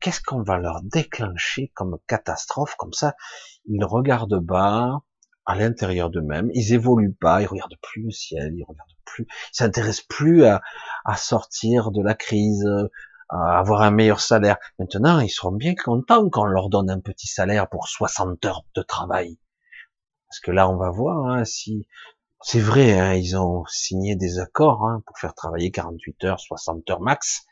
Qu'est-ce 0.00 0.22
qu'on 0.22 0.42
va 0.42 0.58
leur 0.58 0.82
déclencher 0.82 1.72
comme 1.74 1.98
catastrophe? 2.06 2.76
Comme 2.76 2.92
ça, 2.92 3.14
ils 3.66 3.84
regardent 3.84 4.38
bas 4.38 5.02
à 5.44 5.56
l'intérieur 5.56 6.10
d'eux-mêmes, 6.10 6.50
ils 6.54 6.72
évoluent 6.72 7.14
pas, 7.14 7.42
ils 7.42 7.46
regardent 7.46 7.78
plus 7.82 8.04
le 8.04 8.10
ciel, 8.10 8.52
ils 8.54 8.64
regardent 8.64 8.88
plus, 9.04 9.26
ils 9.28 9.56
s'intéressent 9.56 10.06
plus 10.08 10.44
à, 10.44 10.62
sortir 11.16 11.90
de 11.90 12.00
la 12.02 12.14
crise, 12.14 12.64
avoir 13.32 13.82
un 13.82 13.90
meilleur 13.90 14.20
salaire. 14.20 14.58
Maintenant, 14.78 15.20
ils 15.20 15.30
seront 15.30 15.52
bien 15.52 15.74
contents 15.74 16.28
qu'on 16.28 16.44
leur 16.44 16.68
donne 16.68 16.90
un 16.90 17.00
petit 17.00 17.26
salaire 17.26 17.68
pour 17.68 17.88
60 17.88 18.44
heures 18.44 18.64
de 18.74 18.82
travail. 18.82 19.38
Parce 20.28 20.40
que 20.40 20.50
là, 20.50 20.68
on 20.68 20.76
va 20.76 20.90
voir 20.90 21.26
hein, 21.26 21.44
si 21.44 21.86
c'est 22.42 22.60
vrai, 22.60 22.98
hein, 22.98 23.14
ils 23.14 23.36
ont 23.36 23.64
signé 23.66 24.16
des 24.16 24.38
accords 24.38 24.84
hein, 24.84 25.02
pour 25.06 25.18
faire 25.18 25.34
travailler 25.34 25.70
48 25.70 26.24
heures, 26.24 26.40
60 26.40 26.90
heures 26.90 27.00
max. 27.00 27.46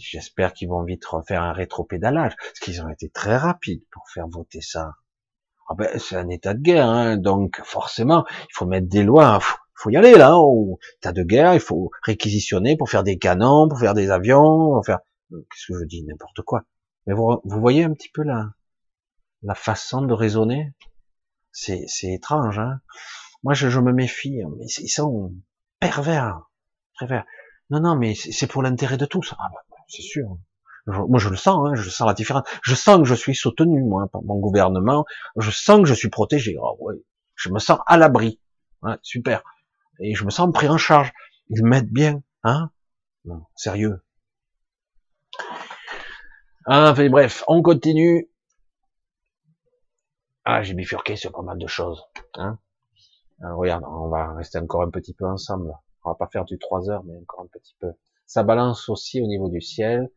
J'espère 0.00 0.52
qu'ils 0.52 0.68
vont 0.68 0.84
vite 0.84 1.04
refaire 1.04 1.42
un 1.42 1.52
rétro-pédalage, 1.52 2.36
parce 2.36 2.60
qu'ils 2.60 2.80
ont 2.82 2.88
été 2.88 3.08
très 3.10 3.36
rapides 3.36 3.82
pour 3.90 4.08
faire 4.08 4.28
voter 4.28 4.60
ça. 4.60 4.92
Ah 5.68 5.74
ben, 5.74 5.98
c'est 5.98 6.16
un 6.16 6.28
état 6.28 6.54
de 6.54 6.60
guerre, 6.60 7.18
donc 7.18 7.60
forcément, 7.64 8.24
il 8.28 8.54
faut 8.54 8.66
mettre 8.66 8.88
des 8.88 9.02
lois, 9.02 9.40
faut, 9.80 9.90
y 9.90 9.96
aller 9.96 10.14
là, 10.14 10.36
au 10.36 10.78
état 10.96 11.12
de 11.12 11.22
guerre, 11.22 11.54
il 11.54 11.60
faut 11.60 11.90
réquisitionner 12.02 12.76
pour 12.76 12.90
faire 12.90 13.04
des 13.04 13.18
canons, 13.18 13.68
pour 13.68 13.78
faire 13.78 13.94
des 13.94 14.10
avions, 14.10 14.74
pour 14.74 14.84
faire, 14.84 15.00
qu'est-ce 15.30 15.72
que 15.72 15.78
je 15.78 15.84
dis, 15.84 16.04
n'importe 16.04 16.42
quoi. 16.42 16.62
Mais 17.06 17.14
vous, 17.14 17.40
vous, 17.44 17.60
voyez 17.60 17.84
un 17.84 17.92
petit 17.92 18.10
peu 18.12 18.22
la, 18.22 18.50
la 19.42 19.54
façon 19.54 20.02
de 20.02 20.12
raisonner, 20.12 20.72
c'est, 21.52 21.84
c'est 21.86 22.12
étrange. 22.12 22.58
Hein 22.58 22.80
Moi, 23.42 23.54
je, 23.54 23.68
je 23.68 23.80
me 23.80 23.92
méfie, 23.92 24.42
mais 24.58 24.66
ils 24.78 24.88
sont 24.88 25.34
pervers, 25.80 26.50
pervers. 26.98 27.24
Non, 27.70 27.80
non, 27.80 27.96
mais 27.96 28.14
c'est 28.14 28.46
pour 28.46 28.62
l'intérêt 28.62 28.96
de 28.96 29.06
tous. 29.06 29.34
Ah 29.38 29.48
ben, 29.50 29.76
c'est 29.88 30.02
sûr 30.02 30.38
moi 30.88 31.18
je 31.18 31.28
le 31.28 31.36
sens, 31.36 31.68
hein, 31.68 31.74
je 31.74 31.88
sens 31.90 32.06
la 32.06 32.14
différence. 32.14 32.44
Je 32.62 32.74
sens 32.74 32.98
que 32.98 33.04
je 33.04 33.14
suis 33.14 33.34
soutenu, 33.34 33.82
moi, 33.82 34.08
par 34.10 34.22
mon 34.22 34.38
gouvernement. 34.38 35.04
Je 35.36 35.50
sens 35.50 35.80
que 35.80 35.86
je 35.86 35.94
suis 35.94 36.08
protégé. 36.08 36.56
Oh, 36.60 36.76
ouais. 36.80 36.94
Je 37.34 37.50
me 37.50 37.58
sens 37.58 37.78
à 37.86 37.96
l'abri. 37.96 38.40
Ouais, 38.82 38.96
super. 39.02 39.42
Et 40.00 40.14
je 40.14 40.24
me 40.24 40.30
sens 40.30 40.52
pris 40.52 40.68
en 40.68 40.78
charge. 40.78 41.12
Ils 41.48 41.64
m'aident 41.64 41.90
bien, 41.90 42.22
hein? 42.44 42.70
Sérieux. 43.56 44.02
Enfin 46.66 47.08
bref, 47.08 47.44
on 47.48 47.62
continue. 47.62 48.30
Ah, 50.44 50.62
j'ai 50.62 50.74
bifurqué 50.74 51.16
sur 51.16 51.32
pas 51.32 51.42
mal 51.42 51.58
de 51.58 51.66
choses. 51.66 52.02
Hein 52.34 52.58
Alors, 53.40 53.58
regarde, 53.58 53.84
on 53.86 54.08
va 54.08 54.34
rester 54.34 54.58
encore 54.58 54.82
un 54.82 54.90
petit 54.90 55.14
peu 55.14 55.26
ensemble. 55.26 55.72
On 56.04 56.10
va 56.10 56.14
pas 56.14 56.28
faire 56.28 56.44
du 56.44 56.58
3 56.58 56.90
heures, 56.90 57.04
mais 57.04 57.16
encore 57.18 57.40
un 57.40 57.48
petit 57.48 57.76
peu. 57.80 57.92
Ça 58.26 58.42
balance 58.42 58.88
aussi 58.88 59.20
au 59.20 59.26
niveau 59.26 59.48
du 59.48 59.60
ciel 59.60 60.10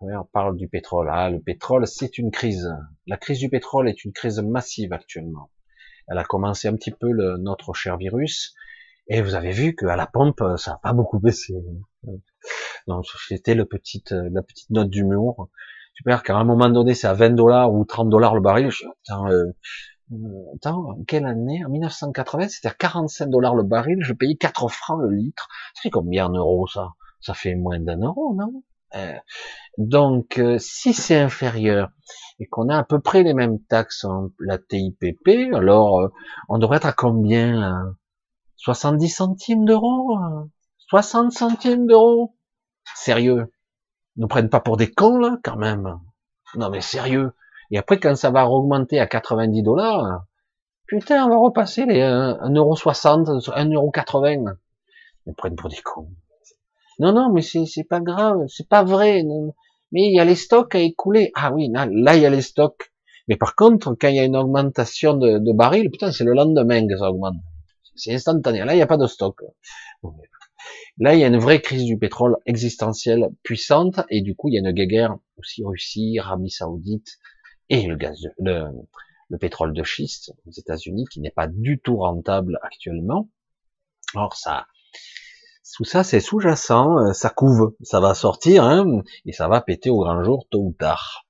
on 0.00 0.24
parle 0.24 0.56
du 0.56 0.68
pétrole. 0.68 1.08
Ah, 1.10 1.30
le 1.30 1.40
pétrole, 1.40 1.86
c'est 1.86 2.18
une 2.18 2.30
crise. 2.30 2.68
La 3.06 3.16
crise 3.16 3.38
du 3.38 3.48
pétrole 3.48 3.88
est 3.88 4.04
une 4.04 4.12
crise 4.12 4.40
massive 4.40 4.92
actuellement. 4.92 5.50
Elle 6.08 6.18
a 6.18 6.24
commencé 6.24 6.68
un 6.68 6.74
petit 6.74 6.90
peu 6.90 7.08
notre 7.38 7.74
cher 7.74 7.96
virus, 7.96 8.54
et 9.08 9.22
vous 9.22 9.34
avez 9.34 9.52
vu 9.52 9.74
qu'à 9.74 9.96
la 9.96 10.06
pompe, 10.06 10.42
ça 10.56 10.72
n'a 10.72 10.78
pas 10.82 10.92
beaucoup 10.92 11.18
baissé. 11.18 11.54
Donc 12.86 13.04
c'était 13.28 13.54
le 13.54 13.64
petite, 13.64 14.12
la 14.12 14.42
petite 14.42 14.70
note 14.70 14.90
d'humour. 14.90 15.48
Super, 15.94 16.22
qu'à 16.22 16.36
un 16.36 16.44
moment 16.44 16.68
donné, 16.68 16.94
c'est 16.94 17.08
à 17.08 17.14
20 17.14 17.30
dollars 17.30 17.72
ou 17.72 17.84
30 17.84 18.08
dollars 18.08 18.34
le 18.34 18.40
baril. 18.40 18.70
Je 18.70 18.84
dis, 18.84 19.12
euh, 19.12 19.52
euh, 20.12 20.16
attends, 20.54 20.96
quelle 21.08 21.26
année? 21.26 21.64
En 21.64 21.70
1980, 21.70 22.48
c'était 22.48 22.68
à 22.68 22.74
45 22.74 23.26
dollars 23.28 23.56
le 23.56 23.64
baril, 23.64 23.98
je 24.02 24.12
payais 24.12 24.36
4 24.36 24.68
francs 24.68 25.00
le 25.02 25.10
litre. 25.10 25.48
Fait 25.82 25.90
combien 25.90 26.26
en 26.26 26.30
euros 26.30 26.68
ça? 26.68 26.90
Ça 27.20 27.34
fait 27.34 27.56
moins 27.56 27.80
d'un 27.80 28.00
euro, 28.00 28.34
non? 28.34 28.62
Euh, 28.94 29.14
Donc, 29.76 30.38
euh, 30.38 30.58
si 30.60 30.94
c'est 30.94 31.18
inférieur 31.18 31.90
et 32.38 32.46
qu'on 32.46 32.68
a 32.68 32.78
à 32.78 32.84
peu 32.84 33.00
près 33.00 33.22
les 33.24 33.34
mêmes 33.34 33.60
taxes 33.64 34.04
en 34.04 34.28
la 34.38 34.58
TIPP, 34.58 35.52
alors 35.54 36.10
on 36.48 36.58
devrait 36.58 36.76
être 36.76 36.86
à 36.86 36.92
combien 36.92 37.60
là? 37.60 37.82
70 38.58 39.08
centimes 39.08 39.64
d'euros 39.64 40.18
60 40.88 41.32
centimes 41.32 41.86
d'euros 41.86 42.36
Sérieux 42.94 43.52
Nous 44.16 44.28
prennent 44.28 44.50
pas 44.50 44.60
pour 44.60 44.76
des 44.76 44.90
cons 44.90 45.18
là, 45.18 45.38
quand 45.42 45.56
même 45.56 45.98
Non 46.54 46.70
mais 46.70 46.80
sérieux 46.80 47.32
et 47.70 47.78
après, 47.78 47.98
quand 47.98 48.14
ça 48.14 48.30
va 48.30 48.48
augmenter 48.48 48.98
à 48.98 49.06
90 49.06 49.62
dollars, 49.62 50.24
putain, 50.86 51.26
on 51.26 51.28
va 51.28 51.36
repasser 51.36 51.84
les 51.84 52.00
1,60€, 52.00 53.50
1,80€. 53.50 54.56
Ils 55.26 55.34
prennent 55.34 55.56
pour 55.56 55.68
des 55.68 55.76
cons. 55.76 56.08
Non, 56.98 57.12
non, 57.12 57.30
mais 57.32 57.42
c'est 57.42 57.84
pas 57.84 58.00
grave, 58.00 58.46
c'est 58.48 58.68
pas 58.68 58.82
vrai. 58.82 59.22
Mais 59.92 60.02
il 60.02 60.16
y 60.16 60.20
a 60.20 60.24
les 60.24 60.34
stocks 60.34 60.74
à 60.74 60.80
écouler. 60.80 61.30
Ah 61.34 61.52
oui, 61.52 61.70
là, 61.70 61.86
il 62.16 62.22
y 62.22 62.26
a 62.26 62.30
les 62.30 62.42
stocks. 62.42 62.92
Mais 63.28 63.36
par 63.36 63.54
contre, 63.54 63.94
quand 64.00 64.08
il 64.08 64.16
y 64.16 64.20
a 64.20 64.24
une 64.24 64.36
augmentation 64.36 65.14
de 65.14 65.52
barils, 65.52 65.90
putain, 65.90 66.10
c'est 66.10 66.24
le 66.24 66.32
lendemain 66.32 66.86
que 66.88 66.96
ça 66.96 67.10
augmente. 67.10 67.36
C'est 67.98 68.14
instantané. 68.14 68.64
Là, 68.64 68.74
il 68.74 68.76
n'y 68.76 68.82
a 68.82 68.86
pas 68.86 68.96
de 68.96 69.06
stock. 69.06 69.42
Là, 70.98 71.14
il 71.14 71.20
y 71.20 71.24
a 71.24 71.28
une 71.28 71.38
vraie 71.38 71.60
crise 71.60 71.84
du 71.84 71.98
pétrole 71.98 72.36
existentielle 72.46 73.28
puissante, 73.42 74.00
et 74.10 74.22
du 74.22 74.34
coup, 74.34 74.48
il 74.48 74.54
y 74.54 74.56
a 74.58 74.60
une 74.60 74.72
guerre 74.72 75.16
aussi 75.36 75.64
Russie, 75.64 76.18
Arabie 76.18 76.50
Saoudite, 76.50 77.18
et 77.68 77.86
le 77.86 77.96
gaz, 77.96 78.18
le, 78.38 78.70
le 79.28 79.38
pétrole 79.38 79.72
de 79.72 79.82
schiste 79.82 80.32
aux 80.46 80.50
États-Unis 80.50 81.06
qui 81.10 81.20
n'est 81.20 81.30
pas 81.30 81.46
du 81.46 81.78
tout 81.78 81.98
rentable 81.98 82.58
actuellement. 82.62 83.28
Or 84.14 84.36
ça, 84.36 84.66
tout 85.74 85.84
ça 85.84 86.02
c'est 86.02 86.20
sous-jacent, 86.20 86.98
euh, 86.98 87.12
ça 87.12 87.30
couve, 87.30 87.76
ça 87.82 88.00
va 88.00 88.14
sortir 88.14 88.64
hein, 88.64 89.02
et 89.26 89.32
ça 89.32 89.48
va 89.48 89.60
péter 89.60 89.90
au 89.90 89.98
grand 89.98 90.24
jour 90.24 90.46
tôt 90.50 90.62
ou 90.62 90.72
tard. 90.72 91.26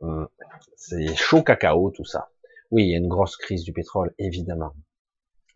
Hum, 0.00 0.28
c'est 0.76 1.14
chaud 1.16 1.42
cacao 1.42 1.90
tout 1.90 2.04
ça. 2.04 2.30
Oui, 2.70 2.84
il 2.84 2.90
y 2.90 2.94
a 2.94 2.98
une 2.98 3.08
grosse 3.08 3.36
crise 3.36 3.64
du 3.64 3.72
pétrole 3.72 4.14
évidemment, 4.18 4.72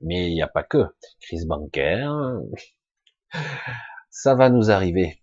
mais 0.01 0.31
il 0.31 0.35
n'y 0.35 0.43
a 0.43 0.49
pas 0.49 0.62
que 0.62 0.87
crise 1.20 1.47
bancaire. 1.47 2.12
Ça 4.11 4.35
va 4.35 4.51
nous 4.51 4.70
arriver. 4.70 5.23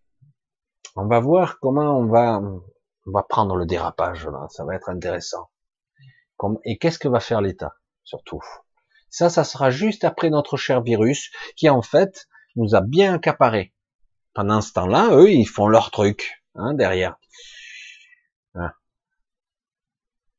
On 0.95 1.07
va 1.07 1.19
voir 1.19 1.59
comment 1.59 1.97
on 1.97 2.07
va 2.07 2.41
on 3.07 3.11
va 3.11 3.23
prendre 3.23 3.55
le 3.55 3.65
dérapage 3.65 4.25
là, 4.25 4.47
ça 4.49 4.65
va 4.65 4.75
être 4.75 4.89
intéressant. 4.89 5.49
Et 6.63 6.77
qu'est-ce 6.77 6.99
que 6.99 7.07
va 7.07 7.19
faire 7.19 7.41
l'État 7.41 7.75
surtout? 8.03 8.41
Ça, 9.09 9.29
ça 9.29 9.43
sera 9.43 9.69
juste 9.69 10.03
après 10.03 10.29
notre 10.29 10.57
cher 10.57 10.81
virus 10.81 11.31
qui 11.55 11.69
en 11.69 11.81
fait 11.81 12.27
nous 12.55 12.75
a 12.75 12.81
bien 12.81 13.13
accaparé. 13.15 13.73
Pendant 14.33 14.61
ce 14.61 14.73
temps-là, 14.73 15.15
eux, 15.15 15.31
ils 15.31 15.45
font 15.45 15.67
leur 15.67 15.91
truc 15.91 16.43
hein, 16.55 16.73
derrière. 16.73 17.15
Hein. 18.55 18.71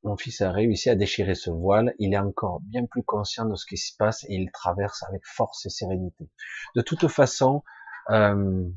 Mon 0.06 0.16
fils 0.16 0.40
a 0.40 0.52
réussi 0.52 0.88
à 0.88 0.94
déchirer 0.94 1.34
ce 1.34 1.50
voile. 1.50 1.92
Il 1.98 2.14
est 2.14 2.18
encore 2.18 2.60
bien 2.60 2.86
plus 2.86 3.02
conscient 3.02 3.44
de 3.44 3.56
ce 3.56 3.66
qui 3.66 3.76
se 3.76 3.92
passe 3.96 4.22
et 4.28 4.34
il 4.34 4.52
traverse 4.52 5.02
avec 5.02 5.22
force 5.26 5.66
et 5.66 5.68
sérénité. 5.68 6.30
De 6.76 6.80
toute 6.80 7.08
façon, 7.08 7.64
euh, 8.10 8.68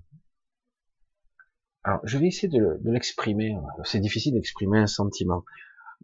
alors, 1.84 2.00
je 2.04 2.18
vais 2.18 2.26
essayer 2.26 2.48
de, 2.48 2.80
l'exprimer. 2.84 3.56
C'est 3.84 4.00
difficile 4.00 4.34
d'exprimer 4.34 4.80
un 4.80 4.88
sentiment. 4.88 5.46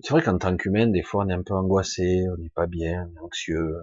C'est 0.03 0.11
vrai 0.11 0.21
qu'en 0.21 0.37
tant 0.37 0.55
qu'humain, 0.57 0.85
des 0.85 1.01
fois, 1.01 1.25
on 1.25 1.29
est 1.29 1.33
un 1.33 1.41
peu 1.41 1.55
angoissé, 1.55 2.25
on 2.31 2.37
n'est 2.39 2.51
pas 2.51 2.67
bien, 2.67 3.09
on 3.09 3.15
est 3.15 3.25
anxieux, 3.25 3.75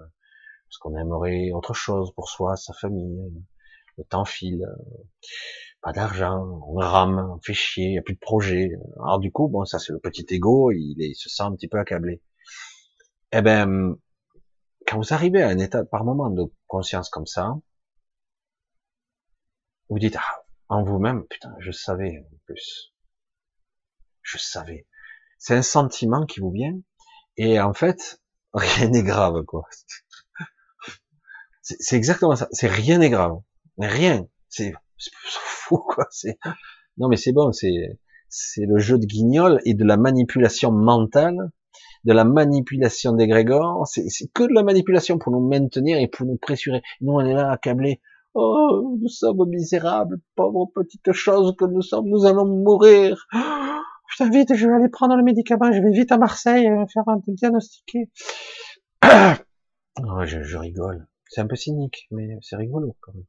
parce 0.69 0.79
qu'on 0.79 0.97
aimerait 0.97 1.51
autre 1.51 1.75
chose 1.75 2.15
pour 2.15 2.29
soi, 2.29 2.55
sa 2.55 2.73
famille. 2.73 3.21
Le 3.99 4.05
temps 4.05 4.25
file, 4.25 4.65
pas 5.83 5.93
d'argent, 5.93 6.61
on 6.67 6.77
rame, 6.77 7.19
on 7.37 7.41
fait 7.43 7.55
chier, 7.55 7.87
il 7.87 7.93
n'y 7.93 7.99
a 7.99 8.03
plus 8.03 8.15
de 8.15 8.21
projet. 8.21 8.71
Alors 8.97 9.19
du 9.19 9.33
coup, 9.33 9.49
bon, 9.49 9.65
ça 9.65 9.79
c'est 9.79 9.93
le 9.93 9.99
petit 9.99 10.25
ego, 10.31 10.71
il, 10.71 10.95
il 10.99 11.15
se 11.15 11.29
sent 11.29 11.43
un 11.43 11.53
petit 11.55 11.69
peu 11.69 11.79
accablé. 11.79 12.23
Eh 13.33 13.43
ben, 13.43 13.97
quand 14.87 14.99
vous 14.99 15.13
arrivez 15.13 15.43
à 15.43 15.49
un 15.49 15.59
état 15.59 15.85
par 15.85 16.05
moment 16.05 16.31
de 16.31 16.45
conscience 16.67 17.11
comme 17.11 17.27
ça, 17.27 17.55
vous 19.89 19.99
dites 19.99 20.17
ah 20.17 20.45
en 20.69 20.85
vous-même, 20.85 21.27
putain, 21.27 21.55
je 21.59 21.71
savais 21.71 22.25
en 22.33 22.37
plus. 22.47 22.95
Je 24.23 24.39
savais. 24.39 24.87
C'est 25.39 25.55
un 25.55 25.63
sentiment 25.63 26.25
qui 26.25 26.41
vous 26.41 26.51
vient, 26.51 26.79
et 27.37 27.61
en 27.61 27.75
fait, 27.75 28.23
rien 28.55 28.89
n'est 28.89 29.03
grave, 29.03 29.45
quoi. 29.45 29.65
C'est 31.63 31.97
exactement 31.97 32.35
ça. 32.37 32.49
C'est 32.53 32.69
rien 32.69 32.99
n'est 32.99 33.11
grave. 33.11 33.39
Rien. 33.79 34.27
C'est 34.49 34.75
fou, 35.23 35.79
quoi. 35.79 36.07
C'est 36.11 36.39
non, 36.99 37.09
mais 37.09 37.17
c'est 37.17 37.33
bon. 37.33 37.53
C'est 37.53 37.99
c'est 38.29 38.65
le 38.65 38.79
jeu 38.79 38.99
de 38.99 39.05
guignol 39.05 39.61
et 39.67 39.75
de 39.75 39.85
la 39.85 39.99
manipulation 39.99 40.73
mentale, 40.73 41.51
de 42.05 42.13
la 42.13 42.25
manipulation 42.25 43.13
des 43.13 43.27
grégores. 43.29 43.87
C'est 43.87 44.33
que 44.33 44.45
de 44.45 44.55
la 44.55 44.63
manipulation 44.63 45.19
pour 45.19 45.33
nous 45.33 45.47
maintenir 45.47 45.99
et 45.99 46.09
pour 46.09 46.27
nous 46.27 46.39
pressurer. 46.39 46.83
Nous, 47.03 47.13
on 47.13 47.21
est 47.21 47.35
là 47.35 47.51
accablés. 47.51 48.01
Oh, 48.35 48.97
nous 48.99 49.09
sommes 49.09 49.47
misérables, 49.51 50.19
pauvres 50.35 50.71
petites 50.75 51.13
choses 51.13 51.55
que 51.59 51.67
nous 51.67 51.83
sommes, 51.83 52.09
nous 52.09 52.25
allons 52.27 52.47
mourir. 52.47 53.27
Oh, 54.15 54.25
putain, 54.25 54.31
vite, 54.31 54.55
je 54.55 54.67
vais 54.67 54.75
aller 54.75 54.91
prendre 54.91 55.17
le 55.17 55.23
médicament, 55.23 55.73
je 55.73 55.81
vais 55.81 55.91
vite 55.91 56.13
à 56.13 56.19
Marseille 56.19 56.69
euh, 56.69 56.85
faire 56.93 57.05
un 57.07 57.19
diagnostiqué. 57.27 58.11
Oh, 60.03 60.25
je, 60.25 60.43
je, 60.43 60.57
rigole. 60.57 61.07
C'est 61.29 61.43
un 61.43 61.47
peu 61.47 61.57
cynique, 61.57 62.07
mais 62.11 62.39
c'est 62.41 62.57
rigolo 62.57 62.97
quand 63.01 63.13
même. 63.15 63.25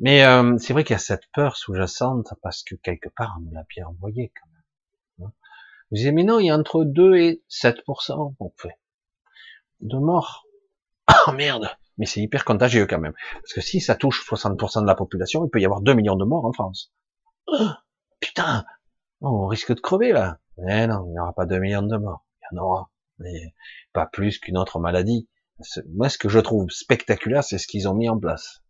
Mais 0.00 0.24
euh, 0.24 0.56
c'est 0.58 0.72
vrai 0.72 0.84
qu'il 0.84 0.94
y 0.94 0.96
a 0.96 0.98
cette 0.98 1.30
peur 1.32 1.56
sous-jacente 1.56 2.34
parce 2.42 2.62
que 2.62 2.74
quelque 2.74 3.08
part 3.08 3.38
on 3.46 3.54
l'a 3.54 3.64
bien 3.68 3.86
envoyé 3.86 4.32
quand 4.34 4.48
même. 4.50 5.28
Hein. 5.28 5.32
Vous 5.90 5.96
disiez, 5.96 6.12
mais 6.12 6.24
non, 6.24 6.40
il 6.40 6.46
y 6.46 6.50
a 6.50 6.56
entre 6.56 6.84
2 6.84 7.16
et 7.16 7.42
7% 7.50 8.34
on 8.38 8.52
fait 8.56 8.78
de 9.80 9.98
morts. 9.98 10.46
Oh 11.26 11.32
merde 11.32 11.68
mais 12.00 12.06
c'est 12.06 12.20
hyper 12.22 12.46
contagieux 12.46 12.86
quand 12.86 12.98
même. 12.98 13.12
Parce 13.34 13.52
que 13.52 13.60
si 13.60 13.78
ça 13.78 13.94
touche 13.94 14.26
60% 14.26 14.80
de 14.80 14.86
la 14.86 14.94
population, 14.94 15.44
il 15.44 15.50
peut 15.50 15.60
y 15.60 15.66
avoir 15.66 15.82
2 15.82 15.92
millions 15.92 16.16
de 16.16 16.24
morts 16.24 16.46
en 16.46 16.52
France. 16.52 16.92
Oh, 17.52 17.68
putain, 18.20 18.64
on 19.20 19.46
risque 19.46 19.74
de 19.74 19.80
crever 19.80 20.12
là. 20.12 20.38
Eh 20.58 20.86
non, 20.86 21.04
il 21.06 21.12
n'y 21.12 21.18
aura 21.18 21.32
pas 21.32 21.46
2 21.46 21.58
millions 21.58 21.82
de 21.82 21.96
morts. 21.96 22.24
Il 22.40 22.56
y 22.56 22.58
en 22.58 22.62
aura, 22.62 22.90
mais 23.18 23.54
pas 23.92 24.06
plus 24.06 24.38
qu'une 24.38 24.56
autre 24.56 24.78
maladie. 24.78 25.28
Moi, 25.88 26.08
ce 26.08 26.16
que 26.16 26.28
je 26.28 26.38
trouve 26.38 26.70
spectaculaire, 26.70 27.42
c'est 27.42 27.58
ce 27.58 27.66
qu'ils 27.66 27.88
ont 27.88 27.94
mis 27.94 28.08
en 28.08 28.18
place. 28.18 28.62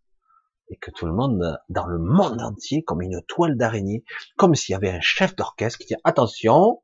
Et 0.71 0.77
que 0.77 0.91
tout 0.91 1.07
le 1.07 1.13
monde, 1.13 1.59
dans 1.69 1.87
le 1.87 1.99
monde 1.99 2.41
entier, 2.41 2.85
comme 2.85 3.03
une 3.03 3.21
toile 3.27 3.57
d'araignée, 3.57 4.05
comme 4.37 4.55
s'il 4.55 4.73
y 4.73 4.77
avait 4.77 4.91
un 4.91 5.01
chef 5.01 5.35
d'orchestre 5.35 5.79
qui 5.79 5.87
dit, 5.87 5.97
attention, 6.05 6.83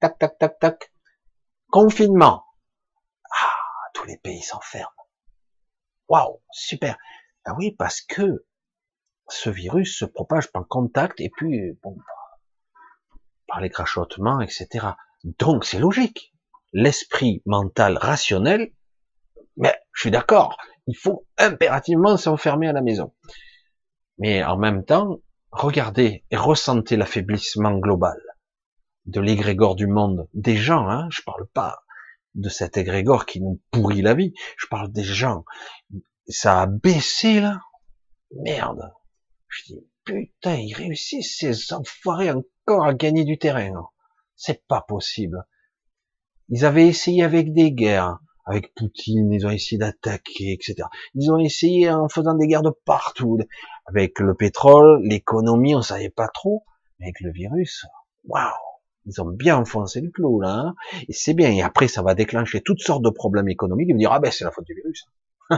tac, 0.00 0.18
tac, 0.18 0.38
tac, 0.38 0.58
tac, 0.58 0.92
confinement. 1.70 2.44
Ah, 3.30 3.90
tous 3.94 4.06
les 4.06 4.16
pays 4.16 4.40
s'enferment. 4.40 4.90
Waouh, 6.08 6.40
super. 6.50 6.96
Ah 7.44 7.54
oui, 7.56 7.72
parce 7.78 8.00
que 8.00 8.44
ce 9.28 9.50
virus 9.50 9.98
se 9.98 10.04
propage 10.04 10.50
par 10.50 10.66
contact 10.66 11.20
et 11.20 11.30
puis 11.30 11.78
bon, 11.82 11.96
par 13.46 13.60
les 13.60 13.70
crachotements, 13.70 14.40
etc. 14.40 14.88
Donc 15.24 15.64
c'est 15.64 15.78
logique. 15.78 16.34
L'esprit 16.72 17.42
mental 17.46 17.96
rationnel, 17.96 18.72
mais 19.56 19.74
je 19.92 20.02
suis 20.02 20.10
d'accord, 20.10 20.56
il 20.90 20.96
faut 20.96 21.24
impérativement 21.38 22.16
s'enfermer 22.16 22.66
à 22.66 22.72
la 22.72 22.82
maison. 22.82 23.14
Mais 24.18 24.42
en 24.42 24.58
même 24.58 24.84
temps, 24.84 25.20
regardez 25.52 26.24
et 26.32 26.36
ressentez 26.36 26.96
l'affaiblissement 26.96 27.78
global 27.78 28.18
de 29.06 29.20
l'égrégore 29.20 29.76
du 29.76 29.86
monde, 29.86 30.28
des 30.34 30.56
gens, 30.56 30.88
hein, 30.88 31.08
je 31.10 31.22
parle 31.22 31.46
pas 31.46 31.78
de 32.34 32.48
cet 32.48 32.76
égrégore 32.76 33.24
qui 33.24 33.40
nous 33.40 33.62
pourrit 33.70 34.02
la 34.02 34.14
vie. 34.14 34.34
Je 34.58 34.66
parle 34.66 34.90
des 34.90 35.04
gens. 35.04 35.44
Ça 36.26 36.62
a 36.62 36.66
baissé, 36.66 37.40
là. 37.40 37.60
Merde. 38.42 38.92
Je 39.48 39.62
dis, 39.66 39.88
putain, 40.04 40.56
ils 40.56 40.74
réussissent, 40.74 41.38
ces 41.38 41.72
enfoirés, 41.72 42.32
encore 42.32 42.84
à 42.84 42.94
gagner 42.94 43.24
du 43.24 43.38
terrain. 43.38 43.88
C'est 44.34 44.66
pas 44.66 44.82
possible. 44.82 45.44
Ils 46.48 46.64
avaient 46.64 46.88
essayé 46.88 47.22
avec 47.22 47.52
des 47.52 47.72
guerres, 47.72 48.18
avec 48.50 48.74
Poutine, 48.74 49.32
ils 49.32 49.46
ont 49.46 49.50
essayé 49.50 49.78
d'attaquer, 49.78 50.52
etc. 50.52 50.88
Ils 51.14 51.30
ont 51.30 51.38
essayé 51.38 51.90
en 51.90 52.08
faisant 52.08 52.34
des 52.34 52.46
guerres 52.46 52.62
de 52.62 52.72
partout. 52.84 53.38
Avec 53.86 54.18
le 54.18 54.34
pétrole, 54.34 55.00
l'économie, 55.02 55.74
on 55.74 55.82
savait 55.82 56.10
pas 56.10 56.28
trop. 56.28 56.64
Mais 56.98 57.06
avec 57.06 57.20
le 57.20 57.32
virus, 57.32 57.86
waouh 58.24 58.52
ils 59.06 59.20
ont 59.20 59.26
bien 59.26 59.56
enfoncé 59.56 60.00
le 60.00 60.10
clou 60.10 60.40
là, 60.40 60.50
hein. 60.50 60.74
et 61.08 61.12
c'est 61.12 61.34
bien. 61.34 61.50
Et 61.50 61.62
après, 61.62 61.88
ça 61.88 62.02
va 62.02 62.14
déclencher 62.14 62.60
toutes 62.60 62.80
sortes 62.80 63.02
de 63.02 63.10
problèmes 63.10 63.48
économiques. 63.48 63.88
Ils 63.88 63.94
vont 63.94 63.98
dire 63.98 64.12
ah 64.12 64.20
ben 64.20 64.30
c'est 64.30 64.44
la 64.44 64.50
faute 64.50 64.66
du 64.66 64.74
virus, 64.74 65.06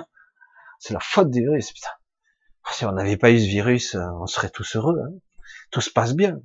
c'est 0.78 0.94
la 0.94 1.00
faute 1.00 1.30
du 1.30 1.40
virus. 1.40 1.72
Putain, 1.72 1.90
si 2.70 2.84
on 2.84 2.92
n'avait 2.92 3.16
pas 3.16 3.30
eu 3.30 3.40
ce 3.40 3.46
virus, 3.46 3.96
on 4.20 4.26
serait 4.26 4.50
tous 4.50 4.76
heureux. 4.76 5.00
Hein. 5.04 5.12
Tout 5.70 5.80
se 5.80 5.90
passe 5.90 6.14
bien. 6.14 6.40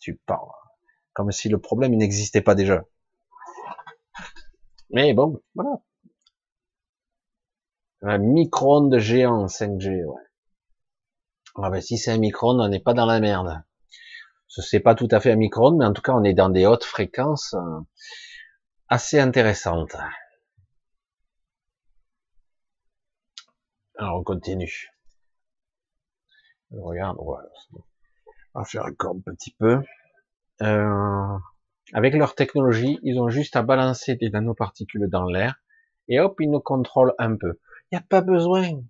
Tu 0.00 0.14
parles 0.26 0.48
comme 1.12 1.30
si 1.30 1.48
le 1.48 1.58
problème 1.58 1.94
n'existait 1.94 2.40
pas 2.40 2.54
déjà. 2.54 2.84
Mais 4.92 5.14
bon, 5.14 5.40
voilà. 5.54 5.80
Un 8.02 8.18
micro-ondes 8.18 8.98
géant 8.98 9.46
5G, 9.46 10.04
ouais. 10.04 10.22
Ah 11.56 11.70
ben, 11.70 11.80
si 11.80 11.98
c'est 11.98 12.10
un 12.10 12.18
micro-ondes, 12.18 12.60
on 12.60 12.68
n'est 12.68 12.80
pas 12.80 12.94
dans 12.94 13.06
la 13.06 13.20
merde. 13.20 13.62
Ce 14.48 14.60
n'est 14.76 14.80
pas 14.80 14.94
tout 14.94 15.08
à 15.10 15.20
fait 15.20 15.32
un 15.32 15.36
micro-ondes, 15.36 15.78
mais 15.78 15.86
en 15.86 15.92
tout 15.92 16.02
cas, 16.02 16.12
on 16.12 16.24
est 16.24 16.34
dans 16.34 16.50
des 16.50 16.66
hautes 16.66 16.84
fréquences 16.84 17.54
euh, 17.54 17.80
assez 18.88 19.18
intéressantes. 19.18 19.96
Alors, 23.96 24.18
on 24.18 24.22
continue. 24.24 24.90
regarde, 26.70 27.16
voilà. 27.18 27.48
On 28.54 28.60
va 28.60 28.64
faire 28.66 28.84
encore 28.84 29.16
un 29.16 29.20
petit 29.32 29.54
peu. 29.58 29.80
Euh, 30.62 31.38
avec 31.92 32.14
leur 32.14 32.34
technologie, 32.34 32.98
ils 33.02 33.18
ont 33.18 33.28
juste 33.28 33.56
à 33.56 33.62
balancer 33.62 34.16
des 34.16 34.30
nanoparticules 34.30 35.08
dans 35.08 35.24
l'air 35.24 35.56
et 36.08 36.20
hop, 36.20 36.36
ils 36.40 36.50
nous 36.50 36.60
contrôlent 36.60 37.14
un 37.18 37.36
peu. 37.36 37.60
Il 37.90 37.96
n'y 37.96 37.98
a 37.98 38.04
pas 38.08 38.20
besoin. 38.20 38.82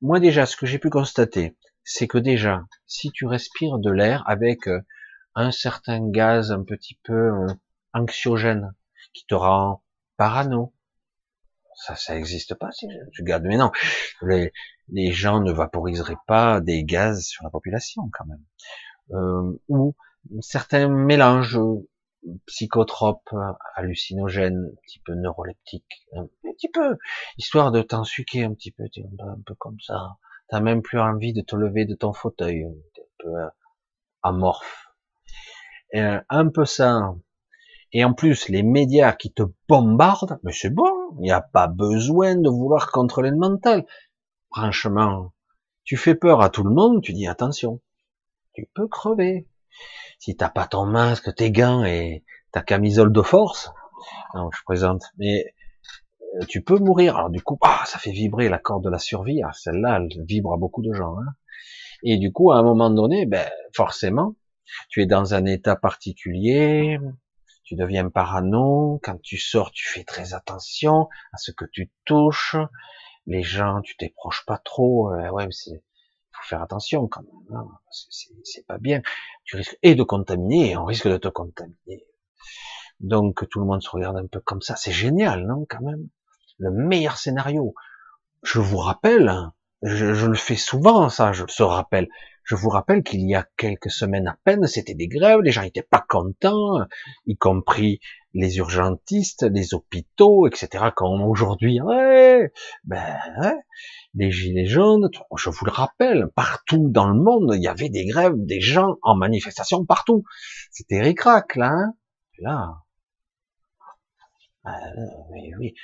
Moi 0.00 0.20
déjà, 0.20 0.46
ce 0.46 0.56
que 0.56 0.66
j'ai 0.66 0.78
pu 0.78 0.90
constater, 0.90 1.56
c'est 1.84 2.06
que 2.06 2.18
déjà, 2.18 2.64
si 2.86 3.10
tu 3.10 3.26
respires 3.26 3.78
de 3.78 3.90
l'air 3.90 4.22
avec 4.26 4.68
euh, 4.68 4.80
un 5.34 5.50
certain 5.50 6.08
gaz 6.08 6.52
un 6.52 6.62
petit 6.62 6.98
peu 7.02 7.14
euh, 7.14 7.46
anxiogène 7.92 8.74
qui 9.12 9.26
te 9.26 9.34
rend 9.34 9.82
parano, 10.16 10.72
ça, 11.74 11.96
ça 11.96 12.14
n'existe 12.14 12.54
pas 12.54 12.70
si 12.72 12.88
tu 13.12 13.22
gardes. 13.22 13.44
Mais 13.44 13.56
non, 13.56 13.70
les, 14.22 14.52
les 14.88 15.12
gens 15.12 15.40
ne 15.40 15.52
vaporiseraient 15.52 16.16
pas 16.26 16.60
des 16.60 16.84
gaz 16.84 17.24
sur 17.24 17.44
la 17.44 17.50
population 17.50 18.08
quand 18.12 18.26
même. 18.26 18.44
Euh, 19.12 19.58
ou 19.68 19.94
certains 20.40 20.88
mélanges 20.88 21.58
psychotropes, 22.46 23.34
hallucinogènes, 23.74 24.70
un 24.72 24.80
petit 24.82 25.00
peu 25.00 25.14
neuroleptiques, 25.14 26.06
un 26.16 26.26
petit 26.42 26.68
peu, 26.68 26.96
histoire 27.36 27.70
de 27.70 27.82
t'ensuquer 27.82 28.44
un 28.44 28.54
petit 28.54 28.70
peu, 28.70 28.84
un 28.84 29.40
peu 29.46 29.54
comme 29.54 29.78
ça. 29.80 30.16
T'as 30.48 30.60
même 30.60 30.82
plus 30.82 30.98
envie 30.98 31.32
de 31.32 31.42
te 31.42 31.56
lever 31.56 31.84
de 31.84 31.94
ton 31.94 32.12
fauteuil, 32.12 32.64
un 32.64 33.02
peu 33.18 33.28
euh, 33.28 33.48
amorphe. 34.22 34.88
Euh, 35.94 36.20
un 36.28 36.48
peu 36.48 36.64
ça. 36.64 37.14
Et 37.92 38.04
en 38.04 38.12
plus, 38.12 38.48
les 38.48 38.62
médias 38.62 39.12
qui 39.12 39.32
te 39.32 39.42
bombardent, 39.68 40.38
mais 40.42 40.52
c'est 40.52 40.70
bon, 40.70 40.92
il 41.22 41.30
a 41.32 41.40
pas 41.40 41.66
besoin 41.68 42.36
de 42.36 42.48
vouloir 42.48 42.90
contrôler 42.90 43.30
le 43.30 43.36
mental. 43.36 43.86
Franchement, 44.50 45.32
tu 45.84 45.96
fais 45.96 46.14
peur 46.14 46.42
à 46.42 46.50
tout 46.50 46.64
le 46.64 46.74
monde, 46.74 47.02
tu 47.02 47.12
dis 47.14 47.26
attention, 47.26 47.80
tu 48.52 48.68
peux 48.74 48.88
crever 48.88 49.48
si 50.18 50.36
t'as 50.36 50.50
pas 50.50 50.66
ton 50.66 50.86
masque, 50.86 51.34
tes 51.34 51.50
gants 51.50 51.84
et 51.84 52.24
ta 52.52 52.62
camisole 52.62 53.12
de 53.12 53.22
force, 53.22 53.70
non, 54.34 54.50
je 54.52 54.62
présente, 54.64 55.04
mais 55.16 55.54
euh, 56.34 56.44
tu 56.46 56.62
peux 56.62 56.78
mourir. 56.78 57.16
Alors 57.16 57.30
du 57.30 57.42
coup, 57.42 57.58
ah, 57.62 57.82
ça 57.86 57.98
fait 57.98 58.10
vibrer 58.10 58.48
la 58.48 58.58
corde 58.58 58.84
de 58.84 58.90
la 58.90 58.98
survie. 58.98 59.42
Ah, 59.42 59.52
celle-là, 59.52 60.00
elle 60.00 60.24
vibre 60.24 60.52
à 60.52 60.56
beaucoup 60.56 60.82
de 60.82 60.92
gens. 60.92 61.16
Hein. 61.18 61.32
Et 62.02 62.18
du 62.18 62.32
coup, 62.32 62.52
à 62.52 62.58
un 62.58 62.62
moment 62.62 62.90
donné, 62.90 63.26
ben, 63.26 63.48
forcément, 63.74 64.36
tu 64.88 65.02
es 65.02 65.06
dans 65.06 65.34
un 65.34 65.44
état 65.46 65.76
particulier, 65.76 66.98
tu 67.64 67.74
deviens 67.74 68.08
parano. 68.10 69.00
Quand 69.02 69.20
tu 69.22 69.38
sors, 69.38 69.72
tu 69.72 69.88
fais 69.88 70.04
très 70.04 70.34
attention 70.34 71.08
à 71.32 71.38
ce 71.38 71.50
que 71.52 71.64
tu 71.72 71.90
touches. 72.04 72.56
Les 73.26 73.42
gens, 73.42 73.80
tu 73.82 73.96
t'approches 73.96 74.44
pas 74.46 74.58
trop. 74.58 75.12
Euh, 75.12 75.30
ouais, 75.30 75.48
c'est 75.50 75.82
faut 76.40 76.48
faire 76.48 76.62
attention 76.62 77.06
quand 77.08 77.22
même. 77.22 77.56
Hein, 77.56 77.68
c'est 78.44 78.66
pas 78.66 78.78
bien. 78.78 79.02
Tu 79.44 79.56
risques 79.56 79.78
et 79.82 79.94
de 79.94 80.02
contaminer 80.02 80.70
et 80.70 80.76
on 80.76 80.84
risque 80.84 81.08
de 81.08 81.16
te 81.16 81.28
contaminer. 81.28 82.06
Donc 83.00 83.48
tout 83.48 83.60
le 83.60 83.66
monde 83.66 83.82
se 83.82 83.90
regarde 83.90 84.16
un 84.16 84.26
peu 84.26 84.40
comme 84.40 84.62
ça. 84.62 84.76
C'est 84.76 84.92
génial, 84.92 85.46
non 85.46 85.66
Quand 85.68 85.82
même? 85.82 86.08
Le 86.58 86.70
meilleur 86.70 87.16
scénario. 87.16 87.74
Je 88.42 88.60
vous 88.60 88.78
rappelle, 88.78 89.32
je, 89.82 90.14
je 90.14 90.26
le 90.26 90.34
fais 90.34 90.56
souvent, 90.56 91.08
ça, 91.08 91.32
je 91.32 91.44
se 91.48 91.62
rappelle. 91.62 92.08
Je 92.48 92.54
vous 92.54 92.70
rappelle 92.70 93.02
qu'il 93.02 93.28
y 93.28 93.34
a 93.34 93.46
quelques 93.58 93.90
semaines 93.90 94.26
à 94.26 94.38
peine, 94.42 94.66
c'était 94.66 94.94
des 94.94 95.06
grèves, 95.06 95.40
les 95.40 95.52
gens 95.52 95.62
étaient 95.62 95.82
pas 95.82 96.04
contents, 96.08 96.78
y 97.26 97.36
compris 97.36 98.00
les 98.34 98.58
urgentistes, 98.58 99.42
les 99.42 99.74
hôpitaux, 99.74 100.46
etc. 100.46 100.86
Comme 100.94 101.22
aujourd'hui, 101.22 101.80
ben, 102.84 103.18
les 104.14 104.30
gilets 104.30 104.66
jaunes, 104.66 105.10
je 105.36 105.50
vous 105.50 105.64
le 105.64 105.70
rappelle, 105.70 106.28
partout 106.34 106.88
dans 106.88 107.08
le 107.08 107.20
monde, 107.20 107.52
il 107.54 107.62
y 107.62 107.68
avait 107.68 107.88
des 107.88 108.06
grèves, 108.06 108.34
des 108.36 108.60
gens 108.60 108.96
en 109.02 109.14
manifestation 109.16 109.84
partout. 109.84 110.24
C'était 110.70 111.00
ricrac, 111.00 111.56
là, 111.56 111.70
hein 111.70 111.94
là. 112.38 112.84
Mais 115.30 115.54
oui, 115.58 115.74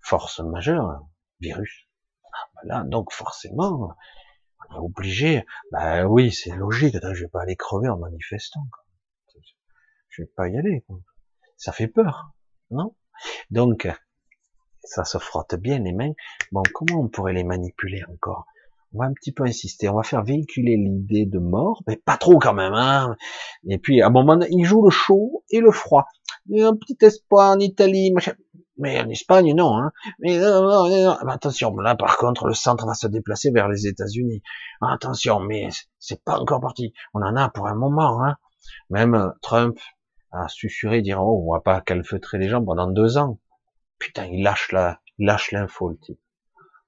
force 0.00 0.40
majeure, 0.40 1.06
virus. 1.40 1.86
Ah, 2.24 2.48
ben 2.64 2.84
donc 2.84 3.12
forcément, 3.12 3.94
on 4.70 4.74
est 4.74 4.78
obligé. 4.78 5.44
Ben 5.72 6.06
oui, 6.06 6.32
c'est 6.32 6.54
logique. 6.56 6.96
Je 7.02 7.24
vais 7.24 7.28
pas 7.28 7.42
aller 7.42 7.56
crever 7.56 7.88
en 7.88 7.98
manifestant. 7.98 8.66
Je 10.08 10.22
vais 10.22 10.28
pas 10.36 10.48
y 10.48 10.56
aller. 10.56 10.84
Ça 11.60 11.72
fait 11.72 11.88
peur, 11.88 12.30
non? 12.70 12.94
Donc, 13.50 13.86
ça 14.82 15.04
se 15.04 15.18
frotte 15.18 15.56
bien 15.56 15.78
les 15.78 15.92
mains. 15.92 16.12
Bon, 16.52 16.62
comment 16.72 17.02
on 17.02 17.08
pourrait 17.08 17.34
les 17.34 17.44
manipuler 17.44 18.00
encore? 18.10 18.46
On 18.94 19.00
va 19.00 19.04
un 19.04 19.12
petit 19.12 19.30
peu 19.30 19.44
insister. 19.44 19.90
On 19.90 19.96
va 19.96 20.02
faire 20.02 20.24
véhiculer 20.24 20.78
l'idée 20.78 21.26
de 21.26 21.38
mort, 21.38 21.82
mais 21.86 21.96
pas 21.98 22.16
trop 22.16 22.38
quand 22.38 22.54
même. 22.54 22.72
Hein 22.72 23.14
et 23.68 23.76
puis, 23.76 24.00
à 24.00 24.06
un 24.06 24.10
moment, 24.10 24.40
il 24.48 24.64
joue 24.64 24.82
le 24.82 24.88
chaud 24.88 25.44
et 25.50 25.60
le 25.60 25.70
froid. 25.70 26.06
A 26.50 26.66
un 26.66 26.76
petit 26.76 26.96
espoir 27.02 27.50
en 27.50 27.58
Italie, 27.58 28.14
mais 28.78 28.98
en 28.98 29.10
Espagne, 29.10 29.54
non. 29.54 29.76
Hein 29.76 29.92
mais 30.18 30.38
non, 30.38 31.10
attention, 31.28 31.76
là, 31.76 31.94
par 31.94 32.16
contre, 32.16 32.46
le 32.46 32.54
centre 32.54 32.86
va 32.86 32.94
se 32.94 33.06
déplacer 33.06 33.50
vers 33.50 33.68
les 33.68 33.86
États-Unis. 33.86 34.40
Attention, 34.80 35.40
mais 35.40 35.68
c'est 35.98 36.24
pas 36.24 36.38
encore 36.38 36.62
parti. 36.62 36.94
On 37.12 37.20
en 37.20 37.36
a 37.36 37.50
pour 37.50 37.68
un 37.68 37.74
moment. 37.74 38.24
Hein 38.24 38.38
Même 38.88 39.34
Trump 39.42 39.78
a 40.32 40.48
susurré, 40.48 41.02
dire, 41.02 41.22
oh, 41.22 41.44
on 41.46 41.52
va 41.52 41.60
pas 41.60 41.80
calfeutrer 41.80 42.38
les 42.38 42.48
gens 42.48 42.64
pendant 42.64 42.86
deux 42.86 43.18
ans. 43.18 43.38
Putain, 43.98 44.26
il 44.26 44.42
lâche 44.42 44.72
la, 44.72 45.00
il 45.18 45.26
lâche 45.26 45.52
l'info, 45.52 45.90
le 45.90 45.98
type. 45.98 46.20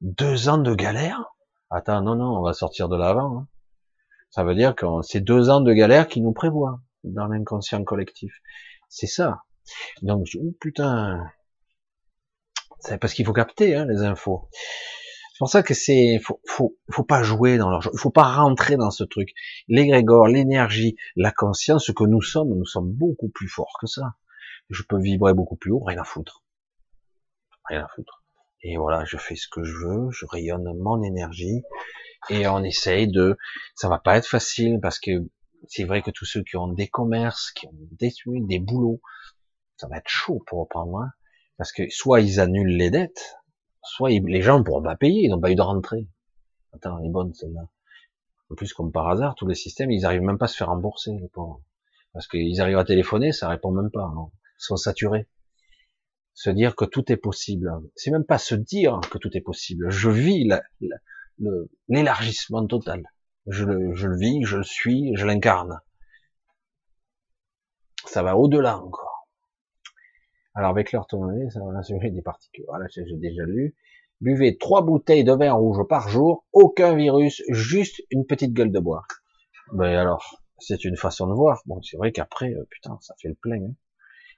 Deux 0.01 0.49
ans 0.49 0.59
de 0.59 0.75
galère? 0.75 1.35
Attends, 1.71 2.03
non, 2.03 2.17
non, 2.17 2.39
on 2.39 2.43
va 2.43 2.53
sortir 2.53 2.89
de 2.89 2.97
l'avant. 2.97 3.39
Hein. 3.39 3.49
Ça 4.31 4.45
veut 4.45 4.55
dire 4.55 4.75
que 4.75 4.87
c'est 5.03 5.21
deux 5.21 5.51
ans 5.51 5.61
de 5.61 5.73
galère 5.73 6.09
qui 6.09 6.21
nous 6.21 6.33
prévoit 6.33 6.81
dans 7.05 7.27
l'inconscient 7.27 7.85
collectif. 7.85 8.41
C'est 8.89 9.07
ça. 9.07 9.43
Donc, 10.03 10.27
oh 10.41 10.55
putain, 10.61 11.31
c'est 12.79 12.99
parce 12.99 13.15
qu'il 13.15 13.27
faut 13.27 13.33
capter 13.33 13.77
hein, 13.77 13.87
les 13.87 14.03
infos. 14.03 14.49
C'est 15.43 15.45
pour 15.45 15.51
ça 15.51 15.63
que 15.65 15.75
c'est, 15.75 16.21
faut, 16.23 16.41
faut, 16.47 16.79
faut 16.91 17.03
pas 17.03 17.25
jouer 17.25 17.59
dans 17.59 17.69
leur 17.69 17.83
jeu. 17.83 17.91
Faut 17.97 18.11
pas 18.11 18.33
rentrer 18.33 18.77
dans 18.77 18.93
ce 18.93 19.03
truc. 19.03 19.31
L'égrégore, 19.67 20.29
l'énergie, 20.29 20.95
la 21.17 21.33
conscience, 21.33 21.87
ce 21.87 21.93
que 21.93 22.05
nous 22.05 22.23
sommes, 22.23 22.51
nous 22.51 22.65
sommes 22.65 22.93
beaucoup 22.93 23.29
plus 23.29 23.49
forts 23.49 23.77
que 23.81 23.89
ça. 23.89 24.15
Je 24.71 24.85
peux 24.85 25.01
vibrer 25.01 25.35
beaucoup 25.35 25.57
plus 25.57 25.73
haut, 25.73 25.83
rien 25.83 26.01
à 26.01 26.05
foutre 26.05 26.43
rien 27.69 27.85
à 27.85 27.89
foutre. 27.89 28.23
Et 28.63 28.77
voilà, 28.77 29.05
je 29.05 29.17
fais 29.17 29.37
ce 29.37 29.49
que 29.49 29.65
je 29.65 29.75
veux, 29.75 30.11
je 30.11 30.27
rayonne 30.27 30.73
mon 30.79 31.03
énergie, 31.03 31.63
et 32.31 32.47
on 32.47 32.63
essaye 32.63 33.09
de, 33.09 33.37
ça 33.75 33.89
va 33.89 33.99
pas 33.99 34.17
être 34.17 34.27
facile 34.27 34.79
parce 34.81 35.01
que 35.01 35.11
c'est 35.69 35.85
vrai 35.85 36.03
que 36.03 36.11
tous 36.11 36.25
ceux 36.25 36.43
qui 36.43 36.57
ont 36.57 36.69
des 36.69 36.89
commerces, 36.89 37.51
qui 37.53 37.67
ont 37.67 37.75
détruit 37.93 38.43
des 38.43 38.61
boulots, 38.61 39.01
ça 39.77 39.89
va 39.89 39.99
être 39.99 40.09
chaud 40.09 40.43
pour 40.47 40.61
reprendre, 40.61 40.99
hein, 40.99 41.11
parce 41.57 41.73
que 41.73 41.89
soit 41.89 42.21
ils 42.21 42.41
annulent 42.41 42.77
les 42.77 42.91
dettes, 42.91 43.37
soit 43.83 44.11
les 44.11 44.43
gens 44.43 44.59
ne 44.59 44.65
pourront 44.65 44.83
pas 44.83 44.97
payer, 44.97 45.25
ils 45.25 45.31
n'ont 45.31 45.41
pas 45.41 45.51
eu 45.51 45.55
de 45.55 45.63
rentrée. 45.63 46.07
Attends, 46.73 46.99
elle 46.99 47.07
est 47.07 47.11
bonne 47.11 47.35
celle-là. 47.35 47.69
En 48.51 48.55
plus, 48.55 48.73
comme 48.73 48.93
par 48.93 49.09
hasard, 49.09 49.35
tous 49.35 49.47
les 49.47 49.55
systèmes, 49.55 49.91
ils 49.91 50.05
arrivent 50.05 50.23
même 50.23 50.39
pas 50.39 50.45
à 50.45 50.49
se 50.49 50.57
faire 50.57 50.69
rembourser, 50.69 51.13
Parce 52.13 52.29
qu'ils 52.29 52.61
arrivent 52.61 52.79
à 52.79 52.85
téléphoner, 52.85 53.33
ça 53.33 53.49
répond 53.49 53.71
même 53.73 53.91
pas. 53.91 54.13
Ils 54.15 54.65
sont 54.65 54.77
saturés 54.77 55.27
se 56.35 56.51
dire 56.51 56.75
que 56.75 56.85
tout 56.85 57.11
est 57.13 57.17
possible. 57.17 57.71
C'est 57.95 58.11
même 58.11 58.25
pas 58.25 58.39
se 58.39 58.55
dire 58.55 59.01
que 59.11 59.19
tout 59.19 59.37
est 59.37 59.41
possible. 59.41 59.91
Je 59.91 60.11
vis 60.11 60.49
l'élargissement 61.89 62.67
total. 62.67 63.07
Je 63.47 63.65
le 63.65 64.17
vis, 64.17 64.45
je 64.45 64.59
le 64.59 64.63
suis, 64.63 65.13
je 65.17 65.27
l'incarne. 65.27 65.81
Ça 68.05 68.23
va 68.23 68.37
au-delà 68.37 68.79
encore. 68.79 69.12
Alors 70.55 70.71
avec 70.71 70.93
l'orthonomie, 70.93 71.51
ça 71.51 71.61
va 71.61 71.79
assurer 71.79 72.11
des 72.11 72.23
particules. 72.23 72.65
Voilà, 72.69 72.87
j'ai 72.89 73.05
déjà 73.17 73.45
lu. 73.45 73.75
Buvez 74.21 74.57
trois 74.57 74.83
bouteilles 74.83 75.25
de 75.25 75.33
vin 75.33 75.53
rouge 75.53 75.87
par 75.89 76.09
jour, 76.09 76.45
aucun 76.53 76.95
virus, 76.95 77.43
juste 77.49 78.03
une 78.11 78.25
petite 78.25 78.53
gueule 78.53 78.71
de 78.71 78.79
bois. 78.79 79.03
Ben 79.73 79.97
alors, 79.97 80.43
c'est 80.59 80.85
une 80.85 80.97
façon 80.97 81.27
de 81.27 81.33
voir. 81.33 81.63
Bon, 81.67 81.81
c'est 81.83 81.97
vrai 81.97 82.13
qu'après, 82.13 82.53
euh, 82.53 82.65
putain, 82.71 82.99
ça 83.01 83.15
fait 83.21 83.29
le 83.29 83.35
plein. 83.35 83.63
Hein 83.63 83.75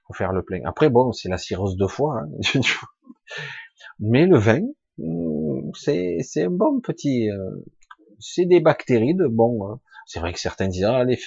faut 0.07 0.13
faire 0.13 0.33
le 0.33 0.43
plein. 0.43 0.61
Après, 0.65 0.89
bon, 0.89 1.11
c'est 1.11 1.29
la 1.29 1.37
cirrhose 1.37 1.77
de 1.77 1.87
foie. 1.87 2.21
Hein. 2.21 2.61
Mais 3.99 4.25
le 4.25 4.37
vin, 4.37 4.61
hmm, 4.97 5.71
c'est 5.73 6.17
c'est 6.21 6.43
un 6.43 6.49
bon 6.49 6.79
petit, 6.81 7.29
euh, 7.29 7.65
c'est 8.19 8.45
des 8.45 8.59
bactéries 8.59 9.15
de 9.15 9.27
bon. 9.27 9.67
Hein. 9.67 9.79
C'est 10.05 10.19
vrai 10.19 10.33
que 10.33 10.39
certains 10.39 10.67
disent 10.67 10.85
ah, 10.85 11.03
les, 11.03 11.19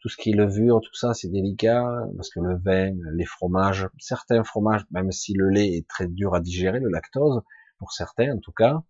tout 0.00 0.08
ce 0.08 0.16
qui 0.16 0.30
est 0.30 0.34
levure, 0.34 0.80
tout 0.80 0.94
ça, 0.94 1.14
c'est 1.14 1.28
délicat, 1.28 1.84
parce 2.16 2.30
que 2.30 2.40
le 2.40 2.58
vin, 2.58 2.96
les 3.12 3.26
fromages, 3.26 3.88
certains 3.98 4.44
fromages, 4.44 4.84
même 4.90 5.12
si 5.12 5.34
le 5.34 5.48
lait 5.50 5.76
est 5.76 5.86
très 5.88 6.06
dur 6.08 6.34
à 6.34 6.40
digérer, 6.40 6.80
le 6.80 6.88
lactose, 6.88 7.42
pour 7.78 7.92
certains 7.92 8.34
en 8.34 8.38
tout 8.38 8.52
cas, 8.52 8.82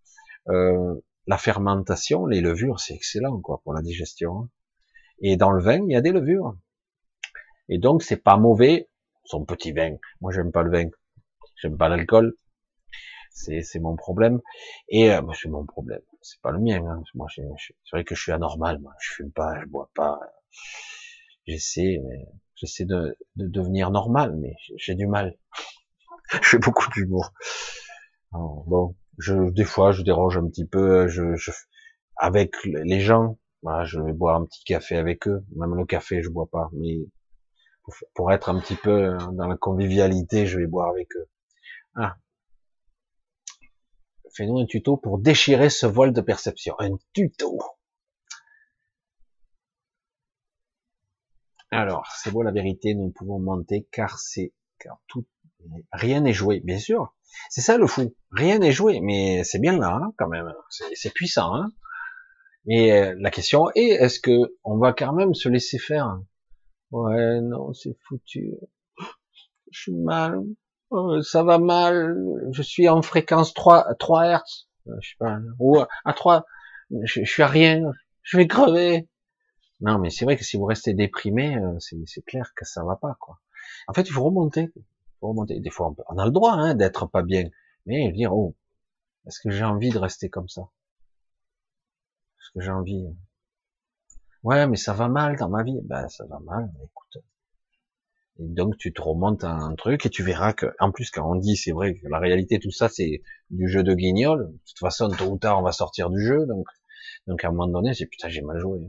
euh, 0.49 0.95
la 1.27 1.39
fermentation, 1.39 2.27
les 2.27 2.41
levures, 2.41 2.81
c'est 2.81 2.95
excellent 2.95 3.41
quoi 3.41 3.61
pour 3.63 3.75
la 3.75 3.83
digestion. 3.83 4.43
Hein. 4.43 4.49
Et 5.21 5.37
dans 5.37 5.51
le 5.51 5.63
vin, 5.63 5.85
il 5.87 5.93
y 5.93 5.97
a 5.97 6.01
des 6.01 6.13
levures. 6.13 6.57
Et 7.69 7.79
donc, 7.79 8.03
c'est 8.03 8.17
pas 8.17 8.37
mauvais, 8.37 8.89
son 9.25 9.45
petit 9.45 9.73
vin. 9.73 9.97
Moi, 10.21 10.33
j'aime 10.33 10.51
pas 10.51 10.63
le 10.63 10.71
vin. 10.71 10.91
J'aime 11.57 11.77
pas 11.77 11.89
l'alcool. 11.89 12.35
C'est, 13.31 13.63
c'est 13.63 13.79
mon 13.79 13.97
problème. 13.97 14.41
Et 14.89 15.13
euh, 15.13 15.23
c'est 15.41 15.49
mon 15.49 15.65
problème. 15.67 16.01
C'est 16.23 16.41
pas 16.41 16.51
le 16.51 16.59
mien. 16.59 16.83
Hein. 16.85 17.03
Moi, 17.15 17.29
c'est 17.35 17.43
vrai 17.93 18.05
que 18.05 18.15
je 18.15 18.23
suis 18.23 18.33
anormal. 18.33 18.81
Moi. 18.81 18.93
Je 19.01 19.13
fume 19.13 19.31
pas, 19.31 19.61
je 19.61 19.67
bois 19.67 19.91
pas. 19.95 20.19
J'essaie, 21.47 22.01
j'essaie 22.55 22.85
de, 22.85 23.17
de, 23.37 23.47
devenir 23.49 23.91
normal, 23.91 24.37
mais 24.37 24.55
j'ai 24.77 24.95
du 24.95 25.07
mal. 25.07 25.37
je 26.43 26.49
fais 26.49 26.59
beaucoup 26.59 26.89
d'humour. 26.91 27.33
Bon, 28.33 28.95
je, 29.19 29.51
des 29.51 29.65
fois, 29.65 29.93
je 29.93 30.03
dérange 30.03 30.37
un 30.37 30.47
petit 30.49 30.67
peu. 30.67 31.09
Je, 31.09 31.35
je 31.37 31.51
avec 32.17 32.55
les 32.65 33.01
gens, 33.01 33.39
voilà, 33.63 33.85
je 33.85 33.99
vais 33.99 34.13
boire 34.13 34.37
un 34.37 34.45
petit 34.45 34.63
café 34.65 34.97
avec 34.97 35.27
eux. 35.27 35.45
Même 35.57 35.75
le 35.75 35.87
café, 35.87 36.23
je 36.23 36.29
bois 36.29 36.49
pas, 36.51 36.69
mais 36.73 36.99
pour 38.15 38.31
être 38.31 38.49
un 38.49 38.61
petit 38.61 38.77
peu 38.77 39.17
dans 39.33 39.47
la 39.47 39.57
convivialité, 39.57 40.47
je 40.47 40.59
vais 40.59 40.67
boire 40.67 40.91
avec 40.91 41.09
eux. 41.17 41.29
Ah. 41.95 42.17
Fais-nous 44.37 44.59
un 44.59 44.67
tuto 44.67 44.97
pour 44.97 45.19
déchirer 45.19 45.71
ce 45.71 45.87
voile 45.87 46.13
de 46.13 46.21
perception. 46.21 46.75
Un 46.79 46.97
tuto. 47.13 47.59
Alors, 51.71 52.07
c'est 52.17 52.31
beau 52.33 52.43
la 52.43 52.51
vérité, 52.51 52.95
nous 52.95 53.11
pouvons 53.11 53.39
monter 53.39 53.87
car 53.93 54.19
c'est, 54.19 54.53
car 54.79 54.99
tout, 55.07 55.27
rien 55.93 56.21
n'est 56.21 56.33
joué, 56.33 56.61
bien 56.61 56.79
sûr. 56.79 57.15
C'est 57.49 57.61
ça 57.61 57.79
le 57.79 57.87
fou. 57.87 58.15
Rien 58.33 58.59
n'est 58.59 58.73
joué, 58.73 59.01
mais 59.01 59.45
c'est 59.45 59.61
bien 59.61 59.79
là, 59.79 60.01
hein, 60.03 60.13
quand 60.19 60.29
même. 60.29 60.53
C'est 60.95 61.15
puissant, 61.15 61.55
hein. 61.55 61.71
Mais 62.67 62.93
euh, 62.93 63.15
la 63.19 63.31
question 63.31 63.71
est, 63.75 63.89
est-ce 63.89 64.21
que 64.21 64.55
on 64.65 64.79
va 64.79 64.93
quand 64.93 65.13
même 65.15 65.35
se 65.35 65.49
laisser 65.49 65.79
faire? 65.79 66.21
Ouais, 66.91 67.41
non, 67.41 67.73
c'est 67.73 67.97
foutu. 68.07 68.53
Je 69.71 69.81
suis 69.81 69.95
mal. 69.95 70.43
Euh, 70.93 71.23
ça 71.23 71.43
va 71.43 71.59
mal. 71.59 72.17
Je 72.53 72.63
suis 72.63 72.89
en 72.89 73.01
fréquence 73.03 73.55
3, 73.55 73.95
3 73.99 74.27
Hertz. 74.27 74.69
Euh, 74.89 74.93
je 75.01 75.11
sais 75.11 75.17
pas. 75.19 75.39
Ou 75.59 75.79
à 75.79 76.13
3. 76.13 76.45
Je, 77.05 77.25
suis 77.25 77.43
à 77.43 77.47
rien. 77.47 77.93
Je 78.23 78.37
vais 78.37 78.47
crever. 78.47 79.09
Non, 79.81 79.99
mais 79.99 80.11
c'est 80.11 80.25
vrai 80.25 80.37
que 80.37 80.45
si 80.45 80.57
vous 80.57 80.67
restez 80.67 80.95
déprimé, 80.95 81.57
euh, 81.57 81.79
c'est 81.79 82.25
clair 82.25 82.53
que 82.55 82.65
ça 82.65 82.85
va 82.85 82.97
pas, 82.97 83.17
quoi. 83.19 83.39
En 83.89 83.95
fait, 83.95 84.03
il 84.03 84.13
faut 84.13 84.25
remonter. 84.25 84.73
Il 84.77 84.83
faut 85.21 85.29
remonter. 85.29 85.61
Des 85.61 85.71
fois, 85.71 85.95
on, 86.09 86.19
a 86.19 86.25
le 86.27 86.31
droit 86.33 86.53
hein, 86.53 86.75
d'être 86.75 87.07
pas 87.07 87.23
bien, 87.23 87.49
mais 87.87 88.13
dire 88.13 88.35
oh, 88.35 88.55
est-ce 89.27 89.41
que 89.41 89.51
j'ai 89.51 89.65
envie 89.65 89.91
de 89.91 89.99
rester 89.99 90.29
comme 90.29 90.49
ça? 90.49 90.63
Est-ce 92.39 92.51
que 92.55 92.61
j'ai 92.61 92.71
envie 92.71 93.07
Ouais, 94.43 94.67
mais 94.67 94.77
ça 94.77 94.93
va 94.95 95.09
mal 95.09 95.37
dans 95.37 95.49
ma 95.49 95.63
vie. 95.63 95.81
Ben, 95.85 96.09
ça 96.09 96.25
va 96.27 96.39
mal, 96.41 96.71
écoute. 96.83 97.25
Et 98.39 98.49
donc, 98.49 98.79
tu 98.79 98.93
te 98.93 99.03
remontes 99.03 99.45
à 99.45 99.53
un 99.53 99.75
truc 99.75 100.07
et 100.07 100.11
tu 100.11 100.23
verras 100.23 100.55
que, 100.55 100.67
en 100.79 100.93
plus, 100.93 101.11
quand 101.11 101.31
on 101.31 101.37
dit, 101.37 101.57
c'est 101.57 101.73
vrai 101.73 101.95
que 101.95 102.09
la 102.09 102.19
réalité, 102.19 102.59
tout 102.59 102.71
ça, 102.71 102.89
c'est 102.89 103.23
du 103.51 103.69
jeu 103.69 103.83
de 103.83 103.95
guignol. 103.95 104.51
De 104.51 104.59
toute 104.67 104.79
façon, 104.79 105.09
tôt 105.11 105.27
ou 105.27 105.39
tard, 105.39 105.59
on 105.59 105.63
va 105.63 105.73
sortir 105.73 106.11
du 106.11 106.25
jeu. 106.25 106.47
Donc, 106.47 106.67
donc 107.27 107.45
à 107.45 107.49
un 107.49 107.51
moment 107.53 107.69
donné, 107.69 107.93
c'est 107.95 108.07
putain, 108.07 108.29
j'ai 108.29 108.43
mal 108.43 108.59
joué. 108.59 108.81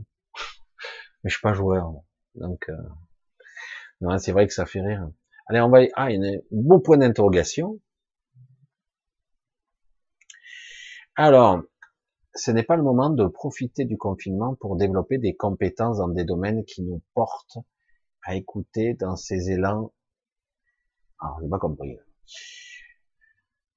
Mais 1.22 1.30
je 1.30 1.34
suis 1.34 1.42
pas 1.42 1.54
joueur. 1.54 1.92
Donc, 2.34 2.68
euh... 2.68 4.18
c'est 4.18 4.32
vrai 4.32 4.46
que 4.46 4.52
ça 4.52 4.66
fait 4.66 4.80
rire. 4.80 5.08
Allez, 5.46 5.60
on 5.60 5.68
va, 5.68 5.80
ah, 5.94 6.10
il 6.10 6.22
y 6.22 6.26
a 6.26 6.38
un 6.38 6.40
bon 6.50 6.80
point 6.80 6.96
d'interrogation. 6.96 7.80
Alors, 11.14 11.62
ce 12.34 12.50
n'est 12.50 12.62
pas 12.62 12.76
le 12.76 12.82
moment 12.82 13.10
de 13.10 13.26
profiter 13.26 13.84
du 13.84 13.98
confinement 13.98 14.54
pour 14.54 14.76
développer 14.76 15.18
des 15.18 15.34
compétences 15.34 15.98
dans 15.98 16.08
des 16.08 16.24
domaines 16.24 16.64
qui 16.64 16.82
nous 16.82 17.02
portent 17.14 17.58
à 18.22 18.34
écouter 18.34 18.94
dans 18.94 19.16
ces 19.16 19.50
élans. 19.50 19.92
Alors, 21.20 21.38
j'ai 21.42 21.48
pas 21.48 21.58
compris. 21.58 21.98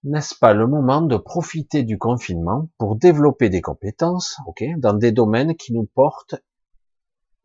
N'est-ce 0.03 0.35
pas 0.35 0.53
le 0.53 0.67
moment 0.67 1.01
de 1.01 1.17
profiter 1.17 1.83
du 1.83 1.97
confinement 1.97 2.69
pour 2.77 2.95
développer 2.95 3.49
des 3.49 3.61
compétences, 3.61 4.37
ok, 4.47 4.63
dans 4.77 4.93
des 4.93 5.11
domaines 5.11 5.55
qui 5.55 5.73
nous 5.73 5.85
portent 5.85 6.35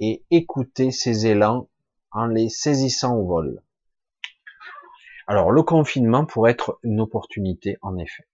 et 0.01 0.24
écouter 0.31 0.90
ces 0.90 1.27
élans 1.27 1.68
en 2.10 2.27
les 2.27 2.48
saisissant 2.48 3.16
au 3.16 3.27
vol? 3.27 3.62
Alors, 5.27 5.52
le 5.52 5.62
confinement 5.62 6.27
pourrait 6.27 6.51
être 6.51 6.81
une 6.82 7.01
opportunité, 7.01 7.77
en 7.82 7.97
effet. 7.98 8.24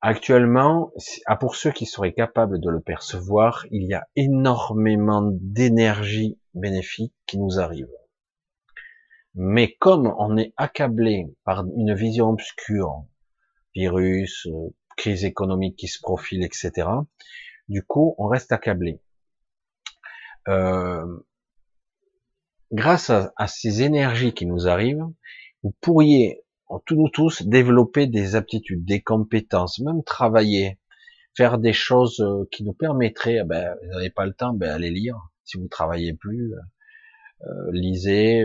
Actuellement, 0.00 0.92
ah, 1.26 1.36
pour 1.36 1.56
ceux 1.56 1.72
qui 1.72 1.84
seraient 1.84 2.12
capables 2.12 2.60
de 2.60 2.70
le 2.70 2.80
percevoir, 2.80 3.66
il 3.72 3.82
y 3.88 3.94
a 3.94 4.06
énormément 4.14 5.28
d'énergie 5.32 6.38
bénéfique 6.54 7.14
qui 7.26 7.40
nous 7.40 7.58
arrive. 7.58 7.90
Mais 9.34 9.74
comme 9.80 10.14
on 10.18 10.36
est 10.36 10.52
accablé 10.56 11.26
par 11.42 11.64
une 11.76 11.94
vision 11.94 12.28
obscure, 12.28 13.04
virus, 13.74 14.46
euh, 14.46 14.72
crise 14.96 15.24
économique 15.24 15.76
qui 15.76 15.88
se 15.88 16.00
profile, 16.00 16.44
etc., 16.44 16.88
du 17.68 17.82
coup, 17.82 18.14
on 18.18 18.26
reste 18.26 18.52
accablé. 18.52 19.00
Euh, 20.48 21.04
grâce 22.72 23.10
à, 23.10 23.46
ces 23.46 23.82
énergies 23.82 24.32
qui 24.32 24.46
nous 24.46 24.68
arrivent, 24.68 25.06
vous 25.62 25.74
pourriez 25.80 26.42
tous 26.86 26.96
nous 26.96 27.08
tous 27.08 27.42
développer 27.42 28.06
des 28.06 28.36
aptitudes, 28.36 28.84
des 28.84 29.02
compétences, 29.02 29.80
même 29.80 30.02
travailler, 30.04 30.78
faire 31.34 31.58
des 31.58 31.72
choses 31.72 32.20
euh, 32.20 32.44
qui 32.50 32.64
nous 32.64 32.72
permettraient, 32.74 33.40
eh 33.42 33.44
ben, 33.44 33.74
vous 33.82 33.88
n'avez 33.88 34.10
pas 34.10 34.26
le 34.26 34.34
temps, 34.34 34.54
ben, 34.54 34.70
allez 34.70 34.90
lire. 34.90 35.16
Si 35.44 35.58
vous 35.58 35.68
travaillez 35.68 36.12
plus, 36.12 36.52
euh, 37.42 37.70
lisez, 37.72 38.44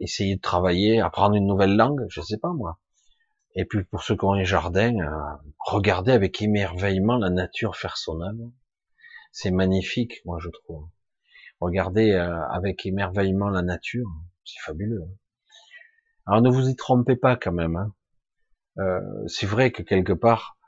essayez 0.00 0.36
de 0.36 0.40
travailler, 0.40 1.00
apprendre 1.00 1.34
une 1.34 1.46
nouvelle 1.46 1.76
langue, 1.76 2.06
je 2.08 2.20
sais 2.20 2.38
pas 2.38 2.52
moi. 2.52 2.78
Et 3.56 3.64
puis 3.64 3.82
pour 3.84 4.02
ceux 4.02 4.16
qui 4.16 4.24
ont 4.24 4.34
un 4.34 4.44
jardin, 4.44 4.94
regardez 5.58 6.12
avec 6.12 6.40
émerveillement 6.42 7.16
la 7.16 7.30
nature 7.30 7.74
faire 7.74 7.96
son 7.96 8.20
œuvre. 8.20 8.52
C'est 9.32 9.50
magnifique, 9.50 10.20
moi 10.26 10.38
je 10.40 10.50
trouve. 10.50 10.88
Regardez 11.58 12.12
avec 12.12 12.84
émerveillement 12.84 13.48
la 13.48 13.62
nature, 13.62 14.08
c'est 14.44 14.60
fabuleux. 14.60 15.02
Hein. 15.02 15.16
Alors 16.26 16.42
ne 16.42 16.50
vous 16.50 16.68
y 16.68 16.76
trompez 16.76 17.16
pas 17.16 17.36
quand 17.36 17.52
même. 17.52 17.76
Hein. 17.76 17.94
Euh, 18.78 19.00
c'est 19.26 19.46
vrai 19.46 19.72
que 19.72 19.82
quelque 19.82 20.12
part, 20.12 20.58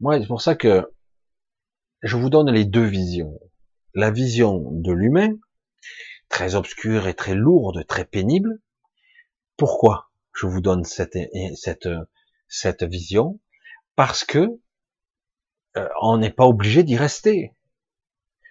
moi 0.00 0.20
c'est 0.20 0.26
pour 0.26 0.42
ça 0.42 0.56
que 0.56 0.90
je 2.02 2.16
vous 2.16 2.30
donne 2.30 2.50
les 2.50 2.64
deux 2.64 2.84
visions. 2.84 3.38
La 3.94 4.10
vision 4.10 4.70
de 4.72 4.92
l'humain, 4.92 5.36
très 6.28 6.56
obscure 6.56 7.06
et 7.06 7.14
très 7.14 7.34
lourde, 7.34 7.86
très 7.86 8.04
pénible. 8.04 8.60
Pourquoi? 9.56 10.07
Je 10.38 10.46
vous 10.46 10.60
donne 10.60 10.84
cette, 10.84 11.18
cette, 11.56 11.88
cette 12.46 12.84
vision 12.84 13.40
Parce 13.96 14.24
que 14.24 14.60
euh, 15.76 15.88
on 16.00 16.18
n'est 16.18 16.30
pas 16.30 16.46
obligé 16.46 16.84
d'y 16.84 16.96
rester. 16.96 17.54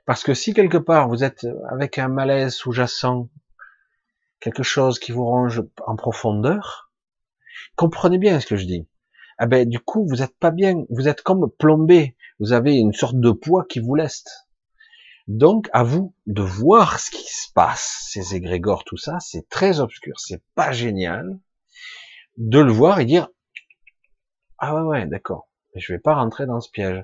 Parce 0.05 0.23
que 0.23 0.33
si 0.33 0.53
quelque 0.53 0.77
part 0.77 1.07
vous 1.07 1.23
êtes 1.23 1.47
avec 1.69 1.97
un 1.97 2.09
malaise 2.09 2.53
sous-jacent, 2.53 3.29
quelque 4.39 4.63
chose 4.63 4.99
qui 4.99 5.13
vous 5.13 5.25
range 5.25 5.63
en 5.85 5.95
profondeur, 5.95 6.91
comprenez 7.75 8.17
bien 8.17 8.39
ce 8.39 8.47
que 8.47 8.57
je 8.57 8.65
dis. 8.65 8.87
Ah 9.37 9.45
ben, 9.45 9.67
du 9.67 9.79
coup, 9.79 10.05
vous 10.07 10.21
êtes 10.21 10.37
pas 10.37 10.51
bien, 10.51 10.83
vous 10.89 11.07
êtes 11.07 11.21
comme 11.21 11.49
plombé, 11.49 12.17
vous 12.39 12.51
avez 12.51 12.75
une 12.75 12.93
sorte 12.93 13.19
de 13.19 13.31
poids 13.31 13.65
qui 13.67 13.79
vous 13.79 13.95
leste. 13.95 14.47
Donc, 15.27 15.69
à 15.73 15.83
vous 15.83 16.13
de 16.25 16.41
voir 16.41 16.99
ce 16.99 17.11
qui 17.11 17.23
se 17.23 17.51
passe, 17.53 18.09
ces 18.11 18.35
égrégores, 18.35 18.83
tout 18.83 18.97
ça, 18.97 19.19
c'est 19.19 19.47
très 19.49 19.79
obscur, 19.79 20.19
c'est 20.19 20.41
pas 20.55 20.71
génial, 20.71 21.37
de 22.37 22.59
le 22.59 22.71
voir 22.71 22.99
et 22.99 23.05
dire, 23.05 23.29
ah 24.59 24.75
ouais, 24.75 24.81
ouais, 24.81 25.05
d'accord, 25.07 25.49
je 25.75 25.93
vais 25.93 25.99
pas 25.99 26.15
rentrer 26.15 26.45
dans 26.45 26.61
ce 26.61 26.69
piège. 26.69 27.03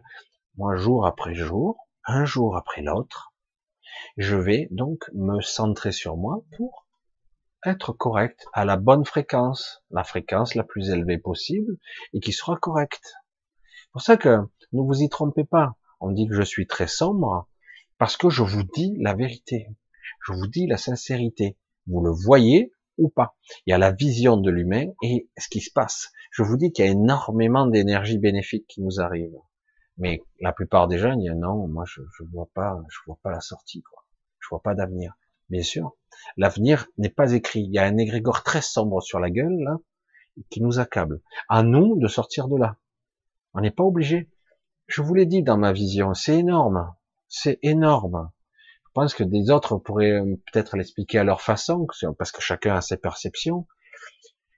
Moi, 0.58 0.76
jour 0.76 1.08
après 1.08 1.34
jour, 1.34 1.78
un 2.06 2.26
jour 2.26 2.56
après 2.56 2.84
l'autre, 2.84 3.34
je 4.18 4.36
vais 4.36 4.68
donc 4.70 5.10
me 5.14 5.42
centrer 5.42 5.92
sur 5.92 6.18
moi 6.18 6.44
pour 6.56 6.86
être 7.66 7.94
correct 7.94 8.46
à 8.54 8.66
la 8.66 8.78
bonne 8.78 9.06
fréquence, 9.06 9.84
la 9.90 10.04
fréquence 10.04 10.54
la 10.54 10.64
plus 10.64 10.90
élevée 10.90 11.18
possible 11.18 11.78
et 12.14 12.20
qui 12.20 12.32
sera 12.32 12.56
correcte. 12.58 13.14
C'est 13.54 13.92
pour 13.92 14.02
ça 14.02 14.18
que 14.18 14.38
ne 14.74 14.82
vous 14.82 15.02
y 15.02 15.10
trompez 15.10 15.46
pas. 15.46 15.76
On 16.00 16.12
dit 16.12 16.28
que 16.28 16.36
je 16.36 16.42
suis 16.42 16.68
très 16.68 16.88
sombre 16.88 17.48
parce 17.98 18.18
que 18.18 18.30
je 18.30 18.44
vous 18.44 18.64
dis 18.64 18.96
la 19.00 19.14
vérité. 19.14 19.68
Je 20.28 20.34
vous 20.34 20.48
dis 20.48 20.68
la 20.68 20.78
sincérité. 20.78 21.58
Vous 21.88 22.04
le 22.04 22.12
voyez 22.12 22.74
ou 22.98 23.10
pas. 23.10 23.36
Il 23.65 23.72
y 23.72 23.74
a 23.74 23.78
la 23.78 23.91
vision 23.91 24.38
de 24.38 24.49
l'humain 24.49 24.88
et 25.02 25.30
ce 25.38 25.48
qui 25.49 25.61
se 25.61 25.72
passe. 25.72 26.11
Je 26.32 26.44
vous 26.44 26.57
dis 26.57 26.72
qu'il 26.72 26.86
y 26.86 26.88
a 26.88 26.91
énormément 26.91 27.68
d'énergie 27.68 28.18
bénéfique 28.18 28.68
qui 28.68 28.82
nous 28.82 28.99
arrive. 28.99 29.34
Mais 29.98 30.24
la 30.40 30.53
plupart 30.53 30.88
des 30.88 30.98
gens 30.98 31.15
disent 31.15 31.32
non, 31.32 31.68
moi 31.68 31.84
je, 31.86 32.02
je 32.18 32.24
vois 32.24 32.49
pas, 32.53 32.82
je 32.90 32.98
vois 33.06 33.20
pas 33.22 33.32
la 33.32 33.41
sortie, 33.41 33.84
quoi. 33.84 34.03
Je 34.40 34.48
vois 34.49 34.61
pas 34.61 34.76
d'avenir. 34.76 35.14
Bien 35.49 35.61
sûr, 35.61 35.95
l'avenir 36.38 36.88
n'est 36.98 37.10
pas 37.10 37.34
écrit. 37.34 37.61
Il 37.61 37.74
y 37.74 37.78
a 37.78 37.84
un 37.84 37.98
égrégore 37.98 38.44
très 38.44 38.61
sombre 38.61 39.02
sur 39.02 39.20
la 39.20 39.30
gueule 39.30 39.57
là 39.60 39.78
qui 40.49 40.61
nous 40.61 40.80
accable. 40.80 41.22
À 41.48 41.64
nous 41.64 41.98
de 41.99 42.07
sortir 42.07 42.48
de 42.48 42.57
là. 42.57 42.78
On 43.53 43.61
n'est 43.61 43.72
pas 43.72 43.84
obligé. 43.84 44.32
Je 44.88 45.02
vous 45.02 45.14
l'ai 45.14 45.26
dit 45.26 45.44
dans 45.44 45.57
ma 45.57 45.72
vision, 45.72 46.14
c'est 46.14 46.40
énorme, 46.40 46.94
c'est 47.28 47.60
énorme. 47.61 48.32
Je 48.95 49.02
pense 49.02 49.15
que 49.15 49.24
des 49.24 49.49
autres 49.49 49.78
pourraient 49.78 50.22
peut-être 50.52 50.78
l'expliquer 50.78 51.18
à 51.18 51.24
leur 51.24 51.41
façon, 51.41 51.88
parce 52.20 52.32
que 52.32 52.44
chacun 52.44 52.76
a 52.76 52.82
ses 52.82 52.98
perceptions. 52.98 53.65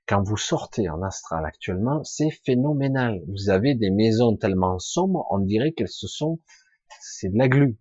Quand 0.10 0.22
vous 0.22 0.36
sortez 0.36 0.90
en 0.90 1.02
astral 1.04 1.46
actuellement, 1.46 2.04
c'est 2.04 2.32
phénoménal. 2.46 3.22
Vous 3.30 3.50
avez 3.50 3.76
des 3.76 3.92
maisons 3.92 4.36
tellement 4.36 4.78
sombres, 4.78 5.26
on 5.32 5.40
dirait 5.40 5.72
qu'elles 5.72 5.88
se 5.88 6.08
sont, 6.08 6.42
c'est 7.00 7.30
de 7.30 7.38
la 7.38 7.48
glu, 7.48 7.80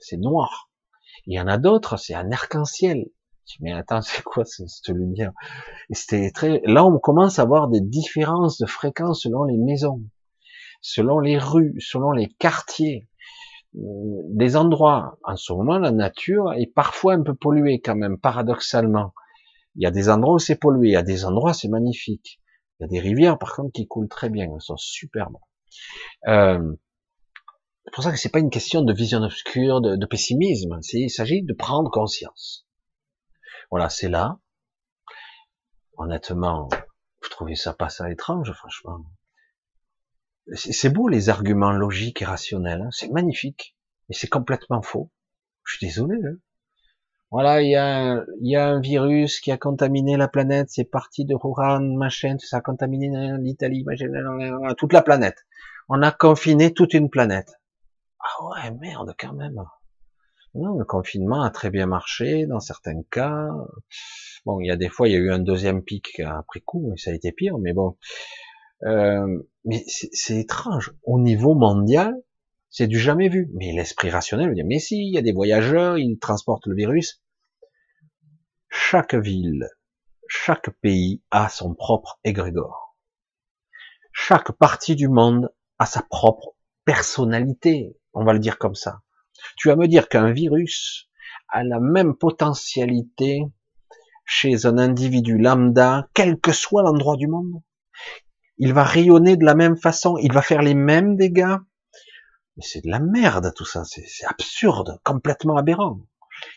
c'est 0.00 0.18
noir. 0.18 0.70
Il 1.24 1.34
y 1.34 1.40
en 1.40 1.46
a 1.46 1.56
d'autres, 1.56 1.96
c'est 1.96 2.14
un 2.14 2.30
arc-en-ciel. 2.30 3.06
Mais 3.60 3.72
attends, 3.72 4.02
c'est 4.02 4.22
quoi 4.22 4.44
cette 4.44 4.88
lumière? 4.88 5.32
C'était 5.92 6.30
très. 6.30 6.60
Là, 6.66 6.84
on 6.84 6.98
commence 6.98 7.38
à 7.38 7.42
avoir 7.42 7.68
des 7.68 7.80
différences 7.80 8.58
de 8.58 8.66
fréquence 8.66 9.22
selon 9.22 9.44
les 9.44 9.56
maisons, 9.56 10.02
selon 10.82 11.20
les 11.20 11.38
rues, 11.38 11.80
selon 11.80 12.12
les 12.12 12.28
quartiers, 12.28 13.08
euh, 13.08 13.09
des 13.72 14.56
endroits. 14.56 15.18
En 15.24 15.36
ce 15.36 15.52
moment, 15.52 15.78
la 15.78 15.92
nature 15.92 16.52
est 16.54 16.66
parfois 16.66 17.14
un 17.14 17.22
peu 17.22 17.34
polluée 17.34 17.80
quand 17.80 17.96
même, 17.96 18.18
paradoxalement. 18.18 19.14
Il 19.76 19.82
y 19.82 19.86
a 19.86 19.90
des 19.90 20.08
endroits 20.08 20.34
où 20.34 20.38
c'est 20.38 20.58
pollué, 20.58 20.88
il 20.88 20.92
y 20.92 20.96
a 20.96 21.02
des 21.02 21.24
endroits 21.24 21.54
c'est 21.54 21.68
magnifique. 21.68 22.40
Il 22.78 22.82
y 22.82 22.84
a 22.84 22.88
des 22.88 22.98
rivières 22.98 23.38
par 23.38 23.54
contre 23.54 23.72
qui 23.72 23.86
coulent 23.86 24.08
très 24.08 24.30
bien, 24.30 24.50
elles 24.52 24.60
sont 24.60 24.76
superbes. 24.76 25.36
Euh, 26.26 26.74
c'est 27.84 27.94
pour 27.94 28.02
ça 28.02 28.10
que 28.10 28.18
c'est 28.18 28.30
pas 28.30 28.40
une 28.40 28.50
question 28.50 28.82
de 28.82 28.92
vision 28.92 29.22
obscure, 29.22 29.80
de, 29.80 29.96
de 29.96 30.06
pessimisme. 30.06 30.80
Il 30.92 31.10
s'agit 31.10 31.42
de 31.42 31.52
prendre 31.52 31.90
conscience. 31.90 32.66
Voilà, 33.70 33.88
c'est 33.88 34.08
là. 34.08 34.38
Honnêtement, 35.96 36.68
vous 37.22 37.28
trouvez 37.28 37.54
ça 37.54 37.72
pas 37.72 37.88
ça 37.88 38.10
étrange, 38.10 38.52
franchement? 38.52 39.04
C'est 40.54 40.92
beau 40.92 41.08
les 41.08 41.28
arguments 41.28 41.72
logiques 41.72 42.22
et 42.22 42.24
rationnels, 42.24 42.82
hein. 42.82 42.88
c'est 42.90 43.10
magnifique, 43.10 43.76
mais 44.08 44.14
c'est 44.14 44.28
complètement 44.28 44.82
faux. 44.82 45.10
Je 45.64 45.76
suis 45.76 45.86
désolé. 45.86 46.16
Hein. 46.24 46.36
Voilà, 47.30 47.62
il 47.62 47.70
y, 47.70 47.76
a, 48.56 48.66
un 48.66 48.80
virus 48.80 49.38
qui 49.38 49.52
a 49.52 49.56
contaminé 49.56 50.16
la 50.16 50.26
planète, 50.26 50.66
c'est 50.70 50.84
parti 50.84 51.24
de 51.24 51.36
Wuhan, 51.36 51.96
machin, 51.96 52.36
ça 52.40 52.56
a 52.56 52.60
contaminé 52.60 53.08
l'Italie, 53.38 53.84
toute 54.76 54.92
la 54.92 55.02
planète. 55.02 55.46
On 55.88 56.02
a 56.02 56.10
confiné 56.10 56.74
toute 56.74 56.92
une 56.92 57.08
planète. 57.08 57.52
Ah 58.18 58.44
ouais, 58.44 58.70
merde, 58.80 59.14
quand 59.16 59.32
même. 59.32 59.62
Le 60.54 60.84
confinement 60.84 61.42
a 61.42 61.50
très 61.50 61.70
bien 61.70 61.86
marché 61.86 62.46
dans 62.46 62.58
certains 62.58 63.00
cas. 63.08 63.48
Bon, 64.44 64.58
il 64.58 64.66
y 64.66 64.72
a 64.72 64.76
des 64.76 64.88
fois, 64.88 65.06
il 65.06 65.12
y 65.12 65.16
a 65.16 65.20
eu 65.20 65.30
un 65.30 65.38
deuxième 65.38 65.82
pic 65.82 66.18
après 66.18 66.60
coup, 66.60 66.92
et 66.92 66.98
ça 66.98 67.12
a 67.12 67.14
été 67.14 67.30
pire, 67.30 67.58
mais 67.58 67.72
bon. 67.72 67.96
Euh, 68.84 69.42
mais 69.64 69.84
c'est 69.86 70.38
étrange. 70.38 70.92
Au 71.02 71.20
niveau 71.20 71.54
mondial, 71.54 72.14
c'est 72.70 72.86
du 72.86 72.98
jamais 72.98 73.28
vu. 73.28 73.50
Mais 73.54 73.72
l'esprit 73.72 74.10
rationnel 74.10 74.48
veut 74.48 74.54
dire, 74.54 74.64
mais 74.66 74.78
si, 74.78 74.96
il 74.96 75.12
y 75.12 75.18
a 75.18 75.22
des 75.22 75.32
voyageurs, 75.32 75.98
ils 75.98 76.18
transportent 76.18 76.66
le 76.66 76.74
virus. 76.74 77.22
Chaque 78.68 79.14
ville, 79.14 79.68
chaque 80.28 80.70
pays 80.80 81.22
a 81.30 81.48
son 81.48 81.74
propre 81.74 82.20
égrégore. 82.24 82.96
Chaque 84.12 84.52
partie 84.52 84.96
du 84.96 85.08
monde 85.08 85.52
a 85.78 85.86
sa 85.86 86.02
propre 86.02 86.54
personnalité, 86.84 87.96
on 88.12 88.24
va 88.24 88.32
le 88.32 88.38
dire 88.38 88.58
comme 88.58 88.74
ça. 88.74 89.02
Tu 89.56 89.68
vas 89.68 89.76
me 89.76 89.88
dire 89.88 90.08
qu'un 90.08 90.32
virus 90.32 91.08
a 91.48 91.64
la 91.64 91.80
même 91.80 92.16
potentialité 92.16 93.42
chez 94.24 94.66
un 94.66 94.78
individu 94.78 95.38
lambda, 95.38 96.08
quel 96.14 96.38
que 96.38 96.52
soit 96.52 96.82
l'endroit 96.82 97.16
du 97.16 97.26
monde. 97.26 97.62
Il 98.60 98.72
va 98.74 98.84
rayonner 98.84 99.36
de 99.36 99.44
la 99.44 99.54
même 99.54 99.76
façon, 99.76 100.16
il 100.18 100.32
va 100.32 100.42
faire 100.42 100.62
les 100.62 100.74
mêmes 100.74 101.16
dégâts, 101.16 101.56
mais 102.56 102.62
c'est 102.62 102.84
de 102.84 102.90
la 102.90 103.00
merde 103.00 103.52
tout 103.56 103.64
ça, 103.64 103.84
c'est 103.84 104.04
absurde, 104.26 105.00
complètement 105.02 105.56
aberrant. 105.56 105.98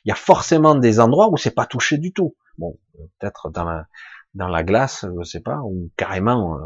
Il 0.04 0.10
y 0.10 0.12
a 0.12 0.16
forcément 0.16 0.76
des 0.76 1.00
endroits 1.00 1.30
où 1.30 1.38
c'est 1.38 1.56
pas 1.56 1.66
touché 1.66 1.98
du 1.98 2.12
tout. 2.12 2.36
Bon, 2.58 2.78
peut-être 3.20 3.50
dans 3.50 3.64
la, 3.64 3.88
dans 4.34 4.50
la 4.50 4.64
glace, 4.64 5.06
je 5.18 5.24
sais 5.24 5.40
pas, 5.40 5.62
ou 5.64 5.92
carrément 5.96 6.58
euh, 6.58 6.66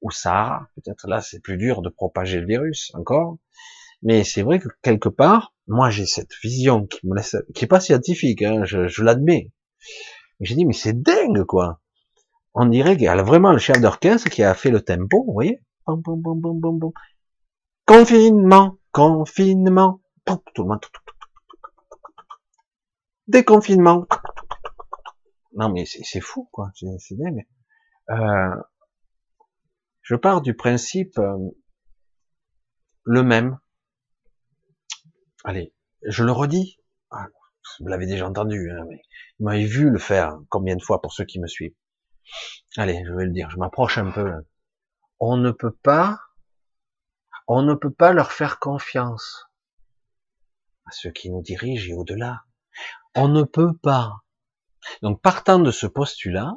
au 0.00 0.10
Sahara. 0.10 0.68
Peut-être 0.74 1.06
là, 1.06 1.20
c'est 1.20 1.40
plus 1.40 1.56
dur 1.56 1.82
de 1.82 1.88
propager 1.88 2.40
le 2.40 2.46
virus 2.46 2.90
encore. 2.94 3.38
Mais 4.02 4.24
c'est 4.24 4.42
vrai 4.42 4.58
que 4.58 4.68
quelque 4.82 5.08
part, 5.08 5.54
moi 5.68 5.90
j'ai 5.90 6.06
cette 6.06 6.34
vision 6.42 6.86
qui 6.86 7.06
me 7.06 7.14
laisse, 7.14 7.36
qui 7.54 7.64
est 7.64 7.68
pas 7.68 7.80
scientifique, 7.80 8.42
hein, 8.42 8.64
je, 8.64 8.88
je 8.88 9.04
l'admets. 9.04 9.52
J'ai 10.40 10.56
dit 10.56 10.66
mais 10.66 10.72
c'est 10.72 11.00
dingue 11.00 11.44
quoi. 11.44 11.80
On 12.54 12.66
dirait 12.66 12.96
qu'il 12.96 13.04
y 13.04 13.08
a 13.08 13.22
vraiment 13.22 13.52
le 13.52 13.58
chef 13.58 13.80
d'orchestre 13.80 14.28
qui 14.28 14.42
a 14.42 14.54
fait 14.54 14.70
le 14.70 14.82
tempo, 14.82 15.24
vous 15.24 15.32
voyez? 15.32 15.62
Confinement, 17.86 18.78
confinement. 18.92 20.00
Déconfinement. 23.26 24.06
Non 25.54 25.70
mais 25.70 25.84
c'est 25.86 26.20
fou 26.20 26.48
quoi, 26.52 26.70
c'est 26.74 27.16
dingue. 27.16 27.46
Euh, 28.10 28.56
je 30.02 30.16
pars 30.16 30.42
du 30.42 30.54
principe 30.54 31.18
euh, 31.18 31.38
le 33.04 33.22
même. 33.22 33.58
Allez, 35.44 35.74
je 36.06 36.24
le 36.24 36.32
redis. 36.32 36.78
Ah, 37.10 37.26
vous 37.80 37.86
l'avez 37.88 38.06
déjà 38.06 38.26
entendu, 38.28 38.70
hein, 38.70 38.84
mais 38.88 39.02
vous 39.38 39.46
m'avez 39.46 39.66
vu 39.66 39.90
le 39.90 39.98
faire 39.98 40.38
combien 40.48 40.76
de 40.76 40.82
fois 40.82 41.00
pour 41.00 41.12
ceux 41.12 41.24
qui 41.24 41.40
me 41.40 41.46
suivent? 41.46 41.74
Allez, 42.76 43.02
je 43.06 43.12
vais 43.12 43.26
le 43.26 43.32
dire, 43.32 43.50
je 43.50 43.58
m'approche 43.58 43.98
un 43.98 44.10
peu. 44.10 44.32
On 45.20 45.36
ne 45.36 45.50
peut 45.50 45.76
pas 45.82 46.18
on 47.46 47.62
ne 47.62 47.74
peut 47.74 47.92
pas 47.92 48.12
leur 48.12 48.32
faire 48.32 48.58
confiance 48.58 49.46
à 50.86 50.90
ceux 50.90 51.10
qui 51.10 51.30
nous 51.30 51.42
dirigent 51.42 51.90
et 51.90 51.94
au-delà. 51.94 52.44
On 53.14 53.28
ne 53.28 53.42
peut 53.42 53.76
pas. 53.76 54.22
Donc 55.02 55.20
partant 55.20 55.58
de 55.58 55.70
ce 55.70 55.86
postulat, 55.86 56.52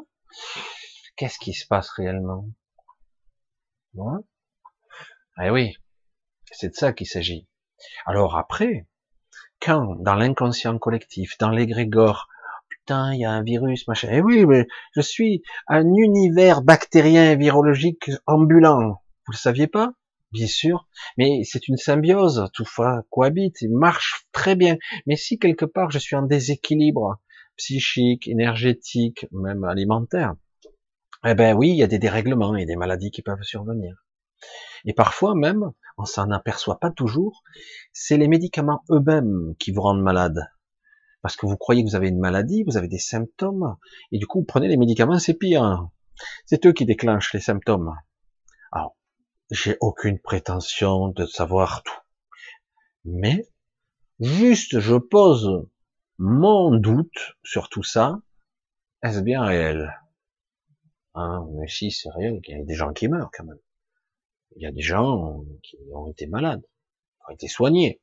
qu'est-ce 1.16 1.40
qui 1.40 1.54
se 1.54 1.68
passe 1.68 1.90
réellement? 1.90 2.48
Eh 5.42 5.50
oui, 5.50 5.76
c'est 6.52 6.70
de 6.70 6.76
ça 6.76 6.94
qu'il 6.94 7.08
s'agit. 7.08 7.48
Alors 8.06 8.38
après, 8.38 8.88
quand 9.60 9.96
dans 9.96 10.16
l'inconscient 10.16 10.78
collectif, 10.78 11.38
dans 11.38 11.50
l'égrégore, 11.50 12.28
putain, 12.86 13.14
il 13.14 13.22
y 13.22 13.26
a 13.26 13.32
un 13.32 13.42
virus, 13.42 13.88
machin, 13.88 14.10
eh 14.12 14.22
oui, 14.22 14.46
mais 14.46 14.68
je 14.96 15.02
suis 15.02 15.42
un 15.68 15.86
univers 15.96 16.62
bactérien 16.62 17.32
et 17.32 17.36
virologique 17.36 18.12
ambulant. 18.28 19.02
Vous 19.26 19.32
le 19.32 19.38
saviez 19.38 19.66
pas? 19.66 19.94
Bien 20.32 20.46
sûr, 20.46 20.88
mais 21.18 21.42
c'est 21.46 21.68
une 21.68 21.78
symbiose, 21.78 22.48
tout 22.54 22.66
cohabite, 23.10 23.62
il 23.62 23.72
marche 23.72 24.28
très 24.32 24.56
bien. 24.56 24.78
Mais 25.08 25.16
si 25.16 25.40
quelque 25.40 25.66
part 25.66 25.90
je 25.90 25.98
suis 25.98 26.16
en 26.16 26.22
déséquilibre 26.22 27.20
psychique, 27.58 28.28
énergétique, 28.28 29.26
même 29.32 29.64
alimentaire, 29.64 30.36
eh 31.26 31.34
ben 31.34 31.56
oui, 31.56 31.70
il 31.70 31.78
y 31.78 31.84
a 31.84 31.88
des 31.88 32.00
dérèglements 32.00 32.56
et 32.56 32.68
des 32.68 32.76
maladies 32.76 33.10
qui 33.10 33.24
peuvent 33.24 33.42
survenir. 33.42 34.06
Et 34.86 34.94
parfois 34.94 35.34
même, 35.34 35.72
on 35.98 36.06
s'en 36.06 36.30
aperçoit 36.30 36.80
pas 36.80 36.92
toujours, 36.92 37.42
c'est 37.94 38.18
les 38.18 38.28
médicaments 38.28 38.84
eux-mêmes 38.92 39.56
qui 39.58 39.72
vous 39.72 39.82
rendent 39.82 40.04
malade. 40.04 40.52
Parce 41.26 41.38
que 41.38 41.48
vous 41.48 41.58
croyez 41.58 41.84
que 41.84 41.90
vous 41.90 41.96
avez 41.96 42.10
une 42.10 42.20
maladie, 42.20 42.64
vous 42.66 42.78
avez 42.78 42.88
des 42.88 43.00
symptômes, 43.00 43.78
et 44.12 44.20
du 44.20 44.28
coup, 44.28 44.42
vous 44.42 44.46
prenez 44.46 44.68
les 44.68 44.78
médicaments, 44.78 45.18
c'est 45.18 45.34
pire. 45.34 45.90
C'est 46.46 46.64
eux 46.68 46.72
qui 46.72 46.86
déclenchent 46.86 47.34
les 47.34 47.40
symptômes. 47.40 47.96
Alors, 48.72 48.96
j'ai 49.50 49.76
aucune 49.82 50.20
prétention 50.20 51.08
de 51.08 51.26
savoir 51.26 51.82
tout. 51.82 52.00
Mais, 53.06 53.50
juste, 54.20 54.78
je 54.78 54.98
pose 54.98 55.68
mon 56.20 56.76
doute 56.78 57.36
sur 57.44 57.70
tout 57.70 57.82
ça. 57.82 58.22
Est-ce 59.02 59.22
bien 59.22 59.44
réel? 59.44 60.00
Hein, 61.16 61.48
mais 61.54 61.68
si 61.68 61.90
c'est 61.90 62.12
réel, 62.12 62.40
il 62.48 62.56
y 62.56 62.62
a 62.62 62.64
des 62.64 62.76
gens 62.76 62.94
qui 62.94 63.08
meurent 63.08 63.32
quand 63.36 63.46
même. 63.46 63.58
Il 64.58 64.62
y 64.62 64.68
a 64.68 64.72
des 64.72 64.84
gens 64.84 65.44
qui 65.64 65.76
ont 65.92 66.08
été 66.08 66.28
malades, 66.28 66.62
qui 66.62 67.32
ont 67.32 67.34
été 67.34 67.48
soignés. 67.48 68.00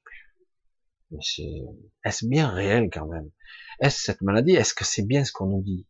Est-ce 1.18 2.26
bien 2.26 2.48
réel 2.48 2.90
quand 2.90 3.06
même? 3.06 3.30
Est-ce 3.80 4.02
cette 4.02 4.22
maladie? 4.22 4.54
Est-ce 4.54 4.74
que 4.74 4.84
c'est 4.84 5.02
bien 5.02 5.24
ce 5.24 5.32
qu'on 5.32 5.46
nous 5.46 5.62
dit? 5.62 5.86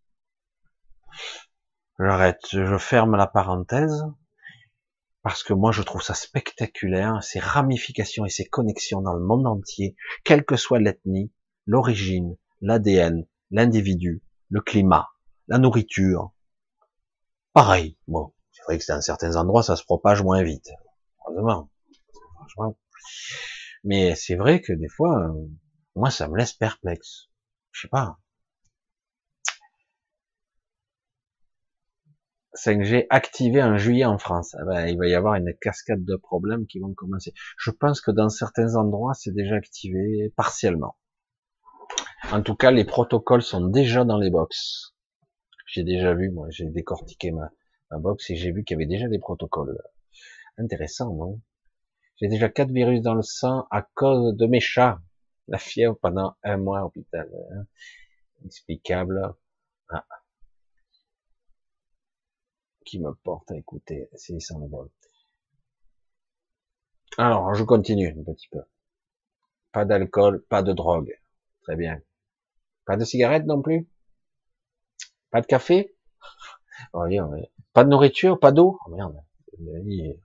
J'arrête, 1.98 2.40
je 2.50 2.78
ferme 2.78 3.16
la 3.16 3.26
parenthèse 3.26 4.04
parce 5.22 5.44
que 5.44 5.52
moi 5.52 5.70
je 5.70 5.82
trouve 5.82 6.02
ça 6.02 6.14
spectaculaire, 6.14 7.22
ces 7.22 7.38
ramifications 7.38 8.24
et 8.24 8.30
ces 8.30 8.44
connexions 8.44 9.00
dans 9.00 9.14
le 9.14 9.24
monde 9.24 9.46
entier, 9.46 9.94
quelle 10.24 10.44
que 10.44 10.56
soit 10.56 10.80
l'ethnie, 10.80 11.32
l'origine, 11.66 12.36
l'ADN, 12.60 13.26
l'individu, 13.50 14.22
le 14.48 14.60
climat, 14.60 15.10
la 15.46 15.58
nourriture. 15.58 16.32
Pareil, 17.52 17.96
bon, 18.08 18.32
c'est 18.50 18.62
vrai 18.64 18.78
que 18.78 18.84
dans 18.88 19.00
certains 19.00 19.36
endroits 19.36 19.62
ça 19.62 19.76
se 19.76 19.84
propage 19.84 20.22
moins 20.22 20.42
vite, 20.42 20.70
heureusement. 21.28 21.70
Mais 23.84 24.14
c'est 24.14 24.36
vrai 24.36 24.60
que 24.60 24.72
des 24.72 24.88
fois, 24.88 25.28
euh, 25.28 25.48
moi, 25.96 26.10
ça 26.10 26.28
me 26.28 26.36
laisse 26.36 26.52
perplexe. 26.52 27.28
Je 27.72 27.82
sais 27.82 27.88
pas. 27.88 28.18
5G 32.54 33.06
activé 33.08 33.62
en 33.62 33.78
juillet 33.78 34.04
en 34.04 34.18
France. 34.18 34.54
Eh 34.60 34.64
ben, 34.66 34.86
il 34.86 34.98
va 34.98 35.06
y 35.08 35.14
avoir 35.14 35.34
une 35.34 35.54
cascade 35.60 36.04
de 36.04 36.16
problèmes 36.16 36.66
qui 36.66 36.80
vont 36.80 36.92
commencer. 36.92 37.32
Je 37.58 37.70
pense 37.70 38.00
que 38.00 38.10
dans 38.10 38.28
certains 38.28 38.76
endroits, 38.76 39.14
c'est 39.14 39.32
déjà 39.32 39.56
activé 39.56 40.32
partiellement. 40.36 40.96
En 42.30 42.42
tout 42.42 42.54
cas, 42.54 42.70
les 42.70 42.84
protocoles 42.84 43.42
sont 43.42 43.66
déjà 43.66 44.04
dans 44.04 44.18
les 44.18 44.30
box. 44.30 44.94
J'ai 45.66 45.82
déjà 45.82 46.14
vu, 46.14 46.30
moi, 46.30 46.48
j'ai 46.50 46.66
décortiqué 46.66 47.30
ma, 47.30 47.50
ma 47.90 47.98
box 47.98 48.30
et 48.30 48.36
j'ai 48.36 48.52
vu 48.52 48.64
qu'il 48.64 48.74
y 48.74 48.78
avait 48.78 48.86
déjà 48.86 49.08
des 49.08 49.18
protocoles. 49.18 49.78
Intéressant, 50.58 51.14
non? 51.14 51.40
J'ai 52.22 52.28
déjà 52.28 52.48
quatre 52.48 52.70
virus 52.70 53.02
dans 53.02 53.14
le 53.14 53.22
sang 53.22 53.66
à 53.72 53.82
cause 53.82 54.36
de 54.36 54.46
mes 54.46 54.60
chats. 54.60 55.00
La 55.48 55.58
fièvre 55.58 55.98
pendant 56.00 56.36
un 56.44 56.56
mois 56.56 56.78
à 56.78 56.84
hôpital. 56.84 57.28
Hein. 57.52 57.66
Inexplicable. 58.40 59.34
Ah 59.90 60.06
qui 62.84 63.00
me 63.00 63.12
porte 63.12 63.50
à 63.50 63.56
écouter 63.56 64.08
ces 64.14 64.38
symboles. 64.38 64.90
Alors, 67.18 67.54
je 67.54 67.64
continue 67.64 68.08
un 68.08 68.22
petit 68.22 68.48
peu. 68.48 68.60
Pas 69.72 69.84
d'alcool, 69.84 70.44
pas 70.48 70.62
de 70.62 70.72
drogue. 70.72 71.18
Très 71.62 71.74
bien. 71.74 72.00
Pas 72.84 72.96
de 72.96 73.04
cigarette 73.04 73.46
non 73.46 73.62
plus? 73.62 73.88
Pas 75.30 75.40
de 75.40 75.46
café? 75.46 75.96
Oh, 76.94 77.04
Pas 77.72 77.84
de 77.84 77.90
nourriture 77.90 78.40
Pas 78.40 78.52
d'eau? 78.52 78.78
Oh, 78.86 78.90
Merde. 78.90 79.22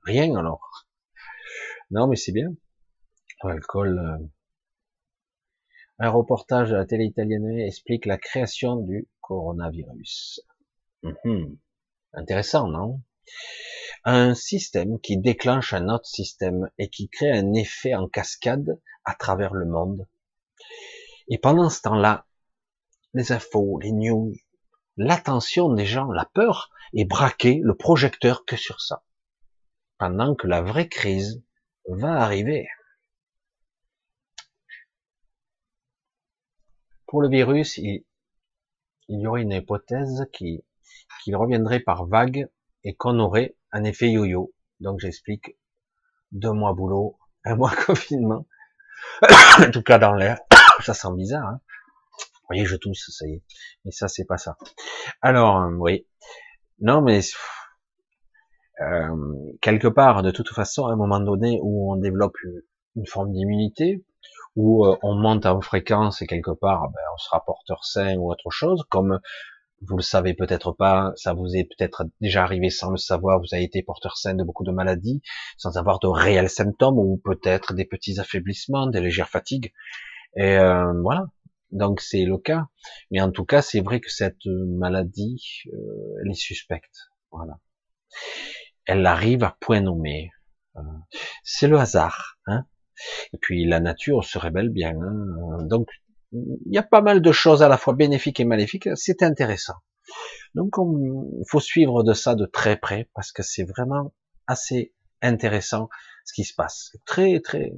Rien 0.04 0.36
alors. 0.36 0.87
Non, 1.92 2.08
mais 2.08 2.16
c'est 2.16 2.32
bien. 2.32 2.54
Euh. 3.46 4.18
Un 6.00 6.10
reportage 6.10 6.70
de 6.70 6.76
la 6.76 6.86
télé 6.86 7.06
italienne 7.06 7.48
explique 7.60 8.06
la 8.06 8.18
création 8.18 8.78
du 8.78 9.08
coronavirus. 9.22 10.42
Mhm. 11.04 11.58
Intéressant, 12.14 12.68
non? 12.68 13.02
Un 14.04 14.36
système 14.36 15.00
qui 15.00 15.18
déclenche 15.18 15.74
un 15.74 15.90
autre 15.90 16.08
système 16.08 16.70
et 16.78 16.90
qui 16.90 17.10
crée 17.10 17.32
un 17.32 17.54
effet 17.54 17.94
en 17.96 18.08
cascade 18.08 18.80
à 19.06 19.16
travers 19.16 19.54
le 19.54 19.66
monde. 19.66 20.08
Et 21.30 21.38
pendant 21.38 21.70
ce 21.70 21.82
temps-là, 21.82 22.26
les 23.14 23.32
infos, 23.32 23.80
les 23.80 23.92
news, 23.92 24.34
l'attention 24.98 25.74
des 25.74 25.86
gens, 25.86 26.12
la 26.12 26.26
peur 26.26 26.70
est 26.94 27.06
braquée, 27.06 27.60
le 27.64 27.76
projecteur 27.76 28.46
que 28.46 28.56
sur 28.56 28.82
ça. 28.82 29.04
Pendant 29.98 30.36
que 30.36 30.48
la 30.48 30.62
vraie 30.62 30.90
crise 30.90 31.44
va 31.88 32.22
arriver. 32.22 32.68
Pour 37.08 37.22
le 37.22 37.30
virus, 37.30 37.78
il, 37.78 38.04
y 39.08 39.28
aurait 39.28 39.44
une 39.44 39.54
hypothèse 39.54 40.26
qui 40.34 40.64
qu'il 41.24 41.36
reviendrait 41.36 41.80
par 41.80 42.06
vague 42.06 42.50
et 42.84 42.96
qu'on 42.96 43.20
aurait 43.20 43.56
un 43.72 43.84
effet 43.84 44.12
yo-yo. 44.12 44.54
Donc 44.80 45.00
j'explique 45.00 45.58
deux 46.32 46.52
mois 46.52 46.74
boulot, 46.74 47.18
un 47.46 47.56
mois 47.56 47.74
confinement. 47.86 48.46
en 49.60 49.72
tout 49.72 49.82
cas 49.82 50.00
dans 50.00 50.14
l'air, 50.14 50.40
ça 50.84 50.94
sent 50.94 51.14
bizarre. 51.16 51.48
Hein 51.48 51.62
Vous 52.20 52.48
voyez, 52.50 52.66
je 52.66 52.76
tousse, 52.76 53.10
ça 53.10 53.26
y 53.28 53.36
est. 53.36 53.44
Mais 53.86 53.92
ça, 53.92 54.08
c'est 54.08 54.26
pas 54.26 54.38
ça. 54.38 54.58
Alors, 55.22 55.58
euh, 55.62 55.72
oui. 55.72 56.08
Non, 56.80 57.02
mais 57.02 57.22
euh, 58.82 59.56
quelque 59.62 59.88
part, 59.88 60.24
de 60.24 60.32
toute 60.32 60.50
façon, 60.50 60.86
à 60.86 60.94
un 60.94 60.96
moment 60.96 61.20
donné 61.20 61.60
où 61.62 61.92
on 61.92 61.96
développe 61.98 62.38
une, 62.96 63.06
forme 63.06 63.32
d'immunité, 63.32 64.04
où 64.56 64.86
euh, 64.86 64.98
on 65.04 65.16
monte 65.16 65.46
en 65.46 65.62
fréquence 65.62 66.22
et 66.22 66.28
quelque 66.28 66.52
part, 66.52 66.90
ben, 66.90 67.02
on 67.14 67.18
sera 67.18 67.44
porteur 67.46 67.84
sain 67.86 68.16
ou 68.18 68.32
autre 68.32 68.50
chose, 68.50 68.84
comme 68.90 69.20
vous 69.82 69.98
le 69.98 70.04
savez 70.04 70.34
peut-être 70.34 70.72
pas, 70.72 71.14
ça 71.16 71.34
vous 71.34 71.56
est 71.56 71.66
peut-être 71.66 72.06
déjà 72.20 72.44
arrivé 72.44 72.70
sans 72.70 72.90
le 72.90 72.98
savoir, 72.98 73.40
vous 73.40 73.54
avez 73.54 73.64
été 73.64 73.84
porteur 73.84 74.18
sain 74.18 74.34
de 74.34 74.44
beaucoup 74.44 74.64
de 74.64 74.72
maladies, 74.72 75.22
sans 75.58 75.78
avoir 75.78 76.00
de 76.00 76.08
réels 76.08 76.50
symptômes, 76.50 76.98
ou 76.98 77.22
peut-être 77.24 77.74
des 77.74 77.86
petits 77.86 78.20
affaiblissements, 78.20 78.88
des 78.88 79.02
légères 79.02 79.30
fatigues. 79.30 79.74
Et 80.36 80.58
euh, 80.58 80.94
voilà, 81.02 81.28
donc 81.72 82.02
c'est 82.02 82.26
le 82.26 82.38
cas. 82.38 82.68
Mais 83.12 83.22
en 83.22 83.32
tout 83.32 83.46
cas, 83.46 83.62
c'est 83.62 83.82
vrai 83.82 84.00
que 84.00 84.12
cette 84.12 84.46
maladie, 84.46 85.64
euh, 85.74 86.22
elle 86.24 86.32
est 86.32 86.34
suspecte. 86.34 87.12
Voilà. 87.32 87.60
Elle 88.88 89.06
arrive 89.06 89.44
à 89.44 89.56
point 89.60 89.82
nommé. 89.82 90.32
Euh, 90.76 90.82
c'est 91.44 91.68
le 91.68 91.78
hasard. 91.78 92.38
Hein 92.48 92.66
et 93.34 93.38
puis 93.38 93.66
la 93.66 93.80
nature 93.80 94.24
se 94.24 94.40
révèle 94.40 94.70
bien. 94.70 94.96
Hein 95.00 95.64
donc 95.64 95.88
il 96.32 96.74
y 96.74 96.78
a 96.78 96.84
pas 96.84 97.02
mal 97.02 97.22
de 97.22 97.32
choses 97.32 97.64
à 97.64 97.70
la 97.70 97.78
fois 97.78 97.94
bénéfiques 97.94 98.40
et 98.40 98.46
maléfiques. 98.46 98.90
C'est 98.96 99.24
intéressant. 99.24 99.76
Donc, 100.56 100.76
il 100.78 101.44
faut 101.48 101.60
suivre 101.60 102.04
de 102.04 102.14
ça 102.14 102.36
de 102.36 102.46
très 102.46 102.78
près 102.78 103.10
parce 103.14 103.32
que 103.32 103.44
c'est 103.44 103.64
vraiment 103.64 104.14
assez 104.46 104.94
intéressant 105.22 105.90
ce 106.26 106.34
qui 106.34 106.44
se 106.44 106.54
passe. 106.54 106.92
Très, 107.06 107.40
très, 107.40 107.74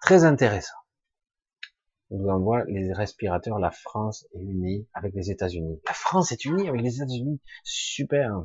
très 0.00 0.24
intéressant. 0.24 0.76
On 2.10 2.18
vous 2.18 2.28
envoie 2.28 2.64
les 2.66 2.92
respirateurs. 2.92 3.58
La 3.58 3.70
France 3.70 4.26
est 4.34 4.40
unie 4.40 4.86
avec 4.92 5.14
les 5.14 5.30
États-Unis. 5.30 5.80
La 5.86 5.94
France 5.94 6.32
est 6.32 6.44
unie 6.44 6.68
avec 6.68 6.82
les 6.82 6.96
États-Unis. 6.96 7.40
Super. 7.64 8.44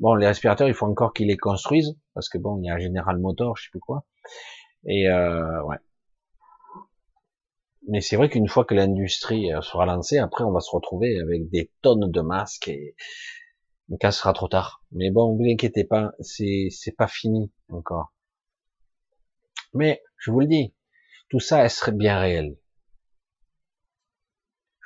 Bon, 0.00 0.14
les 0.14 0.26
respirateurs, 0.26 0.68
il 0.68 0.74
faut 0.74 0.86
encore 0.86 1.12
qu'ils 1.12 1.28
les 1.28 1.36
construisent 1.36 1.96
parce 2.14 2.28
que 2.28 2.38
bon, 2.38 2.58
il 2.60 2.66
y 2.66 2.70
a 2.70 2.78
General 2.78 3.18
Motors, 3.18 3.56
je 3.56 3.64
sais 3.64 3.70
plus 3.70 3.80
quoi. 3.80 4.04
Et 4.86 5.08
euh, 5.08 5.62
ouais, 5.64 5.78
mais 7.88 8.00
c'est 8.00 8.16
vrai 8.16 8.28
qu'une 8.28 8.48
fois 8.48 8.64
que 8.64 8.74
l'industrie 8.74 9.52
euh, 9.52 9.62
sera 9.62 9.86
lancée, 9.86 10.18
après 10.18 10.44
on 10.44 10.52
va 10.52 10.60
se 10.60 10.70
retrouver 10.70 11.18
avec 11.20 11.48
des 11.50 11.70
tonnes 11.82 12.10
de 12.10 12.20
masques 12.20 12.68
et 12.68 12.96
quand 14.00 14.10
sera 14.10 14.32
trop 14.32 14.48
tard. 14.48 14.82
Mais 14.90 15.10
bon, 15.10 15.36
vous 15.36 15.44
inquiétez 15.44 15.84
pas, 15.84 16.12
c'est 16.20 16.68
c'est 16.70 16.92
pas 16.96 17.06
fini 17.06 17.52
encore. 17.68 18.12
Mais 19.72 20.02
je 20.18 20.30
vous 20.30 20.40
le 20.40 20.46
dis, 20.46 20.74
tout 21.28 21.40
ça 21.40 21.62
elle 21.62 21.70
serait 21.70 21.92
bien 21.92 22.18
réel? 22.18 22.56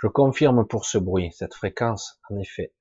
Je 0.03 0.09
confirme 0.09 0.67
pour 0.67 0.87
ce 0.87 0.99
bruit, 0.99 1.31
cette 1.33 1.55
fréquence, 1.55 2.21
en 2.31 2.39
effet. 2.39 2.73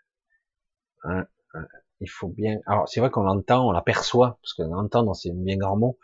Hein, 1.04 1.26
hein, 1.54 1.68
il 2.02 2.10
faut 2.10 2.30
bien. 2.30 2.60
Alors 2.66 2.88
c'est 2.88 3.00
vrai 3.00 3.10
qu'on 3.10 3.24
l'entend, 3.24 3.68
on 3.68 3.72
l'aperçoit, 3.72 4.40
parce 4.42 4.54
qu'on 4.54 4.74
entend, 4.74 5.14
c'est 5.14 5.32
bien 5.34 5.58
grand 5.58 5.78
mot. 5.78 5.98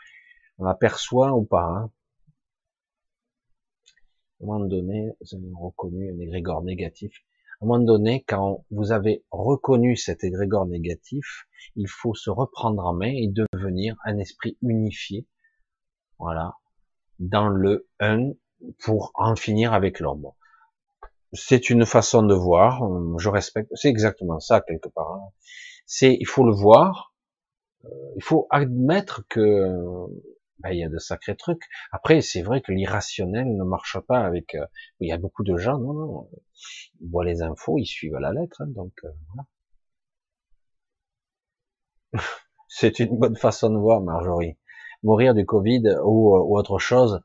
On 0.57 0.65
l'aperçoit 0.65 1.33
ou 1.33 1.43
pas. 1.43 1.63
Hein 1.63 1.91
à 4.41 4.43
un 4.43 4.47
moment 4.47 4.65
donné, 4.65 5.11
vous 5.21 5.37
avez 5.37 5.51
reconnu 5.55 6.11
un 6.11 6.19
égrégore 6.19 6.63
négatif. 6.63 7.13
À 7.61 7.65
un 7.65 7.67
moment 7.67 7.83
donné, 7.83 8.23
quand 8.27 8.65
vous 8.69 8.91
avez 8.91 9.23
reconnu 9.31 9.95
cet 9.95 10.23
égrégore 10.23 10.65
négatif, 10.67 11.47
il 11.75 11.87
faut 11.87 12.13
se 12.13 12.29
reprendre 12.29 12.85
en 12.85 12.93
main 12.93 13.11
et 13.11 13.27
devenir 13.27 13.95
un 14.03 14.17
esprit 14.17 14.57
unifié. 14.61 15.25
Voilà. 16.19 16.53
Dans 17.19 17.47
le 17.47 17.87
un 17.99 18.31
pour 18.79 19.11
en 19.15 19.35
finir 19.35 19.73
avec 19.73 19.99
l'ombre. 19.99 20.35
C'est 21.31 21.69
une 21.69 21.85
façon 21.85 22.23
de 22.23 22.33
voir, 22.33 22.81
je 23.17 23.29
respecte, 23.29 23.69
c'est 23.73 23.89
exactement 23.89 24.39
ça 24.39 24.61
quelque 24.61 24.89
part. 24.89 25.31
C'est, 25.85 26.17
il 26.19 26.27
faut 26.27 26.45
le 26.45 26.53
voir, 26.53 27.13
euh, 27.85 27.89
il 28.15 28.23
faut 28.23 28.47
admettre 28.49 29.23
que 29.29 30.07
ben, 30.59 30.71
il 30.71 30.79
y 30.79 30.83
a 30.83 30.89
de 30.89 30.97
sacrés 30.97 31.35
trucs. 31.35 31.63
Après, 31.91 32.21
c'est 32.21 32.41
vrai 32.41 32.61
que 32.61 32.71
l'irrationnel 32.71 33.55
ne 33.55 33.63
marche 33.63 33.99
pas 33.99 34.19
avec. 34.19 34.55
Euh, 34.55 34.65
il 34.99 35.09
y 35.09 35.11
a 35.11 35.17
beaucoup 35.17 35.43
de 35.43 35.57
gens, 35.57 35.77
non, 35.77 35.93
non, 35.93 36.29
ils 37.01 37.09
voient 37.09 37.25
les 37.25 37.41
infos, 37.41 37.77
ils 37.77 37.85
suivent 37.85 38.15
à 38.15 38.19
la 38.19 38.33
lettre, 38.33 38.61
hein, 38.61 38.67
donc 38.69 38.93
euh, 39.03 39.09
voilà. 39.27 39.45
c'est 42.67 42.99
une 42.99 43.17
bonne 43.17 43.35
façon 43.35 43.69
de 43.69 43.77
voir, 43.77 44.01
Marjorie. 44.01 44.57
Mourir 45.03 45.33
du 45.35 45.45
Covid 45.45 45.83
ou, 46.03 46.35
euh, 46.35 46.41
ou 46.41 46.57
autre 46.57 46.79
chose, 46.79 47.21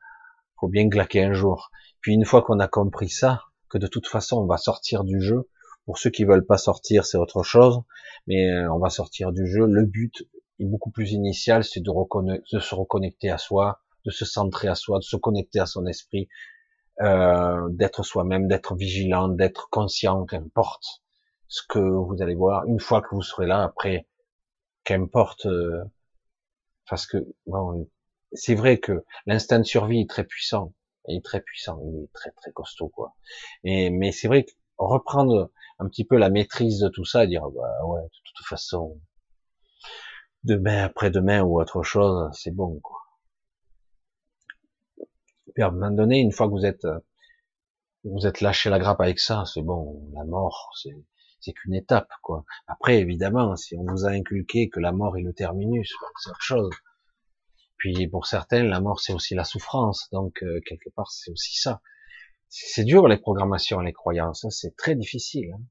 faut 0.58 0.68
bien 0.68 0.88
claquer 0.88 1.24
un 1.24 1.32
jour. 1.32 1.70
Puis 2.00 2.14
une 2.14 2.24
fois 2.24 2.42
qu'on 2.42 2.58
a 2.58 2.68
compris 2.68 3.08
ça, 3.08 3.44
que 3.68 3.78
de 3.78 3.86
toute 3.86 4.08
façon 4.08 4.38
on 4.38 4.46
va 4.46 4.58
sortir 4.58 5.04
du 5.04 5.20
jeu. 5.20 5.48
Pour 5.86 5.98
ceux 5.98 6.10
qui 6.10 6.24
veulent 6.24 6.46
pas 6.46 6.58
sortir, 6.58 7.04
c'est 7.04 7.18
autre 7.18 7.42
chose, 7.42 7.82
mais 8.26 8.66
on 8.68 8.78
va 8.78 8.90
sortir 8.90 9.32
du 9.32 9.46
jeu. 9.46 9.66
Le 9.66 9.84
but, 9.84 10.24
beaucoup 10.60 10.90
plus 10.90 11.12
initial, 11.12 11.64
c'est 11.64 11.80
de, 11.80 11.90
de, 12.52 12.60
se 12.60 12.74
reconnecter 12.74 13.30
à 13.30 13.38
soi, 13.38 13.80
de 14.04 14.10
se 14.10 14.24
centrer 14.24 14.68
à 14.68 14.74
soi, 14.74 14.98
de 14.98 15.04
se 15.04 15.16
connecter 15.16 15.60
à 15.60 15.66
son 15.66 15.86
esprit, 15.86 16.28
euh, 17.00 17.68
d'être 17.70 18.02
soi-même, 18.02 18.46
d'être 18.46 18.74
vigilant, 18.74 19.28
d'être 19.28 19.68
conscient, 19.70 20.24
qu'importe 20.26 21.02
ce 21.48 21.62
que 21.68 21.78
vous 21.78 22.20
allez 22.20 22.34
voir. 22.34 22.64
Une 22.66 22.80
fois 22.80 23.02
que 23.02 23.14
vous 23.14 23.22
serez 23.22 23.46
là, 23.46 23.62
après, 23.62 24.06
qu'importe, 24.84 25.46
euh, 25.46 25.82
parce 26.88 27.06
que 27.06 27.18
bon, 27.46 27.88
c'est 28.32 28.54
vrai 28.54 28.78
que 28.78 29.04
l'instinct 29.26 29.58
de 29.58 29.64
survie 29.64 30.00
est 30.00 30.10
très 30.10 30.24
puissant, 30.24 30.74
il 31.08 31.16
est 31.16 31.24
très 31.24 31.40
puissant, 31.40 31.80
il 31.84 32.04
est 32.04 32.12
très 32.12 32.30
très 32.32 32.52
costaud 32.52 32.88
quoi. 32.88 33.14
Et 33.64 33.90
mais 33.90 34.12
c'est 34.12 34.28
vrai 34.28 34.44
que 34.44 34.52
reprendre 34.78 35.50
un 35.80 35.88
petit 35.88 36.04
peu 36.04 36.16
la 36.16 36.30
maîtrise 36.30 36.80
de 36.80 36.88
tout 36.88 37.04
ça, 37.04 37.24
et 37.24 37.26
dire 37.26 37.48
bah 37.50 37.86
ouais, 37.86 38.02
de 38.02 38.08
toute 38.36 38.46
façon, 38.46 39.00
demain 40.44 40.84
après-demain 40.84 41.42
ou 41.42 41.60
autre 41.60 41.82
chose, 41.82 42.30
c'est 42.32 42.54
bon, 42.54 42.80
quoi. 42.80 42.98
Puis 45.54 45.62
à 45.62 45.68
un 45.68 45.70
moment 45.72 45.90
donné, 45.90 46.20
une 46.20 46.32
fois 46.32 46.46
que 46.46 46.52
vous 46.52 46.66
êtes, 46.66 46.86
vous 48.04 48.26
êtes 48.26 48.40
lâché 48.40 48.70
la 48.70 48.78
grappe 48.78 49.00
avec 49.00 49.18
ça, 49.18 49.44
c'est 49.46 49.62
bon, 49.62 50.08
la 50.14 50.24
mort, 50.24 50.70
c'est, 50.80 50.96
c'est 51.40 51.52
qu'une 51.52 51.74
étape, 51.74 52.10
quoi. 52.22 52.44
Après, 52.66 52.98
évidemment, 52.98 53.56
si 53.56 53.74
on 53.76 53.84
vous 53.84 54.04
a 54.04 54.10
inculqué 54.10 54.68
que 54.68 54.80
la 54.80 54.92
mort 54.92 55.16
est 55.16 55.22
le 55.22 55.32
terminus, 55.32 55.92
c'est 56.22 56.30
autre 56.30 56.40
chose. 56.42 56.74
Puis 57.80 58.06
pour 58.08 58.26
certains, 58.26 58.62
la 58.62 58.80
mort 58.80 59.00
c'est 59.00 59.14
aussi 59.14 59.34
la 59.34 59.44
souffrance, 59.44 60.10
donc 60.12 60.42
euh, 60.42 60.60
quelque 60.66 60.90
part 60.90 61.10
c'est 61.10 61.30
aussi 61.30 61.56
ça. 61.58 61.80
C'est 62.52 62.82
dur 62.82 63.06
les 63.06 63.16
programmations, 63.16 63.78
les 63.78 63.92
croyances, 63.92 64.44
hein, 64.44 64.50
c'est 64.50 64.76
très 64.76 64.96
difficile. 64.96 65.52
Hein. 65.54 65.62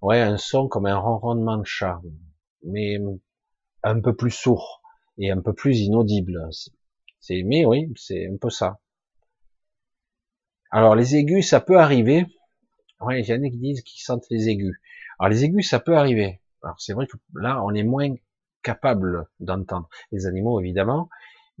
Ouais, 0.00 0.20
un 0.20 0.38
son 0.38 0.68
comme 0.68 0.86
un 0.86 0.96
ronronnement 0.96 1.56
de 1.56 1.66
chat, 1.66 2.00
mais 2.62 2.98
un 3.82 4.00
peu 4.00 4.14
plus 4.14 4.30
sourd 4.30 4.82
et 5.18 5.32
un 5.32 5.40
peu 5.40 5.52
plus 5.52 5.80
inaudible. 5.80 6.48
C'est, 7.18 7.42
mais 7.42 7.64
oui, 7.64 7.92
c'est 7.96 8.28
un 8.28 8.36
peu 8.36 8.50
ça. 8.50 8.78
Alors 10.70 10.94
les 10.94 11.16
aigus, 11.16 11.48
ça 11.48 11.60
peut 11.60 11.78
arriver. 11.78 12.24
Ouais, 13.00 13.20
il 13.20 13.28
y 13.28 13.32
en 13.32 13.42
a 13.42 13.50
qui 13.50 13.58
disent 13.58 13.82
qu'ils 13.82 14.02
sentent 14.02 14.26
les 14.30 14.48
aigus. 14.48 14.80
Alors 15.18 15.30
les 15.30 15.42
aigus, 15.42 15.68
ça 15.68 15.80
peut 15.80 15.96
arriver. 15.96 16.40
Alors 16.62 16.80
c'est 16.80 16.92
vrai 16.92 17.08
que 17.08 17.16
là, 17.34 17.60
on 17.64 17.74
est 17.74 17.82
moins 17.82 18.14
capable 18.62 19.26
d'entendre 19.40 19.88
les 20.12 20.26
animaux, 20.26 20.60
évidemment, 20.60 21.08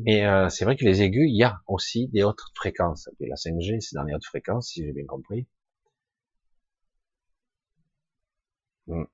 mais 0.04 0.26
euh, 0.26 0.48
c'est 0.48 0.64
vrai 0.64 0.76
que 0.76 0.84
les 0.84 1.02
aigus, 1.02 1.28
il 1.28 1.36
y 1.36 1.44
a 1.44 1.60
aussi 1.66 2.08
des 2.08 2.22
hautes 2.22 2.42
fréquences. 2.54 3.08
La 3.20 3.36
5G, 3.36 3.80
c'est 3.80 3.94
dans 3.96 4.04
les 4.04 4.14
hautes 4.14 4.24
fréquences, 4.24 4.68
si 4.68 4.84
j'ai 4.84 4.92
bien 4.92 5.06
compris. 5.06 5.46
Hmm. 8.86 9.04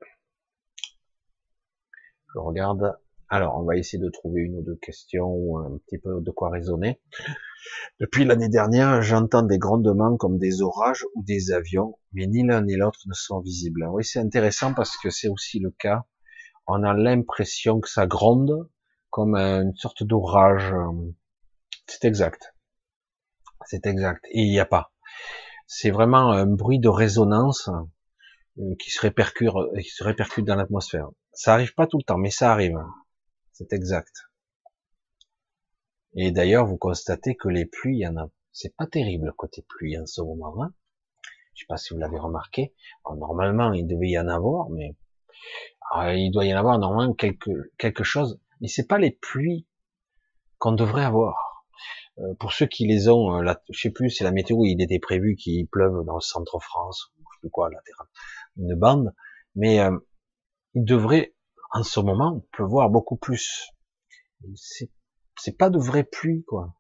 Je 2.35 2.39
regarde. 2.39 2.99
Alors, 3.31 3.59
on 3.59 3.65
va 3.65 3.77
essayer 3.77 4.03
de 4.03 4.09
trouver 4.09 4.41
une 4.43 4.57
ou 4.57 4.63
deux 4.63 4.77
questions 4.77 5.29
ou 5.29 5.59
un 5.59 5.79
petit 5.79 5.99
peu 5.99 6.21
de 6.23 6.31
quoi 6.31 6.49
raisonner. 6.51 6.99
Depuis 8.01 8.25
l'année 8.25 8.49
dernière, 8.49 9.03
j'entends 9.03 9.43
des 9.43 9.59
grondements 9.59 10.17
comme 10.17 10.39
des 10.39 10.63
orages 10.63 11.05
ou 11.15 11.23
des 11.25 11.53
avions, 11.53 11.99
mais 12.13 12.27
ni 12.27 12.47
l'un 12.47 12.63
ni 12.63 12.77
l'autre 12.77 13.01
ne 13.07 13.13
sont 13.13 13.41
visibles. 13.41 13.87
Oui, 13.91 14.05
c'est 14.05 14.21
intéressant 14.21 14.73
parce 14.73 14.97
que 14.97 15.11
c'est 15.11 15.29
aussi 15.29 15.59
le 15.59 15.71
cas. 15.71 16.05
On 16.67 16.83
a 16.85 16.95
l'impression 16.95 17.81
que 17.81 17.89
ça 17.89 18.07
gronde 18.07 18.69
comme 19.11 19.37
une 19.37 19.75
sorte 19.77 20.03
d'orage. 20.03 20.73
C'est 21.87 22.05
exact. 22.05 22.55
C'est 23.67 23.87
exact. 23.87 24.25
Et 24.31 24.43
il 24.43 24.51
n'y 24.51 24.61
a 24.61 24.67
pas. 24.67 24.93
C'est 25.67 25.91
vraiment 25.91 26.33
un 26.33 26.47
bruit 26.47 26.79
de 26.79 26.89
résonance 26.89 27.69
euh, 28.59 28.75
qui 28.79 28.91
se 28.91 29.01
répercute, 29.01 29.51
qui 29.83 29.91
se 29.91 30.05
répercute 30.05 30.45
dans 30.45 30.57
l'atmosphère. 30.57 31.09
Ça 31.33 31.55
arrive 31.55 31.75
pas 31.75 31.87
tout 31.87 31.99
le 31.99 32.03
temps, 32.03 32.19
mais 32.19 32.31
ça 32.31 32.53
arrive. 32.53 32.79
C'est 33.53 33.73
exact. 33.73 34.29
Et 36.15 36.33
d'ailleurs, 36.33 36.67
vous 36.67 36.79
constatez 36.79 37.37
que 37.37 37.49
les 37.49 37.67
pluies, 37.67 37.99
il 37.99 38.01
y 38.01 38.07
en 38.07 38.17
a. 38.17 38.31
C'est 38.53 38.75
pas 38.75 38.87
terrible 38.87 39.33
côté 39.37 39.65
pluie 39.69 39.99
en 39.99 40.07
ce 40.07 40.23
moment. 40.23 40.63
Hein 40.63 40.73
Je 41.55 41.61
sais 41.61 41.67
pas 41.69 41.77
si 41.77 41.93
vous 41.93 42.01
l'avez 42.01 42.19
remarqué. 42.19 42.75
normalement, 43.17 43.73
il 43.73 43.87
devait 43.87 44.09
y 44.09 44.19
en 44.19 44.29
avoir, 44.29 44.71
mais 44.71 44.97
ah, 45.93 46.15
il 46.15 46.31
doit 46.31 46.45
y 46.45 46.55
en 46.55 46.59
avoir 46.59 46.79
normalement 46.79 47.15
quelque 47.15 47.51
quelque 47.79 48.05
chose. 48.05 48.41
Mais 48.61 48.69
c'est 48.69 48.87
pas 48.87 48.99
les 48.99 49.11
pluies 49.11 49.67
qu'on 50.59 50.73
devrait 50.73 51.05
avoir. 51.05 51.65
Euh, 52.19 52.35
pour 52.41 52.53
ceux 52.53 52.67
qui 52.67 52.87
les 52.87 53.09
ont, 53.09 53.37
euh, 53.37 53.43
là, 53.43 53.63
je 53.71 53.81
sais 53.81 53.91
plus, 53.91 54.11
c'est 54.11 54.25
la 54.25 54.33
météo. 54.33 54.65
Il 54.65 54.83
était 54.83 54.99
prévu 54.99 55.37
qu'il 55.37 55.69
pleuve 55.69 56.05
dans 56.05 56.17
le 56.17 56.21
centre 56.21 56.59
France, 56.59 57.13
ou 57.19 57.23
je 57.23 57.37
sais 57.37 57.41
plus 57.41 57.51
quoi, 57.51 57.71
latéral, 57.71 58.07
une 58.57 58.75
bande. 58.75 59.15
Mais 59.55 59.81
euh, 59.81 59.97
il 60.75 60.85
devrait, 60.85 61.35
en 61.73 61.83
ce 61.83 62.01
moment, 62.01 62.45
pleuvoir 62.53 62.91
beaucoup 62.91 63.17
plus. 63.17 63.71
C'est 64.55 64.91
c'est 65.41 65.57
pas 65.57 65.71
de 65.71 65.79
vraie 65.79 66.05
pluie, 66.05 66.45
quoi. 66.45 66.75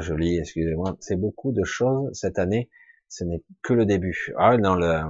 Je 0.00 0.14
lis, 0.14 0.38
excusez-moi, 0.38 0.96
c'est 1.00 1.16
beaucoup 1.16 1.52
de 1.52 1.64
choses 1.64 2.10
cette 2.12 2.38
année. 2.38 2.70
Ce 3.08 3.24
n'est 3.24 3.42
que 3.62 3.72
le 3.74 3.84
début. 3.86 4.32
Ah, 4.36 4.56
dans 4.56 4.74
le, 4.74 5.02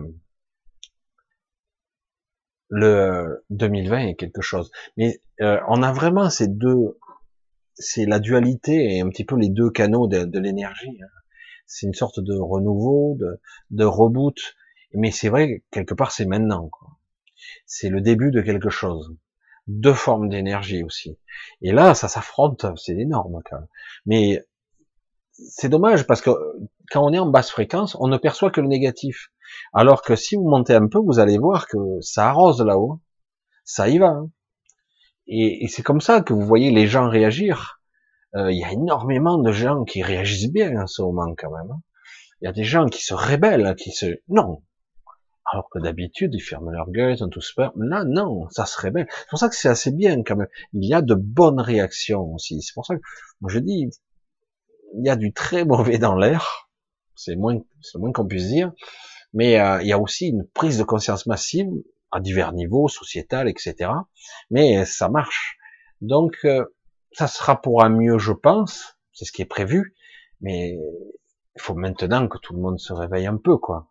le 2.73 3.45
2020 3.51 3.99
est 4.09 4.15
quelque 4.15 4.41
chose. 4.41 4.71
Mais 4.97 5.21
euh, 5.43 5.61
on 5.69 5.83
a 5.83 5.93
vraiment 5.93 6.31
ces 6.31 6.49
deux, 6.49 6.99
c'est 7.75 8.07
la 8.07 8.19
dualité 8.19 8.97
et 8.97 9.03
un 9.03 9.11
petit 9.11 9.25
peu 9.25 9.37
les 9.37 9.51
deux 9.51 9.71
canaux 9.71 10.09
de, 10.09 10.39
l'énergie. 10.39 10.99
Hein. 11.03 11.07
C'est 11.67 11.87
une 11.87 11.93
sorte 11.93 12.19
de 12.19 12.35
renouveau, 12.35 13.17
de, 13.21 13.41
de 13.71 13.85
reboot. 13.85 14.55
Mais 14.95 15.11
c'est 15.11 15.29
vrai, 15.29 15.63
quelque 15.71 15.93
part, 15.93 16.13
c'est 16.13 16.25
maintenant. 16.25 16.71
C'est 17.67 17.91
le 17.91 18.01
début 18.01 18.31
de 18.31 18.41
quelque 18.41 18.71
chose. 18.71 19.15
Deux 19.67 19.95
formes 19.95 20.31
d'énergie 20.31 20.83
aussi. 20.83 21.19
Et 21.61 21.73
là, 21.73 21.95
ça 21.95 22.09
s'affronte, 22.09 22.65
c'est 22.77 22.97
énorme 22.97 23.43
quand 23.45 23.59
même. 23.59 23.69
Mais 24.07 24.43
c'est 25.49 25.69
dommage 25.69 26.07
parce 26.07 26.21
que 26.21 26.31
quand 26.91 27.05
on 27.05 27.13
est 27.13 27.19
en 27.19 27.27
basse 27.27 27.51
fréquence, 27.51 27.97
on 28.01 28.09
ne 28.09 28.17
perçoit 28.17 28.51
que 28.51 28.61
le 28.61 28.69
négatif. 28.69 29.29
Alors 29.73 30.03
que 30.03 30.17
si 30.17 30.37
vous 30.37 30.49
montez 30.49 30.75
un 30.75 30.89
peu, 30.89 30.99
vous 30.99 31.19
allez 31.19 31.39
voir 31.39 31.67
que 31.67 31.79
ça 32.01 32.29
arrose 32.29 32.63
là-haut. 32.63 33.01
Ça 33.65 33.89
y 33.89 33.99
va. 33.99 34.09
Hein. 34.09 34.31
Et, 35.27 35.69
c'est 35.69 35.83
comme 35.83 36.01
ça 36.01 36.21
que 36.21 36.33
vous 36.33 36.45
voyez 36.45 36.71
les 36.71 36.87
gens 36.87 37.09
réagir. 37.09 37.81
Euh, 38.35 38.51
il 38.51 38.59
y 38.59 38.65
a 38.65 38.73
énormément 38.73 39.39
de 39.39 39.53
gens 39.53 39.85
qui 39.85 40.03
réagissent 40.03 40.51
bien 40.51 40.81
en 40.81 40.87
ce 40.87 41.03
moment 41.03 41.35
quand 41.37 41.51
même. 41.51 41.71
Hein. 41.71 41.83
Il 42.41 42.47
y 42.47 42.49
a 42.49 42.53
des 42.53 42.65
gens 42.65 42.87
qui 42.87 43.03
se 43.03 43.15
rébellent, 43.15 43.75
qui 43.77 43.93
se... 43.93 44.07
Non, 44.29 44.63
alors 45.53 45.69
que 45.71 45.79
d'habitude, 45.79 46.35
ils 46.35 46.41
ferment 46.41 46.71
leur 46.71 46.91
gueule, 46.91 47.15
ils 47.17 47.25
ont 47.25 47.29
tous 47.29 47.53
peur. 47.53 47.73
Là, 47.77 48.05
non, 48.05 48.49
ça 48.51 48.65
se 48.65 48.81
révèle. 48.81 49.07
C'est 49.11 49.29
pour 49.29 49.39
ça 49.39 49.49
que 49.49 49.55
c'est 49.55 49.69
assez 49.69 49.93
bien 49.93 50.23
quand 50.23 50.37
même. 50.37 50.49
Il 50.73 50.85
y 50.89 50.95
a 50.95 51.03
de 51.03 51.15
bonnes 51.15 51.61
réactions 51.61 52.33
aussi. 52.35 52.63
C'est 52.63 52.75
pour 52.75 52.87
ça 52.87 52.97
que 52.97 53.03
moi 53.41 53.51
je 53.51 53.59
dis, 53.59 53.91
il 54.95 55.07
y 55.07 55.11
a 55.11 55.17
du 55.17 55.33
très 55.33 55.65
mauvais 55.65 55.99
dans 55.99 56.15
l'air. 56.15 56.69
C'est 57.15 57.37
moins, 57.37 57.59
c'est 57.81 57.99
moins 57.99 58.13
qu'on 58.13 58.27
puisse 58.27 58.49
dire. 58.49 58.73
Mais 59.33 59.59
euh, 59.61 59.81
il 59.83 59.89
y 59.89 59.93
a 59.93 59.99
aussi 59.99 60.29
une 60.29 60.47
prise 60.47 60.79
de 60.79 60.85
conscience 60.85 61.27
massive 61.27 61.69
à 62.11 62.21
divers 62.21 62.53
niveaux, 62.53 62.89
sociétal, 62.89 63.49
etc. 63.49 63.91
Mais 64.51 64.85
ça 64.85 65.09
marche. 65.09 65.57
Donc, 66.01 66.37
euh, 66.45 66.65
ça 67.13 67.27
sera 67.27 67.61
pour 67.61 67.83
un 67.83 67.89
mieux, 67.89 68.19
je 68.19 68.33
pense. 68.33 68.99
C'est 69.13 69.25
ce 69.25 69.33
qui 69.33 69.43
est 69.43 69.47
prévu. 69.47 69.95
Mais 70.41 70.79
il 71.57 71.61
faut 71.63 71.75
maintenant 71.75 72.29
que 72.29 72.39
tout 72.39 72.55
le 72.55 72.61
monde 72.61 72.79
se 72.79 72.93
réveille 72.93 73.27
un 73.27 73.37
peu, 73.37 73.57
quoi. 73.57 73.89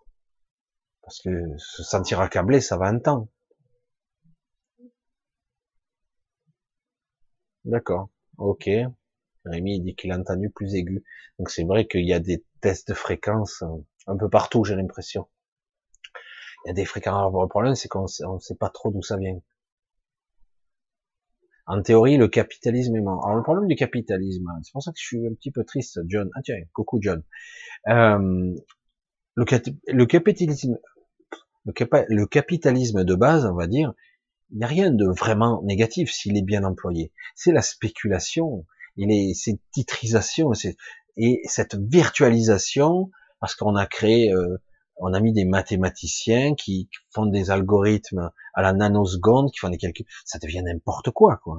Parce 1.02 1.22
que 1.22 1.30
se 1.58 1.84
sentir 1.84 2.20
accablé, 2.22 2.62
ça 2.62 2.78
va 2.78 2.88
un 2.88 3.00
temps. 3.00 3.28
D'accord. 7.66 8.10
Ok. 8.38 8.70
Rémi 9.46 9.82
dit 9.82 9.96
qu'il 9.96 10.12
a 10.12 10.18
entendu 10.18 10.50
plus 10.50 10.76
aigu. 10.76 11.04
Donc 11.40 11.50
c'est 11.50 11.64
vrai 11.64 11.88
qu'il 11.88 12.08
y 12.08 12.14
a 12.14 12.20
des 12.20 12.44
tests 12.62 12.90
de 12.90 12.94
fréquence 12.94 13.64
euh, 13.64 13.86
un 14.08 14.18
peu 14.18 14.30
partout, 14.30 14.64
j'ai 14.64 14.76
l'impression. 14.76 15.28
Il 16.66 16.70
y 16.70 16.72
a 16.72 16.74
des 16.74 16.86
fréquences. 16.86 17.16
Alors, 17.16 17.42
le 17.42 17.48
problème, 17.48 17.76
c'est 17.76 17.88
qu'on 17.88 18.04
ne 18.04 18.40
sait 18.40 18.56
pas 18.56 18.70
trop 18.70 18.92
d'où 18.92 19.02
ça 19.02 19.18
vient. 19.18 19.40
En 21.66 21.82
théorie, 21.82 22.18
le 22.18 22.28
capitalisme 22.28 22.96
est 22.96 23.02
mort. 23.02 23.26
Alors 23.26 23.38
le 23.38 23.44
problème 23.44 23.68
du 23.68 23.76
capitalisme, 23.76 24.46
hein, 24.50 24.60
c'est 24.64 24.72
pour 24.74 24.84
ça 24.84 24.92
que 24.92 25.00
je 25.00 25.06
suis 25.06 25.26
un 25.26 25.34
petit 25.34 25.52
peu 25.52 25.64
triste, 25.64 26.00
John. 26.08 26.30
Ah 26.36 26.42
tiens, 26.44 26.58
coucou 26.74 27.00
John. 27.02 27.24
Euh, 27.88 28.54
le, 29.36 29.46
le 29.88 30.06
capitalisme, 30.06 30.78
le, 31.66 32.26
capitalisme 32.26 33.04
de 33.04 33.16
base, 33.16 33.46
on 33.46 33.56
va 33.56 33.68
dire, 33.68 33.94
il 34.52 34.58
n'y 34.58 34.64
a 34.64 34.68
rien 34.68 34.92
de 34.92 35.06
vraiment 35.06 35.62
négatif 35.64 36.12
s'il 36.12 36.38
est 36.38 36.42
bien 36.42 36.64
employé. 36.64 37.14
C'est 37.36 37.54
la 37.54 37.62
spéculation, 37.62 38.66
est, 39.10 39.34
c'est 39.34 39.60
titrisation, 39.72 40.52
et 41.18 41.42
cette 41.46 41.76
virtualisation, 41.76 43.10
parce 43.40 43.56
qu'on 43.56 43.76
a 43.76 43.86
créé, 43.86 44.32
euh, 44.32 44.58
on 44.98 45.14
a 45.14 45.20
mis 45.20 45.34
des 45.34 45.46
mathématiciens 45.46 46.54
qui 46.54 46.90
font 47.14 47.26
des 47.26 47.50
algorithmes 47.50 48.30
à 48.54 48.62
la 48.62 48.74
nanoseconde, 48.74 49.52
qui 49.52 49.60
font 49.60 49.70
des 49.70 49.78
calculs, 49.78 50.06
ça 50.26 50.38
devient 50.38 50.62
n'importe 50.64 51.10
quoi, 51.12 51.40
quoi. 51.44 51.58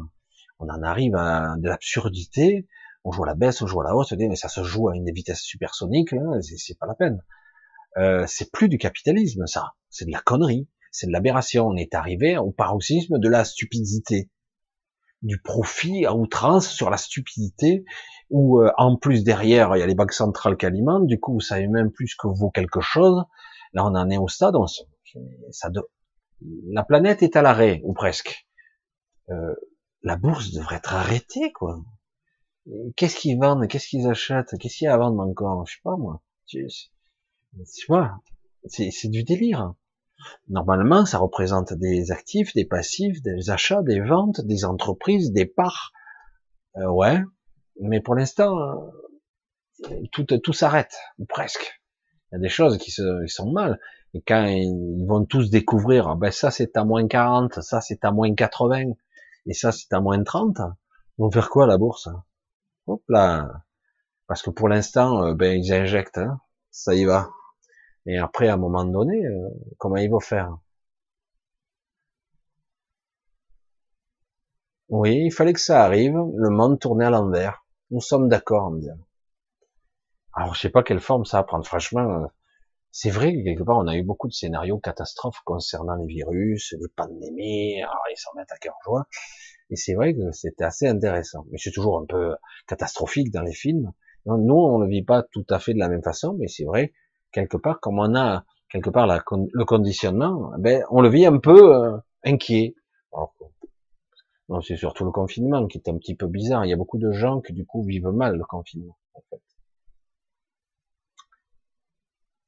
On 0.60 0.69
en 0.69 0.82
arrive 0.82 1.16
à 1.16 1.56
de 1.59 1.69
l'absurdité, 1.69 2.69
on 3.02 3.10
joue 3.10 3.24
à 3.24 3.27
la 3.27 3.35
baisse, 3.35 3.62
on 3.62 3.66
joue 3.66 3.81
à 3.81 3.85
la 3.85 3.97
hausse, 3.97 4.12
mais 4.12 4.36
ça 4.36 4.48
se 4.48 4.62
joue 4.62 4.89
à 4.89 4.94
une 4.94 5.10
vitesse 5.12 5.40
supersonique, 5.40 6.12
là, 6.12 6.23
c'est 6.40 6.78
pas 6.78 6.86
la 6.86 6.94
peine. 6.94 7.20
Euh, 7.98 8.24
c'est 8.27 8.51
plus 8.51 8.69
du 8.69 8.78
capitalisme, 8.78 9.47
ça. 9.47 9.73
C'est 9.90 10.06
de 10.06 10.12
la 10.12 10.20
connerie. 10.20 10.69
C'est 10.90 11.06
de 11.06 11.12
l'aberration. 11.12 11.66
On 11.66 11.77
est 11.77 11.94
arrivé 11.94 12.36
au 12.36 12.51
paroxysme 12.51 13.19
de 13.19 13.28
la 13.28 13.44
stupidité. 13.44 14.31
Du 15.23 15.40
profit 15.40 16.05
à 16.05 16.15
outrance 16.15 16.69
sur 16.69 16.90
la 16.90 16.97
stupidité, 16.97 17.85
où 18.31 18.61
euh, 18.61 18.73
en 18.77 18.97
plus 18.97 19.23
derrière, 19.23 19.77
il 19.77 19.81
y 19.81 19.82
a 19.82 19.86
les 19.86 19.94
banques 19.94 20.12
centrales 20.12 20.57
qui 20.57 20.66
alimentent, 20.66 21.07
du 21.07 21.20
coup, 21.20 21.35
vous 21.35 21.40
savez 21.40 21.69
même 21.69 21.93
plus 21.93 22.15
que 22.16 22.27
vaut 22.27 22.51
quelque 22.51 22.81
chose. 22.81 23.24
Là, 23.73 23.85
on 23.85 23.94
en 23.94 24.11
est 24.11 24.19
au 24.19 24.28
stade, 24.28 24.57
on, 24.57 24.66
ça 24.66 25.70
la 26.70 26.82
planète 26.82 27.23
est 27.23 27.36
à 27.36 27.43
l'arrêt, 27.43 27.81
ou 27.85 27.93
presque. 27.93 28.47
Euh, 29.31 29.55
la 30.03 30.16
bourse 30.16 30.51
devrait 30.53 30.77
être 30.77 30.94
arrêtée, 30.94 31.53
quoi. 31.53 31.81
Qu'est-ce 32.97 33.16
qu'ils 33.16 33.39
vendent? 33.39 33.66
Qu'est-ce 33.69 33.89
qu'ils 33.89 34.09
achètent? 34.09 34.57
Qu'est-ce 34.59 34.78
qu'il 34.78 34.85
y 34.86 34.89
a 34.89 34.94
à 34.94 34.99
vendre 34.99 35.20
encore? 35.20 35.66
Je 35.66 35.74
sais 35.74 35.81
pas, 35.82 35.97
moi. 35.97 36.23
Vois, 37.89 38.20
c'est 38.66 39.09
du 39.09 39.24
délire. 39.24 39.74
Normalement, 40.49 41.07
ça 41.07 41.19
représente 41.19 41.73
des 41.73 42.11
actifs, 42.11 42.53
des 42.55 42.65
passifs, 42.65 43.23
des 43.23 43.51
achats, 43.51 43.82
des 43.82 44.01
ventes, 44.01 44.40
des 44.43 44.65
entreprises, 44.65 45.32
des 45.32 45.47
parts. 45.47 45.93
Euh, 46.77 46.89
ouais, 46.89 47.23
mais 47.81 48.01
pour 48.01 48.15
l'instant, 48.15 48.59
euh, 48.59 49.94
tout, 50.12 50.24
tout 50.24 50.53
s'arrête, 50.53 50.97
ou 51.19 51.24
presque. 51.27 51.81
Il 52.31 52.36
y 52.36 52.39
a 52.39 52.40
des 52.40 52.49
choses 52.49 52.78
qui, 52.78 52.90
se, 52.90 53.24
qui 53.24 53.28
sont 53.28 53.51
mal. 53.51 53.78
Et 54.15 54.23
quand 54.23 54.44
ils 54.44 55.07
vont 55.07 55.24
tous 55.24 55.51
découvrir, 55.51 56.09
ah 56.09 56.16
ben 56.16 56.31
ça 56.31 56.51
c'est 56.51 56.77
à 56.77 56.85
moins 56.85 57.07
40, 57.07 57.62
ça 57.62 57.81
c'est 57.81 58.05
à 58.05 58.11
moins 58.11 58.35
80, 58.35 58.93
et 59.47 59.55
ça 59.55 59.73
c'est 59.73 59.93
à 59.93 60.01
moins 60.01 60.23
30, 60.23 60.59
ils 60.59 61.23
vont 61.23 61.31
faire 61.31 61.49
quoi 61.49 61.66
la 61.66 61.78
bourse? 61.78 62.09
Hop 62.86 63.03
là 63.09 63.49
Parce 64.27 64.43
que 64.43 64.51
pour 64.51 64.69
l'instant, 64.69 65.24
euh, 65.24 65.35
ben 65.35 65.59
ils 65.59 65.73
injectent, 65.73 66.19
hein. 66.19 66.40
ça 66.70 66.94
y 66.94 67.05
va. 67.05 67.31
Et 68.07 68.19
après, 68.19 68.49
à 68.49 68.55
un 68.55 68.57
moment 68.57 68.85
donné, 68.85 69.24
euh, 69.27 69.49
comment 69.79 69.97
ils 69.97 70.11
vont 70.11 70.20
faire? 70.20 70.57
Oui, 74.89 75.23
il 75.27 75.33
fallait 75.33 75.53
que 75.53 75.61
ça 75.61 75.83
arrive, 75.85 76.16
le 76.35 76.51
monde 76.51 76.79
tournait 76.79 77.07
à 77.07 77.11
l'envers. 77.11 77.65
Nous 77.91 78.01
sommes 78.01 78.29
d'accord 78.29 78.66
en 78.66 78.73
dire. 78.73 78.95
Alors, 80.35 80.55
je 80.55 80.61
sais 80.61 80.70
pas 80.70 80.83
quelle 80.83 81.01
forme 81.01 81.24
ça 81.24 81.39
va 81.39 81.45
prendre. 81.45 81.66
Franchement, 81.66 82.24
euh, 82.24 82.27
c'est 82.91 83.11
vrai 83.11 83.35
que 83.35 83.43
quelque 83.43 83.62
part, 83.62 83.79
on 83.79 83.87
a 83.87 83.97
eu 83.97 84.03
beaucoup 84.03 84.29
de 84.29 84.33
scénarios 84.33 84.79
catastrophes 84.79 85.41
concernant 85.45 85.95
les 85.97 86.07
virus, 86.07 86.74
les 86.79 86.89
pandémies, 86.95 87.83
alors 87.83 88.03
ils 88.11 88.19
s'en 88.19 88.31
mettent 88.37 88.53
à 88.53 88.59
cœur 88.59 88.74
joie. 88.85 89.07
Et 89.70 89.77
c'est 89.77 89.95
vrai 89.95 90.15
que 90.15 90.31
c'était 90.33 90.65
assez 90.65 90.87
intéressant. 90.87 91.47
Mais 91.51 91.59
c'est 91.59 91.70
toujours 91.70 91.99
un 91.99 92.07
peu 92.07 92.35
catastrophique 92.66 93.31
dans 93.31 93.43
les 93.43 93.55
films. 93.55 93.93
Nous, 94.27 94.55
on 94.55 94.79
ne 94.79 94.87
vit 94.89 95.05
pas 95.05 95.23
tout 95.23 95.47
à 95.49 95.59
fait 95.59 95.74
de 95.74 95.79
la 95.79 95.89
même 95.89 96.03
façon, 96.03 96.37
mais 96.39 96.49
c'est 96.49 96.65
vrai 96.65 96.93
quelque 97.33 97.57
part, 97.57 97.81
comme 97.81 97.99
on 97.99 98.15
a 98.15 98.45
quelque 98.71 98.91
part 98.91 99.07
le 99.07 99.65
conditionnement, 99.65 100.53
ben, 100.59 100.85
on 100.91 101.01
le 101.01 101.09
vit 101.09 101.27
un 101.27 101.39
peu 101.39 101.75
euh, 101.75 101.99
inquiet. 102.25 102.75
non, 104.49 104.61
c'est 104.61 104.77
surtout 104.77 105.05
le 105.05 105.11
confinement 105.11 105.67
qui 105.67 105.79
est 105.79 105.89
un 105.89 105.99
petit 105.99 106.15
peu 106.15 106.27
bizarre. 106.27 106.65
Il 106.65 106.69
y 106.69 106.73
a 106.73 106.77
beaucoup 106.77 106.99
de 106.99 107.13
gens 107.13 107.41
qui 107.41 107.53
du 107.53 107.67
coup 107.67 107.83
vivent 107.83 108.09
mal 108.09 108.37
le 108.37 108.45
confinement. 108.45 108.97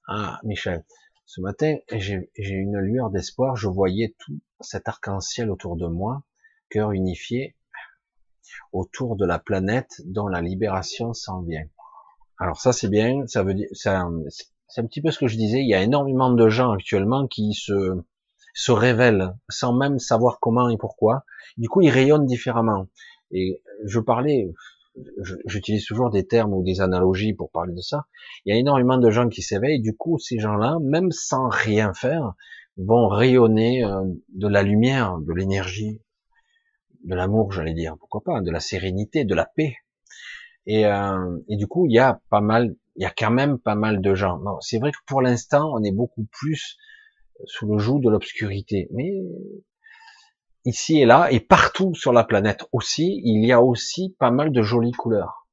Ah, 0.07 0.39
Michel, 0.45 0.85
ce 1.25 1.41
matin, 1.41 1.77
j'ai 1.91 2.29
une 2.39 2.79
lueur 2.79 3.11
d'espoir. 3.11 3.57
Je 3.57 3.69
voyais 3.69 4.15
tout 4.19 4.39
cet 4.61 4.89
arc-en-ciel 4.89 5.51
autour 5.51 5.77
de 5.77 5.87
moi, 5.87 6.23
cœur 6.69 6.93
unifié, 6.93 7.57
autour 8.73 9.17
de 9.17 9.25
la 9.25 9.39
planète 9.39 10.03
dont 10.05 10.29
la 10.29 10.43
libération 10.43 11.15
s'en 11.15 11.43
vient. 11.43 11.67
Alors 12.39 12.61
ça 12.61 12.73
c'est 12.73 12.89
bien, 12.89 13.27
ça 13.27 13.43
veut 13.43 13.55
dire, 13.55 13.69
ça, 13.73 14.09
c'est 14.75 14.81
un 14.81 14.87
petit 14.87 15.01
peu 15.01 15.13
ce 15.13 15.21
que 15.21 15.29
je 15.29 15.37
disais, 15.37 15.61
il 15.61 15.69
y 15.69 15.75
a 15.75 15.83
énormément 15.83 16.33
de 16.33 16.49
gens 16.49 16.73
actuellement 16.73 17.29
qui 17.29 17.55
se, 17.55 18.03
se 18.55 18.73
révèlent 18.73 19.33
sans 19.49 19.73
même 19.73 20.01
savoir 20.01 20.41
comment 20.41 20.69
et 20.69 20.77
pourquoi. 20.77 21.23
Du 21.57 21.69
coup, 21.69 21.81
ils 21.83 21.91
rayonnent 21.91 22.27
différemment. 22.27 22.89
Et 23.31 23.63
je 23.85 24.01
parlais, 24.01 24.53
j'utilise 25.45 25.87
toujours 25.87 26.11
des 26.11 26.27
termes 26.27 26.53
ou 26.53 26.65
des 26.65 26.81
analogies 26.81 27.35
pour 27.35 27.53
parler 27.53 27.73
de 27.73 27.83
ça. 27.83 28.07
Il 28.45 28.53
y 28.53 28.57
a 28.57 28.59
énormément 28.59 28.99
de 28.99 29.11
gens 29.11 29.29
qui 29.29 29.43
s'éveillent. 29.43 29.81
Du 29.81 29.97
coup, 29.97 30.19
ces 30.19 30.41
gens-là, 30.41 30.79
même 30.83 31.13
sans 31.13 31.49
rien 31.49 31.95
faire, 31.95 32.35
vont 32.77 33.07
rayonner 33.07 33.85
euh, 33.85 34.03
de 34.35 34.49
la 34.49 34.65
lumière, 34.65 35.19
de 35.19 35.33
l'énergie, 35.33 36.01
de 37.05 37.15
l'amour, 37.15 37.53
j'allais 37.53 37.75
dire, 37.75 37.95
pourquoi 38.01 38.23
pas, 38.25 38.41
de 38.41 38.51
la 38.51 38.59
sérénité, 38.59 39.25
de 39.25 39.37
la 39.37 39.45
paix. 39.45 39.77
Et, 40.67 40.85
euh, 40.85 41.39
et 41.49 41.57
du 41.57 41.69
coup, 41.69 41.87
il 41.87 41.93
y 41.93 42.01
a 42.01 42.21
pas 42.29 42.41
mal 42.41 42.75
il 42.97 43.03
y 43.03 43.07
a 43.07 43.11
quand 43.11 43.31
même 43.31 43.59
pas 43.59 43.75
mal 43.75 44.01
de 44.01 44.15
gens. 44.15 44.41
c'est 44.61 44.79
vrai 44.79 44.93
que 44.93 44.99
pour 45.07 45.21
l'instant, 45.21 45.73
on 45.75 45.83
est 45.83 45.93
beaucoup 45.93 46.27
plus 46.31 46.77
sous 47.47 47.67
le 47.67 47.79
joug 47.79 48.01
de 48.01 48.11
l'obscurité. 48.11 48.89
Mais 48.93 49.13
ici 50.65 51.01
et 51.01 51.07
là, 51.07 51.31
et 51.31 51.41
partout 51.41 51.95
sur 51.95 52.13
la 52.13 52.25
planète 52.25 52.65
aussi, 52.73 53.21
il 53.25 53.45
y 53.45 53.53
a 53.53 53.61
aussi 53.61 54.15
pas 54.19 54.31
mal 54.31 54.53
de 54.53 54.63
jolies 54.63 54.93
couleurs. 54.93 55.47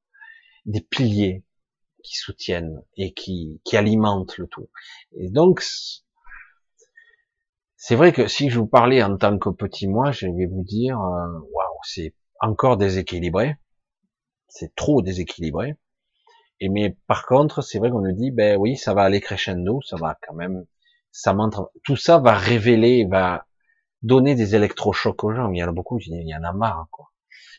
Des 0.66 0.82
piliers 0.82 1.44
qui 2.04 2.16
soutiennent 2.16 2.84
et 2.98 3.14
qui, 3.14 3.62
qui 3.64 3.78
alimentent 3.78 4.38
le 4.38 4.48
tout. 4.48 4.70
Et 5.18 5.30
donc, 5.30 5.64
c'est 7.76 7.96
vrai 7.96 8.14
que 8.14 8.28
si 8.28 8.50
je 8.50 8.60
vous 8.60 8.68
parlais 8.68 9.02
en 9.02 9.18
tant 9.18 9.38
que 9.40 9.50
petit 9.50 9.88
moi, 9.88 10.12
je 10.12 10.28
vais 10.28 10.46
vous 10.46 10.64
dire, 10.64 11.00
euh, 11.00 11.40
waouh, 11.52 11.80
c'est 11.84 12.14
encore 12.40 12.78
déséquilibré. 12.78 13.58
C'est 14.48 14.76
trop 14.76 15.02
déséquilibré. 15.02 15.76
Et 16.62 16.70
mais 16.70 16.96
par 17.08 17.26
contre, 17.26 17.64
c'est 17.64 17.80
vrai 17.80 17.90
qu'on 17.90 18.02
nous 18.02 18.14
dit, 18.14 18.30
ben 18.30 18.56
oui, 18.58 18.78
ça 18.78 18.94
va 18.94 19.02
aller 19.02 19.20
crescendo, 19.20 19.82
ça 19.82 19.98
va 19.98 20.18
quand 20.22 20.36
même, 20.36 20.66
ça 21.12 21.34
montre, 21.34 21.72
tout 21.84 21.98
ça 21.98 22.20
va 22.20 22.34
révéler, 22.36 23.06
va 23.10 23.48
donner 24.04 24.36
des 24.36 24.56
électrochocs 24.56 25.24
aux 25.24 25.34
gens. 25.34 25.52
Il 25.52 25.58
y 25.58 25.64
en 25.64 25.70
a 25.70 25.72
beaucoup, 25.72 26.00
il 26.00 26.28
y 26.28 26.36
en 26.36 26.44
a 26.44 26.54
marre, 26.54 26.88
quoi. 26.92 27.08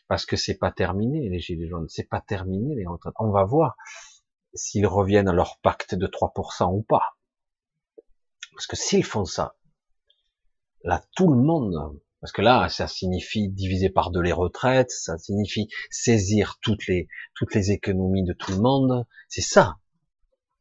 Parce 0.07 0.25
que 0.25 0.37
c'est 0.37 0.57
pas 0.57 0.71
terminé, 0.71 1.27
les 1.29 1.39
gilets 1.39 1.67
jaunes, 1.67 1.87
c'est 1.89 2.07
pas 2.07 2.21
terminé, 2.21 2.75
les 2.75 2.85
retraites. 2.85 3.13
On 3.19 3.29
va 3.29 3.43
voir 3.43 3.75
s'ils 4.53 4.87
reviennent 4.87 5.27
à 5.27 5.33
leur 5.33 5.59
pacte 5.59 5.95
de 5.95 6.07
3% 6.07 6.73
ou 6.73 6.81
pas. 6.81 7.17
Parce 8.53 8.67
que 8.67 8.77
s'ils 8.77 9.03
font 9.03 9.25
ça, 9.25 9.55
là, 10.83 11.03
tout 11.15 11.29
le 11.29 11.41
monde 11.41 11.99
parce 12.23 12.31
que 12.31 12.41
là, 12.41 12.69
ça 12.69 12.87
signifie 12.87 13.49
diviser 13.49 13.89
par 13.89 14.09
deux 14.09 14.21
les 14.21 14.31
retraites, 14.31 14.91
ça 14.91 15.17
signifie 15.17 15.67
saisir 15.91 16.57
toutes 16.61 16.87
les, 16.87 17.09
toutes 17.35 17.53
les 17.53 17.71
économies 17.71 18.23
de 18.23 18.31
tout 18.31 18.53
le 18.53 18.59
monde. 18.61 19.05
C'est 19.27 19.41
ça. 19.41 19.75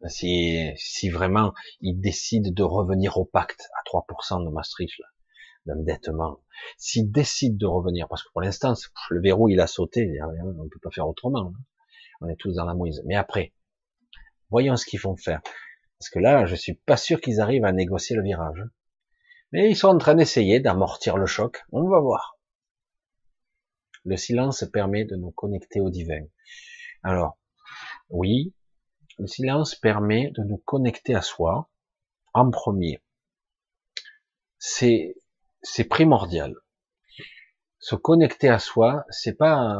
Si, 0.09 0.73
si 0.75 1.09
vraiment 1.09 1.53
ils 1.81 2.01
décident 2.01 2.51
de 2.51 2.65
revenir 2.65 3.17
au 3.17 3.25
pacte 3.25 3.69
à 3.79 3.89
3% 3.89 4.45
de 4.45 4.51
Maastricht, 4.51 5.01
d'endettement, 5.65 6.41
s'ils 6.79 7.13
décident 7.13 7.57
de 7.57 7.67
revenir, 7.67 8.09
parce 8.09 8.25
que 8.25 8.33
pour 8.33 8.41
l'instant, 8.41 8.75
le 9.11 9.21
verrou, 9.21 9.49
il 9.49 9.61
a 9.61 9.69
sauté, 9.69 10.19
on 10.21 10.65
ne 10.65 10.69
peut 10.69 10.81
pas 10.83 10.91
faire 10.91 11.07
autrement. 11.07 11.53
Hein. 11.55 11.61
On 12.23 12.29
est 12.29 12.35
tous 12.35 12.57
dans 12.57 12.65
la 12.65 12.75
mouise. 12.75 13.05
Mais 13.07 13.15
après, 13.15 13.53
voyons 14.51 14.75
ce 14.75 14.85
qu'ils 14.85 15.01
vont 15.01 15.15
faire. 15.15 15.41
Parce 16.01 16.11
que 16.11 16.19
là, 16.19 16.45
je 16.45 16.57
suis 16.57 16.75
pas 16.75 16.97
sûr 16.97 17.21
qu'ils 17.21 17.41
arrivent 17.41 17.65
à 17.65 17.71
négocier 17.71 18.17
le 18.17 18.25
virage. 18.25 18.65
Mais 19.53 19.71
ils 19.71 19.77
sont 19.77 19.89
en 19.89 19.99
train 19.99 20.15
d'essayer 20.15 20.61
d'amortir 20.61 21.19
le 21.19 21.27
choc. 21.27 21.63
On 21.73 21.89
va 21.89 22.01
voir. 22.01 22.39
Le 24.05 24.17
silence 24.17 24.65
permet 24.73 25.05
de 25.05 25.15
nous 25.17 25.31
connecter 25.31 25.81
au 25.81 25.91
divin. 25.91 26.25
Alors, 27.03 27.39
oui, 28.09 28.55
le 29.19 29.27
silence 29.27 29.75
permet 29.75 30.31
de 30.31 30.43
nous 30.43 30.57
connecter 30.57 31.15
à 31.15 31.23
soi 31.23 31.69
en 32.33 32.51
premier. 32.51 33.03
C'est, 34.59 35.15
primordial. 35.89 36.55
Se 37.79 37.95
connecter 37.95 38.49
à 38.49 38.59
soi, 38.59 39.05
c'est 39.11 39.37
pas, 39.37 39.79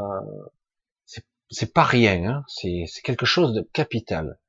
c'est 1.49 1.73
pas 1.73 1.83
rien, 1.83 2.25
hein. 2.25 2.45
c'est 2.47 3.01
quelque 3.03 3.25
chose 3.25 3.53
de 3.53 3.61
capital. 3.73 4.39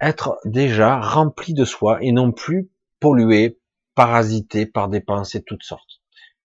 Être 0.00 0.38
déjà 0.44 1.00
rempli 1.00 1.54
de 1.54 1.64
soi 1.64 2.02
et 2.02 2.12
non 2.12 2.32
plus 2.32 2.70
pollué 3.00 3.58
parasité 3.96 4.66
par 4.66 4.88
des 4.88 5.00
pensées 5.00 5.42
toutes 5.42 5.64
sortes, 5.64 6.00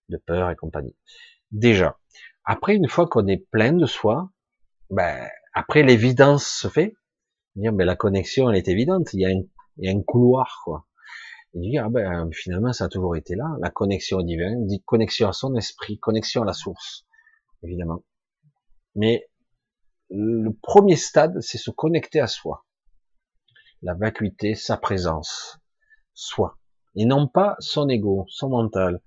de 0.10 0.18
peur 0.18 0.50
et 0.50 0.56
compagnie. 0.56 0.96
Déjà. 1.52 2.00
Après, 2.46 2.76
une 2.76 2.88
fois 2.88 3.08
qu'on 3.08 3.28
est 3.28 3.46
plein 3.52 3.74
de 3.74 3.86
soi, 3.86 4.32
ben, 4.90 5.30
après 5.54 5.84
l'évidence 5.84 6.48
se 6.48 6.68
fait. 6.70 6.96
Dire, 7.56 7.74
ben, 7.74 7.86
la 7.86 7.98
connexion, 7.98 8.50
elle 8.50 8.56
est 8.56 8.70
évidente. 8.70 9.14
Il 9.14 9.20
y 9.20 9.26
a 9.26 9.30
un, 9.30 9.44
il 9.78 9.86
y 9.86 9.90
a 9.90 9.92
un 9.92 10.02
couloir, 10.02 10.62
quoi. 10.64 10.88
Et 11.54 11.60
dire, 11.60 11.84
ah 11.86 11.90
ben, 11.90 12.30
finalement, 12.32 12.72
ça 12.72 12.86
a 12.86 12.90
toujours 12.90 13.18
été 13.18 13.36
là. 13.36 13.46
La 13.60 13.70
connexion 13.70 14.20
au 14.20 14.24
divin, 14.24 14.56
dit 14.62 14.82
connexion 14.84 15.28
à 15.28 15.34
son 15.34 15.54
esprit, 15.56 16.00
connexion 16.00 16.44
à 16.44 16.46
la 16.46 16.54
source, 16.54 17.06
évidemment. 17.64 18.04
Mais, 18.96 19.28
le 20.10 20.52
premier 20.62 20.96
stade, 20.96 21.40
c'est 21.42 21.58
se 21.58 21.70
connecter 21.70 22.22
à 22.22 22.28
soi. 22.28 22.66
La 23.82 23.94
vacuité, 23.94 24.56
sa 24.56 24.78
présence. 24.78 25.60
Soi 26.14 26.58
et 26.96 27.06
non 27.06 27.28
pas 27.28 27.56
son 27.60 27.88
ego, 27.90 28.26
son 28.30 28.50
mental. 28.50 29.02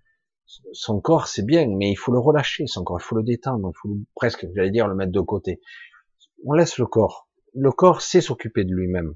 Son 0.72 1.00
corps, 1.00 1.26
c'est 1.26 1.44
bien, 1.44 1.66
mais 1.66 1.90
il 1.90 1.96
faut 1.96 2.12
le 2.12 2.18
relâcher, 2.18 2.66
son 2.66 2.84
corps, 2.84 3.00
il 3.00 3.04
faut 3.04 3.16
le 3.16 3.22
détendre, 3.22 3.72
il 3.74 3.78
faut 3.78 3.96
presque, 4.14 4.46
j'allais 4.54 4.70
dire, 4.70 4.86
le 4.88 4.94
mettre 4.94 5.12
de 5.12 5.20
côté. 5.20 5.60
On 6.44 6.52
laisse 6.52 6.78
le 6.78 6.86
corps. 6.86 7.28
Le 7.54 7.70
corps 7.70 8.02
sait 8.02 8.20
s'occuper 8.20 8.64
de 8.64 8.74
lui-même. 8.74 9.14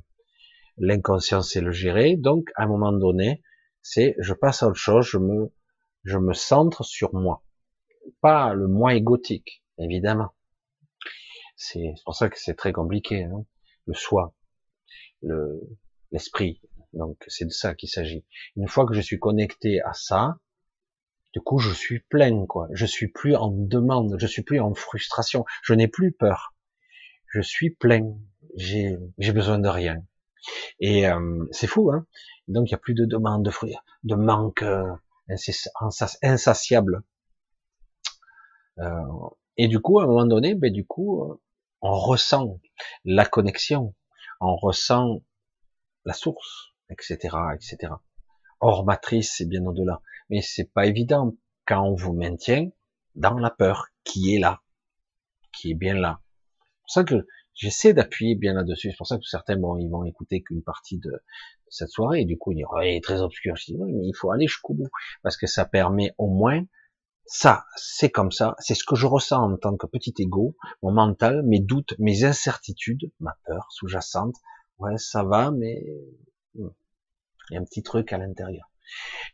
L'inconscient 0.78 1.42
sait 1.42 1.60
le 1.60 1.72
gérer, 1.72 2.16
donc 2.16 2.50
à 2.56 2.64
un 2.64 2.66
moment 2.66 2.92
donné, 2.92 3.42
c'est 3.82 4.14
je 4.18 4.32
passe 4.32 4.62
à 4.62 4.68
autre 4.68 4.76
chose, 4.76 5.06
je 5.06 5.18
me, 5.18 5.52
je 6.04 6.18
me 6.18 6.32
centre 6.32 6.84
sur 6.84 7.14
moi. 7.14 7.42
Pas 8.20 8.54
le 8.54 8.68
moi 8.68 8.94
égotique, 8.94 9.62
évidemment. 9.78 10.30
C'est 11.56 11.94
pour 12.04 12.14
ça 12.14 12.28
que 12.30 12.38
c'est 12.38 12.54
très 12.54 12.72
compliqué, 12.72 13.24
hein. 13.24 13.44
le 13.86 13.94
soi, 13.94 14.34
le 15.22 15.60
l'esprit, 16.12 16.60
donc 16.93 17.24
c'est 17.28 17.44
de 17.44 17.51
ça 17.51 17.74
qu'il 17.74 17.89
s'agit. 17.89 18.24
Une 18.56 18.69
fois 18.69 18.86
que 18.86 18.94
je 18.94 19.01
suis 19.01 19.19
connecté 19.19 19.81
à 19.82 19.93
ça, 19.93 20.39
du 21.35 21.40
coup 21.40 21.59
je 21.59 21.73
suis 21.73 22.01
plein, 22.01 22.47
quoi. 22.47 22.69
Je 22.73 22.86
suis 22.86 23.09
plus 23.09 23.36
en 23.36 23.51
demande, 23.51 24.16
je 24.19 24.27
suis 24.27 24.43
plus 24.43 24.60
en 24.60 24.74
frustration, 24.74 25.44
je 25.62 25.74
n'ai 25.74 25.89
plus 25.89 26.12
peur. 26.12 26.55
Je 27.27 27.40
suis 27.40 27.70
plein. 27.70 28.16
J'ai, 28.56 28.97
besoin 29.32 29.59
de 29.59 29.69
rien. 29.69 30.02
Et 30.81 31.06
euh, 31.06 31.47
c'est 31.52 31.66
fou, 31.66 31.90
hein 31.93 32.06
Donc 32.48 32.69
il 32.69 32.73
y 32.73 32.74
a 32.74 32.78
plus 32.78 32.94
de 32.94 33.05
demande 33.05 33.44
de 33.44 33.51
fruits, 33.51 33.77
de 34.05 34.15
manque 34.15 34.62
euh, 34.62 34.90
insatiable. 36.23 37.02
Euh, 38.78 39.02
et 39.56 39.69
du 39.69 39.81
coup, 39.81 40.01
à 40.01 40.05
un 40.05 40.06
moment 40.06 40.27
donné, 40.27 40.55
ben 40.55 40.73
du 40.73 40.86
coup, 40.86 41.39
on 41.82 41.93
ressent 41.93 42.60
la 43.05 43.27
connexion, 43.27 43.94
on 44.40 44.56
ressent 44.56 45.23
la 46.05 46.15
source, 46.15 46.67
etc., 46.90 47.36
etc. 47.55 47.93
Hors 48.60 48.85
matrice, 48.85 49.35
c'est 49.36 49.47
bien 49.47 49.65
au-delà. 49.65 50.01
Mais 50.31 50.43
c'est 50.43 50.73
pas 50.73 50.86
évident 50.86 51.35
quand 51.66 51.82
on 51.82 51.94
vous 51.94 52.12
maintient 52.12 52.70
dans 53.15 53.39
la 53.39 53.51
peur 53.51 53.89
qui 54.05 54.35
est 54.35 54.39
là, 54.39 54.62
qui 55.52 55.73
est 55.73 55.74
bien 55.74 55.94
là. 55.94 56.20
C'est 56.62 56.82
pour 56.82 56.90
ça 56.93 57.05
que 57.05 57.27
j'essaie 57.55 57.93
d'appuyer 57.93 58.35
bien 58.35 58.55
là-dessus. 58.55 58.90
C'est 58.90 58.97
pour 58.97 59.06
ça 59.06 59.16
que 59.16 59.24
certains, 59.24 59.56
bon, 59.56 59.77
ils 59.78 59.89
vont 59.89 60.05
écouter 60.05 60.43
qu'une 60.43 60.62
partie 60.62 60.98
de 60.98 61.23
cette 61.69 61.90
soirée, 61.90 62.23
et 62.23 62.24
du 62.24 62.39
coup, 62.39 62.52
ils 62.52 62.56
disent, 62.56 62.66
il 62.82 62.97
est 62.97 63.05
très 63.05 63.20
obscur. 63.20 63.56
Je 63.56 63.66
dis, 63.66 63.77
oui, 63.77 63.93
mais 63.93 64.06
il 64.06 64.15
faut 64.15 64.31
aller 64.31 64.47
jusqu'au 64.47 64.74
bout, 64.74 64.89
parce 65.23 65.36
que 65.36 65.47
ça 65.47 65.65
permet 65.65 66.15
au 66.16 66.28
moins, 66.28 66.65
ça, 67.27 67.65
c'est 67.77 68.10
comme 68.10 68.32
ça, 68.32 68.55
c'est 68.59 68.74
ce 68.74 68.85
que 68.85 68.97
je 68.97 69.06
ressens 69.06 69.52
en 69.52 69.56
tant 69.59 69.77
que 69.77 69.86
petit 69.86 70.15
ego, 70.19 70.56
mon 70.82 70.93
mental, 70.93 71.43
mes 71.43 71.60
doutes, 71.60 71.94
mes 71.98 72.24
incertitudes, 72.24 73.12
ma 73.20 73.36
peur 73.44 73.66
sous-jacente. 73.70 74.35
Ouais, 74.78 74.97
ça 74.97 75.24
va, 75.24 75.51
mais 75.51 75.85
il 77.50 77.54
y 77.54 77.56
a 77.56 77.60
un 77.60 77.64
petit 77.64 77.82
truc 77.82 78.12
à 78.12 78.18
l'intérieur. 78.18 78.70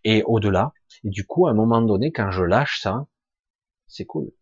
Et 0.05 0.23
au-delà, 0.25 0.73
et 1.05 1.11
du 1.11 1.27
coup, 1.27 1.47
à 1.47 1.51
un 1.51 1.55
moment 1.55 1.83
donné, 1.83 2.13
quand 2.13 2.31
je 2.31 2.43
lâche 2.43 2.81
ça, 2.81 3.07
c'est 3.87 4.05
cool. 4.05 4.33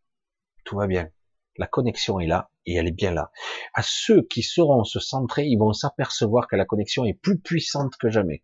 Tout 0.64 0.76
va 0.76 0.86
bien. 0.86 1.10
La 1.56 1.66
connexion 1.66 2.20
est 2.20 2.26
là 2.26 2.50
et 2.64 2.74
elle 2.74 2.88
est 2.88 2.92
bien 2.92 3.12
là. 3.12 3.30
À 3.74 3.82
ceux 3.82 4.22
qui 4.22 4.42
sauront 4.42 4.84
se 4.84 5.00
centrer, 5.00 5.44
ils 5.46 5.58
vont 5.58 5.72
s'apercevoir 5.72 6.48
que 6.48 6.56
la 6.56 6.64
connexion 6.64 7.04
est 7.04 7.14
plus 7.14 7.38
puissante 7.38 7.96
que 7.96 8.08
jamais. 8.08 8.42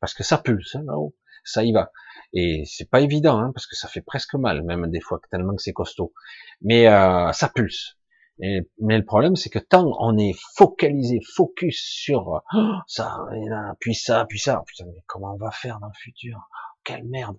Parce 0.00 0.14
que 0.14 0.22
ça 0.22 0.38
pulse, 0.38 0.76
hein, 0.76 0.84
là-haut. 0.86 1.16
Ça 1.44 1.64
y 1.64 1.72
va. 1.72 1.90
Et 2.32 2.64
c'est 2.66 2.90
pas 2.90 3.00
évident, 3.00 3.38
hein, 3.38 3.52
parce 3.54 3.66
que 3.66 3.76
ça 3.76 3.88
fait 3.88 4.00
presque 4.00 4.34
mal, 4.34 4.62
même 4.62 4.90
des 4.90 5.00
fois, 5.00 5.20
tellement 5.30 5.54
que 5.54 5.62
c'est 5.62 5.72
costaud. 5.72 6.12
Mais 6.60 6.88
euh, 6.88 7.32
ça 7.32 7.48
pulse. 7.48 7.96
Mais 8.38 8.98
le 8.98 9.04
problème, 9.04 9.36
c'est 9.36 9.48
que 9.50 9.58
tant 9.58 9.90
on 9.98 10.18
est 10.18 10.34
focalisé, 10.56 11.20
focus 11.34 11.80
sur 11.80 12.42
oh, 12.54 12.72
ça, 12.86 13.18
et 13.34 13.48
là, 13.48 13.74
puis 13.80 13.94
ça, 13.94 14.26
puis 14.26 14.38
ça, 14.38 14.62
putain, 14.66 14.84
mais 14.86 15.02
comment 15.06 15.34
on 15.34 15.38
va 15.38 15.50
faire 15.50 15.80
dans 15.80 15.86
le 15.86 15.98
futur? 15.98 16.48
Quelle 16.84 17.04
merde 17.04 17.38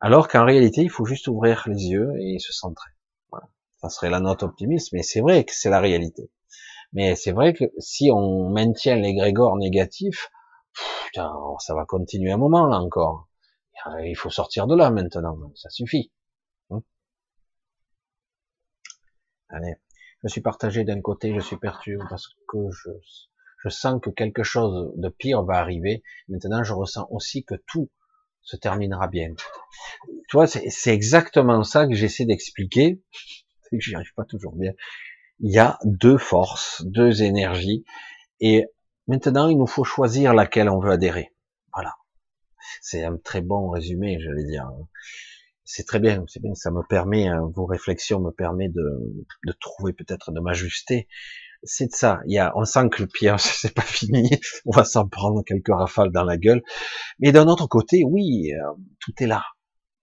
Alors 0.00 0.28
qu'en 0.28 0.44
réalité, 0.44 0.82
il 0.82 0.90
faut 0.90 1.04
juste 1.04 1.28
ouvrir 1.28 1.64
les 1.66 1.88
yeux 1.88 2.12
et 2.18 2.38
se 2.38 2.52
centrer. 2.52 2.90
Voilà. 3.30 3.48
Ça 3.76 3.90
serait 3.90 4.10
la 4.10 4.20
note 4.20 4.42
optimiste, 4.42 4.92
mais 4.92 5.02
c'est 5.02 5.20
vrai 5.20 5.44
que 5.44 5.52
c'est 5.54 5.70
la 5.70 5.80
réalité. 5.80 6.30
Mais 6.92 7.14
c'est 7.16 7.32
vrai 7.32 7.52
que 7.52 7.64
si 7.78 8.10
on 8.10 8.50
maintient 8.50 8.96
l'égrégore 8.96 9.56
négatif, 9.56 10.30
putain, 11.06 11.32
ça 11.58 11.74
va 11.74 11.84
continuer 11.84 12.32
un 12.32 12.38
moment 12.38 12.66
là 12.66 12.78
encore. 12.78 13.28
Il 14.04 14.14
faut 14.16 14.30
sortir 14.30 14.66
de 14.66 14.76
là 14.76 14.90
maintenant, 14.90 15.36
ça 15.54 15.68
suffit. 15.70 16.12
Hein? 16.70 16.82
Allez, 19.48 19.74
je 20.22 20.28
suis 20.28 20.40
partagé 20.40 20.84
d'un 20.84 21.00
côté, 21.00 21.34
je 21.34 21.40
suis 21.40 21.56
perturbé 21.56 22.04
parce 22.08 22.28
que 22.48 22.58
je, 22.70 22.90
je 23.64 23.68
sens 23.68 24.00
que 24.00 24.10
quelque 24.10 24.42
chose 24.42 24.92
de 24.96 25.08
pire 25.08 25.42
va 25.44 25.54
arriver. 25.54 26.02
Maintenant, 26.28 26.62
je 26.62 26.72
ressens 26.72 27.06
aussi 27.10 27.44
que 27.44 27.54
tout 27.66 27.90
se 28.42 28.56
terminera 28.56 29.08
bien. 29.08 29.34
Tu 30.28 30.36
vois, 30.36 30.46
c'est 30.46 30.92
exactement 30.92 31.62
ça 31.62 31.86
que 31.86 31.94
j'essaie 31.94 32.24
d'expliquer. 32.24 33.02
C'est 33.70 33.78
que 33.78 33.84
j'y 33.84 33.94
arrive 33.94 34.12
pas 34.14 34.24
toujours 34.24 34.54
bien. 34.54 34.72
Il 35.40 35.50
y 35.50 35.58
a 35.58 35.78
deux 35.84 36.18
forces, 36.18 36.84
deux 36.84 37.22
énergies, 37.22 37.84
et 38.38 38.66
maintenant, 39.06 39.48
il 39.48 39.56
nous 39.56 39.66
faut 39.66 39.82
choisir 39.82 40.34
laquelle 40.34 40.68
on 40.68 40.78
veut 40.78 40.90
adhérer. 40.90 41.32
Voilà. 41.72 41.94
C'est 42.82 43.02
un 43.02 43.16
très 43.16 43.40
bon 43.40 43.70
résumé, 43.70 44.18
j'allais 44.20 44.44
dire. 44.44 44.68
C'est 45.74 45.84
très 45.86 46.00
bien, 46.00 46.22
c'est 46.28 46.42
bien, 46.42 46.54
ça 46.54 46.70
me 46.70 46.82
permet, 46.86 47.28
hein, 47.28 47.50
vos 47.54 47.64
réflexions 47.64 48.20
me 48.20 48.30
permet 48.30 48.68
de, 48.68 48.84
de 49.46 49.52
trouver 49.58 49.94
peut-être, 49.94 50.30
de 50.30 50.38
m'ajuster. 50.38 51.08
C'est 51.62 51.86
de 51.86 51.92
ça. 51.92 52.20
Il 52.26 52.34
y 52.34 52.38
a, 52.38 52.52
on 52.56 52.66
sent 52.66 52.90
que 52.90 53.00
le 53.00 53.08
pire, 53.08 53.40
c'est 53.40 53.72
pas 53.72 53.80
fini. 53.80 54.28
On 54.66 54.72
va 54.72 54.84
s'en 54.84 55.08
prendre 55.08 55.42
quelques 55.42 55.72
rafales 55.72 56.12
dans 56.12 56.24
la 56.24 56.36
gueule. 56.36 56.62
Mais 57.20 57.32
d'un 57.32 57.48
autre 57.48 57.68
côté, 57.68 58.04
oui, 58.04 58.52
euh, 58.52 58.72
tout 59.00 59.14
est 59.20 59.26
là. 59.26 59.44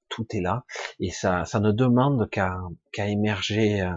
Tout 0.09 0.25
est 0.31 0.41
là. 0.41 0.65
Et 0.99 1.11
ça, 1.11 1.45
ça 1.45 1.59
ne 1.59 1.71
demande 1.71 2.27
qu'à, 2.31 2.57
qu'à 2.91 3.07
émerger, 3.07 3.81
euh, 3.81 3.93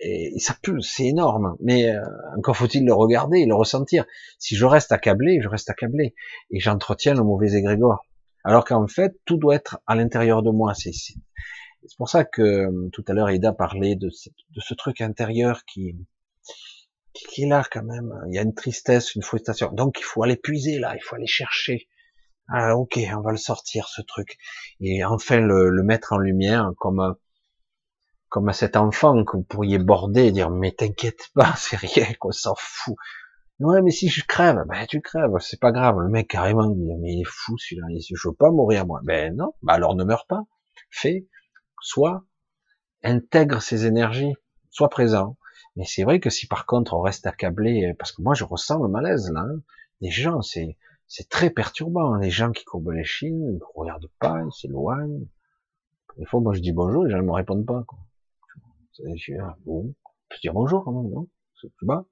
et 0.00 0.38
ça 0.40 0.54
pulse, 0.60 0.92
c'est 0.94 1.06
énorme. 1.06 1.56
Mais 1.60 1.88
euh, 1.88 2.02
encore 2.36 2.58
faut-il 2.58 2.84
le 2.84 2.92
regarder, 2.92 3.46
le 3.46 3.54
ressentir. 3.54 4.04
Si 4.38 4.56
je 4.56 4.66
reste 4.66 4.92
accablé, 4.92 5.40
je 5.40 5.48
reste 5.48 5.70
accablé 5.70 6.14
et 6.50 6.60
j'entretiens 6.60 7.14
le 7.14 7.22
mauvais 7.22 7.54
égrégore. 7.54 8.04
Alors 8.44 8.64
qu'en 8.64 8.86
fait, 8.88 9.14
tout 9.24 9.36
doit 9.36 9.54
être 9.54 9.80
à 9.86 9.94
l'intérieur 9.94 10.42
de 10.42 10.50
moi. 10.50 10.74
C'est 10.74 10.92
pour 11.96 12.08
ça 12.08 12.24
que 12.24 12.42
euh, 12.42 12.88
tout 12.92 13.04
à 13.08 13.12
l'heure 13.12 13.30
Ida 13.30 13.52
parlait 13.52 13.96
de 13.96 14.10
ce, 14.10 14.30
de 14.50 14.60
ce 14.60 14.74
truc 14.74 15.00
intérieur 15.00 15.64
qui 15.64 15.96
qui 17.14 17.42
est 17.44 17.46
là 17.46 17.62
quand 17.70 17.82
même. 17.84 18.12
Il 18.28 18.34
y 18.34 18.38
a 18.38 18.42
une 18.42 18.54
tristesse, 18.54 19.14
une 19.14 19.22
frustration. 19.22 19.70
Donc 19.72 19.98
il 20.00 20.04
faut 20.04 20.22
aller 20.22 20.36
puiser 20.36 20.78
là, 20.78 20.94
il 20.96 21.02
faut 21.02 21.16
aller 21.16 21.26
chercher. 21.26 21.88
Ah 22.48 22.76
ok, 22.76 22.98
on 23.16 23.20
va 23.20 23.30
le 23.30 23.36
sortir 23.36 23.88
ce 23.88 24.02
truc 24.02 24.36
et 24.80 25.04
enfin 25.04 25.40
le, 25.40 25.70
le 25.70 25.82
mettre 25.82 26.12
en 26.12 26.18
lumière 26.18 26.72
comme 26.76 27.16
comme 28.28 28.48
à 28.48 28.52
cet 28.52 28.76
enfant 28.76 29.24
que 29.24 29.36
vous 29.36 29.42
pourriez 29.44 29.78
border 29.78 30.26
et 30.26 30.32
dire 30.32 30.50
mais 30.50 30.72
t'inquiète 30.72 31.28
pas, 31.34 31.54
c'est 31.58 31.76
rien, 31.76 32.12
qu'on 32.18 32.32
s'en 32.32 32.54
fout. 32.56 32.96
Ouais, 33.62 33.80
mais 33.80 33.92
si 33.92 34.08
je 34.08 34.24
crève, 34.24 34.64
ben 34.66 34.86
tu 34.86 35.00
crèves, 35.00 35.38
c'est 35.38 35.60
pas 35.60 35.70
grave. 35.70 36.00
Le 36.00 36.08
mec 36.08 36.26
carrément 36.28 36.68
dit 36.68 36.84
mais 36.98 37.12
il 37.14 37.20
est 37.20 37.24
fou 37.24 37.56
celui-là, 37.58 37.86
je 37.96 38.28
veux 38.28 38.34
pas 38.34 38.50
mourir 38.50 38.86
moi. 38.86 39.00
Ben 39.04 39.36
non, 39.36 39.54
bah 39.62 39.74
alors 39.74 39.94
ne 39.94 40.02
meurs 40.02 40.26
pas. 40.26 40.42
Fais, 40.90 41.28
soit 41.80 42.24
intègre 43.04 43.62
ces 43.62 43.86
énergies, 43.86 44.34
sois 44.70 44.88
présent. 44.88 45.36
Mais 45.76 45.84
c'est 45.86 46.02
vrai 46.02 46.18
que 46.18 46.28
si 46.28 46.48
par 46.48 46.66
contre 46.66 46.94
on 46.94 47.02
reste 47.02 47.24
accablé, 47.24 47.94
parce 48.00 48.10
que 48.10 48.20
moi 48.20 48.34
je 48.34 48.42
ressens 48.42 48.82
le 48.82 48.88
malaise 48.88 49.30
là, 49.30 49.42
hein, 49.42 49.60
des 50.00 50.10
gens, 50.10 50.42
c'est 50.42 50.76
c'est 51.06 51.28
très 51.28 51.50
perturbant. 51.50 52.16
Les 52.16 52.30
gens 52.30 52.50
qui 52.50 52.64
courbent 52.64 52.90
les 52.90 53.04
chines, 53.04 53.46
ils 53.48 53.58
ne 53.58 53.60
regardent 53.76 54.10
pas, 54.18 54.42
ils 54.44 54.52
s'éloignent. 54.52 55.28
Des 56.16 56.26
fois, 56.26 56.40
moi 56.40 56.52
je 56.52 56.60
dis 56.60 56.72
bonjour, 56.72 57.04
les 57.04 57.12
gens 57.12 57.18
ne 57.18 57.22
me 57.22 57.32
répondent 57.32 57.66
pas. 57.66 57.84
Quoi. 57.86 57.98
Bon, 59.64 59.94
je 60.32 60.40
dire 60.40 60.52
bonjour 60.52 60.90
non? 60.90 61.28
C'est 61.60 61.72
plus 61.76 61.86
bas. 61.86 62.04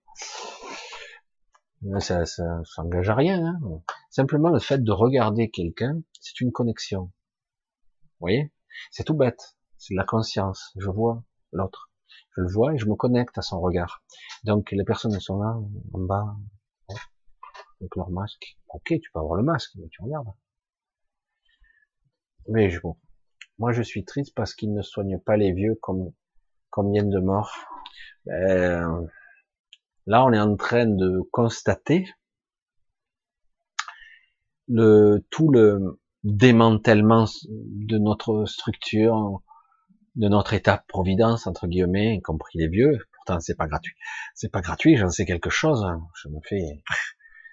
Ça, 2.00 2.26
ça, 2.26 2.62
ça 2.64 2.82
engage 2.82 3.08
à 3.08 3.14
rien. 3.14 3.44
Hein 3.46 3.82
Simplement 4.10 4.50
le 4.50 4.58
fait 4.58 4.78
de 4.78 4.92
regarder 4.92 5.50
quelqu'un, 5.50 6.02
c'est 6.20 6.40
une 6.40 6.52
connexion. 6.52 7.04
Vous 7.04 8.20
voyez? 8.20 8.52
C'est 8.90 9.04
tout 9.04 9.14
bête. 9.14 9.56
C'est 9.78 9.94
de 9.94 9.98
la 9.98 10.04
conscience. 10.04 10.72
Je 10.76 10.90
vois 10.90 11.24
l'autre. 11.52 11.90
Je 12.36 12.42
le 12.42 12.52
vois 12.52 12.74
et 12.74 12.78
je 12.78 12.86
me 12.86 12.94
connecte 12.94 13.38
à 13.38 13.42
son 13.42 13.60
regard. 13.60 14.02
Donc 14.44 14.70
les 14.72 14.84
personnes 14.84 15.18
sont 15.20 15.40
là, 15.40 15.56
en 15.94 16.00
bas, 16.00 16.36
avec 17.80 17.96
leur 17.96 18.10
masque. 18.10 18.58
Ok, 18.68 18.88
tu 18.88 19.10
peux 19.12 19.18
avoir 19.18 19.36
le 19.36 19.42
masque, 19.42 19.72
mais 19.76 19.88
tu 19.88 20.02
regardes. 20.02 20.28
Mais 22.48 22.68
bon, 22.82 22.96
moi 23.58 23.72
je 23.72 23.82
suis 23.82 24.04
triste 24.04 24.34
parce 24.34 24.54
qu'ils 24.54 24.72
ne 24.72 24.82
soignent 24.82 25.18
pas 25.18 25.36
les 25.36 25.52
vieux 25.52 25.76
comme 25.80 26.12
Combien 26.70 27.02
de 27.02 27.18
morts 27.18 27.52
ben, 28.26 29.08
Là, 30.10 30.24
on 30.24 30.32
est 30.32 30.40
en 30.40 30.56
train 30.56 30.86
de 30.86 31.20
constater 31.30 32.04
le, 34.66 35.24
tout 35.30 35.48
le 35.52 36.00
démantèlement 36.24 37.26
de 37.48 37.96
notre 37.96 38.44
structure, 38.44 39.40
de 40.16 40.26
notre 40.26 40.52
état 40.52 40.84
providence 40.88 41.46
entre 41.46 41.68
guillemets, 41.68 42.16
y 42.16 42.22
compris 42.22 42.58
les 42.58 42.66
vieux. 42.66 42.98
Pourtant, 43.12 43.38
c'est 43.38 43.54
pas 43.54 43.68
gratuit. 43.68 43.94
C'est 44.34 44.50
pas 44.50 44.60
gratuit. 44.62 44.96
J'en 44.96 45.10
sais 45.10 45.24
quelque 45.26 45.48
chose. 45.48 45.84
Hein. 45.84 46.02
Je 46.20 46.28
me 46.28 46.40
fais 46.42 46.58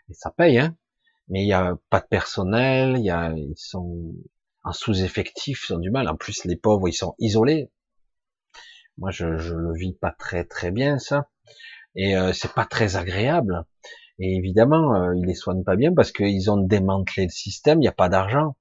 et 0.10 0.14
ça 0.14 0.32
paye. 0.32 0.58
Hein. 0.58 0.76
Mais 1.28 1.44
il 1.44 1.48
y 1.48 1.54
a 1.54 1.78
pas 1.92 2.00
de 2.00 2.08
personnel. 2.08 2.96
Il 2.98 3.06
y 3.06 3.12
a 3.12 3.34
ils 3.38 3.54
sont 3.56 4.16
en 4.64 4.74
sous-effectif, 4.74 5.68
ils 5.70 5.74
ont 5.76 5.80
du 5.80 5.92
mal. 5.92 6.10
En 6.10 6.16
plus, 6.16 6.44
les 6.44 6.56
pauvres, 6.56 6.90
ils 6.90 6.94
sont 6.94 7.14
isolés. 7.20 7.70
Moi, 8.98 9.12
je, 9.12 9.38
je 9.38 9.54
le 9.54 9.78
vis 9.78 9.94
pas 9.94 10.12
très 10.12 10.44
très 10.44 10.72
bien 10.72 10.98
ça, 10.98 11.30
et 11.98 12.16
euh, 12.16 12.32
c'est 12.32 12.54
pas 12.54 12.66
très 12.66 12.96
agréable. 12.96 13.66
Et 14.20 14.36
évidemment, 14.38 14.96
euh, 14.96 15.16
ils 15.16 15.26
les 15.26 15.34
soignent 15.34 15.64
pas 15.64 15.76
bien 15.76 15.94
parce 15.94 16.12
qu'ils 16.12 16.50
ont 16.50 16.58
démantelé 16.58 17.26
le 17.26 17.32
système. 17.32 17.80
Il 17.80 17.82
n'y 17.82 17.88
a 17.88 17.92
pas 17.92 18.08
d'argent. 18.08 18.56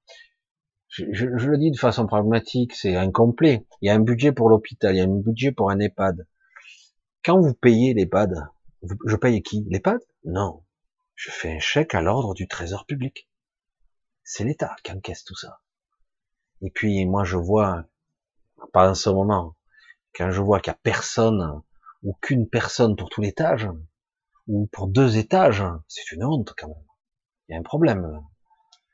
Je, 0.89 1.05
je, 1.11 1.25
le 1.27 1.57
dis 1.57 1.71
de 1.71 1.77
façon 1.77 2.07
pragmatique, 2.07 2.73
c'est 2.73 2.95
incomplet. 2.95 3.65
Il 3.81 3.87
y 3.87 3.89
a 3.89 3.93
un 3.93 3.99
budget 3.99 4.31
pour 4.31 4.49
l'hôpital, 4.49 4.95
il 4.95 4.97
y 4.97 5.01
a 5.01 5.03
un 5.03 5.19
budget 5.19 5.51
pour 5.51 5.69
un 5.69 5.79
EHPAD. 5.79 6.27
Quand 7.23 7.39
vous 7.39 7.53
payez 7.53 7.93
l'EHPAD, 7.93 8.47
je 9.05 9.15
paye 9.15 9.41
qui? 9.43 9.65
L'EHPAD? 9.69 9.99
Non. 10.23 10.63
Je 11.15 11.29
fais 11.29 11.51
un 11.51 11.59
chèque 11.59 11.93
à 11.93 12.01
l'ordre 12.01 12.33
du 12.33 12.47
Trésor 12.47 12.85
public. 12.85 13.29
C'est 14.23 14.43
l'État 14.43 14.75
qui 14.83 14.91
encaisse 14.91 15.23
tout 15.23 15.35
ça. 15.35 15.59
Et 16.61 16.71
puis 16.71 17.05
moi 17.05 17.23
je 17.23 17.37
vois, 17.37 17.85
pas 18.73 18.89
en 18.89 18.95
ce 18.95 19.09
moment, 19.09 19.55
quand 20.15 20.31
je 20.31 20.41
vois 20.41 20.59
qu'il 20.59 20.71
n'y 20.71 20.75
a 20.75 20.79
personne 20.81 21.61
ou 22.03 22.13
qu'une 22.21 22.47
personne 22.47 22.95
pour 22.95 23.09
tout 23.09 23.21
l'étage, 23.21 23.69
ou 24.47 24.67
pour 24.71 24.87
deux 24.87 25.17
étages, 25.17 25.63
c'est 25.87 26.11
une 26.11 26.23
honte 26.23 26.53
quand 26.57 26.67
même. 26.67 26.85
Il 27.47 27.53
y 27.53 27.55
a 27.55 27.59
un 27.59 27.63
problème. 27.63 28.21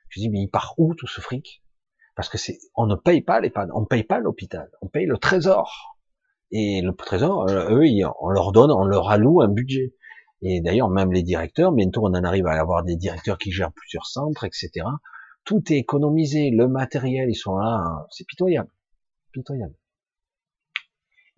Je 0.09 0.19
dis, 0.19 0.29
mais 0.29 0.41
il 0.41 0.49
part 0.49 0.73
où 0.77 0.93
tout 0.95 1.07
ce 1.07 1.21
fric? 1.21 1.63
Parce 2.15 2.29
que 2.29 2.37
c'est, 2.37 2.59
on 2.75 2.85
ne 2.85 2.95
paye 2.95 3.21
pas 3.21 3.39
les 3.39 3.47
l'EHPAD, 3.47 3.69
on 3.73 3.81
ne 3.81 3.85
paye 3.85 4.03
pas 4.03 4.19
l'hôpital, 4.19 4.69
on 4.81 4.87
paye 4.87 5.05
le 5.05 5.17
trésor. 5.17 5.97
Et 6.51 6.81
le 6.81 6.93
trésor, 6.93 7.49
euh, 7.49 7.71
eux, 7.71 8.05
on 8.21 8.29
leur 8.29 8.51
donne, 8.51 8.71
on 8.71 8.85
leur 8.85 9.09
alloue 9.09 9.41
un 9.41 9.47
budget. 9.47 9.95
Et 10.43 10.61
d'ailleurs, 10.61 10.89
même 10.89 11.11
les 11.11 11.23
directeurs, 11.23 11.71
bientôt 11.71 12.01
on 12.03 12.13
en 12.13 12.23
arrive 12.23 12.45
à 12.45 12.59
avoir 12.59 12.83
des 12.83 12.95
directeurs 12.95 13.37
qui 13.39 13.51
gèrent 13.51 13.71
plusieurs 13.71 14.05
centres, 14.05 14.43
etc. 14.43 14.85
Tout 15.45 15.63
est 15.71 15.77
économisé, 15.77 16.51
le 16.51 16.67
matériel, 16.67 17.29
ils 17.29 17.35
sont 17.35 17.57
là, 17.57 18.05
c'est 18.11 18.27
pitoyable. 18.27 18.69
Pitoyable. 19.31 19.73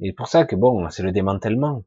Et 0.01 0.13
pour 0.13 0.27
ça 0.27 0.45
que 0.45 0.55
bon, 0.55 0.89
c'est 0.89 1.03
le 1.03 1.11
démantèlement. 1.11 1.84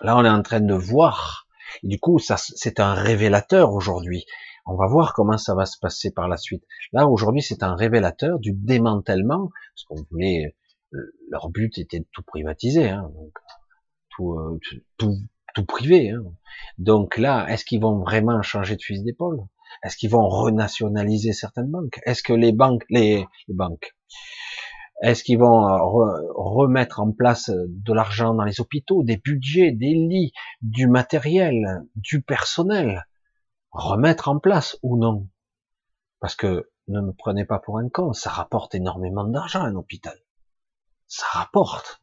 Là, 0.00 0.16
on 0.16 0.24
est 0.24 0.28
en 0.28 0.42
train 0.42 0.60
de 0.60 0.74
voir. 0.74 1.46
Et 1.82 1.88
du 1.88 1.98
coup, 1.98 2.18
ça, 2.18 2.36
c'est 2.36 2.80
un 2.80 2.94
révélateur 2.94 3.72
aujourd'hui. 3.72 4.24
On 4.66 4.76
va 4.76 4.86
voir 4.86 5.12
comment 5.14 5.38
ça 5.38 5.54
va 5.54 5.66
se 5.66 5.78
passer 5.78 6.12
par 6.12 6.28
la 6.28 6.36
suite. 6.36 6.64
Là, 6.92 7.08
aujourd'hui, 7.08 7.42
c'est 7.42 7.62
un 7.62 7.74
révélateur 7.74 8.38
du 8.38 8.52
démantèlement, 8.52 9.50
parce 9.74 9.84
qu'on 9.88 10.06
voulait, 10.10 10.56
euh, 10.94 10.98
leur 11.30 11.50
but 11.50 11.78
était 11.78 12.00
de 12.00 12.06
tout 12.12 12.22
privatiser, 12.22 12.88
hein, 12.90 13.10
tout, 14.10 14.34
euh, 14.34 14.60
tout, 14.98 15.16
tout 15.54 15.64
privé. 15.64 16.10
Hein. 16.10 16.22
Donc 16.78 17.16
là, 17.16 17.46
est-ce 17.48 17.64
qu'ils 17.64 17.80
vont 17.80 17.98
vraiment 18.00 18.40
changer 18.42 18.76
de 18.76 18.82
fusil 18.82 19.02
d'épaule? 19.02 19.40
Est-ce 19.82 19.96
qu'ils 19.96 20.10
vont 20.10 20.28
renationaliser 20.28 21.32
certaines 21.32 21.70
banques? 21.70 21.98
Est-ce 22.04 22.22
que 22.22 22.32
les 22.32 22.52
banques, 22.52 22.84
les, 22.90 23.26
les 23.48 23.54
banques, 23.54 23.96
est-ce 25.02 25.24
qu'ils 25.24 25.38
vont 25.38 25.66
euh, 25.68 25.78
remettre 26.36 27.00
en 27.00 27.10
place 27.10 27.50
de 27.50 27.92
l'argent 27.92 28.34
dans 28.34 28.44
les 28.44 28.60
hôpitaux, 28.60 29.02
des 29.02 29.16
budgets, 29.16 29.72
des 29.72 29.94
lits, 29.94 30.32
du 30.62 30.86
matériel, 30.86 31.82
du 31.96 32.22
personnel? 32.22 33.04
Remettre 33.72 34.28
en 34.28 34.38
place 34.38 34.78
ou 34.82 34.96
non? 34.96 35.28
Parce 36.20 36.36
que 36.36 36.70
ne 36.86 37.00
me 37.00 37.12
prenez 37.12 37.44
pas 37.44 37.58
pour 37.58 37.78
un 37.78 37.88
con, 37.88 38.12
ça 38.12 38.30
rapporte 38.30 38.76
énormément 38.76 39.24
d'argent 39.24 39.62
un 39.62 39.74
hôpital. 39.74 40.16
Ça 41.08 41.26
rapporte. 41.32 42.00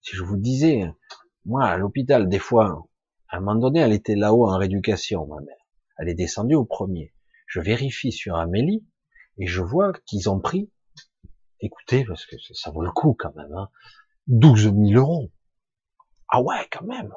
Si 0.00 0.14
je 0.14 0.22
vous 0.22 0.36
disais, 0.36 0.92
moi 1.46 1.64
à 1.64 1.76
l'hôpital, 1.78 2.28
des 2.28 2.38
fois, 2.38 2.86
à 3.28 3.38
un 3.38 3.40
moment 3.40 3.58
donné, 3.58 3.80
elle 3.80 3.92
était 3.92 4.14
là-haut 4.14 4.48
en 4.48 4.56
rééducation, 4.56 5.26
ma 5.26 5.40
mère. 5.40 5.66
Elle 5.96 6.08
est 6.08 6.14
descendue 6.14 6.54
au 6.54 6.64
premier. 6.64 7.12
Je 7.48 7.60
vérifie 7.60 8.12
sur 8.12 8.36
Amélie 8.36 8.86
et 9.36 9.46
je 9.46 9.62
vois 9.62 9.92
qu'ils 10.06 10.30
ont 10.30 10.38
pris 10.38 10.70
écoutez, 11.60 12.04
parce 12.04 12.26
que 12.26 12.36
ça 12.52 12.70
vaut 12.70 12.82
le 12.82 12.90
coup 12.90 13.14
quand 13.18 13.34
même, 13.34 13.52
hein, 13.52 13.68
12 14.28 14.72
000 14.74 14.76
euros. 14.94 15.30
Ah 16.28 16.42
ouais, 16.42 16.66
quand 16.70 16.84
même. 16.84 17.12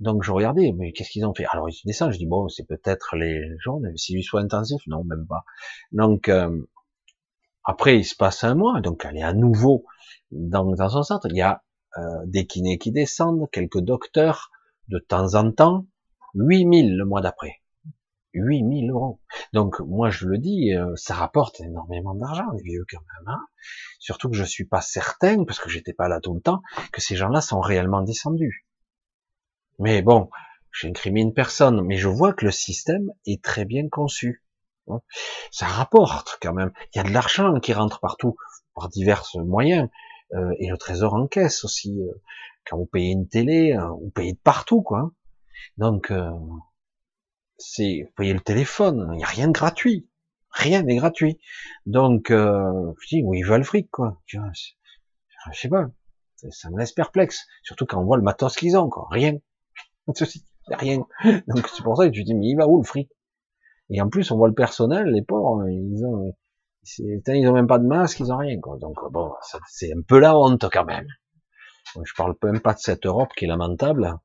Donc 0.00 0.22
je 0.24 0.32
regardais, 0.32 0.72
mais 0.72 0.92
qu'est-ce 0.92 1.10
qu'ils 1.10 1.24
ont 1.24 1.34
fait? 1.34 1.44
Alors 1.46 1.68
ils 1.68 1.80
descendent, 1.84 2.12
je 2.12 2.18
dis 2.18 2.26
bon, 2.26 2.48
c'est 2.48 2.66
peut-être 2.66 3.16
les 3.16 3.40
gens, 3.60 3.80
si 3.96 4.14
ils 4.14 4.22
soient 4.22 4.40
intensifs, 4.40 4.86
non, 4.86 5.04
même 5.04 5.26
pas. 5.26 5.44
Donc 5.92 6.28
euh, 6.28 6.66
après 7.64 7.98
il 7.98 8.04
se 8.04 8.16
passe 8.16 8.44
un 8.44 8.54
mois, 8.54 8.80
donc 8.80 9.04
elle 9.08 9.16
est 9.16 9.22
à 9.22 9.32
nouveau 9.32 9.84
dans, 10.32 10.64
dans 10.64 10.88
son 10.88 11.02
centre. 11.02 11.28
Il 11.30 11.36
y 11.36 11.42
a 11.42 11.62
euh, 11.98 12.02
des 12.26 12.46
kinés 12.46 12.78
qui 12.78 12.90
descendent, 12.90 13.48
quelques 13.52 13.80
docteurs 13.80 14.50
de 14.88 14.98
temps 14.98 15.34
en 15.36 15.52
temps, 15.52 15.86
8000 16.34 16.96
le 16.96 17.04
mois 17.04 17.20
d'après. 17.20 17.62
8000 18.34 18.90
euros. 18.90 19.20
Donc 19.52 19.80
moi 19.80 20.10
je 20.10 20.26
le 20.26 20.38
dis, 20.38 20.74
euh, 20.74 20.94
ça 20.96 21.14
rapporte 21.14 21.60
énormément 21.60 22.14
d'argent 22.14 22.50
les 22.52 22.62
vieux 22.62 22.84
quand 22.90 23.00
même. 23.00 23.34
Hein 23.34 23.40
Surtout 23.98 24.28
que 24.28 24.36
je 24.36 24.44
suis 24.44 24.66
pas 24.66 24.80
certain, 24.80 25.44
parce 25.44 25.58
que 25.58 25.70
j'étais 25.70 25.92
pas 25.92 26.08
là 26.08 26.20
tout 26.20 26.34
le 26.34 26.40
temps, 26.40 26.60
que 26.92 27.00
ces 27.00 27.16
gens-là 27.16 27.40
sont 27.40 27.60
réellement 27.60 28.02
descendus. 28.02 28.66
Mais 29.78 30.02
bon, 30.02 30.30
j'incrimine 30.72 31.32
personne, 31.32 31.80
mais 31.82 31.96
je 31.96 32.08
vois 32.08 32.32
que 32.32 32.44
le 32.44 32.50
système 32.50 33.10
est 33.26 33.42
très 33.42 33.64
bien 33.64 33.88
conçu. 33.88 34.44
Hein. 34.88 35.00
Ça 35.50 35.66
rapporte 35.66 36.38
quand 36.42 36.52
même. 36.52 36.72
Il 36.92 36.98
y 36.98 37.00
a 37.00 37.04
de 37.04 37.12
l'argent 37.12 37.58
qui 37.60 37.72
rentre 37.72 38.00
partout 38.00 38.36
par 38.74 38.88
divers 38.88 39.24
moyens. 39.36 39.88
Euh, 40.34 40.52
et 40.58 40.68
le 40.68 40.76
trésor 40.76 41.14
en 41.14 41.26
caisse 41.26 41.64
aussi. 41.64 42.00
Euh, 42.00 42.12
quand 42.66 42.78
vous 42.78 42.86
payez 42.86 43.12
une 43.12 43.28
télé, 43.28 43.76
vous 44.00 44.10
payez 44.10 44.32
de 44.32 44.38
partout, 44.38 44.80
quoi. 44.82 45.12
Donc, 45.76 46.10
c'est, 47.58 48.02
vous 48.02 48.12
voyez 48.16 48.32
le 48.32 48.40
téléphone, 48.40 49.08
il 49.12 49.18
n'y 49.18 49.24
a 49.24 49.28
rien 49.28 49.48
de 49.48 49.52
gratuit. 49.52 50.08
Rien 50.50 50.82
n'est 50.82 50.96
gratuit. 50.96 51.40
Donc, 51.86 52.30
euh, 52.30 52.92
je 53.00 53.08
dis, 53.08 53.22
oui, 53.24 53.40
ils 53.40 53.44
veulent 53.46 53.64
fric, 53.64 53.90
quoi. 53.90 54.20
Je, 54.26 54.38
je 55.52 55.58
sais 55.58 55.68
pas. 55.68 55.86
Ça 56.50 56.70
me 56.70 56.78
laisse 56.78 56.92
perplexe. 56.92 57.46
Surtout 57.62 57.86
quand 57.86 58.00
on 58.00 58.04
voit 58.04 58.16
le 58.16 58.22
matos 58.22 58.54
qu'ils 58.56 58.76
ont, 58.76 58.88
quoi. 58.88 59.08
Rien. 59.10 59.34
Rien. 60.68 61.04
Donc, 61.48 61.68
c'est 61.68 61.82
pour 61.82 61.96
ça 61.96 62.08
que 62.08 62.14
je 62.14 62.22
dis, 62.22 62.34
mais 62.34 62.46
il 62.46 62.56
va 62.56 62.68
où 62.68 62.78
le 62.78 62.86
fric? 62.86 63.10
Et 63.90 64.00
en 64.00 64.08
plus, 64.08 64.30
on 64.30 64.36
voit 64.36 64.48
le 64.48 64.54
personnel, 64.54 65.06
les 65.06 65.22
pauvres, 65.22 65.68
ils 65.68 66.04
ont, 66.04 66.34
ils 66.98 67.48
ont 67.48 67.52
même 67.52 67.66
pas 67.66 67.78
de 67.78 67.86
masque, 67.86 68.20
ils 68.20 68.32
ont 68.32 68.38
rien, 68.38 68.58
quoi. 68.60 68.78
Donc, 68.78 68.96
bon, 69.10 69.32
c'est 69.68 69.92
un 69.92 70.00
peu 70.06 70.18
la 70.18 70.38
honte, 70.38 70.66
quand 70.72 70.84
même. 70.84 71.06
Je 72.02 72.12
parle 72.16 72.34
même 72.42 72.60
pas 72.60 72.74
de 72.74 72.78
cette 72.78 73.06
Europe 73.06 73.30
qui 73.36 73.44
est 73.44 73.48
lamentable. 73.48 74.18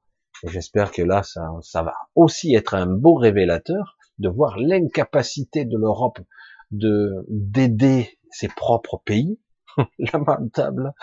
J'espère 0.46 0.92
que 0.92 1.02
là, 1.02 1.24
ça, 1.24 1.50
ça 1.62 1.84
va 1.84 1.94
aussi 2.16 2.56
être 2.56 2.74
un 2.74 2.86
beau 2.86 3.16
révélateur 3.16 3.98
de 4.20 4.30
voir 4.30 4.58
l'incapacité 4.58 5.66
de 5.66 5.78
l'Europe 5.78 6.20
de 6.72 7.26
d'aider 7.30 8.20
ses 8.32 8.48
propres 8.48 9.02
pays. 9.04 9.40
Lamentable. 10.00 10.94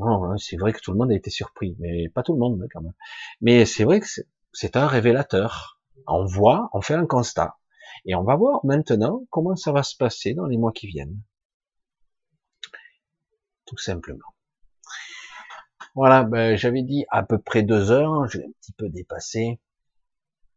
Hein, 0.00 0.34
c'est 0.38 0.56
vrai 0.56 0.72
que 0.72 0.80
tout 0.80 0.92
le 0.92 0.98
monde 0.98 1.10
a 1.10 1.14
été 1.14 1.30
surpris, 1.30 1.76
mais 1.78 2.08
pas 2.08 2.22
tout 2.22 2.32
le 2.32 2.38
monde 2.38 2.66
quand 2.72 2.80
même. 2.80 2.94
Mais 3.40 3.66
c'est 3.66 3.84
vrai 3.84 4.00
que 4.00 4.06
c'est 4.52 4.76
un 4.76 4.86
révélateur. 4.86 5.80
On 6.06 6.24
voit, 6.24 6.70
on 6.72 6.80
fait 6.80 6.94
un 6.94 7.06
constat. 7.06 7.56
Et 8.06 8.14
on 8.14 8.24
va 8.24 8.36
voir 8.36 8.60
maintenant 8.64 9.24
comment 9.30 9.56
ça 9.56 9.72
va 9.72 9.82
se 9.82 9.96
passer 9.96 10.34
dans 10.34 10.46
les 10.46 10.56
mois 10.56 10.72
qui 10.72 10.86
viennent. 10.86 11.20
Tout 13.66 13.78
simplement. 13.78 14.34
Voilà, 15.94 16.22
ben, 16.24 16.56
j'avais 16.56 16.82
dit 16.82 17.04
à 17.10 17.22
peu 17.22 17.38
près 17.38 17.62
deux 17.62 17.90
heures, 17.90 18.28
j'ai 18.28 18.44
un 18.44 18.50
petit 18.60 18.72
peu 18.72 18.88
dépassé. 18.88 19.60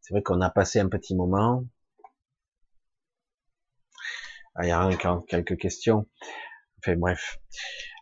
C'est 0.02 0.14
vrai 0.14 0.22
qu'on 0.22 0.42
a 0.42 0.50
passé 0.50 0.80
un 0.80 0.90
petit 0.90 1.16
moment. 1.16 1.66
Ah, 4.56 4.66
il 4.66 4.70
y 4.70 4.72
a 4.72 4.86
encore 4.86 5.26
quelques 5.26 5.58
questions. 5.58 6.06
Enfin 6.80 6.96
bref. 6.98 7.40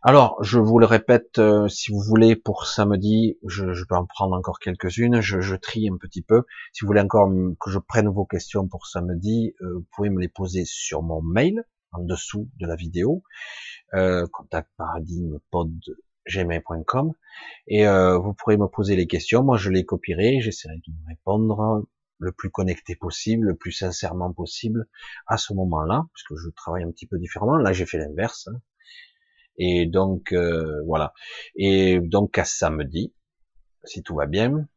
Alors, 0.04 0.44
je 0.44 0.60
vous 0.60 0.80
le 0.80 0.88
répète, 0.88 1.38
euh, 1.38 1.68
si 1.68 1.92
vous 1.92 2.02
voulez 2.02 2.36
pour 2.36 2.66
samedi, 2.66 3.38
je, 3.48 3.66
peux 3.88 3.96
en 3.96 4.06
prendre 4.08 4.36
encore 4.36 4.60
quelques-unes. 4.60 5.22
Je, 5.22 5.40
je, 5.42 5.56
trie 5.56 5.88
un 5.90 5.98
petit 5.98 6.24
peu. 6.24 6.44
Si 6.74 6.82
vous 6.82 6.88
voulez 6.88 7.02
encore 7.02 7.30
que 7.60 7.70
je 7.70 7.78
prenne 7.78 8.10
vos 8.10 8.26
questions 8.26 8.68
pour 8.68 8.88
samedi, 8.88 9.54
euh, 9.62 9.76
vous 9.76 9.86
pouvez 9.96 10.10
me 10.10 10.20
les 10.20 10.28
poser 10.28 10.66
sur 10.66 11.04
mon 11.04 11.22
mail 11.22 11.64
en 11.92 12.04
dessous 12.04 12.50
de 12.60 12.66
la 12.66 12.76
vidéo. 12.76 13.22
Euh, 13.94 14.26
contact 14.32 14.70
paradigme 14.76 15.38
pod 15.52 15.72
gmail.com 16.28 17.14
et 17.68 17.88
euh, 17.88 18.18
vous 18.18 18.34
pourrez 18.34 18.58
me 18.58 18.68
poser 18.68 18.96
les 18.96 19.08
questions. 19.08 19.44
Moi, 19.44 19.58
je 19.58 19.70
les 19.70 19.86
copierai, 19.86 20.42
j'essaierai 20.42 20.76
de 20.76 20.94
répondre 21.08 21.86
le 22.20 22.32
plus 22.32 22.52
connecté 22.52 22.96
possible, 22.96 23.48
le 23.48 23.56
plus 23.56 23.72
sincèrement 23.72 24.32
possible 24.32 24.88
à 25.28 25.38
ce 25.38 25.54
moment-là, 25.54 26.06
puisque 26.14 26.40
je 26.42 26.50
travaille 26.52 26.84
un 26.84 26.92
petit 26.92 27.08
peu 27.08 27.18
différemment. 27.18 27.58
Là, 27.58 27.74
j'ai 27.74 27.86
fait 27.86 27.98
l'inverse. 27.98 28.48
Hein. 28.48 28.62
Et 29.58 29.88
donc, 29.88 30.32
euh, 30.32 30.84
voilà. 30.86 31.14
Et 31.56 32.00
donc, 32.00 32.38
à 32.38 32.46
samedi, 32.46 33.14
si 33.84 34.04
tout 34.04 34.16
va 34.16 34.28
bien, 34.28 34.68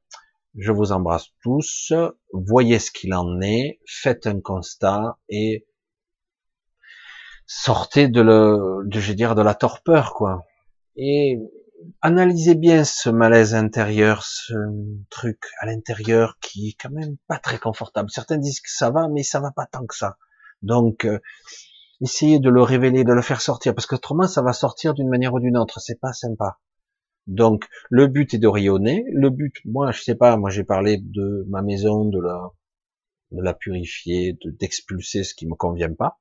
je 0.56 0.72
vous 0.72 0.92
embrasse 0.92 1.28
tous. 1.42 1.92
Voyez 2.32 2.78
ce 2.78 2.90
qu'il 2.90 3.12
en 3.12 3.40
est, 3.42 3.80
faites 3.86 4.26
un 4.26 4.40
constat 4.40 5.18
et 5.28 5.66
sortez 7.46 8.08
de 8.08 8.22
le, 8.22 8.86
de, 8.86 9.00
je 9.00 9.12
dire, 9.12 9.34
de 9.34 9.42
la 9.42 9.54
torpeur, 9.54 10.14
quoi 10.14 10.46
et 10.96 11.38
analysez 12.00 12.54
bien 12.54 12.84
ce 12.84 13.10
malaise 13.10 13.54
intérieur, 13.54 14.22
ce 14.24 14.54
truc 15.10 15.38
à 15.60 15.66
l'intérieur 15.66 16.38
qui 16.40 16.68
est 16.68 16.76
quand 16.80 16.90
même 16.90 17.16
pas 17.26 17.38
très 17.38 17.58
confortable. 17.58 18.10
Certains 18.10 18.38
disent 18.38 18.60
que 18.60 18.70
ça 18.70 18.90
va, 18.90 19.08
mais 19.08 19.22
ça 19.22 19.40
va 19.40 19.50
pas 19.50 19.66
tant 19.66 19.86
que 19.86 19.96
ça. 19.96 20.16
Donc, 20.62 21.04
euh, 21.04 21.18
essayez 22.00 22.38
de 22.38 22.48
le 22.48 22.62
révéler, 22.62 23.04
de 23.04 23.12
le 23.12 23.22
faire 23.22 23.40
sortir, 23.40 23.74
parce 23.74 23.86
qu'autrement, 23.86 24.26
ça 24.26 24.42
va 24.42 24.52
sortir 24.52 24.94
d'une 24.94 25.08
manière 25.08 25.34
ou 25.34 25.40
d'une 25.40 25.56
autre. 25.56 25.80
C'est 25.80 26.00
pas 26.00 26.12
sympa. 26.12 26.58
Donc, 27.26 27.66
le 27.90 28.06
but 28.06 28.34
est 28.34 28.38
de 28.38 28.48
rayonner. 28.48 29.04
Le 29.12 29.30
but, 29.30 29.54
moi, 29.64 29.90
je 29.92 30.02
sais 30.02 30.14
pas, 30.14 30.36
moi 30.36 30.50
j'ai 30.50 30.64
parlé 30.64 30.98
de 30.98 31.44
ma 31.48 31.62
maison, 31.62 32.04
de 32.04 32.20
la, 32.20 32.50
de 33.32 33.42
la 33.42 33.54
purifier, 33.54 34.38
d'expulser 34.44 35.24
ce 35.24 35.34
qui 35.34 35.46
me 35.46 35.54
convient 35.54 35.92
pas. 35.92 36.20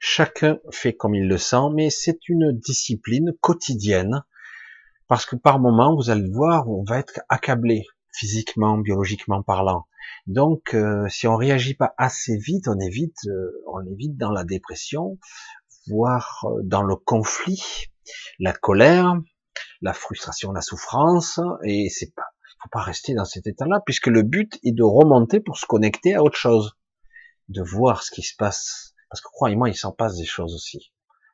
Chacun 0.00 0.58
fait 0.70 0.94
comme 0.94 1.14
il 1.14 1.28
le 1.28 1.38
sent, 1.38 1.70
mais 1.74 1.90
c'est 1.90 2.28
une 2.28 2.52
discipline 2.52 3.32
quotidienne, 3.40 4.24
parce 5.08 5.26
que 5.26 5.36
par 5.36 5.58
moment, 5.58 5.96
vous 5.96 6.10
allez 6.10 6.28
voir, 6.30 6.68
on 6.68 6.84
va 6.84 6.98
être 6.98 7.20
accablé, 7.28 7.86
physiquement, 8.12 8.78
biologiquement 8.78 9.42
parlant. 9.42 9.86
Donc, 10.26 10.74
euh, 10.74 11.08
si 11.08 11.26
on 11.26 11.36
réagit 11.36 11.74
pas 11.74 11.94
assez 11.96 12.36
vite, 12.36 12.68
on 12.68 12.78
est 12.78 12.90
vite, 12.90 13.16
euh, 13.26 13.62
on 13.72 13.80
est 13.86 13.94
vite 13.94 14.16
dans 14.16 14.30
la 14.30 14.44
dépression, 14.44 15.18
voire 15.88 16.44
euh, 16.44 16.60
dans 16.64 16.82
le 16.82 16.96
conflit, 16.96 17.86
la 18.38 18.52
colère, 18.52 19.14
la 19.80 19.92
frustration, 19.92 20.52
la 20.52 20.60
souffrance, 20.60 21.40
et 21.64 21.88
c'est 21.88 22.14
pas, 22.14 22.26
faut 22.62 22.68
pas 22.70 22.82
rester 22.82 23.14
dans 23.14 23.24
cet 23.24 23.46
état-là, 23.46 23.80
puisque 23.84 24.08
le 24.08 24.22
but 24.22 24.58
est 24.64 24.72
de 24.72 24.82
remonter 24.82 25.40
pour 25.40 25.58
se 25.58 25.66
connecter 25.66 26.14
à 26.14 26.22
autre 26.22 26.38
chose, 26.38 26.76
de 27.48 27.62
voir 27.62 28.02
ce 28.02 28.10
qui 28.10 28.22
se 28.22 28.34
passe. 28.36 28.87
Parce 29.10 29.20
que 29.20 29.28
croyez-moi, 29.28 29.68
il 29.68 29.76
s'en 29.76 29.92
passe 29.92 30.16
des 30.16 30.24
choses 30.24 30.54
aussi, 30.54 30.92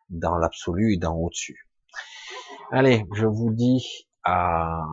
dans 0.09 0.37
l'absolu 0.37 0.95
et 0.95 0.97
dans 0.97 1.17
au-dessus. 1.17 1.69
Allez, 2.71 3.05
je 3.15 3.27
vous 3.27 3.53
dis 3.53 4.09
à, 4.25 4.85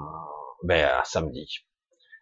ben, 0.64 0.86
à 0.86 1.04
samedi. 1.04 1.60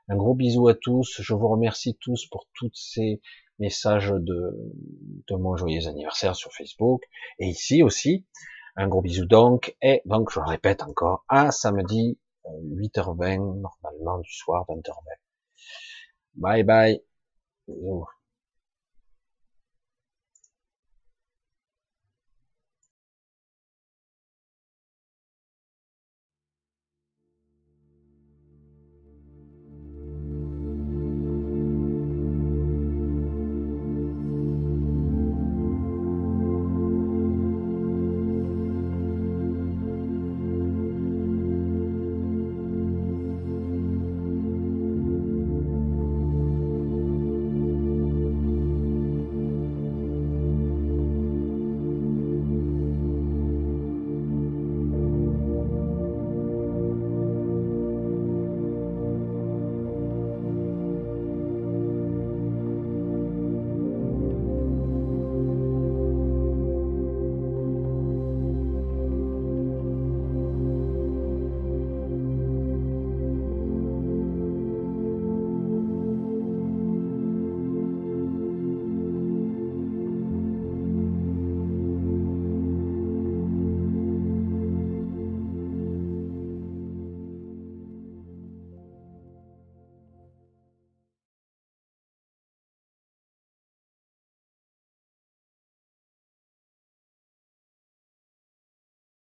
Un 0.09 0.15
gros 0.15 0.33
bisou 0.33 0.67
à 0.67 0.75
tous. 0.75 1.21
Je 1.21 1.33
vous 1.33 1.47
remercie 1.47 1.97
tous 2.01 2.27
pour 2.27 2.47
tous 2.53 2.71
ces 2.73 3.21
messages 3.59 4.09
de, 4.09 4.55
de 5.27 5.35
mon 5.35 5.55
joyeux 5.55 5.87
anniversaire 5.87 6.35
sur 6.35 6.51
Facebook. 6.53 7.03
Et 7.39 7.47
ici 7.47 7.83
aussi, 7.83 8.25
un 8.75 8.87
gros 8.87 9.01
bisou 9.01 9.25
donc. 9.25 9.75
Et 9.81 10.01
donc, 10.05 10.31
je 10.31 10.39
répète 10.39 10.81
encore, 10.83 11.25
à 11.27 11.51
samedi, 11.51 12.17
8h20, 12.45 13.39
euh, 13.39 13.61
normalement 13.61 14.19
du 14.19 14.31
soir, 14.33 14.65
20h20. 14.67 14.93
Bye 16.35 16.63
bye. 16.63 17.01
Bisous. 17.67 18.18